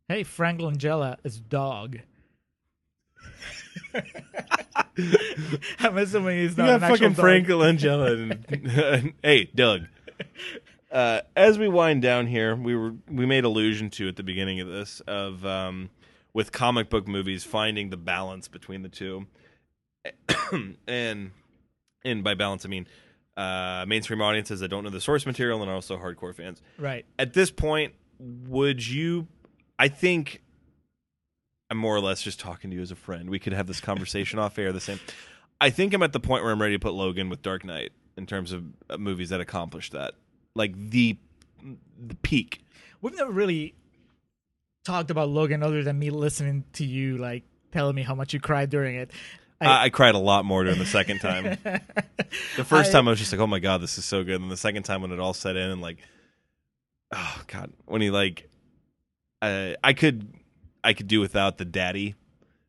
Hey, 0.09 0.23
Frank 0.25 0.59
Langella 0.61 1.19
is 1.23 1.39
dog. 1.39 1.99
I'm 5.79 5.99
assuming 5.99 6.39
he's 6.39 6.57
you 6.57 6.65
not 6.65 6.67
got 6.67 6.77
an 6.77 6.83
actual 6.85 6.97
fucking. 7.11 7.15
Frank 7.15 7.49
Langella. 7.49 8.11
And, 8.93 9.15
hey, 9.23 9.51
Doug. 9.55 9.83
Uh, 10.91 11.21
as 11.37 11.59
we 11.59 11.69
wind 11.69 12.03
down 12.03 12.27
here, 12.27 12.57
we 12.57 12.75
were 12.75 12.95
we 13.09 13.27
made 13.27 13.45
allusion 13.45 13.91
to 13.91 14.09
at 14.09 14.17
the 14.17 14.23
beginning 14.23 14.61
of 14.61 14.69
this 14.69 15.01
of 15.07 15.45
um, 15.47 15.91
with 16.33 16.53
comic 16.53 16.91
book 16.91 17.07
movies 17.07 17.45
finding 17.45 17.91
the 17.91 17.97
balance 17.97 18.49
between 18.49 18.83
the 18.83 18.89
two, 18.89 19.27
and 20.89 21.31
and 22.05 22.25
by 22.25 22.35
balance 22.35 22.67
I 22.67 22.69
mean 22.69 22.87
uh, 23.37 23.85
mainstream 23.87 24.21
audiences 24.21 24.61
that 24.61 24.69
don't 24.69 24.85
know 24.85 24.91
the 24.91 25.01
source 25.01 25.25
material 25.27 25.63
and 25.63 25.71
also 25.71 25.97
hardcore 25.97 26.35
fans. 26.35 26.61
Right. 26.79 27.07
At 27.19 27.33
this 27.33 27.51
point, 27.51 27.95
would 28.19 28.87
you? 28.87 29.29
I 29.79 29.89
think 29.89 30.43
I'm 31.71 31.79
more 31.79 31.95
or 31.95 32.01
less 32.01 32.23
just 32.23 32.41
talking 32.41 32.71
to 32.71 32.77
you 32.77 32.83
as 32.83 32.91
a 32.91 32.97
friend. 32.97 33.31
We 33.31 33.39
could 33.39 33.53
have 33.53 33.67
this 33.67 33.81
conversation 33.81 34.39
off 34.39 34.59
air. 34.59 34.73
The 34.73 34.81
same. 34.81 35.01
I 35.61 35.71
think 35.71 35.95
I'm 35.95 36.03
at 36.03 36.13
the 36.13 36.21
point 36.21 36.43
where 36.43 36.53
I'm 36.53 36.61
ready 36.61 36.75
to 36.75 36.79
put 36.81 36.95
Logan 36.95 37.29
with 37.29 37.43
Dark 37.43 37.65
Knight 37.65 37.93
in 38.17 38.27
terms 38.27 38.53
of 38.53 38.65
uh, 38.89 38.97
movies 38.99 39.29
that 39.29 39.41
accomplish 39.41 39.91
that, 39.91 40.15
like 40.55 40.75
the 40.77 41.17
the 41.99 42.15
peak. 42.17 42.65
We've 43.01 43.15
never 43.15 43.31
really 43.31 43.75
talked 44.85 45.11
about 45.11 45.29
Logan 45.29 45.63
other 45.63 45.83
than 45.83 45.99
me 45.99 46.11
listening 46.11 46.65
to 46.73 46.85
you 46.85 47.19
like 47.19 47.45
telling 47.73 47.95
me 47.95 48.03
how 48.03 48.15
much 48.15 48.33
you 48.35 48.41
cried 48.41 48.71
during 48.71 48.97
it. 48.97 49.11
I, 49.61 49.85
I 49.85 49.91
cried 49.91 50.15
a 50.15 50.19
lot 50.19 50.45
more 50.47 50.65
during 50.65 50.79
the 50.79 50.87
second 50.87 51.19
time. 51.21 51.59
the 52.57 52.65
first 52.65 52.91
I- 52.91 52.93
time 52.93 53.07
I 53.09 53.11
was 53.11 53.19
just 53.19 53.31
like, 53.33 53.41
"Oh 53.41 53.47
my 53.47 53.59
god, 53.59 53.83
this 53.83 53.99
is 53.99 54.05
so 54.05 54.25
good," 54.25 54.41
and 54.41 54.51
the 54.51 54.57
second 54.57 54.85
time 54.85 55.03
when 55.03 55.13
it 55.13 55.21
all 55.21 55.35
set 55.35 55.57
in 55.57 55.71
and 55.71 55.81
like, 55.83 55.99
oh 57.13 57.43
god, 57.47 57.73
when 57.87 58.01
he 58.01 58.11
like, 58.11 58.49
uh, 59.43 59.73
I 59.85 59.93
could, 59.93 60.33
I 60.83 60.93
could 60.93 61.09
do 61.09 61.21
without 61.21 61.59
the 61.59 61.65
daddy, 61.65 62.15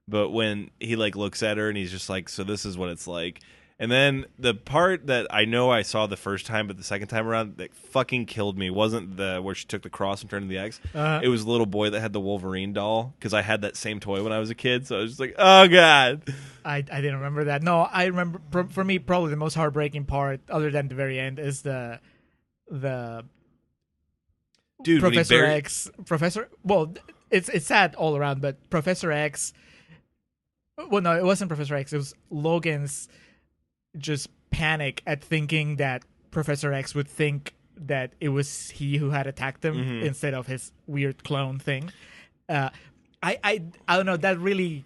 but 0.08 0.30
when 0.30 0.70
he 0.80 0.96
like 0.96 1.16
looks 1.16 1.42
at 1.44 1.58
her 1.58 1.70
and 1.70 1.78
he's 1.78 1.92
just 1.92 2.10
like, 2.10 2.30
"So 2.30 2.44
this 2.44 2.66
is 2.66 2.78
what 2.78 2.90
it's 2.90 3.08
like." 3.08 3.40
And 3.80 3.92
then 3.92 4.26
the 4.38 4.54
part 4.54 5.08
that 5.08 5.26
I 5.32 5.46
know 5.46 5.72
I 5.72 5.82
saw 5.82 6.06
the 6.06 6.16
first 6.16 6.46
time, 6.46 6.68
but 6.68 6.78
the 6.78 6.84
second 6.84 7.08
time 7.08 7.28
around 7.28 7.58
that 7.58 7.74
fucking 7.74 8.28
killed 8.28 8.56
me 8.56 8.70
wasn't 8.70 9.18
the 9.18 9.40
where 9.42 9.56
she 9.56 9.66
took 9.66 9.82
the 9.82 9.90
cross 9.90 10.22
and 10.22 10.30
turned 10.30 10.44
into 10.44 10.54
the 10.54 10.62
X. 10.62 10.80
Uh-huh. 10.94 11.22
It 11.24 11.30
was 11.30 11.46
the 11.46 11.50
little 11.50 11.66
boy 11.66 11.90
that 11.90 12.00
had 12.00 12.14
the 12.14 12.20
Wolverine 12.20 12.74
doll 12.74 13.16
because 13.18 13.34
I 13.34 13.42
had 13.42 13.62
that 13.64 13.76
same 13.76 14.00
toy 14.00 14.22
when 14.24 14.32
I 14.32 14.38
was 14.38 14.52
a 14.52 14.56
kid. 14.56 14.86
So 14.86 15.00
I 15.00 15.02
was 15.02 15.12
just 15.14 15.20
like, 15.20 15.34
oh 15.36 15.68
god. 15.68 16.22
I, 16.64 16.76
I 16.76 16.82
didn't 17.02 17.16
remember 17.16 17.46
that. 17.46 17.64
No, 17.64 17.80
I 17.82 18.06
remember 18.06 18.40
for, 18.52 18.66
for 18.66 18.84
me 18.84 19.00
probably 19.00 19.32
the 19.32 19.36
most 19.38 19.56
heartbreaking 19.56 20.06
part, 20.06 20.42
other 20.48 20.70
than 20.70 20.88
the 20.88 20.94
very 20.94 21.20
end, 21.20 21.40
is 21.40 21.64
the 21.64 22.00
the 22.70 23.26
Dude, 24.84 25.02
Professor 25.02 25.40
buried- 25.42 25.54
X. 25.58 25.90
Professor. 26.06 26.50
Well, 26.64 26.94
it's 27.32 27.50
it's 27.50 27.66
sad 27.66 27.96
all 27.96 28.16
around, 28.16 28.42
but 28.42 28.70
Professor 28.70 29.12
X. 29.12 29.54
Well, 30.90 31.02
no, 31.02 31.16
it 31.18 31.24
wasn't 31.24 31.50
Professor 31.50 31.76
X. 31.76 31.94
It 31.94 31.98
was 31.98 32.14
Logan's 32.30 33.08
just 33.98 34.30
panic 34.52 35.02
at 35.06 35.24
thinking 35.24 35.76
that 35.78 36.04
Professor 36.32 36.74
X 36.74 36.96
would 36.96 37.08
think 37.08 37.54
that 37.78 38.14
it 38.20 38.30
was 38.30 38.70
he 38.72 38.98
who 38.98 39.10
had 39.10 39.28
attacked 39.28 39.64
him 39.66 39.76
Mhm. 39.76 40.04
instead 40.04 40.34
of 40.34 40.48
his 40.48 40.72
weird 40.88 41.24
clone 41.24 41.60
thing. 41.60 41.92
Uh, 42.50 42.70
I 43.24 43.38
I 43.44 43.64
I 43.88 43.98
don't 43.98 44.06
know. 44.06 44.18
That 44.18 44.40
really. 44.40 44.84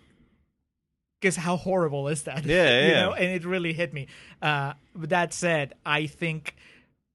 Because 1.22 1.38
how 1.38 1.56
horrible 1.56 2.08
is 2.10 2.24
that? 2.24 2.46
Yeah, 2.46 2.82
you 2.86 2.92
yeah. 2.92 3.02
know, 3.02 3.14
and 3.14 3.32
it 3.32 3.46
really 3.46 3.74
hit 3.74 3.94
me. 3.94 4.08
Uh, 4.42 4.74
but 4.94 5.10
that 5.10 5.34
said, 5.34 5.74
I 5.86 6.06
think 6.08 6.56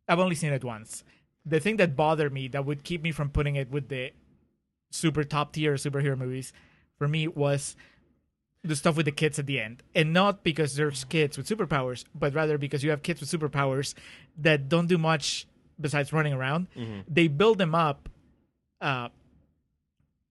I've 0.08 0.18
only 0.18 0.34
seen 0.34 0.52
it 0.52 0.64
once. 0.64 1.04
The 1.46 1.60
thing 1.60 1.76
that 1.76 1.94
bothered 1.96 2.32
me 2.32 2.48
that 2.48 2.64
would 2.64 2.82
keep 2.82 3.02
me 3.02 3.12
from 3.12 3.30
putting 3.30 3.56
it 3.56 3.70
with 3.70 3.88
the 3.88 4.10
super 4.90 5.24
top 5.24 5.52
tier 5.52 5.74
superhero 5.74 6.16
movies 6.18 6.52
for 6.98 7.08
me 7.08 7.28
was 7.28 7.76
the 8.62 8.76
stuff 8.76 8.96
with 8.96 9.06
the 9.06 9.12
kids 9.12 9.38
at 9.38 9.46
the 9.46 9.58
end. 9.58 9.82
And 9.94 10.12
not 10.12 10.42
because 10.44 10.76
there's 10.76 11.04
kids 11.04 11.38
with 11.38 11.48
superpowers, 11.48 12.04
but 12.14 12.34
rather 12.34 12.58
because 12.58 12.84
you 12.84 12.90
have 12.90 13.02
kids 13.02 13.20
with 13.20 13.30
superpowers 13.30 13.94
that 14.38 14.68
don't 14.68 14.86
do 14.86 14.98
much 14.98 15.46
besides 15.80 16.12
running 16.12 16.34
around. 16.34 16.66
They 17.08 17.28
build 17.28 17.56
them 17.58 17.74
up 17.74 18.08
uh, 18.80 19.08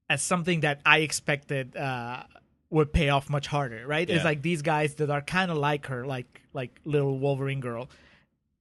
as 0.10 0.22
something 0.22 0.60
that 0.62 0.82
I 0.86 1.00
expected 1.00 1.76
uh, 1.76 2.24
would 2.70 2.94
pay 2.94 3.10
off 3.10 3.30
much 3.30 3.48
harder, 3.48 3.86
right? 3.88 4.08
Yeah. 4.08 4.18
It's 4.18 4.26
like 4.26 4.42
these 4.44 4.62
guys 4.62 4.96
that 4.96 5.10
are 5.10 5.22
kind 5.22 5.50
of 5.50 5.58
like 5.58 5.88
her, 5.88 6.06
like 6.06 6.42
like 6.54 6.80
little 6.86 7.18
Wolverine 7.18 7.60
girl, 7.62 7.90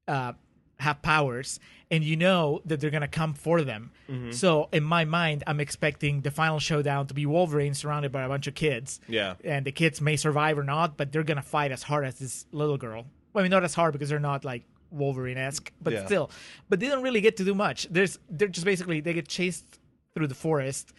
uh, 0.07 0.33
have 0.81 1.03
powers, 1.03 1.59
and 1.91 2.05
you 2.05 2.17
know 2.17 2.61
that 2.65 2.81
they're 2.81 2.91
gonna 2.91 3.09
come 3.09 3.35
for 3.35 3.63
them. 3.63 3.91
Mm-hmm. 4.09 4.31
So 4.33 4.69
in 4.73 4.85
my 4.85 5.05
mind, 5.05 5.43
I'm 5.47 5.59
expecting 5.61 6.21
the 6.21 6.31
final 6.31 6.59
showdown 6.61 7.07
to 7.09 7.15
be 7.15 7.27
Wolverine 7.27 7.75
surrounded 7.75 8.13
by 8.13 8.23
a 8.23 8.29
bunch 8.29 8.47
of 8.47 8.55
kids. 8.55 9.01
Yeah. 9.09 9.35
and 9.45 9.67
the 9.67 9.73
kids 9.73 10.01
may 10.01 10.17
survive 10.17 10.59
or 10.59 10.65
not, 10.65 10.97
but 10.97 11.11
they're 11.13 11.25
gonna 11.25 11.43
fight 11.43 11.73
as 11.73 11.83
hard 11.83 12.05
as 12.05 12.19
this 12.19 12.47
little 12.53 12.77
girl. 12.79 13.07
Well, 13.33 13.41
I 13.41 13.43
mean, 13.43 13.51
not 13.51 13.65
as 13.65 13.75
hard 13.75 13.93
because 13.93 14.09
they're 14.09 14.21
not 14.21 14.45
like 14.45 14.65
Wolverine 14.91 15.37
esque, 15.37 15.71
but 15.83 15.93
Yeah. 15.93 16.07
still. 16.07 16.31
But 16.69 16.81
they 16.81 16.87
don't 16.89 17.03
really 17.03 17.21
get 17.21 17.37
to 17.39 17.45
do 17.45 17.55
much. 17.55 17.87
There's 17.91 18.19
they're 18.31 18.49
just 18.49 18.65
basically 18.65 19.01
they 19.01 19.13
get 19.15 19.29
chased 19.29 19.79
through 20.15 20.29
the 20.29 20.35
forest, 20.35 20.93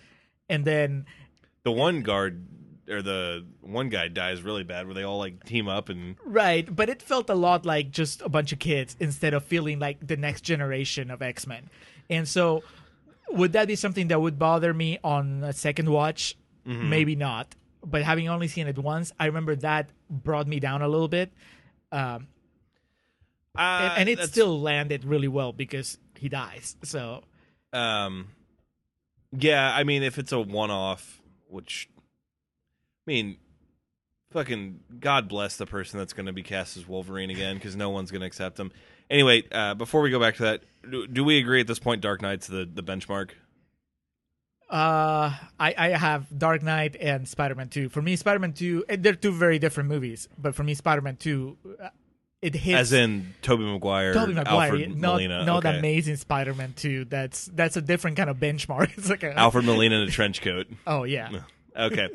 and 0.50 0.64
then 0.66 1.06
the 1.64 1.72
one 1.72 2.02
guard 2.02 2.46
or 2.90 3.02
the 3.02 3.46
one 3.62 3.90
guy 3.90 4.08
dies 4.08 4.42
really 4.42 4.64
bad 4.64 4.86
where 4.86 4.96
they 4.96 5.04
all 5.04 5.18
like 5.20 5.44
team 5.46 5.68
up 5.68 5.90
and 5.90 6.16
right. 6.26 6.74
But 6.74 6.90
it 6.90 7.02
felt 7.02 7.30
a 7.30 7.36
lot 7.36 7.66
like 7.66 7.92
just 7.92 8.22
a 8.22 8.30
bunch 8.30 8.52
of 8.52 8.60
kids 8.60 8.96
instead 9.00 9.34
of 9.34 9.44
feeling 9.44 9.80
like 9.80 10.06
the 10.06 10.18
next 10.18 10.42
generation 10.42 11.12
of 11.12 11.22
X 11.22 11.46
Men. 11.48 11.70
And 12.10 12.28
so, 12.28 12.64
would 13.30 13.54
that 13.54 13.68
be 13.68 13.76
something 13.76 14.08
that 14.08 14.20
would 14.20 14.40
bother 14.40 14.74
me 14.74 15.00
on 15.04 15.44
a 15.44 15.54
second 15.54 15.90
watch? 15.90 16.36
Mm-hmm. 16.68 16.90
Maybe 16.90 17.16
not. 17.16 17.56
But 17.86 18.02
having 18.04 18.28
only 18.28 18.48
seen 18.48 18.68
it 18.68 18.78
once, 18.78 19.12
I 19.20 19.28
remember 19.28 19.56
that 19.58 19.90
brought 20.10 20.48
me 20.48 20.60
down 20.60 20.82
a 20.82 20.88
little 20.88 21.08
bit. 21.08 21.32
Um, 21.92 22.28
uh, 23.58 23.62
and, 23.62 24.02
and 24.02 24.10
it 24.10 24.16
that's- 24.16 24.30
still 24.32 24.60
landed 24.60 25.06
really 25.06 25.28
well 25.28 25.54
because 25.54 25.98
he 26.18 26.30
dies. 26.30 26.76
So 26.84 27.24
um 27.72 28.30
yeah 29.32 29.72
i 29.76 29.84
mean 29.84 30.02
if 30.02 30.18
it's 30.18 30.32
a 30.32 30.40
one-off 30.40 31.22
which 31.48 31.88
mean 33.10 33.38
fucking 34.32 34.80
god 35.00 35.28
bless 35.28 35.58
the 35.58 35.66
person 35.66 35.98
that's 35.98 36.14
going 36.14 36.28
to 36.28 36.34
be 36.34 36.44
cast 36.44 36.78
as 36.78 36.88
wolverine 36.88 37.32
again 37.32 37.56
because 37.56 37.76
no 37.76 37.90
one's 37.90 38.12
going 38.12 38.22
to 38.22 38.28
accept 38.28 38.60
him 38.60 38.72
anyway 39.10 39.44
uh 39.52 39.74
before 39.74 40.02
we 40.02 40.12
go 40.12 40.20
back 40.20 40.36
to 40.36 40.44
that 40.44 40.62
do, 40.90 41.08
do 41.08 41.24
we 41.24 41.40
agree 41.40 41.60
at 41.60 41.68
this 41.68 41.80
point 41.80 42.00
dark 42.02 42.22
knight's 42.22 42.48
the 42.48 42.70
the 42.72 42.84
benchmark 42.84 43.32
uh, 44.70 45.34
I, 45.60 45.74
I 45.76 45.88
have 45.98 46.28
Dark 46.38 46.62
Knight 46.62 46.96
and 47.02 47.28
Spider 47.28 47.56
Man 47.56 47.70
2. 47.70 47.90
For 47.90 48.04
me, 48.04 48.16
Spider 48.16 48.38
Man 48.38 48.54
2, 48.54 48.86
they're 49.00 49.16
two 49.16 49.32
very 49.32 49.58
different 49.58 49.90
movies, 49.90 50.30
but 50.38 50.54
for 50.54 50.64
me, 50.64 50.76
Spider 50.76 51.02
Man 51.02 51.16
2, 51.16 51.58
uh, 51.82 51.90
it 52.44 52.54
hits. 52.54 52.78
as 52.78 52.94
in 52.94 53.34
tobey 53.42 53.64
maguire 53.64 54.14
Tobey 54.14 54.34
Maguire, 54.34 54.72
alfred 54.72 54.96
not, 54.96 55.14
molina 55.14 55.44
not 55.44 55.66
okay. 55.66 55.80
Amazing 55.80 56.18
Spider 56.18 56.54
Man 56.54 56.74
2. 56.78 57.06
That's 57.06 57.46
that's 57.48 57.78
a 57.78 57.82
different 57.82 58.16
kind 58.16 58.30
of 58.30 58.38
benchmark. 58.38 58.92
It's 58.98 59.10
like 59.10 59.24
a, 59.24 59.34
alfred 59.38 59.66
molina 59.66 59.96
in 59.96 60.08
a 60.08 60.12
trench 60.12 60.42
coat 60.42 60.68
Oh, 60.86 61.04
yeah. 61.04 61.42
okay 61.80 62.10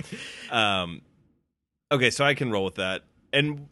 um 0.51 1.01
okay 1.91 2.11
so 2.11 2.24
i 2.24 2.35
can 2.35 2.51
roll 2.51 2.65
with 2.65 2.77
that 2.77 3.03
and 3.32 3.66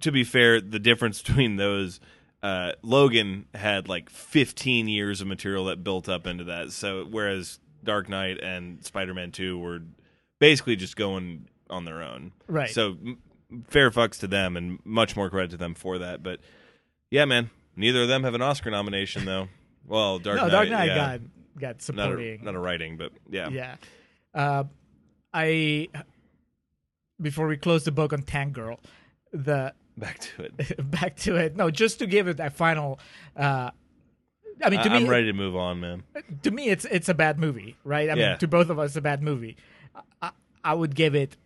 to 0.00 0.12
be 0.12 0.24
fair 0.24 0.60
the 0.60 0.78
difference 0.78 1.22
between 1.26 1.56
those 1.56 2.00
uh 2.42 2.72
logan 2.82 3.46
had 3.54 3.88
like 3.88 4.10
15 4.10 4.88
years 4.88 5.20
of 5.20 5.26
material 5.26 5.64
that 5.66 5.82
built 5.82 6.08
up 6.08 6.26
into 6.26 6.44
that 6.44 6.72
so 6.72 7.04
whereas 7.10 7.58
dark 7.82 8.08
knight 8.08 8.38
and 8.42 8.84
spider-man 8.84 9.32
2 9.32 9.58
were 9.58 9.80
basically 10.38 10.76
just 10.76 10.96
going 10.96 11.48
on 11.70 11.84
their 11.84 12.02
own 12.02 12.32
Right. 12.46 12.70
so 12.70 12.96
fair 13.68 13.90
fucks 13.90 14.18
to 14.20 14.26
them 14.26 14.56
and 14.56 14.78
much 14.84 15.16
more 15.16 15.30
credit 15.30 15.52
to 15.52 15.56
them 15.56 15.74
for 15.74 15.98
that 15.98 16.22
but 16.22 16.40
yeah 17.10 17.24
man 17.24 17.50
neither 17.74 18.02
of 18.02 18.08
them 18.08 18.22
have 18.24 18.34
an 18.34 18.42
oscar 18.42 18.70
nomination 18.70 19.24
though 19.24 19.48
well 19.86 20.18
dark 20.18 20.36
no, 20.36 20.42
knight 20.44 20.50
Dark 20.52 20.68
Knight 20.68 20.88
yeah. 20.88 20.94
got, 20.96 21.20
got 21.58 21.68
not 21.68 21.82
supporting. 21.82 22.40
a, 22.40 22.44
not 22.44 22.54
a 22.54 22.58
writing 22.58 22.96
but 22.96 23.12
yeah 23.30 23.48
yeah. 23.48 23.76
Uh, 24.34 24.64
I, 25.36 25.88
before 27.20 27.46
we 27.46 27.56
close 27.56 27.84
the 27.84 27.92
book 27.92 28.12
on 28.12 28.22
Tank 28.22 28.54
Girl, 28.54 28.80
the 29.32 29.74
back 29.98 30.18
to 30.20 30.42
it 30.44 30.90
back 30.90 31.16
to 31.16 31.36
it. 31.36 31.56
No, 31.56 31.70
just 31.70 31.98
to 32.00 32.06
give 32.06 32.28
it 32.28 32.40
a 32.40 32.50
final. 32.50 32.98
Uh, 33.36 33.70
I 34.64 34.70
mean, 34.70 34.80
to 34.82 34.90
I- 34.90 34.98
me, 34.98 35.04
i'm 35.04 35.10
ready 35.10 35.26
to 35.26 35.32
move 35.34 35.54
on 35.54 35.80
man 35.80 36.02
to 36.42 36.50
me, 36.50 36.68
it's 36.70 36.84
it's 36.86 37.08
a 37.10 37.14
bad 37.14 37.38
movie, 37.38 37.76
right? 37.84 38.08
I 38.08 38.14
Yeah. 38.14 38.28
mean, 38.30 38.38
to 38.38 38.48
both 38.48 38.70
of 38.70 38.78
us, 38.78 38.96
a 38.96 39.00
bad 39.02 39.22
movie. 39.22 39.56
I, 40.22 40.30
I 40.64 40.74
would 40.74 40.94
give 40.94 41.14
it 41.14 41.36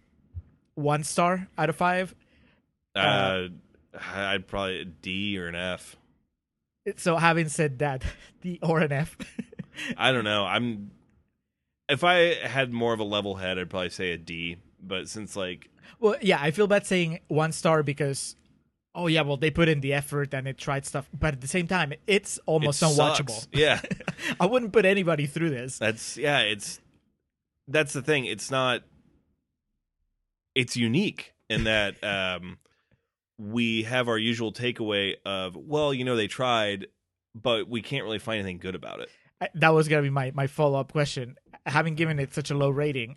one 0.74 1.02
star 1.04 1.48
out 1.58 1.68
of 1.68 1.76
five. 1.76 2.14
Uh, 2.94 3.48
I'd 4.14 4.46
probably 4.46 4.80
a 4.80 4.84
D 4.84 5.38
or 5.38 5.48
an 5.48 5.54
F. 5.56 5.96
So, 6.96 7.16
having 7.16 7.48
said 7.48 7.80
that, 7.80 8.04
the 8.42 8.58
or 8.62 8.80
an 8.80 8.92
F. 8.92 9.16
I 9.96 10.12
don't 10.12 10.24
know. 10.24 10.44
I'm 10.44 10.90
if 11.90 12.04
I 12.04 12.34
had 12.34 12.72
more 12.72 12.92
of 12.92 13.00
a 13.00 13.04
level 13.04 13.36
head, 13.36 13.58
I'd 13.58 13.70
probably 13.70 13.90
say 13.90 14.12
a 14.12 14.18
D. 14.18 14.56
But 14.82 15.08
since 15.08 15.36
like 15.36 15.68
well, 15.98 16.16
yeah, 16.20 16.38
I 16.40 16.50
feel 16.50 16.66
bad 16.66 16.86
saying 16.86 17.20
one 17.28 17.52
star 17.52 17.82
because, 17.82 18.36
oh 18.94 19.06
yeah, 19.06 19.22
well 19.22 19.36
they 19.36 19.50
put 19.50 19.68
in 19.68 19.80
the 19.80 19.92
effort 19.92 20.32
and 20.32 20.48
it 20.48 20.56
tried 20.56 20.86
stuff, 20.86 21.08
but 21.18 21.34
at 21.34 21.40
the 21.40 21.48
same 21.48 21.66
time, 21.66 21.92
it's 22.06 22.38
it 22.38 22.42
almost 22.46 22.80
sucks. 22.80 22.96
unwatchable. 22.96 23.46
Yeah, 23.52 23.80
I 24.40 24.46
wouldn't 24.46 24.72
put 24.72 24.84
anybody 24.84 25.26
through 25.26 25.50
this. 25.50 25.78
that's 25.78 26.16
yeah. 26.16 26.40
It's 26.40 26.80
that's 27.68 27.92
the 27.92 28.02
thing. 28.02 28.24
It's 28.24 28.50
not. 28.50 28.82
It's 30.54 30.76
unique 30.76 31.34
in 31.48 31.64
that 31.64 32.02
um, 32.04 32.58
we 33.38 33.82
have 33.82 34.08
our 34.08 34.18
usual 34.18 34.52
takeaway 34.52 35.14
of 35.24 35.56
well, 35.56 35.92
you 35.92 36.04
know, 36.04 36.16
they 36.16 36.26
tried, 36.26 36.86
but 37.34 37.68
we 37.68 37.82
can't 37.82 38.04
really 38.04 38.18
find 38.18 38.40
anything 38.40 38.58
good 38.58 38.74
about 38.74 39.00
it. 39.00 39.10
That 39.54 39.70
was 39.70 39.88
gonna 39.88 40.02
be 40.02 40.10
my 40.10 40.32
my 40.34 40.46
follow 40.46 40.78
up 40.78 40.92
question. 40.92 41.36
Having 41.66 41.94
given 41.94 42.18
it 42.18 42.34
such 42.34 42.50
a 42.50 42.54
low 42.54 42.70
rating, 42.70 43.16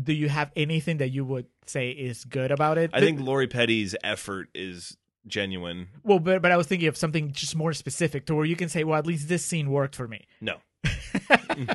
do 0.00 0.12
you 0.12 0.28
have 0.28 0.50
anything 0.56 0.98
that 0.98 1.10
you 1.10 1.24
would 1.24 1.46
say 1.66 1.90
is 1.90 2.24
good 2.24 2.50
about 2.50 2.78
it? 2.78 2.90
I 2.92 3.00
think 3.00 3.20
Lori 3.20 3.46
Petty's 3.46 3.94
effort 4.02 4.48
is 4.54 4.96
genuine. 5.26 5.88
Well, 6.02 6.18
but 6.18 6.42
but 6.42 6.52
I 6.52 6.56
was 6.56 6.66
thinking 6.66 6.88
of 6.88 6.96
something 6.96 7.32
just 7.32 7.56
more 7.56 7.72
specific 7.72 8.26
to 8.26 8.34
where 8.34 8.44
you 8.44 8.56
can 8.56 8.68
say, 8.68 8.84
well, 8.84 8.98
at 8.98 9.06
least 9.06 9.28
this 9.28 9.44
scene 9.44 9.70
worked 9.70 9.96
for 9.96 10.08
me. 10.08 10.26
No. 10.40 10.56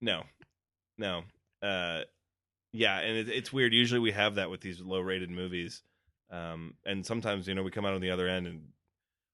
no. 0.00 0.22
No. 0.98 1.22
Uh 1.62 2.02
yeah, 2.72 3.00
and 3.00 3.16
it, 3.16 3.28
it's 3.28 3.52
weird. 3.52 3.74
Usually 3.74 4.00
we 4.00 4.12
have 4.12 4.36
that 4.36 4.48
with 4.48 4.60
these 4.60 4.80
low-rated 4.80 5.30
movies. 5.30 5.82
Um 6.30 6.74
and 6.84 7.04
sometimes, 7.04 7.48
you 7.48 7.54
know, 7.54 7.62
we 7.62 7.70
come 7.70 7.84
out 7.84 7.94
on 7.94 8.00
the 8.00 8.10
other 8.10 8.28
end 8.28 8.46
and 8.46 8.62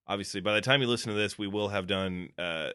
obviously 0.06 0.40
by 0.40 0.54
the 0.54 0.60
time 0.60 0.80
you 0.80 0.88
listen 0.88 1.12
to 1.12 1.18
this, 1.18 1.38
we 1.38 1.46
will 1.46 1.68
have 1.68 1.86
done 1.86 2.30
uh 2.38 2.70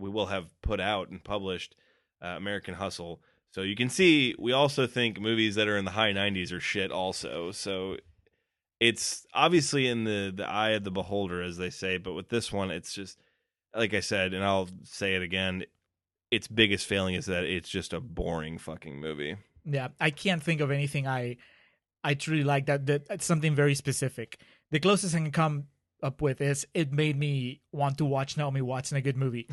we 0.00 0.10
will 0.10 0.26
have 0.26 0.46
put 0.62 0.80
out 0.80 1.10
and 1.10 1.22
published 1.22 1.76
uh, 2.22 2.28
American 2.28 2.74
Hustle. 2.74 3.20
So 3.52 3.62
you 3.62 3.76
can 3.76 3.90
see 3.90 4.34
we 4.38 4.52
also 4.52 4.86
think 4.86 5.20
movies 5.20 5.56
that 5.56 5.68
are 5.68 5.76
in 5.76 5.84
the 5.84 5.90
high 5.92 6.12
90s 6.12 6.52
are 6.52 6.60
shit 6.60 6.90
also. 6.90 7.50
So 7.50 7.96
it's 8.78 9.26
obviously 9.34 9.86
in 9.86 10.04
the 10.04 10.32
the 10.34 10.48
eye 10.48 10.70
of 10.70 10.84
the 10.84 10.90
beholder 10.90 11.42
as 11.42 11.56
they 11.56 11.70
say, 11.70 11.98
but 11.98 12.14
with 12.14 12.28
this 12.28 12.52
one 12.52 12.70
it's 12.70 12.92
just 12.92 13.18
like 13.74 13.94
I 13.94 14.00
said 14.00 14.34
and 14.34 14.44
I'll 14.44 14.68
say 14.84 15.14
it 15.14 15.22
again, 15.22 15.64
its 16.30 16.46
biggest 16.48 16.86
failing 16.86 17.14
is 17.14 17.26
that 17.26 17.44
it's 17.44 17.68
just 17.68 17.92
a 17.92 18.00
boring 18.00 18.58
fucking 18.58 19.00
movie. 19.00 19.36
Yeah, 19.64 19.88
I 20.00 20.10
can't 20.10 20.42
think 20.42 20.60
of 20.60 20.70
anything 20.70 21.06
I 21.06 21.36
I 22.02 22.14
truly 22.14 22.44
like 22.44 22.66
that. 22.66 22.86
That 22.86 23.22
something 23.22 23.54
very 23.54 23.74
specific. 23.74 24.40
The 24.70 24.80
closest 24.80 25.14
I 25.14 25.18
can 25.18 25.32
come 25.32 25.64
up 26.02 26.22
with 26.22 26.40
is 26.40 26.66
it 26.74 26.92
made 26.92 27.18
me 27.18 27.60
want 27.72 27.98
to 27.98 28.04
watch 28.04 28.36
Naomi 28.36 28.62
Watts 28.62 28.90
in 28.92 28.96
a 28.96 29.02
good 29.02 29.16
movie. 29.16 29.48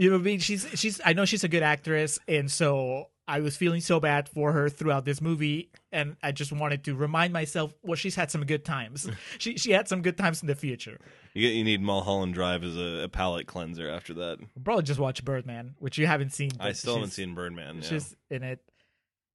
You 0.00 0.08
know 0.08 0.16
what 0.16 0.22
I 0.22 0.24
mean? 0.24 0.38
She's 0.38 0.66
she's 0.76 0.98
I 1.04 1.12
know 1.12 1.26
she's 1.26 1.44
a 1.44 1.48
good 1.48 1.62
actress, 1.62 2.18
and 2.26 2.50
so 2.50 3.08
I 3.28 3.40
was 3.40 3.54
feeling 3.54 3.82
so 3.82 4.00
bad 4.00 4.30
for 4.30 4.50
her 4.52 4.70
throughout 4.70 5.04
this 5.04 5.20
movie, 5.20 5.68
and 5.92 6.16
I 6.22 6.32
just 6.32 6.52
wanted 6.52 6.84
to 6.84 6.94
remind 6.94 7.34
myself, 7.34 7.74
well, 7.82 7.96
she's 7.96 8.14
had 8.14 8.30
some 8.30 8.46
good 8.46 8.64
times. 8.64 9.10
she 9.38 9.58
she 9.58 9.72
had 9.72 9.88
some 9.88 10.00
good 10.00 10.16
times 10.16 10.40
in 10.40 10.48
the 10.48 10.54
future. 10.54 10.98
You 11.34 11.48
you 11.48 11.64
need 11.64 11.82
Mulholland 11.82 12.32
Drive 12.32 12.64
as 12.64 12.78
a, 12.78 13.02
a 13.02 13.08
palate 13.10 13.46
cleanser 13.46 13.90
after 13.90 14.14
that. 14.14 14.38
We'll 14.38 14.64
probably 14.64 14.84
just 14.84 14.98
watch 14.98 15.22
Birdman, 15.22 15.74
which 15.80 15.98
you 15.98 16.06
haven't 16.06 16.32
seen. 16.32 16.52
I 16.58 16.72
still 16.72 16.94
haven't 16.94 17.10
seen 17.10 17.34
Birdman. 17.34 17.76
Yeah. 17.76 17.82
She's 17.82 18.16
in 18.30 18.42
it. 18.42 18.60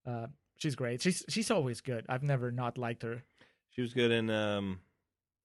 Uh, 0.04 0.28
she's 0.58 0.74
great. 0.74 1.00
She's 1.00 1.24
she's 1.30 1.52
always 1.52 1.82
good. 1.82 2.08
I've 2.10 2.24
never 2.24 2.52
not 2.52 2.80
liked 2.80 3.04
her. 3.04 3.22
She 3.70 3.84
was 3.84 3.94
good 3.94 4.10
in 4.10 4.32
um 4.32 4.80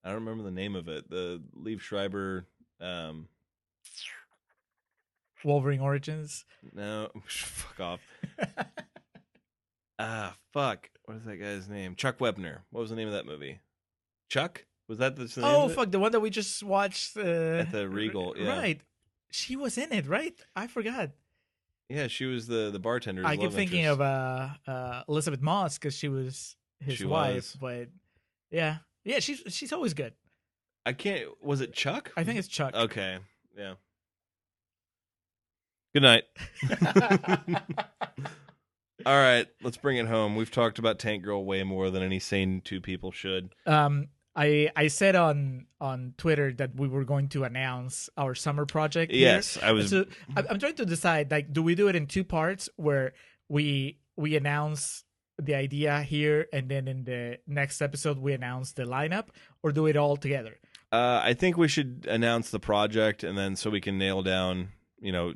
I 0.02 0.08
don't 0.08 0.24
remember 0.24 0.44
the 0.44 0.50
name 0.50 0.76
of 0.76 0.88
it. 0.88 1.10
The 1.10 1.42
Liev 1.62 1.80
Schreiber 1.80 2.46
um 2.80 3.28
Wolverine 5.44 5.80
Origins. 5.80 6.44
no 6.74 7.10
fuck 7.26 7.80
off. 7.80 8.00
ah 9.98 10.34
fuck. 10.52 10.90
What 11.04 11.16
is 11.16 11.24
that 11.24 11.36
guy's 11.36 11.68
name? 11.68 11.94
Chuck 11.96 12.18
Wepner. 12.18 12.58
What 12.70 12.80
was 12.80 12.90
the 12.90 12.96
name 12.96 13.08
of 13.08 13.14
that 13.14 13.26
movie? 13.26 13.60
Chuck? 14.28 14.64
Was 14.88 14.98
that 14.98 15.16
the 15.16 15.22
name 15.24 15.30
Oh 15.44 15.68
fuck, 15.68 15.90
the 15.90 15.98
one 15.98 16.12
that 16.12 16.20
we 16.20 16.30
just 16.30 16.62
watched 16.62 17.16
uh, 17.16 17.20
At 17.20 17.72
the 17.72 17.88
Regal, 17.88 18.34
yeah. 18.36 18.58
Right. 18.58 18.80
She 19.30 19.56
was 19.56 19.78
in 19.78 19.92
it, 19.92 20.06
right? 20.08 20.34
I 20.56 20.66
forgot. 20.66 21.10
Yeah, 21.88 22.06
she 22.06 22.24
was 22.26 22.46
the 22.46 22.70
the 22.70 22.78
bartender. 22.78 23.24
I 23.26 23.36
keep 23.36 23.52
thinking 23.52 23.86
of 23.86 24.00
uh, 24.00 24.48
uh, 24.66 25.02
Elisabeth 25.08 25.40
Moss 25.40 25.78
because 25.78 25.94
she 25.96 26.08
was 26.08 26.56
his 26.80 26.98
She 26.98 27.04
wife, 27.04 27.34
was. 27.34 27.56
but 27.60 27.88
yeah, 28.50 28.78
yeah, 29.04 29.18
she's 29.18 29.42
she's 29.48 29.72
always 29.72 29.94
good. 29.94 30.12
I 30.86 30.92
can't 30.92 31.28
was 31.42 31.60
it 31.60 31.72
Chuck? 31.72 32.12
I 32.16 32.24
think 32.24 32.38
it's 32.38 32.48
Chuck. 32.48 32.74
Okay. 32.74 33.18
Yeah. 33.58 33.74
Good 35.92 36.02
night. 36.02 36.24
All 39.06 39.16
right, 39.16 39.46
let's 39.62 39.76
bring 39.78 39.96
it 39.96 40.06
home. 40.06 40.36
We've 40.36 40.50
talked 40.50 40.78
about 40.78 40.98
Tank 40.98 41.22
Girl 41.24 41.44
way 41.44 41.62
more 41.62 41.90
than 41.90 42.02
any 42.02 42.18
sane 42.18 42.60
two 42.62 42.80
people 42.80 43.12
should. 43.12 43.54
um, 43.66 44.08
I 44.36 44.70
I 44.76 44.86
said 44.86 45.16
on 45.16 45.66
on 45.80 46.14
Twitter 46.16 46.52
that 46.52 46.76
we 46.76 46.86
were 46.86 47.04
going 47.04 47.28
to 47.30 47.42
announce 47.42 48.08
our 48.16 48.34
summer 48.34 48.64
project. 48.64 49.10
here. 49.10 49.22
Yes, 49.22 49.58
I 49.60 49.72
was. 49.72 49.90
So 49.90 50.04
I'm 50.36 50.46
I'm 50.48 50.58
trying 50.58 50.76
to 50.76 50.86
decide 50.86 51.30
like, 51.30 51.52
do 51.52 51.62
we 51.62 51.74
do 51.74 51.88
it 51.88 51.96
in 51.96 52.06
two 52.06 52.22
parts 52.22 52.68
where 52.76 53.12
we 53.48 53.98
we 54.16 54.36
announce 54.36 55.02
the 55.42 55.54
idea 55.54 56.02
here 56.02 56.46
and 56.52 56.68
then 56.68 56.86
in 56.86 57.04
the 57.04 57.38
next 57.46 57.80
episode 57.82 58.18
we 58.18 58.32
announce 58.32 58.72
the 58.72 58.84
lineup, 58.84 59.28
or 59.64 59.72
do 59.72 59.86
it 59.86 59.96
all 59.96 60.16
together? 60.16 60.58
Uh, 60.92 61.20
I 61.24 61.34
think 61.34 61.56
we 61.56 61.66
should 61.68 62.06
announce 62.08 62.50
the 62.50 62.60
project, 62.60 63.24
and 63.24 63.36
then 63.36 63.56
so 63.56 63.70
we 63.70 63.80
can 63.80 63.98
nail 63.98 64.22
down, 64.22 64.68
you 65.00 65.10
know, 65.12 65.34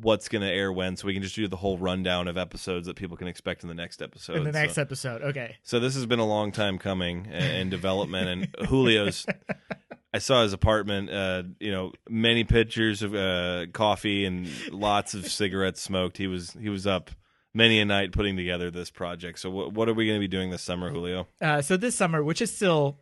what's 0.00 0.28
going 0.28 0.42
to 0.42 0.48
air 0.50 0.72
when, 0.72 0.96
so 0.96 1.06
we 1.06 1.12
can 1.14 1.22
just 1.22 1.34
do 1.34 1.46
the 1.48 1.56
whole 1.56 1.76
rundown 1.78 2.28
of 2.28 2.36
episodes 2.38 2.86
that 2.86 2.96
people 2.96 3.16
can 3.16 3.28
expect 3.28 3.62
in 3.62 3.68
the 3.68 3.74
next 3.74 4.00
episode. 4.02 4.36
in 4.36 4.44
the 4.44 4.52
next 4.52 4.74
So, 4.74 4.82
episode, 4.82 5.22
okay. 5.22 5.56
so 5.62 5.78
this 5.80 5.94
has 5.94 6.06
been 6.06 6.18
a 6.20 6.26
long 6.26 6.52
time 6.52 6.78
coming 6.78 7.26
in, 7.26 7.32
in 7.32 7.70
development, 7.70 8.28
and 8.28 8.68
Julio's. 8.68 9.26
I 10.12 10.18
saw 10.18 10.42
his 10.42 10.52
apartment. 10.52 11.10
Uh, 11.10 11.42
you 11.60 11.70
know, 11.70 11.92
many 12.08 12.42
pictures 12.44 13.02
of 13.02 13.14
uh, 13.14 13.66
coffee 13.72 14.24
and 14.24 14.48
lots 14.72 15.14
of 15.14 15.26
cigarettes 15.30 15.80
smoked. 15.80 16.16
He 16.16 16.26
was 16.26 16.50
he 16.60 16.68
was 16.68 16.86
up 16.86 17.10
many 17.54 17.78
a 17.80 17.84
night 17.84 18.10
putting 18.12 18.36
together 18.36 18.70
this 18.72 18.90
project. 18.90 19.38
So 19.38 19.50
what 19.50 19.72
what 19.72 19.88
are 19.88 19.94
we 19.94 20.06
going 20.06 20.18
to 20.18 20.24
be 20.24 20.28
doing 20.28 20.50
this 20.50 20.62
summer, 20.62 20.90
Julio? 20.90 21.28
Uh, 21.40 21.62
so 21.62 21.76
this 21.76 21.94
summer, 21.94 22.24
which 22.24 22.42
is 22.42 22.52
still 22.54 22.98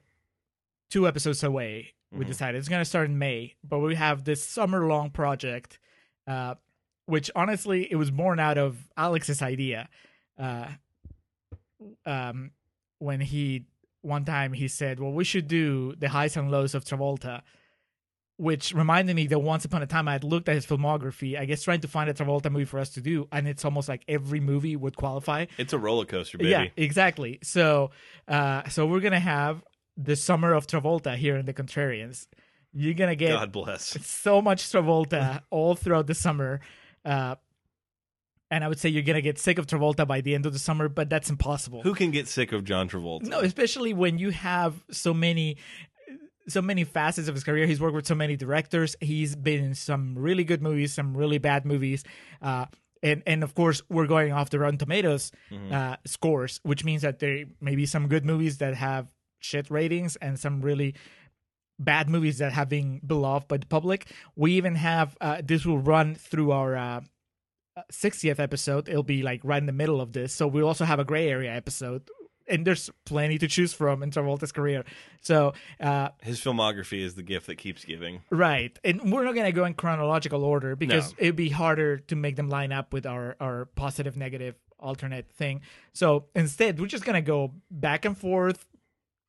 two 0.91 1.07
episodes 1.09 1.43
away, 1.43 1.95
we 2.13 2.25
Mhm. 2.25 2.29
decided 2.29 2.59
it's 2.59 2.69
going 2.69 2.81
to 2.83 2.85
start 2.85 3.09
in 3.09 3.19
May, 3.19 3.55
but 3.65 3.79
we 3.79 3.95
have 3.95 4.25
this 4.25 4.43
summer 4.45 4.87
long 4.87 5.11
project, 5.11 5.79
uh, 6.27 6.57
which 7.09 7.31
honestly 7.35 7.91
it 7.91 7.97
was 7.97 8.11
born 8.11 8.39
out 8.39 8.59
of 8.59 8.77
Alex's 8.97 9.41
idea. 9.41 9.89
Uh, 10.39 10.69
um, 12.05 12.51
when 12.99 13.21
he 13.21 13.65
one 14.03 14.25
time 14.25 14.53
he 14.53 14.69
said, 14.69 15.01
"Well, 15.01 15.13
we 15.13 15.25
should 15.25 15.49
do 15.49 15.95
the 15.97 16.11
highs 16.11 16.37
and 16.37 16.51
lows 16.51 16.75
of 16.75 16.85
Travolta." 16.85 17.43
Which 18.37 18.73
reminded 18.73 19.17
me 19.17 19.27
that 19.29 19.41
once 19.41 19.65
upon 19.65 19.83
a 19.83 19.87
time 19.87 20.07
I 20.07 20.13
had 20.13 20.23
looked 20.23 20.49
at 20.49 20.55
his 20.55 20.65
filmography, 20.65 21.37
I 21.37 21.45
guess 21.45 21.65
trying 21.65 21.81
to 21.81 21.89
find 21.89 22.09
a 22.09 22.15
Travolta 22.15 22.53
movie 22.53 22.67
for 22.67 22.79
us 22.79 22.91
to 22.91 23.01
do, 23.01 23.27
and 23.33 23.49
it's 23.49 23.65
almost 23.65 23.89
like 23.89 24.05
every 24.07 24.39
movie 24.39 24.77
would 24.77 24.95
qualify. 24.95 25.47
It's 25.57 25.73
a 25.73 25.79
roller 25.79 26.05
coaster, 26.05 26.39
baby. 26.39 26.51
Yeah, 26.51 26.67
exactly. 26.77 27.41
So, 27.43 27.91
uh, 28.29 28.69
so 28.69 28.87
we're 28.87 29.01
gonna 29.01 29.19
have 29.19 29.65
the 29.97 30.15
summer 30.15 30.53
of 30.53 30.69
Travolta 30.69 31.17
here 31.17 31.37
in 31.37 31.47
the 31.47 31.55
Contrarians. 31.55 32.29
You're 32.73 32.95
gonna 32.95 33.17
get 33.17 33.31
God 33.31 33.51
bless. 33.51 34.07
so 34.07 34.41
much 34.41 34.63
Travolta 34.71 35.41
all 35.51 35.75
throughout 35.75 36.07
the 36.07 36.15
summer, 36.15 36.61
uh, 37.05 37.37
and 38.51 38.65
I 38.65 38.69
would 38.69 38.79
say 38.79 38.89
you're 38.89 39.03
gonna 39.03 39.21
get 39.21 39.39
sick 39.39 39.59
of 39.59 39.67
Travolta 39.67 40.07
by 40.07 40.21
the 40.21 40.35
end 40.35 40.47
of 40.47 40.53
the 40.53 40.59
summer, 40.59 40.89
but 40.89 41.11
that's 41.11 41.31
impossible. 41.31 41.83
Who 41.83 41.95
can 41.95 42.11
get 42.11 42.29
sick 42.29 42.53
of 42.53 42.65
John 42.65 42.89
Travolta? 42.89 43.25
No, 43.25 43.41
especially 43.41 43.93
when 43.93 44.19
you 44.19 44.31
have 44.31 44.75
so 44.91 45.13
many 45.13 45.59
so 46.49 46.63
many 46.63 46.85
facets 46.85 47.29
of 47.29 47.35
his 47.35 47.45
career. 47.45 47.67
He's 47.67 47.79
worked 47.79 47.95
with 47.95 48.07
so 48.07 48.15
many 48.15 48.35
directors. 48.35 48.97
He's 49.03 49.37
been 49.37 49.63
in 49.63 49.75
some 49.75 50.17
really 50.17 50.45
good 50.45 50.63
movies, 50.63 50.95
some 50.95 51.15
really 51.15 51.39
bad 51.39 51.67
movies. 51.67 52.05
Uh 52.41 52.67
and, 53.03 53.23
and 53.27 53.45
of 53.45 53.55
course, 53.55 53.81
we're 53.89 54.07
going 54.07 54.33
off 54.33 54.51
the 54.51 54.59
Rotten 54.59 54.79
Tomatoes 54.79 55.31
uh, 55.71 55.97
scores, 56.05 56.59
which 56.65 56.85
means 56.85 57.03
that 57.03 57.21
there 57.21 57.45
may 57.61 57.77
be 57.77 57.87
some 57.87 58.09
good 58.09 58.25
movies 58.25 58.59
that 58.59 58.75
have 58.75 59.07
shit 59.39 59.71
ratings 59.71 60.17
and 60.17 60.37
some 60.37 60.61
really 60.61 60.97
bad 61.79 62.09
movies 62.11 62.39
that 62.39 62.53
have 62.53 62.69
been 62.69 63.01
beloved 63.07 63.49
by 63.49 63.57
the 63.59 63.67
public. 63.67 64.07
We 64.37 64.53
even 64.55 64.75
have 64.77 65.17
uh, 65.21 65.43
this 65.45 65.65
will 65.65 65.79
run 65.79 66.15
through 66.15 66.51
our 66.53 66.77
uh, 66.77 67.01
60th 67.93 68.39
episode. 68.39 68.89
It'll 68.89 69.03
be 69.03 69.23
like 69.23 69.41
right 69.45 69.59
in 69.63 69.67
the 69.67 69.73
middle 69.73 70.01
of 70.01 70.13
this. 70.13 70.35
So 70.35 70.47
we'll 70.47 70.67
also 70.67 70.85
have 70.85 70.99
a 70.99 71.05
gray 71.05 71.29
area 71.29 71.53
episode. 71.55 72.03
And 72.51 72.67
there's 72.67 72.89
plenty 73.05 73.37
to 73.39 73.47
choose 73.47 73.75
from 73.75 74.03
in 74.03 74.11
Travolta's 74.11 74.53
career. 74.53 74.85
So, 75.21 75.53
uh, 75.81 76.09
His 76.23 76.41
filmography 76.41 77.01
is 77.01 77.15
the 77.15 77.23
gift 77.23 77.47
that 77.49 77.57
keeps 77.57 77.85
giving. 77.85 78.23
right. 78.31 78.77
And 78.83 79.13
we're 79.13 79.25
not 79.25 79.35
going 79.35 79.45
to 79.45 79.53
go 79.53 79.67
in 79.67 79.75
chronological 79.75 80.43
order 80.45 80.75
because 80.75 81.13
No. 81.13 81.17
it'd 81.21 81.37
be 81.37 81.51
harder 81.51 81.99
to 81.99 82.17
make 82.17 82.37
them 82.37 82.49
line 82.49 82.73
up 82.73 82.95
with 82.95 83.05
our, 83.05 83.37
our 83.39 83.67
positive, 83.67 84.17
negative, 84.17 84.55
alternate 84.81 85.31
thing. 85.31 85.61
So 85.93 86.25
instead, 86.35 86.81
we're 86.81 86.87
just 86.87 87.05
going 87.05 87.23
to 87.23 87.27
go 87.27 87.53
back 87.71 88.07
and 88.07 88.17
forth. 88.17 88.65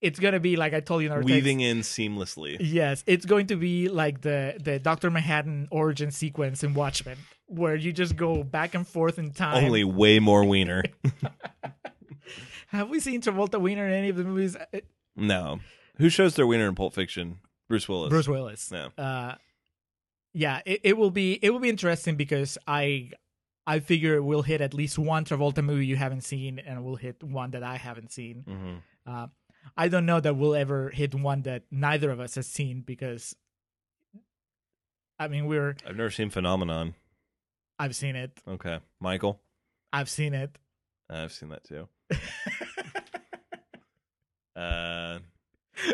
It's 0.01 0.19
going 0.19 0.33
to 0.33 0.39
be 0.39 0.55
like 0.55 0.73
I 0.73 0.79
told 0.79 1.01
you 1.01 1.07
in 1.07 1.11
our 1.11 1.19
text- 1.19 1.33
Weaving 1.33 1.59
in 1.59 1.79
seamlessly. 1.79 2.57
Yes, 2.59 3.03
it's 3.05 3.25
going 3.25 3.47
to 3.47 3.55
be 3.57 3.89
like 3.89 4.21
the 4.21 4.55
the 4.63 4.79
Doctor 4.79 5.09
Manhattan 5.11 5.67
origin 5.71 6.11
sequence 6.11 6.63
in 6.63 6.73
Watchmen, 6.73 7.17
where 7.47 7.75
you 7.75 7.91
just 7.91 8.15
go 8.15 8.43
back 8.43 8.75
and 8.75 8.87
forth 8.87 9.19
in 9.19 9.31
time. 9.31 9.63
Only 9.65 9.83
way 9.83 10.19
more 10.19 10.45
wiener. 10.45 10.83
have 12.67 12.89
we 12.89 12.99
seen 12.99 13.21
Travolta 13.21 13.59
Wiener 13.59 13.87
in 13.87 13.93
any 13.93 14.09
of 14.09 14.15
the 14.15 14.23
movies? 14.23 14.55
Uh, 14.55 14.79
no. 15.15 15.59
Who 15.97 16.09
shows 16.09 16.35
their 16.35 16.47
wiener 16.47 16.67
in 16.67 16.75
Pulp 16.75 16.93
Fiction? 16.93 17.39
Bruce 17.67 17.89
Willis. 17.89 18.09
Bruce 18.09 18.27
Willis. 18.27 18.71
Yeah. 18.73 18.87
Uh, 18.97 19.35
yeah, 20.33 20.61
it, 20.65 20.81
it 20.83 20.97
will 20.97 21.11
be 21.11 21.33
it 21.41 21.49
will 21.49 21.59
be 21.59 21.69
interesting 21.69 22.15
because 22.15 22.57
I 22.67 23.11
I 23.67 23.79
figure 23.79 24.21
we'll 24.21 24.43
hit 24.43 24.61
at 24.61 24.73
least 24.73 24.97
one 24.97 25.25
Travolta 25.25 25.63
movie 25.63 25.85
you 25.85 25.95
haven't 25.95 26.21
seen, 26.21 26.59
and 26.59 26.83
we'll 26.85 26.95
hit 26.95 27.21
one 27.23 27.51
that 27.51 27.63
I 27.63 27.75
haven't 27.77 28.11
seen. 28.11 28.43
hmm 28.47 28.75
Uh, 29.05 29.27
I 29.77 29.87
don't 29.87 30.05
know 30.05 30.19
that 30.19 30.35
we'll 30.35 30.55
ever 30.55 30.89
hit 30.89 31.15
one 31.15 31.43
that 31.43 31.63
neither 31.71 32.11
of 32.11 32.19
us 32.19 32.35
has 32.35 32.47
seen 32.47 32.81
because. 32.81 33.35
I 35.17 35.27
mean, 35.27 35.47
we're. 35.47 35.75
I've 35.85 35.95
never 35.97 36.11
seen 36.11 36.29
Phenomenon. 36.29 36.95
I've 37.77 37.95
seen 37.95 38.15
it. 38.15 38.39
Okay. 38.47 38.79
Michael? 38.99 39.41
I've 39.91 40.09
seen 40.09 40.33
it. 40.33 40.57
I've 41.09 41.31
seen 41.33 41.49
that 41.49 41.63
too. 41.63 41.87
Uh, 44.55 45.19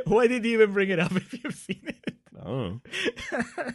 Why 0.05 0.25
did 0.25 0.43
you 0.43 0.53
even 0.53 0.73
bring 0.73 0.89
it 0.89 0.97
up 0.99 1.11
if 1.15 1.33
you've 1.33 1.53
seen 1.53 1.81
it? 1.83 2.15
I 2.41 2.43
don't 2.43 2.57
know. 2.57 2.81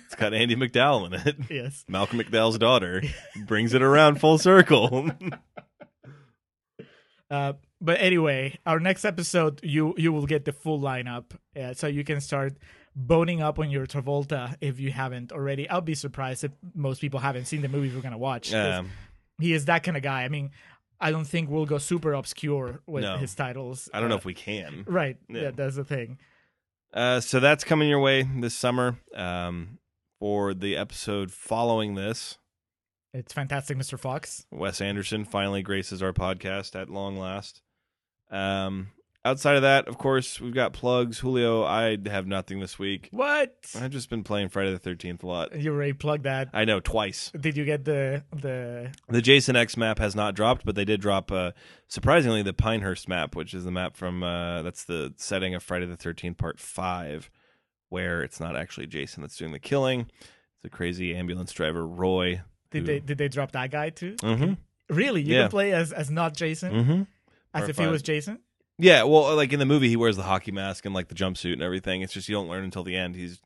It's 0.05 0.17
got 0.17 0.35
Andie 0.35 0.57
MacDowell 0.57 1.07
in 1.07 1.15
it. 1.15 1.37
Yes. 1.49 1.85
Malcolm 1.89 2.19
McDowell's 2.19 2.59
daughter 2.59 3.01
brings 3.47 3.73
it 3.73 3.83
around 3.83 4.21
full 4.21 4.39
circle. 4.39 5.11
Uh, 7.31 7.53
but 7.81 8.01
anyway, 8.01 8.59
our 8.66 8.81
next 8.81 9.05
episode, 9.05 9.61
you 9.62 9.94
you 9.97 10.12
will 10.12 10.27
get 10.27 10.44
the 10.44 10.52
full 10.52 10.81
lineup, 10.81 11.24
uh, 11.61 11.74
so 11.74 11.86
you 11.86 12.05
can 12.05 12.20
start 12.20 12.55
boning 12.97 13.40
up 13.40 13.59
on 13.59 13.70
your 13.70 13.86
Travolta 13.86 14.55
if 14.61 14.81
you 14.81 14.90
haven't 14.93 15.32
already. 15.32 15.69
I'll 15.69 15.81
be 15.81 15.94
surprised 15.94 16.44
if 16.44 16.52
most 16.74 17.01
people 17.01 17.20
haven't 17.20 17.47
seen 17.47 17.62
the 17.62 17.69
movie 17.69 17.94
we're 17.94 18.02
gonna 18.02 18.19
watch. 18.19 18.52
um, 18.52 18.90
he 19.39 19.52
is 19.52 19.65
that 19.66 19.82
kind 19.82 19.97
of 19.97 20.02
guy. 20.02 20.24
I 20.24 20.28
mean, 20.28 20.51
I 21.01 21.11
don't 21.11 21.24
think 21.27 21.48
we'll 21.48 21.65
go 21.66 21.78
super 21.78 22.12
obscure 22.12 22.81
with 22.86 23.05
No. 23.05 23.16
his 23.16 23.35
titles. 23.35 23.89
I 23.94 24.01
don't 24.01 24.09
know 24.11 24.16
Uh, 24.16 24.19
if 24.19 24.24
we 24.27 24.35
can. 24.35 24.85
Right. 24.86 25.16
Yeah. 25.28 25.43
Yeah, 25.43 25.51
that's 25.52 25.77
the 25.77 25.85
thing. 25.85 26.19
Uh, 26.93 27.20
so 27.20 27.40
that's 27.40 27.65
coming 27.65 27.89
your 27.89 28.01
way 28.01 28.23
this 28.23 28.55
summer. 28.55 28.98
Um, 29.15 29.78
for 30.19 30.52
the 30.52 30.77
episode 30.77 31.31
following 31.32 31.94
this, 31.94 32.36
It's 33.15 33.32
fantastic, 33.32 33.78
Mr. 33.78 33.98
Fox. 33.98 34.44
Wes 34.51 34.81
Anderson 34.82 35.24
finally 35.24 35.62
graces 35.62 36.02
our 36.02 36.12
podcast 36.12 36.78
at 36.78 36.90
long 36.90 37.16
last. 37.16 37.62
Um, 38.31 38.89
outside 39.24 39.57
of 39.57 39.62
that, 39.62 39.89
of 39.89 39.98
course, 39.98 40.40
we've 40.40 40.55
got 40.55 40.73
plugs. 40.73 41.19
Julio, 41.19 41.65
I 41.65 41.98
have 42.07 42.27
nothing 42.27 42.61
this 42.61 42.78
week. 42.78 43.09
What? 43.11 43.55
I've 43.81 43.90
just 43.90 44.09
been 44.09 44.23
playing 44.24 44.48
Friday 44.51 44.70
the 44.73 44.78
Thirteenth 44.78 45.23
a 45.23 45.27
lot. 45.27 45.55
You 45.59 45.73
already 45.73 45.93
plugged 45.93 46.24
that. 46.24 46.48
I 46.52 46.65
know 46.65 46.81
twice. 46.81 47.32
Did 47.39 47.57
you 47.57 47.65
get 47.65 47.85
the 47.85 48.23
the? 48.32 48.93
The 49.09 49.20
Jason 49.23 49.57
X 49.57 49.77
map 49.77 49.98
has 49.98 50.15
not 50.15 50.35
dropped, 50.35 50.65
but 50.65 50.74
they 50.74 50.85
did 50.85 51.01
drop 51.01 51.31
uh, 51.32 51.52
surprisingly 51.89 52.43
the 52.43 52.52
Pinehurst 52.55 53.09
map, 53.09 53.35
which 53.36 53.52
is 53.52 53.65
the 53.65 53.70
map 53.73 53.97
from 53.97 54.23
uh, 54.23 54.62
that's 54.62 54.85
the 54.85 55.12
setting 55.16 55.55
of 55.55 55.62
Friday 55.62 55.86
the 55.86 55.97
Thirteenth 55.97 56.39
Part 56.39 56.59
Five, 56.61 57.31
where 57.89 58.23
it's 58.23 58.40
not 58.40 58.57
actually 58.57 58.86
Jason 58.86 59.23
that's 59.23 59.36
doing 59.36 59.52
the 59.52 59.59
killing. 59.59 60.02
It's 60.02 60.65
a 60.65 60.70
crazy 60.70 61.15
ambulance 61.16 61.52
driver 61.52 61.86
Roy. 61.86 62.43
Did 62.70 62.81
who- 62.82 62.86
they 62.86 63.01
did 63.01 63.19
they 63.19 63.28
drop 63.28 63.52
that 63.52 63.70
guy 63.73 63.90
too? 63.90 64.15
Mm-hmm. 64.16 64.52
Really? 64.94 65.23
You 65.23 65.35
Yeah. 65.35 65.43
can 65.43 65.51
play 65.51 65.73
as 65.73 65.93
as 65.93 66.11
not 66.11 66.36
Jason, 66.36 66.73
Mm-hmm. 66.73 67.02
As 67.55 67.68
if 67.68 67.78
he 67.78 67.86
was 67.86 68.02
Jason. 68.02 68.39
Yeah, 68.78 69.02
well, 69.02 69.35
like 69.36 69.52
in 69.52 69.59
the 69.59 69.66
movie, 69.66 69.89
he 69.89 69.97
wears 69.97 70.16
the 70.16 70.22
hockey 70.22 70.52
mask 70.52 70.86
and 70.86 70.94
like 70.94 71.09
the 71.09 71.14
jumpsuit 71.14 71.52
and 71.52 71.62
everything. 71.62 72.01
It's 72.02 72.12
just 72.14 72.28
you 72.28 72.35
don't 72.35 72.48
learn 72.48 72.64
until 72.64 72.82
the 72.82 72.97
end. 72.97 73.14
He's 73.14 73.40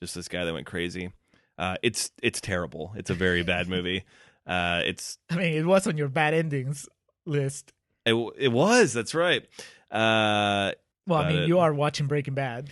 just 0.00 0.14
this 0.14 0.28
guy 0.28 0.44
that 0.44 0.52
went 0.52 0.66
crazy. 0.66 1.12
Uh, 1.58 1.76
it's 1.82 2.10
it's 2.22 2.40
terrible. 2.40 2.92
It's 2.96 3.10
a 3.10 3.14
very 3.14 3.42
bad 3.42 3.68
movie. 3.68 4.04
Uh, 4.46 4.82
it's 4.84 5.18
I 5.30 5.36
mean, 5.36 5.54
it 5.54 5.66
was 5.66 5.86
on 5.88 5.96
your 5.96 6.08
bad 6.08 6.34
endings 6.34 6.88
list. 7.24 7.72
it, 8.04 8.14
it 8.38 8.52
was 8.52 8.92
that's 8.92 9.14
right. 9.14 9.42
Uh, 9.90 10.72
Well, 11.06 11.20
I 11.20 11.28
mean, 11.32 11.42
it. 11.42 11.48
you 11.48 11.58
are 11.58 11.74
watching 11.74 12.06
Breaking 12.06 12.34
Bad. 12.34 12.70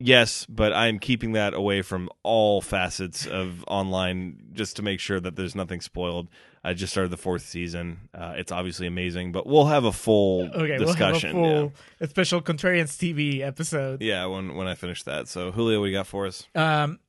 Yes, 0.00 0.46
but 0.48 0.72
I'm 0.72 0.98
keeping 0.98 1.32
that 1.32 1.54
away 1.54 1.82
from 1.82 2.08
all 2.24 2.60
facets 2.60 3.24
of 3.26 3.64
online 3.68 4.38
just 4.52 4.74
to 4.76 4.82
make 4.82 4.98
sure 4.98 5.20
that 5.20 5.36
there's 5.36 5.54
nothing 5.54 5.80
spoiled. 5.80 6.28
I 6.64 6.74
just 6.74 6.92
started 6.92 7.10
the 7.10 7.16
fourth 7.16 7.42
season. 7.42 8.08
Uh, 8.14 8.34
it's 8.36 8.52
obviously 8.52 8.86
amazing, 8.86 9.32
but 9.32 9.46
we'll 9.46 9.66
have 9.66 9.84
a 9.84 9.92
full 9.92 10.48
Okay, 10.54 10.78
discussion. 10.78 11.40
we'll 11.40 11.50
have 11.50 11.56
a 11.56 11.60
full 11.70 11.72
a 12.00 12.06
special 12.06 12.40
Contrarians 12.42 12.96
TV 12.96 13.40
episode. 13.40 14.00
yeah. 14.00 14.22
yeah, 14.22 14.26
when 14.26 14.54
when 14.54 14.68
I 14.68 14.74
finish 14.74 15.02
that. 15.02 15.26
So 15.28 15.50
Julio, 15.50 15.80
what 15.80 15.86
do 15.86 15.90
you 15.90 15.96
got 15.96 16.06
for 16.06 16.26
us? 16.26 16.46
Um, 16.54 17.00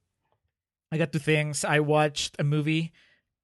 I 0.91 0.97
got 0.97 1.11
two 1.11 1.19
things. 1.19 1.63
I 1.63 1.79
watched 1.81 2.35
a 2.39 2.43
movie 2.43 2.91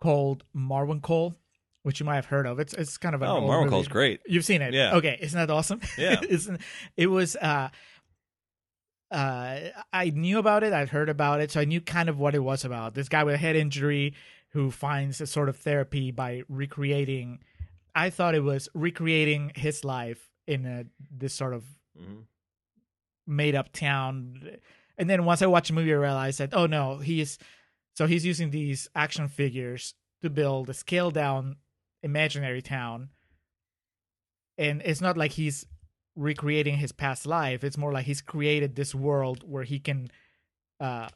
called 0.02 0.44
Marwencol, 0.56 1.36
which 1.84 2.00
you 2.00 2.06
might 2.08 2.16
have 2.16 2.26
heard 2.26 2.48
of. 2.48 2.60
It's 2.60 2.74
it's 2.74 2.98
kind 2.98 3.14
of 3.14 3.22
an 3.22 3.28
Oh, 3.30 3.42
Marvel 3.42 3.66
movie. 3.66 3.70
Call's 3.70 3.88
great. 3.88 4.22
You've 4.26 4.46
seen 4.46 4.62
it, 4.64 4.74
Yeah. 4.74 4.96
Okay, 4.96 5.18
isn't 5.22 5.38
that 5.38 5.52
awesome? 5.54 5.80
Yeah. 5.98 6.20
Isn't- 6.28 6.60
it 6.98 7.08
was. 7.08 7.36
Uh, 7.36 7.70
uh, 9.12 9.60
I 9.92 10.12
knew 10.12 10.38
about 10.38 10.64
it. 10.64 10.72
I'd 10.74 10.90
heard 10.90 11.10
about 11.10 11.42
it, 11.42 11.52
so 11.52 11.60
I 11.60 11.66
knew 11.66 11.82
kind 11.82 12.10
of 12.10 12.20
what 12.20 12.36
it 12.36 12.40
was 12.40 12.64
about. 12.64 12.94
This 12.94 13.10
guy 13.10 13.24
with 13.24 13.34
a 13.36 13.40
head 13.40 13.56
injury 13.56 14.14
who 14.50 14.72
finds 14.72 15.22
a 15.22 15.28
sort 15.28 15.50
of 15.50 15.58
therapy 15.58 16.12
by 16.12 16.42
recreating. 16.50 17.40
I 17.96 18.10
thought 18.10 18.36
it 18.36 18.44
was 18.44 18.68
recreating 18.74 19.52
his 19.56 19.84
life 19.84 20.30
in 20.48 20.66
a, 20.66 20.86
this 21.12 21.34
sort 21.34 21.54
of 21.54 21.64
Mhm. 22.00 22.24
made 23.28 23.56
up 23.56 23.72
town. 23.72 24.58
And 24.98 25.10
then 25.10 25.26
once 25.26 25.42
I 25.42 25.48
watched 25.48 25.68
the 25.68 25.74
movie, 25.74 25.92
I 25.94 25.98
realized 25.98 26.40
that 26.40 26.54
oh 26.54 26.66
no, 26.66 26.98
he's 27.00 27.38
so 27.96 28.08
he's 28.08 28.26
using 28.26 28.50
these 28.52 28.88
action 28.96 29.28
figures 29.28 29.94
to 30.22 30.30
build 30.30 30.70
a 30.70 30.74
scaled 30.74 31.14
down 31.14 31.58
imaginary 32.04 32.62
town. 32.62 33.10
And 34.58 34.82
it's 34.84 35.02
not 35.02 35.18
like 35.18 35.32
he's 35.32 35.66
recreating 36.16 36.78
his 36.78 36.92
past 36.92 37.26
life. 37.26 37.64
It's 37.64 37.78
more 37.78 37.92
like 37.94 38.06
he's 38.06 38.22
created 38.22 38.76
this 38.76 38.94
world 38.94 39.44
where 39.50 39.64
he 39.64 39.80
can, 39.80 40.10
uh, 40.80 41.10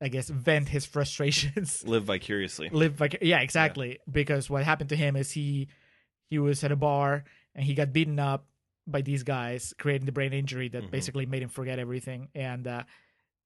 I 0.00 0.08
guess, 0.08 0.28
vent 0.28 0.68
his 0.68 0.86
frustrations. 0.86 1.82
Live 1.86 2.04
vicariously. 2.04 2.68
live 2.70 3.00
like 3.00 3.18
yeah 3.22 3.40
exactly. 3.40 3.98
Because 4.10 4.48
what 4.48 4.62
happened 4.64 4.90
to 4.90 4.96
him 4.96 5.16
is 5.16 5.30
he 5.32 5.68
he 6.30 6.38
was 6.38 6.62
at 6.64 6.70
a 6.72 6.76
bar 6.76 7.24
and 7.54 7.64
he 7.64 7.74
got 7.74 7.92
beaten 7.92 8.18
up 8.18 8.46
by 8.86 9.02
these 9.02 9.22
guys 9.22 9.74
creating 9.78 10.06
the 10.06 10.12
brain 10.12 10.32
injury 10.32 10.68
that 10.68 10.84
Mhm. 10.84 10.90
basically 10.90 11.26
made 11.26 11.42
him 11.42 11.48
forget 11.48 11.78
everything. 11.78 12.28
And 12.34 12.66
uh 12.66 12.84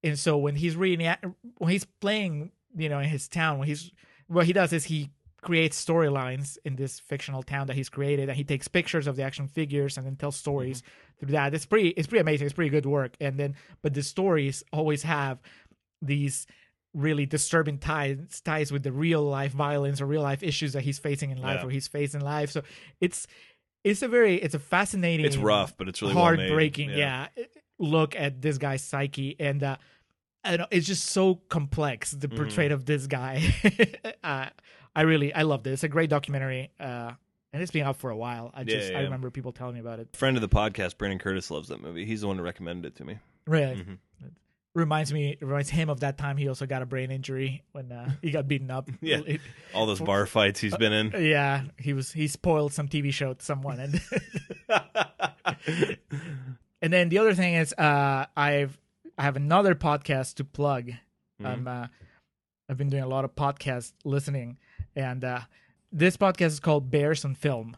and 0.03 0.19
so 0.19 0.37
when 0.37 0.55
he's 0.55 0.75
reading 0.75 1.11
when 1.57 1.71
he's 1.71 1.85
playing 1.85 2.51
you 2.75 2.89
know 2.89 2.99
in 2.99 3.09
his 3.09 3.27
town 3.27 3.57
when 3.59 3.67
he's 3.67 3.91
what 4.27 4.45
he 4.45 4.53
does 4.53 4.73
is 4.73 4.85
he 4.85 5.09
creates 5.41 5.83
storylines 5.83 6.57
in 6.63 6.77
this 6.77 7.01
fictional 7.01 7.43
town 7.43 7.67
that 7.67 7.75
he's 7.75 7.89
created 7.89 8.29
and 8.29 8.37
he 8.37 8.45
takes 8.45 8.69
pictures 8.69 9.07
of 9.07 9.17
the 9.17 9.23
action 9.23 9.45
figures 9.47 9.97
and 9.97 10.05
then 10.07 10.15
tells 10.15 10.37
stories 10.37 10.81
through 11.19 11.31
that. 11.33 11.53
It's 11.53 11.65
pretty 11.65 11.89
it's 11.89 12.07
pretty 12.07 12.21
amazing. 12.21 12.45
It's 12.45 12.53
pretty 12.53 12.69
good 12.69 12.85
work. 12.85 13.15
And 13.19 13.37
then 13.37 13.55
but 13.81 13.93
the 13.93 14.03
stories 14.03 14.63
always 14.71 15.03
have 15.03 15.39
these 16.05 16.45
really 16.93 17.25
disturbing 17.25 17.79
ties 17.79 18.41
ties 18.45 18.71
with 18.71 18.83
the 18.83 18.91
real 18.91 19.23
life 19.23 19.51
violence 19.51 19.99
or 19.99 20.05
real 20.05 20.21
life 20.21 20.43
issues 20.43 20.73
that 20.73 20.81
he's 20.83 20.99
facing 20.99 21.31
in 21.31 21.41
life 21.41 21.59
Yeah. 21.61 21.67
or 21.67 21.69
he's 21.71 21.87
facing 21.87 22.21
in 22.21 22.25
life. 22.25 22.51
So 22.51 22.61
it's 23.01 23.25
it's 23.83 24.01
a 24.03 24.07
very 24.07 24.35
it's 24.35 24.53
a 24.53 24.59
fascinating 24.59 25.25
It's 25.25 25.37
rough, 25.37 25.75
but 25.75 25.87
it's 25.89 26.01
really 26.01 26.13
well 26.13 26.23
heartbreaking 26.25 26.91
Yeah. 26.91 27.27
yeah. 27.35 27.45
look 27.79 28.15
at 28.15 28.41
this 28.41 28.57
guy's 28.59 28.83
psyche 28.83 29.35
and 29.39 29.63
uh 29.63 29.77
I 30.45 30.57
know, 30.57 30.67
it's 30.71 30.85
just 30.85 31.05
so 31.05 31.35
complex 31.49 32.11
the 32.11 32.27
Mm-hmm. 32.27 32.35
portrait 32.37 32.71
of 32.73 32.85
this 32.85 33.07
guy. 33.07 33.41
uh, 34.23 34.47
I 34.95 35.01
really 35.01 35.33
I 35.33 35.43
love 35.43 35.63
this. 35.63 35.75
It's 35.75 35.83
a 35.83 35.87
great 35.89 36.09
documentary. 36.11 36.69
Uh 36.79 37.13
and 37.53 37.61
it's 37.61 37.71
been 37.71 37.85
out 37.85 37.97
for 37.97 38.09
a 38.11 38.17
while. 38.17 38.51
I 38.53 38.63
just 38.63 38.91
yeah, 38.91 38.99
I 38.99 39.01
remember 39.03 39.31
people 39.31 39.51
telling 39.51 39.73
me 39.75 39.79
about 39.79 39.99
it. 39.99 40.15
Friend 40.15 40.37
of 40.37 40.41
the 40.41 40.49
podcast, 40.49 40.97
Brandon 40.99 41.17
Curtis 41.19 41.49
loves 41.49 41.69
that 41.69 41.81
movie. 41.81 42.05
He's 42.05 42.21
the 42.21 42.27
one 42.27 42.37
who 42.37 42.43
recommended 42.43 42.85
it 42.93 42.95
to 42.97 43.05
me. 43.05 43.17
Really 43.47 43.75
Mhm. 43.75 43.97
Reminds 44.75 45.13
me 45.13 45.37
reminds 45.41 45.69
him 45.69 45.89
of 45.89 45.99
that 46.01 46.17
time 46.17 46.35
he 46.37 46.47
also 46.47 46.65
got 46.65 46.81
a 46.81 46.85
brain 46.85 47.11
injury 47.11 47.61
when 47.73 47.91
uh, 47.91 48.09
he 48.21 48.31
got 48.31 48.47
beaten 48.47 48.71
up. 48.71 48.89
Yeah. 49.01 49.21
It- 49.25 49.41
All 49.73 49.85
those 49.85 49.99
bar 49.99 50.25
fights 50.25 50.59
he's 50.59 50.75
been 50.77 50.93
in. 50.93 51.13
Yeah, 51.23 51.63
he 51.79 51.93
was 51.93 52.11
he 52.11 52.27
spoiled 52.27 52.73
some 52.73 52.87
TV 52.87 53.13
show 53.13 53.33
to 53.33 53.43
someone, 53.45 53.79
and 53.79 54.01
and 56.81 56.91
then 56.93 57.09
the 57.09 57.17
other 57.19 57.33
thing 57.33 57.53
is 57.55 57.73
uh, 57.73 58.25
I've 58.35 58.77
I 59.17 59.23
have 59.23 59.35
another 59.35 59.75
podcast 59.75 60.35
to 60.35 60.43
plug. 60.43 60.91
I'm 61.43 61.67
uh, 61.67 61.87
I've 62.69 62.77
been 62.77 62.89
doing 62.89 63.03
a 63.03 63.07
lot 63.07 63.25
of 63.25 63.35
podcast 63.35 63.91
listening, 64.05 64.57
and 64.95 65.23
uh, 65.23 65.41
this 65.91 66.15
podcast 66.17 66.47
is 66.47 66.59
called 66.59 66.89
Bears 66.89 67.25
on 67.25 67.35
Film. 67.35 67.75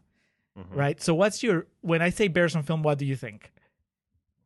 Right. 0.72 1.02
So, 1.02 1.14
what's 1.14 1.44
your 1.44 1.66
when 1.82 2.02
I 2.02 2.10
say 2.12 2.28
Bears 2.30 2.56
on 2.56 2.64
Film? 2.64 2.82
What 2.84 2.98
do 2.98 3.06
you 3.06 3.16
think? 3.18 3.52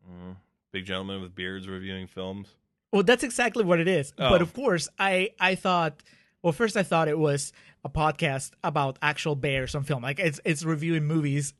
Mm. 0.10 0.38
Big 0.72 0.86
gentleman 0.86 1.22
with 1.22 1.34
beards 1.36 1.68
reviewing 1.68 2.08
films. 2.08 2.48
Well, 2.91 3.04
that's 3.04 3.24
exactly 3.24 3.64
what 3.64 3.80
it 3.80 3.88
is. 3.88 4.14
But 4.18 4.41
Oh. 4.41 4.44
of 4.44 4.54
course, 4.54 4.90
I 4.98 5.32
I 5.40 5.56
thought. 5.56 6.02
Well, 6.41 6.54
first 6.54 6.78
I 6.78 6.84
thought 6.84 7.08
it 7.08 7.20
was 7.20 7.52
a 7.84 7.90
podcast 7.90 8.52
about 8.64 8.98
actual 9.02 9.36
bears 9.36 9.76
on 9.76 9.84
film. 9.84 10.04
Like 10.04 10.20
it's 10.20 10.40
it's 10.46 10.64
reviewing 10.64 11.06
movies 11.06 11.54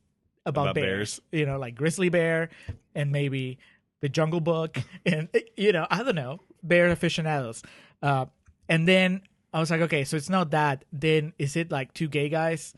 about, 0.46 0.62
About 0.70 0.74
bears. 0.76 1.20
You 1.32 1.46
know, 1.46 1.58
like 1.58 1.74
Grizzly 1.74 2.08
Bear 2.08 2.48
and 2.94 3.12
maybe 3.12 3.58
The 4.00 4.08
Jungle 4.08 4.40
Book 4.40 4.78
and 5.06 5.28
you 5.56 5.72
know 5.72 5.86
I 5.90 6.02
don't 6.02 6.14
know 6.14 6.40
bear 6.62 6.88
aficionados. 6.88 7.62
Uh, 8.02 8.26
and 8.68 8.86
then 8.88 9.22
I 9.52 9.60
was 9.60 9.70
like, 9.70 9.80
okay, 9.82 10.04
so 10.04 10.16
it's 10.16 10.30
not 10.30 10.50
that. 10.52 10.84
Then 10.92 11.32
is 11.38 11.56
it 11.56 11.70
like 11.70 11.92
two 11.92 12.08
gay 12.08 12.28
guys 12.28 12.72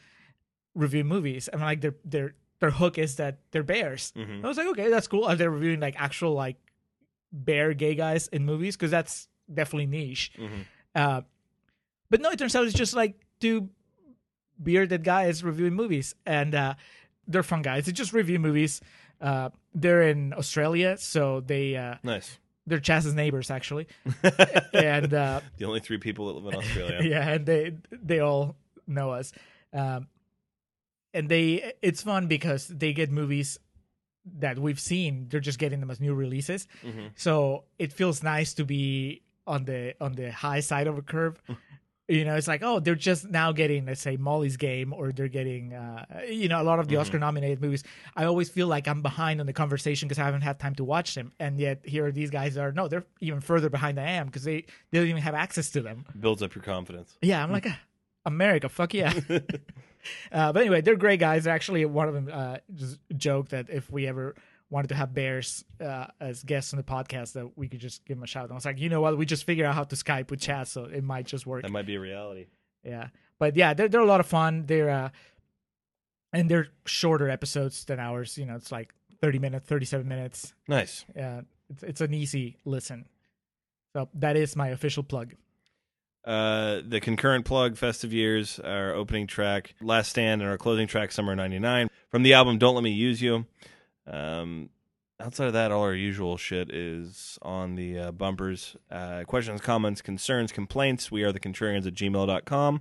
reviewing 0.75 1.07
movies? 1.07 1.49
And 1.49 1.61
like 1.63 1.81
their 1.83 1.95
their 2.05 2.35
their 2.63 2.71
hook 2.71 2.97
is 2.97 3.17
that 3.17 3.39
they're 3.51 3.65
bears. 3.65 4.13
Mhm. 4.17 4.45
I 4.45 4.49
was 4.49 4.57
like, 4.57 4.69
okay, 4.69 4.89
that's 4.89 5.09
cool. 5.09 5.25
Are 5.25 5.35
they 5.35 5.49
reviewing 5.49 5.81
like 5.81 5.97
actual 5.99 6.33
like 6.33 6.57
bear 7.33 7.75
gay 7.75 7.97
guys 7.97 8.29
in 8.29 8.45
movies? 8.47 8.77
Because 8.77 8.93
that's 8.93 9.27
definitely 9.53 9.87
niche. 9.87 10.31
Mhm. 10.39 10.65
Uh, 10.95 11.21
but 12.09 12.21
no, 12.21 12.31
it 12.31 12.39
turns 12.39 12.55
out 12.55 12.65
it's 12.65 12.73
just 12.79 12.95
like 12.95 13.15
two 13.41 13.69
bearded 14.63 15.03
guys 15.03 15.43
reviewing 15.43 15.75
movies, 15.75 16.15
and 16.25 16.55
uh, 16.55 16.75
they're 17.27 17.43
fun 17.43 17.63
guys. 17.63 17.87
They 17.87 17.93
just 17.93 18.13
review 18.13 18.39
movies. 18.39 18.81
Uh, 19.21 19.51
they're 19.75 20.03
in 20.03 20.33
Australia, 20.35 20.97
so 20.99 21.41
they 21.41 21.75
uh, 21.77 21.97
Nice. 22.05 22.39
they're 22.67 22.79
Chaz's 22.81 23.15
neighbors 23.15 23.51
actually, 23.51 23.89
and 24.73 25.13
uh, 25.13 25.41
The 25.59 25.65
only 25.65 25.81
three 25.81 25.99
people 25.99 26.27
that 26.29 26.35
live 26.45 26.55
in 26.55 26.61
Australia. 26.61 27.01
yeah, 27.11 27.29
and 27.29 27.45
they 27.47 27.75
they 27.91 28.21
all 28.21 28.55
know 28.87 29.11
us. 29.11 29.33
Um, 29.73 30.07
and 31.15 31.29
they 31.29 31.75
it's 31.83 32.03
fun 32.03 32.27
because 32.27 32.69
they 32.69 32.93
get 32.93 33.11
movies 33.11 33.59
that 34.39 34.59
we've 34.59 34.81
seen. 34.81 35.27
They're 35.29 35.41
just 35.41 35.59
getting 35.59 35.81
them 35.81 35.91
as 35.91 36.01
new 36.01 36.15
releases. 36.15 36.67
Mm-hmm. 36.85 37.09
So 37.17 37.65
it 37.79 37.93
feels 37.93 38.23
nice 38.23 38.55
to 38.55 38.65
be 38.65 39.23
on 39.47 39.65
the 39.65 39.95
on 40.01 40.13
the 40.13 40.31
high 40.31 40.61
side 40.61 40.87
of 40.87 40.99
a 40.99 41.03
curve. 41.03 41.41
You 42.09 42.25
know, 42.25 42.35
it's 42.35 42.49
like, 42.49 42.63
oh, 42.63 42.81
they're 42.81 42.97
just 42.97 43.31
now 43.31 43.53
getting, 43.53 43.87
let's 43.87 44.01
say, 44.01 44.17
Molly's 44.17 44.57
Game, 44.57 44.93
or 44.93 45.13
they're 45.13 45.29
getting, 45.29 45.73
uh, 45.73 46.05
you 46.29 46.49
know, 46.49 46.61
a 46.61 46.65
lot 46.65 46.79
of 46.79 46.89
the 46.89 46.97
Oscar-nominated 46.97 47.63
movies. 47.63 47.85
I 48.17 48.25
always 48.25 48.51
feel 48.51 48.67
like 48.67 48.89
I'm 48.89 49.03
behind 49.03 49.41
on 49.41 49.47
the 49.47 49.53
conversation 49.53 50.09
because 50.09 50.19
I 50.19 50.25
haven't 50.25 50.43
had 50.43 50.59
time 50.59 50.75
to 50.75 50.85
watch 50.85 51.15
them, 51.15 51.33
and 51.39 51.59
yet 51.59 51.81
here 51.85 52.05
are 52.05 52.13
these 52.13 52.29
guys 52.29 52.55
that 52.55 52.61
are. 52.61 52.73
No, 52.73 52.89
they're 52.89 53.07
even 53.21 53.41
further 53.41 53.71
behind 53.71 53.97
than 53.97 54.07
I 54.07 54.13
am 54.13 54.27
because 54.27 54.43
they 54.43 54.67
they 54.91 54.99
don't 54.99 55.07
even 55.07 55.23
have 55.23 55.35
access 55.35 55.71
to 55.71 55.81
them. 55.81 56.05
Builds 56.19 56.43
up 56.43 56.55
your 56.55 56.65
confidence. 56.65 57.17
Yeah, 57.23 57.43
I'm 57.43 57.53
like, 57.53 57.67
ah, 57.69 57.79
America, 58.27 58.69
fuck 58.69 58.95
yeah. 58.95 59.15
uh, 60.33 60.53
but 60.53 60.61
anyway, 60.61 60.81
they're 60.81 60.97
great 60.97 61.21
guys. 61.21 61.47
Actually, 61.47 61.85
one 61.85 62.09
of 62.09 62.15
them 62.15 62.31
uh, 62.33 62.59
just 62.75 62.99
joked 63.17 63.51
that 63.51 63.71
if 63.71 63.91
we 63.91 64.07
ever 64.07 64.35
wanted 64.71 64.89
to 64.89 64.95
have 64.95 65.13
Bears 65.13 65.65
uh, 65.81 66.07
as 66.21 66.43
guests 66.43 66.73
on 66.73 66.79
the 66.79 66.83
podcast, 66.83 67.33
that 67.35 67.57
we 67.57 67.69
could 67.69 67.81
just 67.81 68.05
give 68.05 68.17
them 68.17 68.25
a 68.25 68.27
shout. 68.27 68.45
And 68.45 68.53
I 68.53 68.55
was 68.55 68.65
like, 68.65 68.79
you 68.79 68.89
know 68.89 69.01
what? 69.01 69.17
We 69.19 69.27
just 69.27 69.45
figured 69.45 69.67
out 69.67 69.75
how 69.75 69.85
to 69.85 69.97
Skype 69.97 70.31
with 70.31 70.41
Chaz, 70.41 70.69
so 70.69 70.85
it 70.85 71.05
might 71.05 71.27
just 71.27 71.47
work. 71.47 71.63
That 71.63 71.71
might 71.71 71.87
be 71.87 71.97
a 71.97 72.01
reality. 72.01 72.47
Yeah, 72.83 73.09
but 73.39 73.57
yeah, 73.57 73.75
they're 73.75 73.89
they're 73.89 74.01
a 74.01 74.07
lot 74.07 74.21
of 74.21 74.27
fun. 74.27 74.65
They're 74.67 74.91
uh, 74.91 75.11
and 76.33 76.51
they're 76.51 76.69
shorter 76.87 77.29
episodes 77.29 77.85
than 77.85 78.01
ours. 78.01 78.39
You 78.39 78.47
know, 78.47 78.57
it's 78.57 78.73
like 78.73 78.93
thirty 79.21 79.39
minutes, 79.39 79.67
thirty 79.67 79.87
seven 79.87 80.09
minutes. 80.09 80.55
Nice. 80.67 81.05
Yeah, 81.15 81.43
it's 81.71 81.83
it's 81.83 82.01
an 82.01 82.15
easy 82.15 82.57
listen. 82.65 83.07
So 83.95 84.09
that 84.15 84.37
is 84.37 84.57
my 84.57 84.69
official 84.69 85.03
plug. 85.03 85.35
Uh, 86.25 86.81
the 86.87 87.01
concurrent 87.01 87.45
plug, 87.45 87.77
Festive 87.77 88.13
Years, 88.13 88.61
our 88.61 88.93
opening 88.93 89.27
track, 89.27 89.75
Last 89.81 90.11
Stand, 90.11 90.41
and 90.41 90.51
our 90.51 90.59
closing 90.59 90.87
track, 90.87 91.11
Summer 91.11 91.35
'99, 91.35 91.89
from 92.11 92.23
the 92.23 92.35
album 92.35 92.59
Don't 92.59 92.75
Let 92.75 92.85
Me 92.85 92.91
Use 92.91 93.21
You. 93.21 93.45
Um, 94.07 94.71
outside 95.19 95.47
of 95.47 95.53
that, 95.55 95.73
all 95.73 95.83
our 95.83 95.95
usual 95.95 96.37
shit 96.37 96.73
is 96.73 97.39
on 97.43 97.75
the 97.75 97.99
uh, 97.99 98.13
bumpers. 98.13 98.77
Uh, 98.89 99.25
questions, 99.27 99.61
comments, 99.61 100.01
concerns, 100.01 100.53
complaints. 100.53 101.11
We 101.11 101.25
are 101.25 101.33
the 101.33 101.41
contrarians 101.41 101.87
at 101.89 101.95
gmail.com. 101.95 102.81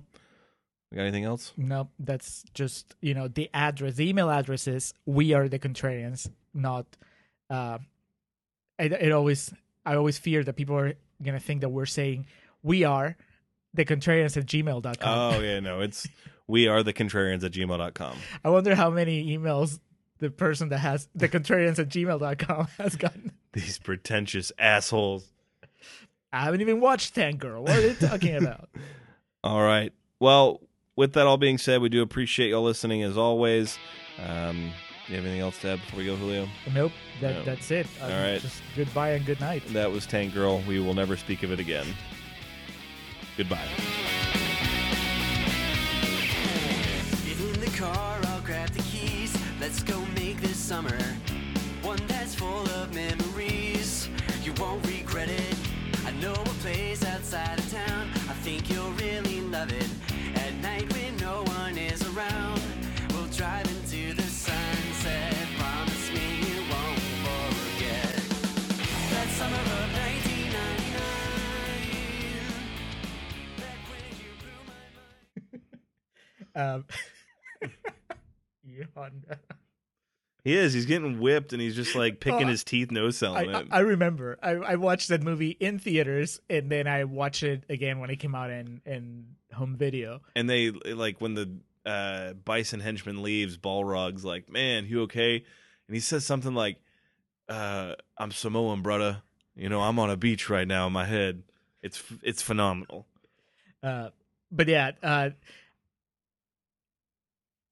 We 0.92 0.96
got 0.96 1.02
anything 1.02 1.24
else? 1.24 1.52
Nope, 1.56 1.88
that's 1.98 2.44
just 2.54 2.94
you 3.00 3.14
know 3.14 3.26
the 3.26 3.48
address, 3.54 3.94
the 3.94 4.08
email 4.08 4.30
address 4.30 4.68
is 4.68 4.94
we 5.06 5.32
are 5.32 5.48
the 5.48 5.58
contrarians, 5.58 6.30
not. 6.54 6.86
Uh, 7.50 7.78
it, 8.78 8.92
it 8.92 9.10
always 9.10 9.52
I 9.84 9.96
always 9.96 10.18
fear 10.18 10.44
that 10.44 10.52
people 10.52 10.76
are 10.76 10.94
gonna 11.22 11.40
think 11.40 11.62
that 11.62 11.70
we're 11.70 11.86
saying 11.86 12.26
we 12.62 12.84
are 12.84 13.16
the 13.74 13.84
contrarians 13.84 14.36
at 14.36 14.46
gmail.com. 14.46 14.94
Oh, 15.02 15.40
yeah, 15.40 15.60
no, 15.60 15.80
it's 15.80 16.06
we 16.46 16.66
are 16.68 16.82
the 16.82 16.92
contrarians 16.92 17.44
at 17.44 17.52
gmail.com. 17.52 18.16
I 18.44 18.50
wonder 18.50 18.74
how 18.74 18.90
many 18.90 19.36
emails 19.36 19.78
the 20.18 20.30
person 20.30 20.68
that 20.70 20.78
has 20.78 21.08
the 21.14 21.28
contrarians 21.28 21.78
at 21.78 21.88
gmail.com 21.88 22.68
has 22.78 22.96
gotten. 22.96 23.32
These 23.52 23.78
pretentious 23.78 24.52
assholes. 24.58 25.26
I 26.32 26.44
haven't 26.44 26.60
even 26.62 26.80
watched 26.80 27.14
Tank 27.14 27.40
Girl. 27.40 27.62
What 27.62 27.72
are 27.76 27.80
they 27.92 28.06
talking 28.08 28.36
about? 28.36 28.68
All 29.44 29.62
right. 29.62 29.92
Well, 30.20 30.60
with 30.96 31.14
that 31.14 31.26
all 31.26 31.36
being 31.36 31.58
said, 31.58 31.80
we 31.82 31.88
do 31.88 32.00
appreciate 32.02 32.50
y'all 32.50 32.62
listening 32.62 33.02
as 33.02 33.18
always. 33.18 33.76
Um, 34.24 34.70
you 35.08 35.16
have 35.16 35.24
anything 35.24 35.40
else 35.40 35.58
to 35.62 35.70
add 35.70 35.80
before 35.80 35.98
we 35.98 36.06
go, 36.06 36.14
Julio? 36.16 36.48
nope, 36.72 36.92
that, 37.20 37.34
No. 37.34 37.42
that's 37.42 37.70
it. 37.70 37.86
All 38.00 38.08
right. 38.08 38.40
Just 38.40 38.62
goodbye 38.76 39.10
and 39.10 39.26
good 39.26 39.40
night. 39.40 39.62
That 39.72 39.90
was 39.90 40.06
Tank 40.06 40.32
Girl. 40.32 40.62
We 40.68 40.78
will 40.80 40.94
never 40.94 41.16
speak 41.16 41.42
of 41.42 41.50
it 41.50 41.58
again. 41.60 41.86
Goodbye. 43.42 43.58
Get 47.26 47.40
in 47.40 47.60
the 47.60 47.72
car, 47.76 48.20
I'll 48.26 48.40
grab 48.42 48.68
the 48.68 48.82
keys. 48.82 49.36
Let's 49.60 49.82
go 49.82 50.00
make 50.14 50.40
this 50.40 50.56
summer 50.56 50.96
one 51.82 51.98
that's 52.06 52.36
full 52.36 52.62
of 52.68 52.94
memories. 52.94 53.21
Um, 76.54 76.84
Honda. 78.94 79.38
He 80.44 80.56
is. 80.56 80.72
He's 80.72 80.86
getting 80.86 81.20
whipped 81.20 81.52
and 81.52 81.62
he's 81.62 81.76
just 81.76 81.94
like 81.94 82.18
picking 82.18 82.46
Oh, 82.46 82.50
his 82.50 82.64
teeth, 82.64 82.90
no 82.90 83.10
selling 83.10 83.50
I, 83.54 83.58
I, 83.58 83.60
it. 83.60 83.68
I 83.70 83.78
remember. 83.80 84.38
I, 84.42 84.50
I 84.50 84.74
watched 84.76 85.08
that 85.08 85.22
movie 85.22 85.50
in 85.50 85.78
theaters, 85.78 86.40
and 86.50 86.68
then 86.70 86.88
I 86.88 87.04
watched 87.04 87.44
it 87.44 87.62
again 87.68 88.00
when 88.00 88.10
it 88.10 88.16
came 88.16 88.34
out 88.34 88.50
in, 88.50 88.80
in 88.84 89.26
home 89.54 89.76
video. 89.76 90.20
and 90.34 90.50
they 90.50 90.70
like 90.70 91.20
when 91.20 91.34
the 91.34 91.50
uh, 91.86 92.32
bison 92.32 92.80
henchman 92.80 93.22
leaves, 93.22 93.56
Balrog's 93.56 94.24
like, 94.24 94.50
"Man, 94.50 94.86
you 94.86 95.02
okay?" 95.02 95.36
And 95.36 95.94
he 95.94 96.00
says 96.00 96.24
something 96.24 96.54
like, 96.54 96.78
uh, 97.48 97.94
"I'm 98.18 98.32
Samoan, 98.32 98.82
brother. 98.82 99.22
You 99.54 99.68
know, 99.68 99.80
I'm 99.80 99.98
on 100.00 100.10
a 100.10 100.16
beach 100.16 100.50
right 100.50 100.66
now 100.66 100.88
in 100.88 100.92
my 100.92 101.04
head. 101.04 101.44
It's 101.82 102.02
it's 102.22 102.42
phenomenal." 102.42 103.06
Uh, 103.80 104.08
but 104.50 104.66
yeah, 104.66 104.90
uh, 105.04 105.30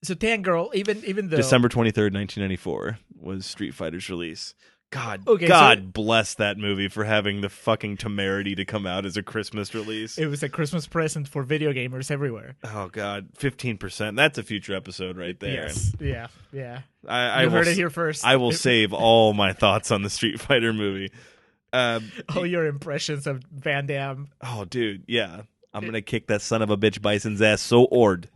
so 0.03 0.13
Tank 0.13 0.43
Girl, 0.43 0.69
even 0.73 1.03
even 1.05 1.29
though 1.29 1.37
December 1.37 1.69
twenty 1.69 1.91
third, 1.91 2.13
nineteen 2.13 2.41
ninety 2.43 2.55
four, 2.55 2.97
was 3.19 3.45
Street 3.45 3.73
Fighter's 3.73 4.09
release. 4.09 4.53
God, 4.89 5.23
Okay, 5.25 5.47
God 5.47 5.77
so- 5.77 5.85
bless 5.85 6.33
that 6.33 6.57
movie 6.57 6.89
for 6.89 7.05
having 7.05 7.39
the 7.39 7.47
fucking 7.47 7.95
temerity 7.95 8.55
to 8.55 8.65
come 8.65 8.85
out 8.85 9.05
as 9.05 9.15
a 9.15 9.23
Christmas 9.23 9.73
release. 9.73 10.17
it 10.17 10.25
was 10.25 10.43
a 10.43 10.49
Christmas 10.49 10.85
present 10.85 11.29
for 11.29 11.43
video 11.43 11.71
gamers 11.71 12.11
everywhere. 12.11 12.55
oh 12.65 12.89
God, 12.89 13.29
fifteen 13.35 13.77
percent. 13.77 14.17
That's 14.17 14.37
a 14.37 14.43
future 14.43 14.75
episode 14.75 15.17
right 15.17 15.39
there. 15.39 15.67
Yes, 15.67 15.93
yeah, 15.99 16.27
yeah. 16.51 16.81
I, 17.07 17.19
I 17.21 17.41
You 17.43 17.47
will 17.47 17.53
heard 17.55 17.67
it 17.67 17.75
here 17.75 17.89
first. 17.89 18.25
I 18.25 18.35
will 18.35 18.51
save 18.51 18.91
all 18.91 19.31
my 19.33 19.53
thoughts 19.53 19.91
on 19.91 20.01
the 20.03 20.09
Street 20.09 20.41
Fighter 20.41 20.73
movie. 20.73 21.11
Uh, 21.71 22.01
all 22.35 22.45
your 22.45 22.65
impressions 22.65 23.27
of 23.27 23.41
Van 23.49 23.85
Damme. 23.85 24.27
oh, 24.41 24.65
dude, 24.65 25.05
yeah, 25.07 25.43
I'm 25.73 25.85
gonna 25.85 26.01
kick 26.01 26.27
that 26.27 26.41
son 26.41 26.61
of 26.61 26.69
a 26.69 26.75
bitch 26.75 27.01
Bison's 27.01 27.41
ass 27.41 27.61
so 27.61 27.85
ord. 27.85 28.29